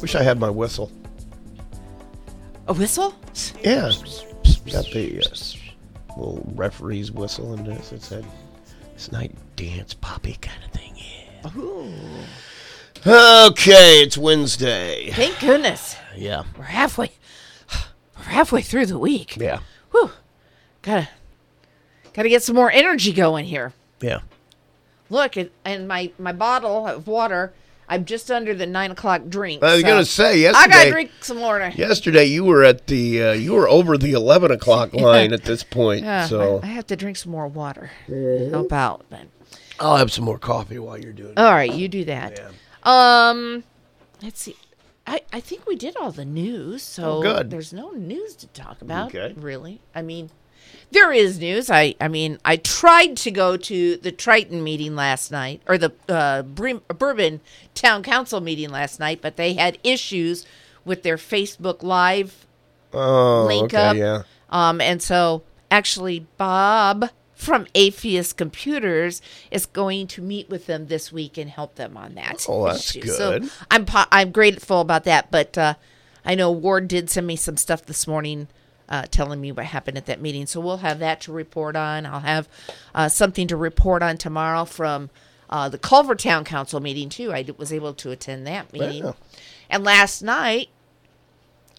Wish 0.00 0.14
I 0.14 0.22
had 0.22 0.38
my 0.38 0.48
whistle. 0.48 0.92
A 2.68 2.72
whistle? 2.72 3.14
Yeah. 3.62 3.90
Got 4.70 4.90
the 4.92 5.20
uh, 5.20 6.16
little 6.16 6.52
referee's 6.54 7.10
whistle 7.10 7.54
in 7.54 7.64
this. 7.64 7.92
It 7.92 8.02
said, 8.02 8.24
it's 8.94 9.10
night 9.10 9.34
dance 9.58 9.92
poppy 9.92 10.36
kind 10.40 10.62
of 10.64 10.70
thing. 10.70 10.94
Ooh. 11.56 11.92
Okay, 13.04 14.02
it's 14.02 14.16
Wednesday. 14.16 15.10
Thank 15.10 15.40
goodness. 15.40 15.96
Yeah. 16.16 16.44
We're 16.56 16.64
halfway 16.64 17.10
we're 18.16 18.22
halfway 18.22 18.62
through 18.62 18.86
the 18.86 18.98
week. 18.98 19.36
Yeah. 19.36 19.58
Whew. 19.90 20.12
Gotta 20.82 21.08
gotta 22.12 22.28
get 22.28 22.44
some 22.44 22.54
more 22.54 22.70
energy 22.70 23.12
going 23.12 23.46
here. 23.46 23.72
Yeah. 24.00 24.20
Look, 25.10 25.36
and, 25.36 25.50
and 25.64 25.88
my, 25.88 26.12
my 26.18 26.32
bottle 26.32 26.86
of 26.86 27.06
water, 27.08 27.52
I'm 27.88 28.04
just 28.04 28.30
under 28.30 28.54
the 28.54 28.66
nine 28.66 28.92
o'clock 28.92 29.22
drink. 29.28 29.62
I 29.62 29.72
was 29.72 29.80
so 29.82 29.88
gonna 29.88 30.04
say 30.04 30.38
yesterday. 30.40 30.58
I 30.58 30.60
yesterday. 30.66 30.78
gotta 30.78 30.90
drink 30.90 31.10
some 31.20 31.40
water. 31.40 31.72
Yesterday 31.74 32.24
you 32.26 32.44
were 32.44 32.62
at 32.62 32.86
the 32.86 33.22
uh, 33.22 33.32
you 33.32 33.54
were 33.54 33.68
over 33.68 33.98
the 33.98 34.12
eleven 34.12 34.52
o'clock 34.52 34.92
line 34.94 35.32
at 35.32 35.42
this 35.42 35.64
point. 35.64 36.04
Yeah, 36.04 36.26
so 36.26 36.60
I, 36.62 36.66
I 36.66 36.68
have 36.68 36.86
to 36.88 36.96
drink 36.96 37.16
some 37.16 37.32
more 37.32 37.48
water. 37.48 37.90
Help 38.06 38.72
out. 38.72 39.04
But. 39.10 39.22
I'll 39.80 39.96
have 39.96 40.10
some 40.12 40.24
more 40.24 40.38
coffee 40.38 40.78
while 40.78 40.98
you're 40.98 41.12
doing 41.12 41.32
it. 41.32 41.38
All 41.38 41.52
right, 41.52 41.72
you 41.72 41.88
do 41.88 42.04
that. 42.06 42.38
Yeah. 42.38 42.50
Um, 43.30 43.64
let's 44.22 44.40
see. 44.40 44.56
I, 45.06 45.20
I 45.32 45.40
think 45.40 45.66
we 45.66 45.74
did 45.76 45.96
all 45.96 46.10
the 46.10 46.24
news, 46.24 46.82
so 46.82 47.18
Oh, 47.18 47.22
good. 47.22 47.50
there's 47.50 47.72
no 47.72 47.90
news 47.92 48.34
to 48.36 48.46
talk 48.48 48.82
about. 48.82 49.14
Okay. 49.14 49.32
Really, 49.38 49.80
I 49.94 50.02
mean, 50.02 50.30
there 50.90 51.12
is 51.12 51.38
news. 51.38 51.70
I 51.70 51.94
I 52.00 52.08
mean, 52.08 52.38
I 52.44 52.56
tried 52.56 53.16
to 53.18 53.30
go 53.30 53.56
to 53.56 53.96
the 53.96 54.12
Triton 54.12 54.62
meeting 54.62 54.94
last 54.94 55.30
night, 55.30 55.62
or 55.66 55.78
the 55.78 55.92
uh, 56.08 56.42
Bourbon 56.42 57.40
Town 57.74 58.02
Council 58.02 58.40
meeting 58.40 58.68
last 58.70 59.00
night, 59.00 59.20
but 59.22 59.36
they 59.36 59.54
had 59.54 59.78
issues 59.82 60.44
with 60.84 61.02
their 61.04 61.16
Facebook 61.16 61.82
Live 61.82 62.46
Oh, 62.92 63.44
link 63.46 63.72
okay, 63.74 63.76
up. 63.76 63.96
yeah. 63.96 64.22
Um, 64.50 64.80
and 64.80 65.02
so 65.02 65.42
actually, 65.70 66.26
Bob 66.36 67.10
from 67.38 67.68
Atheist 67.76 68.36
Computers 68.36 69.22
is 69.52 69.64
going 69.64 70.08
to 70.08 70.20
meet 70.20 70.50
with 70.50 70.66
them 70.66 70.88
this 70.88 71.12
week 71.12 71.38
and 71.38 71.48
help 71.48 71.76
them 71.76 71.96
on 71.96 72.16
that. 72.16 72.44
Oh, 72.48 72.66
that's 72.66 72.96
issue. 72.96 73.06
So 73.06 73.38
good. 73.38 73.50
I'm 73.70 73.84
po- 73.84 74.08
I'm 74.10 74.32
grateful 74.32 74.80
about 74.80 75.04
that. 75.04 75.30
But 75.30 75.56
uh, 75.56 75.74
I 76.24 76.34
know 76.34 76.50
Ward 76.50 76.88
did 76.88 77.08
send 77.08 77.28
me 77.28 77.36
some 77.36 77.56
stuff 77.56 77.86
this 77.86 78.06
morning. 78.06 78.48
Uh, 78.90 79.04
telling 79.10 79.38
me 79.38 79.52
what 79.52 79.66
happened 79.66 79.98
at 79.98 80.06
that 80.06 80.18
meeting. 80.18 80.46
So 80.46 80.60
we'll 80.60 80.78
have 80.78 80.98
that 81.00 81.20
to 81.20 81.32
report 81.32 81.76
on. 81.76 82.06
I'll 82.06 82.20
have 82.20 82.48
uh, 82.94 83.10
something 83.10 83.46
to 83.48 83.56
report 83.56 84.02
on 84.02 84.16
tomorrow 84.16 84.64
from 84.64 85.10
uh, 85.50 85.68
the 85.68 85.76
Culver 85.76 86.14
Town 86.14 86.42
Council 86.42 86.80
meeting, 86.80 87.10
too. 87.10 87.30
I 87.30 87.46
was 87.58 87.70
able 87.70 87.92
to 87.92 88.10
attend 88.10 88.46
that 88.46 88.72
meeting. 88.72 89.12
And 89.68 89.84
last 89.84 90.22
night, 90.22 90.70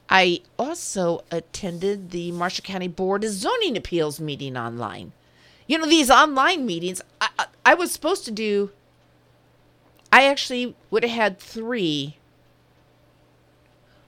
I 0.08 0.42
also 0.60 1.24
attended 1.32 2.12
the 2.12 2.32
Marshall 2.32 2.64
County 2.64 2.88
Board 2.88 3.24
of 3.24 3.32
Zoning 3.32 3.76
Appeals 3.76 4.20
meeting 4.20 4.56
online. 4.56 5.12
You 5.70 5.78
know, 5.78 5.86
these 5.86 6.10
online 6.10 6.66
meetings, 6.66 7.00
I, 7.22 7.30
I, 7.38 7.46
I 7.64 7.74
was 7.76 7.92
supposed 7.92 8.26
to 8.26 8.32
do, 8.32 8.72
I 10.12 10.26
actually 10.26 10.76
would 10.90 11.04
have 11.04 11.12
had 11.12 11.40
three 11.40 12.18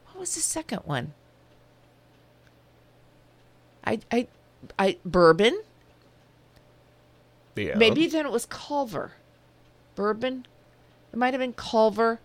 what 0.07 0.19
was 0.19 0.35
the 0.35 0.41
second 0.41 0.79
one? 0.85 1.13
I 3.83 3.99
I 4.11 4.27
I 4.77 4.97
bourbon. 5.05 5.61
Yeah. 7.55 7.75
Maybe 7.75 8.07
then 8.07 8.25
it 8.25 8.31
was 8.31 8.45
Culver. 8.45 9.13
Bourbon. 9.95 10.45
It 11.11 11.17
might 11.17 11.33
have 11.33 11.41
been 11.41 11.53
Culver. 11.53 12.19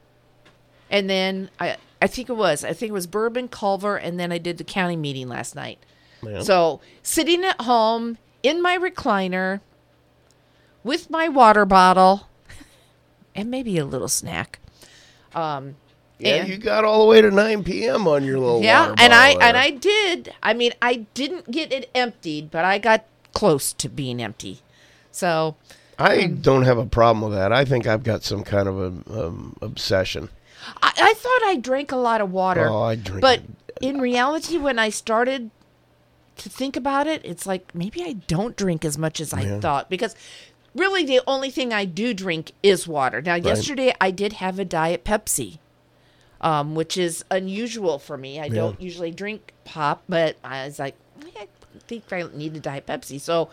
And 0.90 1.08
then 1.08 1.48
I 1.58 1.76
I 2.02 2.06
think 2.06 2.28
it 2.28 2.36
was. 2.36 2.64
I 2.64 2.72
think 2.72 2.90
it 2.90 2.92
was 2.92 3.06
Bourbon, 3.06 3.48
Culver, 3.48 3.96
and 3.96 4.18
then 4.20 4.30
I 4.30 4.38
did 4.38 4.58
the 4.58 4.64
county 4.64 4.96
meeting 4.96 5.28
last 5.28 5.54
night. 5.54 5.78
Yeah. 6.22 6.42
So 6.42 6.80
sitting 7.02 7.44
at 7.44 7.62
home 7.62 8.18
in 8.46 8.62
my 8.62 8.78
recliner 8.78 9.60
with 10.84 11.10
my 11.10 11.28
water 11.28 11.64
bottle 11.64 12.28
and 13.34 13.50
maybe 13.50 13.76
a 13.78 13.84
little 13.84 14.08
snack. 14.08 14.60
Um 15.34 15.76
Yeah, 16.18 16.36
and- 16.36 16.48
you 16.48 16.56
got 16.58 16.84
all 16.84 17.00
the 17.00 17.06
way 17.06 17.20
to 17.20 17.30
9 17.30 17.64
p.m. 17.64 18.06
on 18.06 18.24
your 18.24 18.38
little 18.38 18.62
yeah, 18.62 18.90
water 18.90 18.94
and 19.02 19.12
I 19.12 19.32
bottle 19.34 19.48
and. 19.48 19.56
I 19.56 19.70
did. 19.70 20.32
I 20.42 20.54
mean, 20.54 20.72
I 20.80 21.06
didn't 21.14 21.50
get 21.50 21.72
it 21.72 21.90
emptied, 21.94 22.50
but 22.50 22.64
I 22.64 22.78
got 22.78 23.04
close 23.34 23.72
to 23.74 23.88
being 23.88 24.22
empty. 24.22 24.60
So 25.10 25.56
I 25.98 26.26
don't 26.26 26.62
have 26.64 26.78
a 26.78 26.86
problem 26.86 27.22
with 27.28 27.36
that. 27.38 27.52
I 27.52 27.64
think 27.64 27.86
I've 27.86 28.02
got 28.04 28.22
some 28.22 28.44
kind 28.44 28.68
of 28.68 28.78
a 28.78 29.26
um, 29.26 29.56
obsession. 29.60 30.28
I, 30.82 30.92
I 30.96 31.14
thought 31.14 31.42
I 31.44 31.56
drank 31.56 31.90
a 31.92 31.96
lot 31.96 32.20
of 32.20 32.30
water. 32.32 32.68
Oh, 32.68 32.82
I 32.82 32.96
drink 32.96 33.20
But 33.20 33.42
in 33.80 33.98
reality, 34.00 34.56
when 34.58 34.78
I 34.78 34.88
started 34.90 35.50
to 36.38 36.48
think 36.48 36.76
about 36.76 37.06
it, 37.06 37.20
it's 37.24 37.46
like 37.46 37.74
maybe 37.74 38.02
I 38.02 38.14
don't 38.26 38.56
drink 38.56 38.84
as 38.84 38.96
much 38.98 39.20
as 39.20 39.32
I 39.32 39.42
Yeah. 39.42 39.60
thought 39.60 39.88
because 39.90 40.14
really 40.74 41.04
the 41.04 41.20
only 41.26 41.50
thing 41.50 41.72
I 41.72 41.84
do 41.84 42.12
drink 42.14 42.52
is 42.62 42.86
water. 42.86 43.22
Now, 43.22 43.34
yesterday 43.36 43.94
I 44.00 44.10
did 44.10 44.34
have 44.34 44.58
a 44.58 44.64
diet 44.64 45.04
Pepsi, 45.04 45.58
um, 46.40 46.74
which 46.74 46.96
is 46.96 47.24
unusual 47.30 47.98
for 47.98 48.16
me. 48.18 48.38
I 48.40 48.44
Yeah. 48.46 48.54
don't 48.54 48.80
usually 48.80 49.10
drink 49.10 49.52
pop, 49.64 50.02
but 50.08 50.36
I 50.44 50.66
was 50.66 50.78
like, 50.78 50.94
I 51.38 51.46
think 51.88 52.12
I 52.12 52.24
need 52.34 52.56
a 52.56 52.60
diet 52.60 52.86
Pepsi. 52.86 53.20
So, 53.20 53.48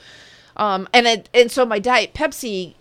um, 0.57 0.87
and 0.93 1.07
it, 1.07 1.29
and 1.33 1.49
so 1.51 1.65
my 1.65 1.79
diet 1.79 2.13
Pepsi 2.13 2.75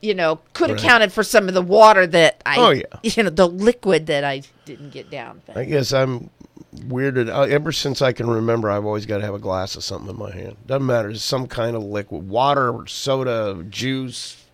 you 0.00 0.12
know, 0.14 0.38
could 0.52 0.68
have 0.68 0.76
Right. 0.80 0.86
counted 0.86 1.12
for 1.14 1.22
some 1.22 1.48
of 1.48 1.54
the 1.54 1.62
water 1.62 2.06
that 2.06 2.42
I, 2.44 2.58
Oh, 2.58 2.70
yeah. 2.70 2.82
you 3.02 3.22
know, 3.22 3.30
the 3.30 3.48
liquid 3.48 4.04
that 4.08 4.22
I 4.22 4.42
didn't 4.66 4.90
get 4.90 5.10
down. 5.10 5.40
But 5.46 5.56
I 5.56 5.64
guess 5.64 5.94
I'm 5.94 6.28
weirded. 6.74 7.28
Uh, 7.28 7.42
ever 7.42 7.72
since 7.72 8.02
I 8.02 8.12
can 8.12 8.28
remember, 8.28 8.70
I've 8.70 8.84
always 8.84 9.06
got 9.06 9.18
to 9.18 9.24
have 9.24 9.34
a 9.34 9.38
glass 9.38 9.76
of 9.76 9.84
something 9.84 10.10
in 10.10 10.18
my 10.18 10.32
hand. 10.32 10.56
Doesn't 10.66 10.86
matter. 10.86 11.10
It's 11.10 11.22
some 11.22 11.46
kind 11.46 11.76
of 11.76 11.82
liquid, 11.82 12.28
water, 12.28 12.84
soda, 12.86 13.64
juice, 13.68 14.44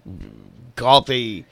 coffee, 0.76 1.44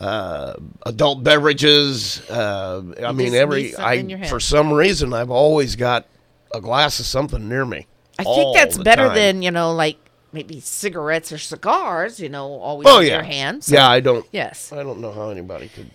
uh, 0.00 0.54
adult 0.84 1.22
beverages. 1.22 2.28
Uh, 2.30 2.82
I 3.04 3.12
mean, 3.12 3.34
every 3.34 3.76
I 3.76 4.24
for 4.28 4.40
some 4.40 4.72
reason 4.72 5.12
I've 5.12 5.30
always 5.30 5.76
got 5.76 6.06
a 6.52 6.60
glass 6.60 7.00
of 7.00 7.06
something 7.06 7.48
near 7.48 7.64
me. 7.64 7.86
I 8.18 8.24
think 8.24 8.54
that's 8.56 8.78
better 8.78 9.06
time. 9.08 9.14
than 9.14 9.42
you 9.42 9.50
know, 9.50 9.72
like 9.74 9.98
maybe 10.32 10.60
cigarettes 10.60 11.32
or 11.32 11.38
cigars. 11.38 12.20
You 12.20 12.28
know, 12.28 12.46
always 12.60 12.86
Oh 12.88 13.00
in 13.00 13.06
yeah, 13.06 13.14
your 13.14 13.22
hands. 13.22 13.70
yeah. 13.70 13.88
I 13.88 14.00
don't. 14.00 14.26
Yes, 14.32 14.72
I 14.72 14.82
don't 14.82 15.00
know 15.00 15.12
how 15.12 15.30
anybody 15.30 15.68
could 15.68 15.90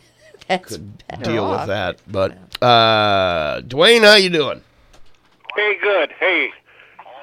could 0.57 1.07
better 1.07 1.23
deal 1.23 1.45
off. 1.45 1.61
with 1.61 1.67
that. 1.69 1.99
But 2.07 2.31
uh, 2.63 3.61
Dwayne, 3.61 4.03
how 4.03 4.15
you 4.15 4.29
doing? 4.29 4.61
Hey, 5.55 5.77
good. 5.81 6.11
Hey, 6.19 6.51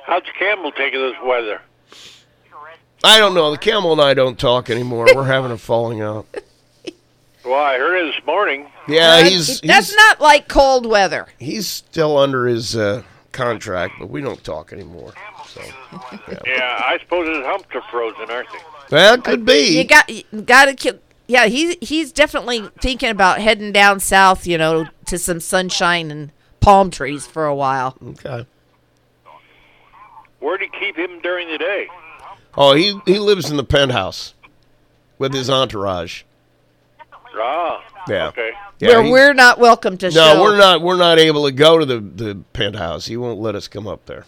how's 0.04 0.22
the 0.22 0.32
camel 0.38 0.72
taking 0.72 1.00
this 1.00 1.16
weather? 1.24 1.60
I 3.04 3.18
don't 3.18 3.34
know. 3.34 3.50
The 3.50 3.58
camel 3.58 3.92
and 3.92 4.00
I 4.00 4.14
don't 4.14 4.38
talk 4.38 4.70
anymore. 4.70 5.06
We're 5.14 5.24
having 5.24 5.52
a 5.52 5.58
falling 5.58 6.02
out. 6.02 6.26
Well, 7.44 7.54
I 7.54 7.78
heard 7.78 7.96
it 8.06 8.14
this 8.14 8.26
morning. 8.26 8.66
Yeah, 8.88 9.22
he's 9.22 9.60
that's 9.60 9.88
he's, 9.88 9.96
not 9.96 10.20
like 10.20 10.48
cold 10.48 10.84
weather. 10.84 11.28
he's 11.38 11.66
still 11.66 12.18
under 12.18 12.46
his 12.46 12.76
uh, 12.76 13.02
contract, 13.32 13.94
but 13.98 14.10
we 14.10 14.20
don't 14.20 14.42
talk 14.42 14.72
anymore. 14.72 15.14
So 15.46 15.62
yeah. 15.62 16.38
Yeah, 16.44 16.82
I 16.84 16.98
suppose 17.00 17.28
his 17.28 17.46
humps 17.46 17.68
are 17.74 17.82
frozen, 17.90 18.30
aren't 18.30 18.48
they? 18.52 18.58
well, 18.90 19.14
it 19.14 19.24
could 19.24 19.46
be. 19.46 19.78
You 19.78 19.84
got 19.84 20.10
you 20.10 20.42
got 20.42 20.66
to 20.66 20.74
kill. 20.74 20.98
Yeah, 21.28 21.46
he's 21.46 21.76
he's 21.80 22.10
definitely 22.10 22.68
thinking 22.80 23.10
about 23.10 23.40
heading 23.40 23.70
down 23.70 24.00
south. 24.00 24.46
You 24.46 24.58
know, 24.58 24.88
to 25.06 25.18
some 25.18 25.40
sunshine 25.40 26.10
and 26.10 26.32
palm 26.60 26.90
trees 26.90 27.26
for 27.26 27.44
a 27.46 27.54
while. 27.54 27.96
Okay. 28.02 28.46
Where'd 30.40 30.60
he 30.62 30.68
keep 30.78 30.96
him 30.96 31.20
during 31.20 31.48
the 31.48 31.58
day? 31.58 31.88
Oh, 32.56 32.74
he 32.74 32.98
he 33.06 33.18
lives 33.18 33.50
in 33.50 33.56
the 33.56 33.64
penthouse 33.64 34.34
with 35.18 35.34
his 35.34 35.50
entourage. 35.50 36.22
Ah, 37.40 37.84
Yeah. 38.08 38.28
okay. 38.28 38.52
Yeah, 38.80 38.88
Where 38.88 39.02
he- 39.02 39.10
we're 39.10 39.34
not 39.34 39.58
welcome 39.58 39.96
to 39.98 40.06
no, 40.06 40.34
show. 40.34 40.42
we're 40.42 40.56
not. 40.56 40.80
We're 40.82 40.96
not 40.96 41.18
able 41.18 41.44
to 41.44 41.52
go 41.52 41.78
to 41.78 41.84
the 41.84 41.98
the 42.00 42.36
penthouse. 42.52 43.06
He 43.06 43.16
won't 43.16 43.38
let 43.40 43.54
us 43.54 43.68
come 43.68 43.86
up 43.86 44.06
there. 44.06 44.24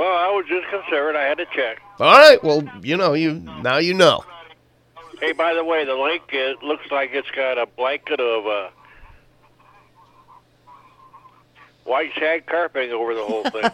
Well, 0.00 0.16
I 0.16 0.28
was 0.30 0.46
just 0.48 0.66
concerned. 0.70 1.18
I 1.18 1.24
had 1.24 1.36
to 1.36 1.44
check. 1.54 1.78
All 1.98 2.06
right. 2.16 2.42
Well, 2.42 2.62
you 2.82 2.96
know, 2.96 3.12
you 3.12 3.34
now 3.34 3.76
you 3.76 3.92
know. 3.92 4.24
Hey, 5.20 5.32
by 5.32 5.52
the 5.52 5.62
way, 5.62 5.84
the 5.84 5.94
lake 5.94 6.22
it 6.30 6.62
looks 6.62 6.90
like 6.90 7.10
it's 7.12 7.30
got 7.32 7.58
a 7.58 7.66
blanket 7.66 8.18
of 8.18 8.46
uh, 8.46 8.70
white 11.84 12.12
shag 12.14 12.46
carpeting 12.46 12.92
over 12.94 13.14
the 13.14 13.22
whole 13.26 13.44
thing. 13.44 13.70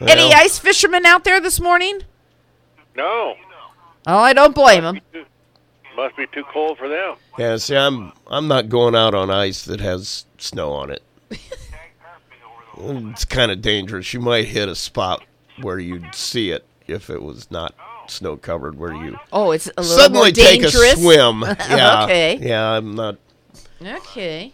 Any 0.00 0.32
ice 0.32 0.58
fishermen 0.58 1.06
out 1.06 1.22
there 1.22 1.40
this 1.40 1.60
morning? 1.60 2.00
no, 2.96 3.36
Oh, 4.08 4.18
I 4.18 4.32
don't 4.32 4.56
blame 4.56 4.82
them. 4.82 5.00
must 5.94 6.16
be 6.16 6.26
too 6.32 6.42
cold 6.52 6.78
for 6.78 6.88
them. 6.88 7.14
Yeah. 7.38 7.58
See, 7.58 7.76
I'm 7.76 8.12
I'm 8.26 8.48
not 8.48 8.68
going 8.68 8.96
out 8.96 9.14
on 9.14 9.30
ice 9.30 9.64
that 9.66 9.78
has 9.78 10.26
snow 10.38 10.72
on 10.72 10.90
it. 10.90 11.04
it's 12.78 13.24
kind 13.24 13.50
of 13.50 13.60
dangerous. 13.62 14.12
You 14.14 14.20
might 14.20 14.46
hit 14.46 14.68
a 14.68 14.74
spot 14.74 15.24
where 15.60 15.78
you'd 15.78 16.14
see 16.14 16.50
it 16.50 16.64
if 16.86 17.08
it 17.10 17.22
was 17.22 17.50
not 17.50 17.74
snow 18.08 18.36
covered. 18.36 18.78
Where 18.78 18.92
you 18.94 19.18
Oh, 19.32 19.50
it's 19.52 19.66
a 19.76 19.80
little 19.82 19.84
suddenly 19.96 20.20
more 20.20 20.30
take 20.32 20.60
a 20.60 20.70
dangerous. 20.70 21.00
swim. 21.02 21.40
Yeah. 21.70 22.04
okay. 22.04 22.38
Yeah, 22.40 22.70
I'm 22.72 22.94
not. 22.94 23.16
Okay. 23.84 24.52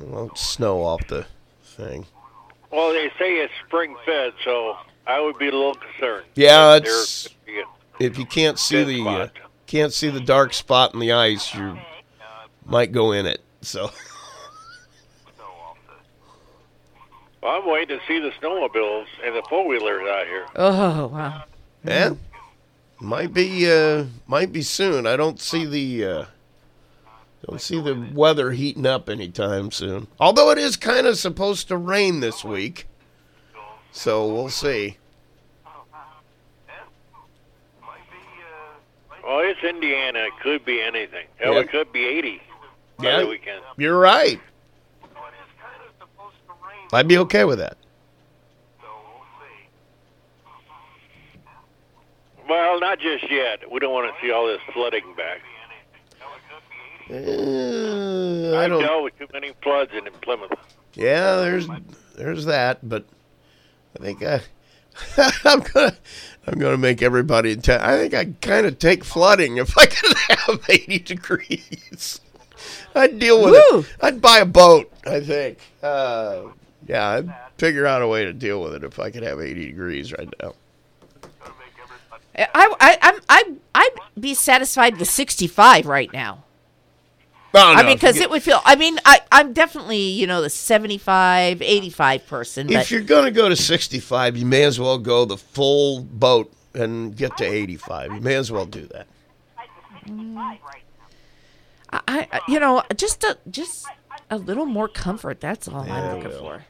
I 0.00 0.04
won't 0.04 0.36
snow 0.38 0.82
off 0.82 1.06
the 1.06 1.26
thing. 1.62 2.06
Well, 2.72 2.92
they 2.92 3.08
say 3.18 3.34
it's 3.36 3.52
spring 3.66 3.94
fed, 4.04 4.32
so 4.44 4.76
I 5.06 5.20
would 5.20 5.38
be 5.38 5.48
a 5.48 5.52
little 5.52 5.74
concerned. 5.76 6.24
Yeah, 6.34 6.78
There 6.80 7.02
it's 7.02 7.28
could 7.28 7.46
be 7.46 7.60
a- 7.60 7.64
if 8.04 8.18
you 8.18 8.26
can't 8.26 8.58
see 8.58 8.82
the 8.82 9.08
uh, 9.08 9.28
can't 9.68 9.92
see 9.92 10.08
the 10.10 10.20
dark 10.20 10.52
spot 10.52 10.92
in 10.94 10.98
the 11.00 11.12
ice, 11.12 11.54
you 11.54 11.78
might 12.66 12.90
go 12.90 13.12
in 13.12 13.26
it. 13.26 13.40
So 13.62 13.90
Well, 17.44 17.60
I'm 17.60 17.68
waiting 17.70 17.98
to 17.98 18.04
see 18.08 18.18
the 18.20 18.30
snowmobiles 18.40 19.04
and 19.22 19.36
the 19.36 19.42
four 19.50 19.68
wheelers 19.68 20.08
out 20.08 20.26
here. 20.26 20.46
Oh 20.56 21.08
wow. 21.08 21.44
yeah, 21.84 22.14
might 23.02 23.34
be 23.34 23.70
uh, 23.70 24.06
might 24.26 24.50
be 24.50 24.62
soon. 24.62 25.06
I 25.06 25.16
don't 25.16 25.38
see 25.38 25.66
the 25.66 26.06
uh, 26.06 26.24
don't 27.46 27.60
see 27.60 27.82
the 27.82 28.08
weather 28.14 28.52
heating 28.52 28.86
up 28.86 29.10
anytime 29.10 29.70
soon. 29.72 30.06
Although 30.18 30.52
it 30.52 30.58
is 30.58 30.78
kind 30.78 31.06
of 31.06 31.18
supposed 31.18 31.68
to 31.68 31.76
rain 31.76 32.20
this 32.20 32.44
week, 32.44 32.86
so 33.92 34.26
we'll 34.26 34.48
see. 34.48 34.96
Well, 39.22 39.40
it's 39.40 39.62
Indiana. 39.62 40.20
It 40.20 40.32
could 40.42 40.64
be 40.64 40.80
anything. 40.80 41.26
Hell, 41.36 41.54
Yeah. 41.54 41.60
it 41.60 41.70
could 41.70 41.92
be 41.92 42.04
80 42.06 42.42
by 42.98 43.04
Yeah. 43.04 43.20
the 43.20 43.26
weekend. 43.26 43.62
You're 43.78 43.98
right. 43.98 44.38
I'd 46.94 47.08
be 47.08 47.18
okay 47.18 47.44
with 47.44 47.58
that. 47.58 47.76
Well, 52.48 52.78
not 52.80 52.98
just 52.98 53.30
yet. 53.30 53.70
We 53.70 53.80
don't 53.80 53.92
want 53.92 54.12
to 54.14 54.20
see 54.26 54.30
all 54.30 54.46
this 54.46 54.60
flooding 54.72 55.04
back. 55.16 55.40
Uh, 57.10 57.14
I 58.56 58.64
I've 58.64 58.70
don't. 58.70 58.82
dealt 58.82 59.04
with 59.04 59.18
too 59.18 59.26
many 59.32 59.52
floods 59.62 59.92
in 59.94 60.04
Plymouth. 60.22 60.52
Yeah, 60.94 61.36
there's 61.36 61.68
there's 62.16 62.44
that, 62.46 62.86
but 62.88 63.04
I 63.98 64.02
think 64.02 64.22
I, 64.22 64.40
I'm 65.44 65.60
gonna 65.60 65.96
I'm 66.46 66.58
gonna 66.58 66.78
make 66.78 67.02
everybody. 67.02 67.52
in 67.52 67.60
town 67.60 67.80
I 67.82 67.98
think 67.98 68.14
I 68.14 68.26
kind 68.40 68.66
of 68.66 68.78
take 68.78 69.04
flooding 69.04 69.58
if 69.58 69.76
I 69.76 69.84
could 69.86 70.16
have 70.16 70.60
80 70.68 70.98
degrees. 71.00 72.20
I'd 72.94 73.18
deal 73.18 73.42
with 73.44 73.52
Woo! 73.70 73.80
it. 73.80 73.86
I'd 74.00 74.22
buy 74.22 74.38
a 74.38 74.46
boat. 74.46 74.90
I 75.06 75.20
think. 75.20 75.58
Uh, 75.82 76.44
yeah, 76.86 77.08
I'd 77.08 77.34
figure 77.58 77.86
out 77.86 78.02
a 78.02 78.08
way 78.08 78.24
to 78.24 78.32
deal 78.32 78.62
with 78.62 78.74
it 78.74 78.84
if 78.84 78.98
I 78.98 79.10
could 79.10 79.22
have 79.22 79.40
80 79.40 79.66
degrees 79.66 80.12
right 80.12 80.28
now. 80.42 80.54
I 82.36 82.46
I 82.54 82.98
I'm 83.00 83.20
I 83.28 83.52
I'd 83.74 84.20
be 84.20 84.34
satisfied 84.34 84.98
with 84.98 85.08
65 85.08 85.86
right 85.86 86.12
now. 86.12 86.44
Oh, 87.56 87.72
no, 87.72 87.80
I 87.80 87.84
mean, 87.84 87.94
because 87.94 88.16
it 88.16 88.30
would 88.30 88.42
feel. 88.42 88.60
I 88.64 88.74
mean, 88.74 88.98
I 89.04 89.20
I'm 89.30 89.52
definitely 89.52 89.98
you 89.98 90.26
know 90.26 90.42
the 90.42 90.50
75, 90.50 91.62
85 91.62 92.26
person. 92.26 92.68
if 92.68 92.74
But 92.74 92.90
you're 92.90 93.02
gonna 93.02 93.30
go 93.30 93.48
to 93.48 93.54
65, 93.54 94.36
you 94.36 94.44
may 94.44 94.64
as 94.64 94.80
well 94.80 94.98
go 94.98 95.24
the 95.24 95.36
full 95.36 96.00
boat 96.02 96.52
and 96.74 97.16
get 97.16 97.36
to 97.36 97.44
85. 97.44 98.14
You 98.14 98.20
may 98.20 98.34
as 98.34 98.50
well 98.50 98.66
do 98.66 98.88
that. 98.88 99.06
I, 101.92 102.00
I 102.08 102.40
you 102.48 102.58
know, 102.58 102.82
just 102.96 103.22
a 103.22 103.38
just 103.48 103.86
a 104.30 104.36
little 104.36 104.66
more 104.66 104.88
comfort. 104.88 105.40
That's 105.40 105.68
all 105.68 105.82
I'm 105.88 106.16
looking 106.16 106.36
for. 106.38 106.64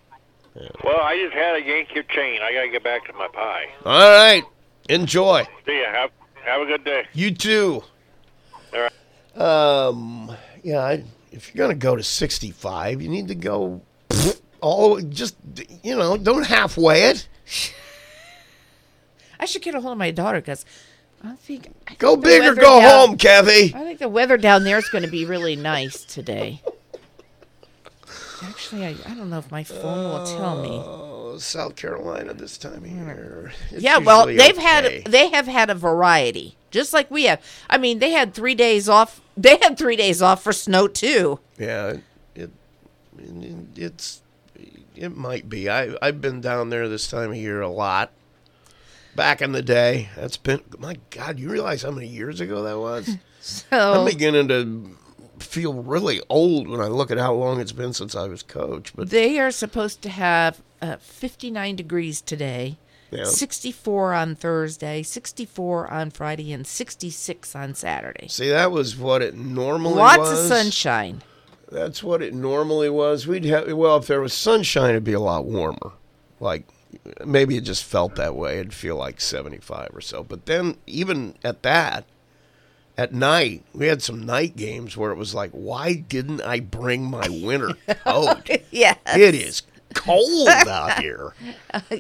Well, 0.85 1.01
I 1.01 1.17
just 1.23 1.35
had 1.35 1.57
a 1.57 1.63
Yankee 1.67 2.03
chain. 2.15 2.41
I 2.43 2.53
gotta 2.53 2.69
get 2.69 2.85
back 2.85 3.05
to 3.07 3.13
my 3.15 3.27
pie. 3.29 3.67
All 3.85 4.11
right. 4.11 4.45
Enjoy. 4.89 5.45
See 5.67 5.81
ya. 5.81 5.87
Have 5.93 6.11
have 6.45 6.61
a 6.61 6.67
good 6.67 6.85
day. 6.85 7.07
You 7.13 7.33
too. 7.35 7.83
All 8.73 8.81
right. 8.81 8.93
Um, 9.41 10.31
yeah, 10.63 10.79
I, 10.81 11.05
if 11.33 11.53
you're 11.55 11.67
gonna 11.67 11.75
go 11.79 11.97
to 11.97 12.03
65, 12.03 13.03
you 13.03 13.09
need 13.09 13.29
to 13.29 13.35
go 13.35 13.81
all 14.61 15.01
just 15.01 15.37
you 15.83 15.97
know, 15.97 16.17
don't 16.17 16.47
halfway 16.47 17.05
it. 17.05 17.27
I 19.41 19.47
should 19.47 19.63
get 19.63 19.75
a 19.75 19.81
hold 19.81 19.93
of 19.93 19.99
my 19.99 20.11
daughter 20.13 20.41
because 20.41 20.65
I 21.23 21.35
think 21.35 21.69
I 21.89 21.95
Go 21.95 22.13
think 22.15 22.25
big 22.25 22.43
or 22.45 22.55
go 22.55 22.81
down- 22.81 23.09
home, 23.09 23.17
Kathy. 23.19 23.75
I 23.75 23.81
think 23.85 23.99
the 23.99 24.09
weather 24.09 24.37
down 24.37 24.63
there 24.65 24.79
is 24.79 24.89
going 24.89 25.05
to 25.05 25.11
be 25.11 25.25
really 25.25 25.57
nice 25.57 26.05
today. 26.05 26.63
Actually, 28.49 28.87
I, 28.87 28.97
I 29.07 29.15
don't 29.15 29.31
know 29.31 29.39
if 29.39 29.51
my 29.51 29.65
phone 29.65 30.11
will 30.11 30.27
tell 30.27 30.63
me. 30.63 30.71
Oh, 30.71 31.39
South 31.39 31.77
Carolina 31.77 32.35
this 32.35 32.59
time 32.59 32.85
of 32.85 32.87
hmm. 32.87 33.07
year. 33.07 33.53
It's 33.71 33.83
yeah, 33.83 33.99
well, 33.99 34.31
usually 34.31 34.37
they've 34.37 34.59
okay. 34.59 35.01
had 35.01 35.05
they 35.07 35.31
have 35.31 35.47
had 35.47 35.71
a 35.71 35.75
variety, 35.75 36.57
just 36.71 36.93
like 36.93 37.11
we 37.11 37.25
have. 37.25 37.43
I 37.69 37.79
mean, 37.79 37.99
they 37.99 38.11
had 38.11 38.35
three 38.35 38.55
days 38.55 38.89
off. 38.89 39.21
They 39.37 39.57
had 39.57 39.77
three 39.77 39.97
days 39.97 40.23
off 40.23 40.45
for 40.45 40.53
snow 40.53 40.87
too. 40.87 41.41
Yeah, 41.59 41.97
it, 42.37 42.51
it 43.19 43.57
it's 43.75 44.23
it 44.95 45.17
might 45.17 45.49
be. 45.49 45.69
I 45.69 45.97
I've 46.01 46.21
been 46.21 46.41
down 46.41 46.71
there 46.71 46.89
this 46.89 47.09
time 47.09 47.31
of 47.31 47.37
year 47.37 47.61
a 47.61 47.69
lot. 47.69 48.13
Back 49.17 49.43
in 49.43 49.51
the 49.51 49.63
day, 49.63 50.09
that's 50.15 50.37
been 50.37 50.61
my 50.79 50.99
God. 51.11 51.41
You 51.41 51.51
realize 51.51 51.83
how 51.83 51.91
many 51.91 52.07
years 52.07 52.41
ago 52.41 52.63
that 52.63 52.79
was? 52.79 53.17
So 53.45 53.67
I'm 53.71 54.07
beginning 54.07 54.49
to 54.49 54.97
feel 55.45 55.75
really 55.75 56.21
old 56.29 56.69
when 56.69 56.81
I 56.81 56.87
look 56.87 57.11
at 57.11 57.19
how 57.19 57.35
long 57.35 57.61
it's 57.61 57.73
been 57.73 57.93
since 57.93 58.15
I 58.15 58.27
was 58.27 58.43
coach. 58.43 58.93
But 58.95 59.11
they 59.11 59.39
are 59.39 59.51
supposed 59.51 60.03
to 60.03 60.09
have 60.09 60.61
uh, 60.83 60.97
59 60.97 61.77
degrees 61.77 62.21
today, 62.21 62.79
Yeah. 63.11 63.25
64 63.25 64.13
on 64.15 64.35
Thursday, 64.35 65.03
64 65.03 65.91
on 65.91 66.11
Friday, 66.11 66.53
and 66.53 66.67
66 66.67 67.55
on 67.55 67.75
Saturday. 67.75 68.29
see, 68.29 68.49
that 68.49 68.71
was 68.73 68.97
what 68.97 69.23
it 69.23 69.35
normally 69.37 69.95
Lots 69.97 70.19
was. 70.19 70.41
of 70.51 70.57
sunshine. 70.57 71.23
That's 71.71 72.03
what 72.03 72.23
it 72.23 72.35
normally 72.35 72.91
was. 72.91 73.27
We'd 73.27 73.45
have 73.47 73.73
well, 73.73 73.97
if 73.97 74.07
there 74.07 74.21
was 74.21 74.33
sunshine, 74.35 74.91
it'd 74.91 75.05
be 75.05 75.13
a 75.13 75.21
lot 75.21 75.45
warmer. 75.45 75.93
Like 76.41 76.67
maybe 77.25 77.57
it 77.57 77.63
just 77.63 77.83
felt 77.85 78.15
that 78.17 78.37
way. 78.37 78.59
It'd 78.61 78.75
feel 78.75 78.97
like 78.97 79.21
seventy-five 79.21 79.91
or 79.93 80.01
so. 80.01 80.23
But 80.23 80.47
then, 80.47 80.77
even 80.87 81.35
at 81.43 81.63
that, 81.63 82.05
at 82.97 83.13
night, 83.13 83.63
we 83.73 83.87
had 83.87 84.03
some 84.03 84.25
night 84.25 84.57
games 84.57 84.97
where 84.97 85.11
it 85.11 85.17
was 85.17 85.35
like, 85.35 85.51
why 85.51 85.95
didn't 85.95 86.41
I 86.43 86.61
bring 86.61 87.05
my 87.05 87.29
winter 87.29 87.75
coat? 88.05 88.49
Yes. 88.71 88.99
it 89.17 89.35
is 89.35 89.63
cold 89.95 90.49
out 90.49 90.99
here. 91.01 91.35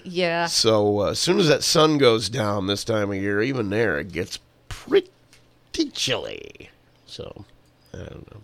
yeah. 0.05 0.47
So 0.47 1.01
uh, 1.01 1.11
as 1.11 1.19
soon 1.19 1.39
as 1.41 1.49
that 1.49 1.62
sun 1.65 1.99
goes 1.99 2.29
down 2.29 2.66
this 2.66 2.85
time 2.85 3.11
of 3.11 3.16
year, 3.16 3.43
even 3.43 3.71
there, 3.71 3.99
it 3.99 4.12
gets 4.12 4.39
pretty 4.69 5.11
chilly. 5.93 6.71
So 7.07 7.45
I 7.93 7.99
don't 7.99 8.33
know. 8.33 8.41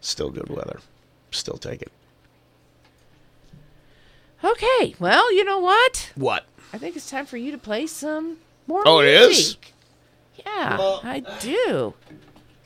Still 0.00 0.30
good 0.30 0.48
weather. 0.48 0.80
Still 1.30 1.58
take 1.58 1.82
it. 1.82 1.92
Okay. 4.44 4.94
Well, 4.98 5.32
you 5.34 5.44
know 5.44 5.58
what? 5.58 6.12
What? 6.14 6.44
I 6.72 6.78
think 6.78 6.96
it's 6.96 7.10
time 7.10 7.26
for 7.26 7.36
you 7.36 7.50
to 7.52 7.58
play 7.58 7.86
some 7.86 8.36
more 8.66 8.82
Oh, 8.86 9.00
it 9.00 9.08
is? 9.08 9.56
Music. 10.46 10.68
Yeah, 11.04 11.10
I 11.10 11.20
do. 11.40 11.94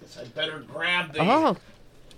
Guess 0.01 0.19
I 0.21 0.25
better 0.25 0.61
grab 0.61 1.13
the. 1.13 1.21
Oh, 1.23 1.57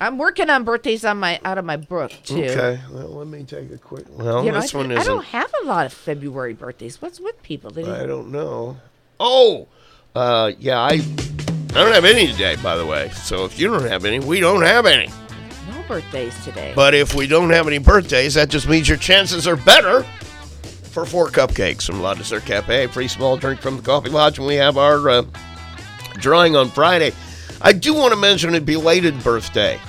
I'm 0.00 0.18
working 0.18 0.50
on 0.50 0.64
birthdays 0.64 1.04
on 1.04 1.18
my 1.18 1.40
out 1.44 1.58
of 1.58 1.64
my 1.64 1.76
book 1.76 2.12
too. 2.24 2.44
Okay. 2.44 2.80
Well, 2.90 3.08
let 3.08 3.26
me 3.28 3.44
take 3.44 3.70
a 3.72 3.78
quick. 3.78 4.04
Well, 4.10 4.44
You 4.44 4.52
know, 4.52 4.60
this 4.60 4.74
I, 4.74 4.78
one 4.78 4.90
isn't. 4.90 5.06
don't 5.06 5.24
have 5.26 5.52
a 5.62 5.66
lot 5.66 5.86
of 5.86 5.92
February 5.92 6.54
birthdays. 6.54 7.00
What's 7.00 7.20
with 7.20 7.40
people? 7.42 7.70
They 7.70 7.84
I 7.84 8.06
don't 8.06 8.32
know. 8.32 8.78
Oh, 9.20 9.68
uh, 10.14 10.52
yeah. 10.58 10.80
I. 10.80 11.00
I 11.74 11.76
don't 11.76 11.92
have 11.94 12.04
any 12.04 12.26
today, 12.26 12.56
by 12.62 12.76
the 12.76 12.84
way. 12.84 13.08
So 13.10 13.46
if 13.46 13.58
you 13.58 13.68
don't 13.68 13.88
have 13.88 14.04
any, 14.04 14.20
we 14.20 14.40
don't 14.40 14.60
have 14.60 14.84
any. 14.84 15.06
no 15.70 15.82
birthdays 15.88 16.34
today. 16.44 16.72
But 16.76 16.92
if 16.92 17.14
we 17.14 17.26
don't 17.26 17.48
have 17.48 17.66
any 17.66 17.78
birthdays, 17.78 18.34
that 18.34 18.50
just 18.50 18.68
means 18.68 18.90
your 18.90 18.98
chances 18.98 19.46
are 19.48 19.56
better 19.56 20.02
for 20.02 21.06
four 21.06 21.28
cupcakes 21.28 21.86
from 21.86 22.02
La 22.02 22.12
Dessert 22.12 22.44
Cafe, 22.44 22.88
free 22.88 23.08
small 23.08 23.38
drink 23.38 23.58
from 23.62 23.78
the 23.78 23.82
Coffee 23.82 24.10
Lodge, 24.10 24.36
and 24.36 24.46
we 24.46 24.56
have 24.56 24.76
our 24.76 25.08
uh, 25.08 25.22
drawing 26.14 26.56
on 26.56 26.68
Friday. 26.68 27.12
I 27.60 27.72
do 27.72 27.94
want 27.94 28.12
to 28.12 28.18
mention 28.18 28.54
a 28.54 28.60
belated 28.60 29.22
birthday. 29.22 29.80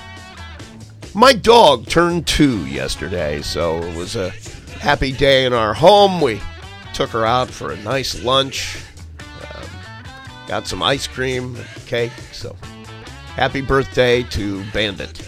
My 1.15 1.33
dog 1.33 1.87
turned 1.87 2.27
two 2.27 2.65
yesterday, 2.65 3.41
so 3.41 3.77
it 3.81 3.95
was 3.95 4.15
a 4.15 4.31
happy 4.79 5.11
day 5.11 5.45
in 5.45 5.53
our 5.53 5.73
home. 5.73 6.21
We 6.21 6.41
took 6.93 7.09
her 7.11 7.25
out 7.25 7.49
for 7.49 7.71
a 7.71 7.77
nice 7.77 8.23
lunch, 8.23 8.77
um, 9.41 9.67
got 10.47 10.67
some 10.67 10.81
ice 10.83 11.07
cream, 11.07 11.57
cake. 11.85 12.11
So 12.31 12.55
happy 13.35 13.61
birthday 13.61 14.23
to 14.23 14.63
Bandit. 14.71 15.27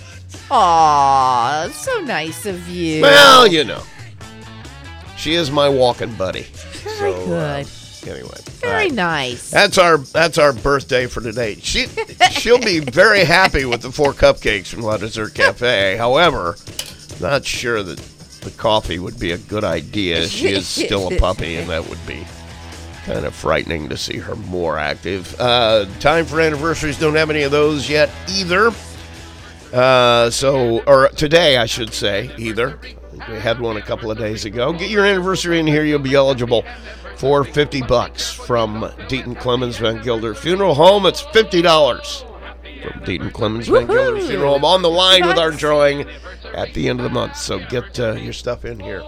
Aw, 0.51 1.69
so 1.71 1.99
nice 2.01 2.45
of 2.45 2.67
you. 2.67 3.01
Well, 3.01 3.47
you 3.47 3.63
know, 3.63 3.83
she 5.17 5.33
is 5.33 5.49
my 5.49 5.67
walking 5.69 6.13
buddy. 6.15 6.43
Very 6.83 7.13
so, 7.13 7.25
good. 7.25 7.65
Uh, 7.65 7.69
anyway, 8.07 8.37
Very 8.61 8.89
nice. 8.89 9.49
that's 9.49 9.77
our 9.77 9.97
that's 9.97 10.37
our 10.37 10.53
birthday 10.53 11.07
for 11.07 11.21
today. 11.21 11.55
She 11.55 11.87
she'll 12.31 12.59
be 12.59 12.79
very 12.79 13.23
happy 13.23 13.65
with 13.65 13.81
the 13.81 13.91
four 13.91 14.13
cupcakes 14.13 14.67
from 14.67 14.81
La 14.81 14.97
Dessert 14.97 15.33
Cafe. 15.33 15.95
However, 15.97 16.55
not 17.19 17.45
sure 17.45 17.81
that 17.83 17.97
the 18.41 18.51
coffee 18.51 18.99
would 18.99 19.19
be 19.19 19.31
a 19.31 19.37
good 19.37 19.63
idea. 19.63 20.27
She 20.27 20.49
is 20.49 20.67
still 20.67 21.11
a 21.11 21.17
puppy, 21.17 21.55
and 21.55 21.69
that 21.69 21.87
would 21.89 22.05
be 22.05 22.25
kind 23.05 23.25
of 23.25 23.33
frightening 23.35 23.89
to 23.89 23.97
see 23.97 24.17
her 24.17 24.35
more 24.35 24.77
active. 24.77 25.35
Uh, 25.39 25.85
time 25.99 26.25
for 26.25 26.39
anniversaries. 26.41 26.99
Don't 26.99 27.15
have 27.15 27.29
any 27.29 27.43
of 27.43 27.51
those 27.51 27.89
yet 27.89 28.09
either. 28.29 28.71
Uh, 29.73 30.29
so, 30.29 30.81
or 30.85 31.09
today, 31.09 31.57
I 31.57 31.65
should 31.65 31.93
say, 31.93 32.31
either. 32.37 32.79
We 33.29 33.35
had 33.39 33.59
one 33.59 33.77
a 33.77 33.81
couple 33.81 34.11
of 34.11 34.17
days 34.17 34.45
ago. 34.45 34.73
Get 34.73 34.89
your 34.89 35.05
anniversary 35.05 35.59
in 35.59 35.67
here. 35.67 35.83
You'll 35.83 35.99
be 35.99 36.15
eligible 36.15 36.63
for 37.25 37.43
50 37.43 37.81
bucks 37.81 38.31
from 38.31 38.83
Deaton 39.09 39.35
Clemens 39.39 39.77
Van 39.77 39.99
Gilder 40.03 40.35
Funeral 40.35 40.75
Home. 40.75 41.07
It's 41.07 41.23
$50 41.23 42.23
from 42.83 43.01
Deaton 43.01 43.33
Clemens 43.33 43.67
Van 43.67 43.87
Gilder 43.87 44.21
Funeral 44.21 44.53
Home 44.53 44.63
on 44.63 44.83
the 44.83 44.91
line 44.91 45.25
with 45.25 45.39
our 45.39 45.49
drawing 45.49 46.05
at 46.53 46.71
the 46.75 46.87
end 46.87 46.99
of 46.99 47.03
the 47.03 47.09
month. 47.09 47.35
So 47.35 47.57
get 47.67 47.99
uh, 47.99 48.11
your 48.11 48.31
stuff 48.31 48.63
in 48.63 48.79
here. 48.79 49.01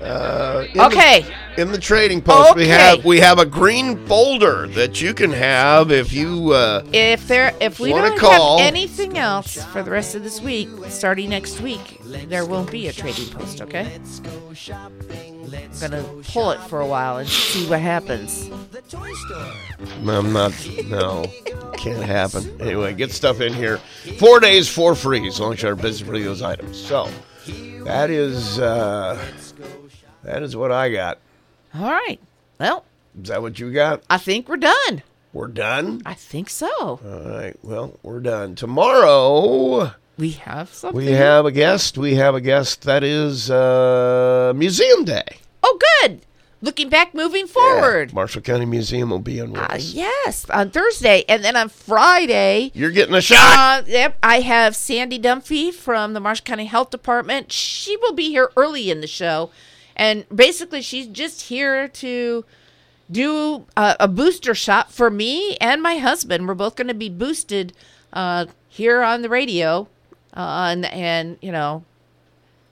Uh, 0.00 0.64
in 0.70 0.78
the- 0.78 0.86
Okay. 0.86 1.26
in 1.58 1.70
the 1.70 1.76
trading 1.78 2.22
post, 2.22 2.56
we 2.56 2.66
have 2.68 3.04
we 3.04 3.20
have 3.20 3.38
a 3.38 3.44
green 3.44 4.06
folder 4.06 4.66
that 4.68 5.02
you 5.02 5.12
can 5.12 5.32
have 5.32 5.92
if 5.92 6.14
you 6.14 6.52
uh, 6.52 6.82
If 6.94 7.28
there, 7.28 7.52
if 7.60 7.78
we 7.78 7.90
don't 7.90 8.18
call? 8.18 8.56
have 8.58 8.66
anything 8.66 9.18
else 9.18 9.62
for 9.66 9.82
the 9.82 9.90
rest 9.90 10.14
of 10.14 10.24
this 10.24 10.40
week, 10.40 10.70
starting 10.88 11.28
next 11.28 11.60
week, 11.60 12.00
there 12.30 12.46
won't 12.46 12.70
be 12.70 12.88
a 12.88 12.92
trading 12.94 13.28
post. 13.28 13.60
Okay. 13.60 14.00
I'm 15.54 15.70
gonna 15.80 16.02
pull 16.24 16.50
it 16.52 16.60
for 16.60 16.80
a 16.80 16.86
while 16.86 17.18
and 17.18 17.28
see 17.28 17.68
what 17.68 17.80
happens. 17.80 18.50
I'm 20.06 20.32
not. 20.32 20.52
No, 20.86 21.24
can't 21.76 22.02
happen. 22.02 22.60
Anyway, 22.60 22.94
get 22.94 23.10
stuff 23.12 23.40
in 23.40 23.52
here. 23.52 23.78
Four 24.18 24.40
days 24.40 24.68
for 24.68 24.94
free 24.94 25.26
as 25.26 25.40
long 25.40 25.52
as 25.54 25.62
you're 25.62 25.74
busy 25.76 26.04
for 26.04 26.18
those 26.18 26.42
items. 26.42 26.78
So 26.78 27.08
that 27.84 28.10
is 28.10 28.58
uh, 28.58 29.22
that 30.22 30.42
is 30.42 30.56
what 30.56 30.72
I 30.72 30.90
got. 30.90 31.18
All 31.74 31.90
right. 31.90 32.20
Well, 32.58 32.84
Is 33.20 33.28
that 33.28 33.42
what 33.42 33.58
you 33.58 33.72
got? 33.72 34.02
I 34.08 34.18
think 34.18 34.48
we're 34.48 34.56
done. 34.58 35.02
We're 35.32 35.48
done. 35.48 36.02
I 36.04 36.14
think 36.14 36.50
so. 36.50 36.68
All 36.78 37.00
right. 37.26 37.56
Well, 37.62 37.98
we're 38.02 38.20
done. 38.20 38.54
Tomorrow 38.54 39.92
We 40.18 40.30
have 40.32 40.68
something. 40.72 40.96
we 40.96 41.10
have 41.12 41.46
a 41.46 41.50
guest. 41.50 41.96
We 41.96 42.14
have 42.16 42.34
a 42.34 42.40
guest 42.40 42.82
that 42.82 43.02
is 43.02 43.50
uh, 43.50 44.52
Museum 44.54 45.04
Day. 45.04 45.38
Oh, 45.62 45.78
good. 46.02 46.22
Looking 46.60 46.88
back, 46.88 47.12
moving 47.12 47.48
forward. 47.48 48.12
Marshall 48.14 48.40
County 48.42 48.66
Museum 48.66 49.10
will 49.10 49.18
be 49.18 49.40
on 49.40 49.50
with 49.52 49.62
Uh, 49.62 49.74
us. 49.74 49.92
yes, 49.94 50.48
on 50.48 50.70
Thursday, 50.70 51.24
and 51.28 51.42
then 51.44 51.56
on 51.56 51.68
Friday. 51.68 52.70
You're 52.72 52.92
getting 52.92 53.16
a 53.16 53.20
shot. 53.20 53.58
Uh, 53.58 53.82
yep, 53.88 54.16
I 54.22 54.40
have 54.42 54.76
Sandy 54.76 55.18
Dunphy 55.18 55.74
from 55.74 56.12
the 56.12 56.20
Marshall 56.20 56.44
County 56.44 56.66
Health 56.66 56.90
Department. 56.90 57.50
She 57.50 57.96
will 57.96 58.12
be 58.12 58.28
here 58.28 58.50
early 58.56 58.92
in 58.92 59.00
the 59.00 59.08
show, 59.08 59.50
and 59.96 60.24
basically, 60.32 60.82
she's 60.82 61.08
just 61.08 61.42
here 61.42 61.88
to 61.88 62.44
do 63.10 63.66
a, 63.76 63.96
a 64.00 64.06
booster 64.08 64.54
shot 64.54 64.92
for 64.92 65.10
me 65.10 65.56
and 65.56 65.82
my 65.82 65.96
husband. 65.98 66.46
We're 66.46 66.54
both 66.54 66.76
going 66.76 66.86
to 66.88 66.94
be 66.94 67.08
boosted 67.08 67.72
uh, 68.12 68.46
here 68.68 69.02
on 69.02 69.22
the 69.22 69.28
radio, 69.28 69.88
uh, 70.36 70.68
and, 70.70 70.84
and 70.86 71.38
you 71.42 71.50
know, 71.50 71.82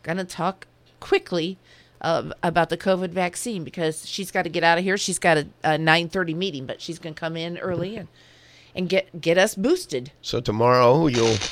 going 0.04 0.18
to 0.18 0.24
talk 0.24 0.68
quickly 1.00 1.58
uh, 2.00 2.30
about 2.42 2.70
the 2.70 2.76
COVID 2.76 3.10
vaccine 3.10 3.64
because 3.64 4.08
she's 4.08 4.30
got 4.30 4.42
to 4.42 4.48
get 4.48 4.64
out 4.64 4.78
of 4.78 4.84
here. 4.84 4.96
She's 4.96 5.18
got 5.18 5.38
a, 5.38 5.46
a 5.62 5.70
9:30 5.78 6.34
meeting, 6.34 6.66
but 6.66 6.80
she's 6.80 6.98
going 6.98 7.14
to 7.14 7.20
come 7.20 7.36
in 7.36 7.58
early 7.58 7.96
and 7.96 8.08
and 8.74 8.88
get 8.88 9.20
get 9.20 9.38
us 9.38 9.54
boosted. 9.54 10.12
So 10.22 10.40
tomorrow 10.40 11.06
you'll 11.06 11.36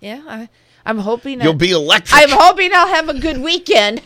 Yeah, 0.00 0.22
I, 0.26 0.48
I'm 0.84 0.98
hoping 0.98 1.40
You'll 1.40 1.54
be 1.54 1.70
electric. 1.70 2.20
I'm 2.20 2.30
hoping 2.30 2.72
I'll 2.74 2.88
have 2.88 3.08
a 3.08 3.18
good 3.18 3.38
weekend. 3.38 4.02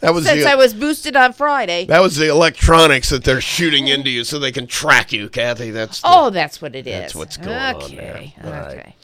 That 0.00 0.14
was 0.14 0.26
since 0.26 0.44
the- 0.44 0.50
I 0.50 0.54
was 0.54 0.74
boosted 0.74 1.16
on 1.16 1.32
Friday. 1.32 1.86
that 1.86 2.00
was 2.00 2.16
the 2.16 2.28
electronics 2.28 3.08
that 3.08 3.24
they're 3.24 3.40
shooting 3.40 3.88
into 3.88 4.10
you 4.10 4.24
so 4.24 4.38
they 4.38 4.52
can 4.52 4.66
track 4.66 5.12
you, 5.12 5.28
Kathy. 5.28 5.70
That's 5.70 6.02
the- 6.02 6.08
oh, 6.08 6.30
that's 6.30 6.62
what 6.62 6.76
it 6.76 6.86
is. 6.86 6.92
That's 6.92 7.14
what's 7.14 7.36
going 7.36 7.56
on 7.56 7.74
okay, 7.76 7.96
there. 7.96 8.44
All 8.44 8.50
right. 8.52 8.94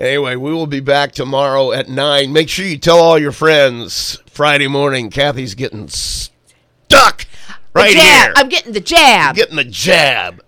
Anyway, 0.00 0.34
we 0.34 0.50
will 0.50 0.66
be 0.66 0.80
back 0.80 1.12
tomorrow 1.12 1.72
at 1.72 1.86
9. 1.86 2.32
Make 2.32 2.48
sure 2.48 2.64
you 2.64 2.78
tell 2.78 2.98
all 2.98 3.18
your 3.18 3.32
friends 3.32 4.18
Friday 4.24 4.66
morning 4.66 5.10
Kathy's 5.10 5.54
getting 5.54 5.88
stuck 5.88 7.26
right 7.74 7.94
here. 7.94 8.32
I'm 8.34 8.48
getting 8.48 8.72
the 8.72 8.80
jab. 8.80 9.36
Getting 9.36 9.56
the 9.56 9.64
jab. 9.64 10.42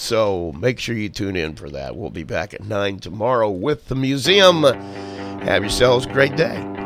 So 0.00 0.52
make 0.58 0.80
sure 0.80 0.96
you 0.96 1.08
tune 1.08 1.36
in 1.36 1.54
for 1.54 1.70
that. 1.70 1.94
We'll 1.94 2.10
be 2.10 2.24
back 2.24 2.54
at 2.54 2.64
9 2.64 2.98
tomorrow 2.98 3.50
with 3.50 3.86
the 3.86 3.94
museum. 3.94 4.64
Have 4.64 5.62
yourselves 5.62 6.06
a 6.06 6.12
great 6.12 6.34
day. 6.34 6.85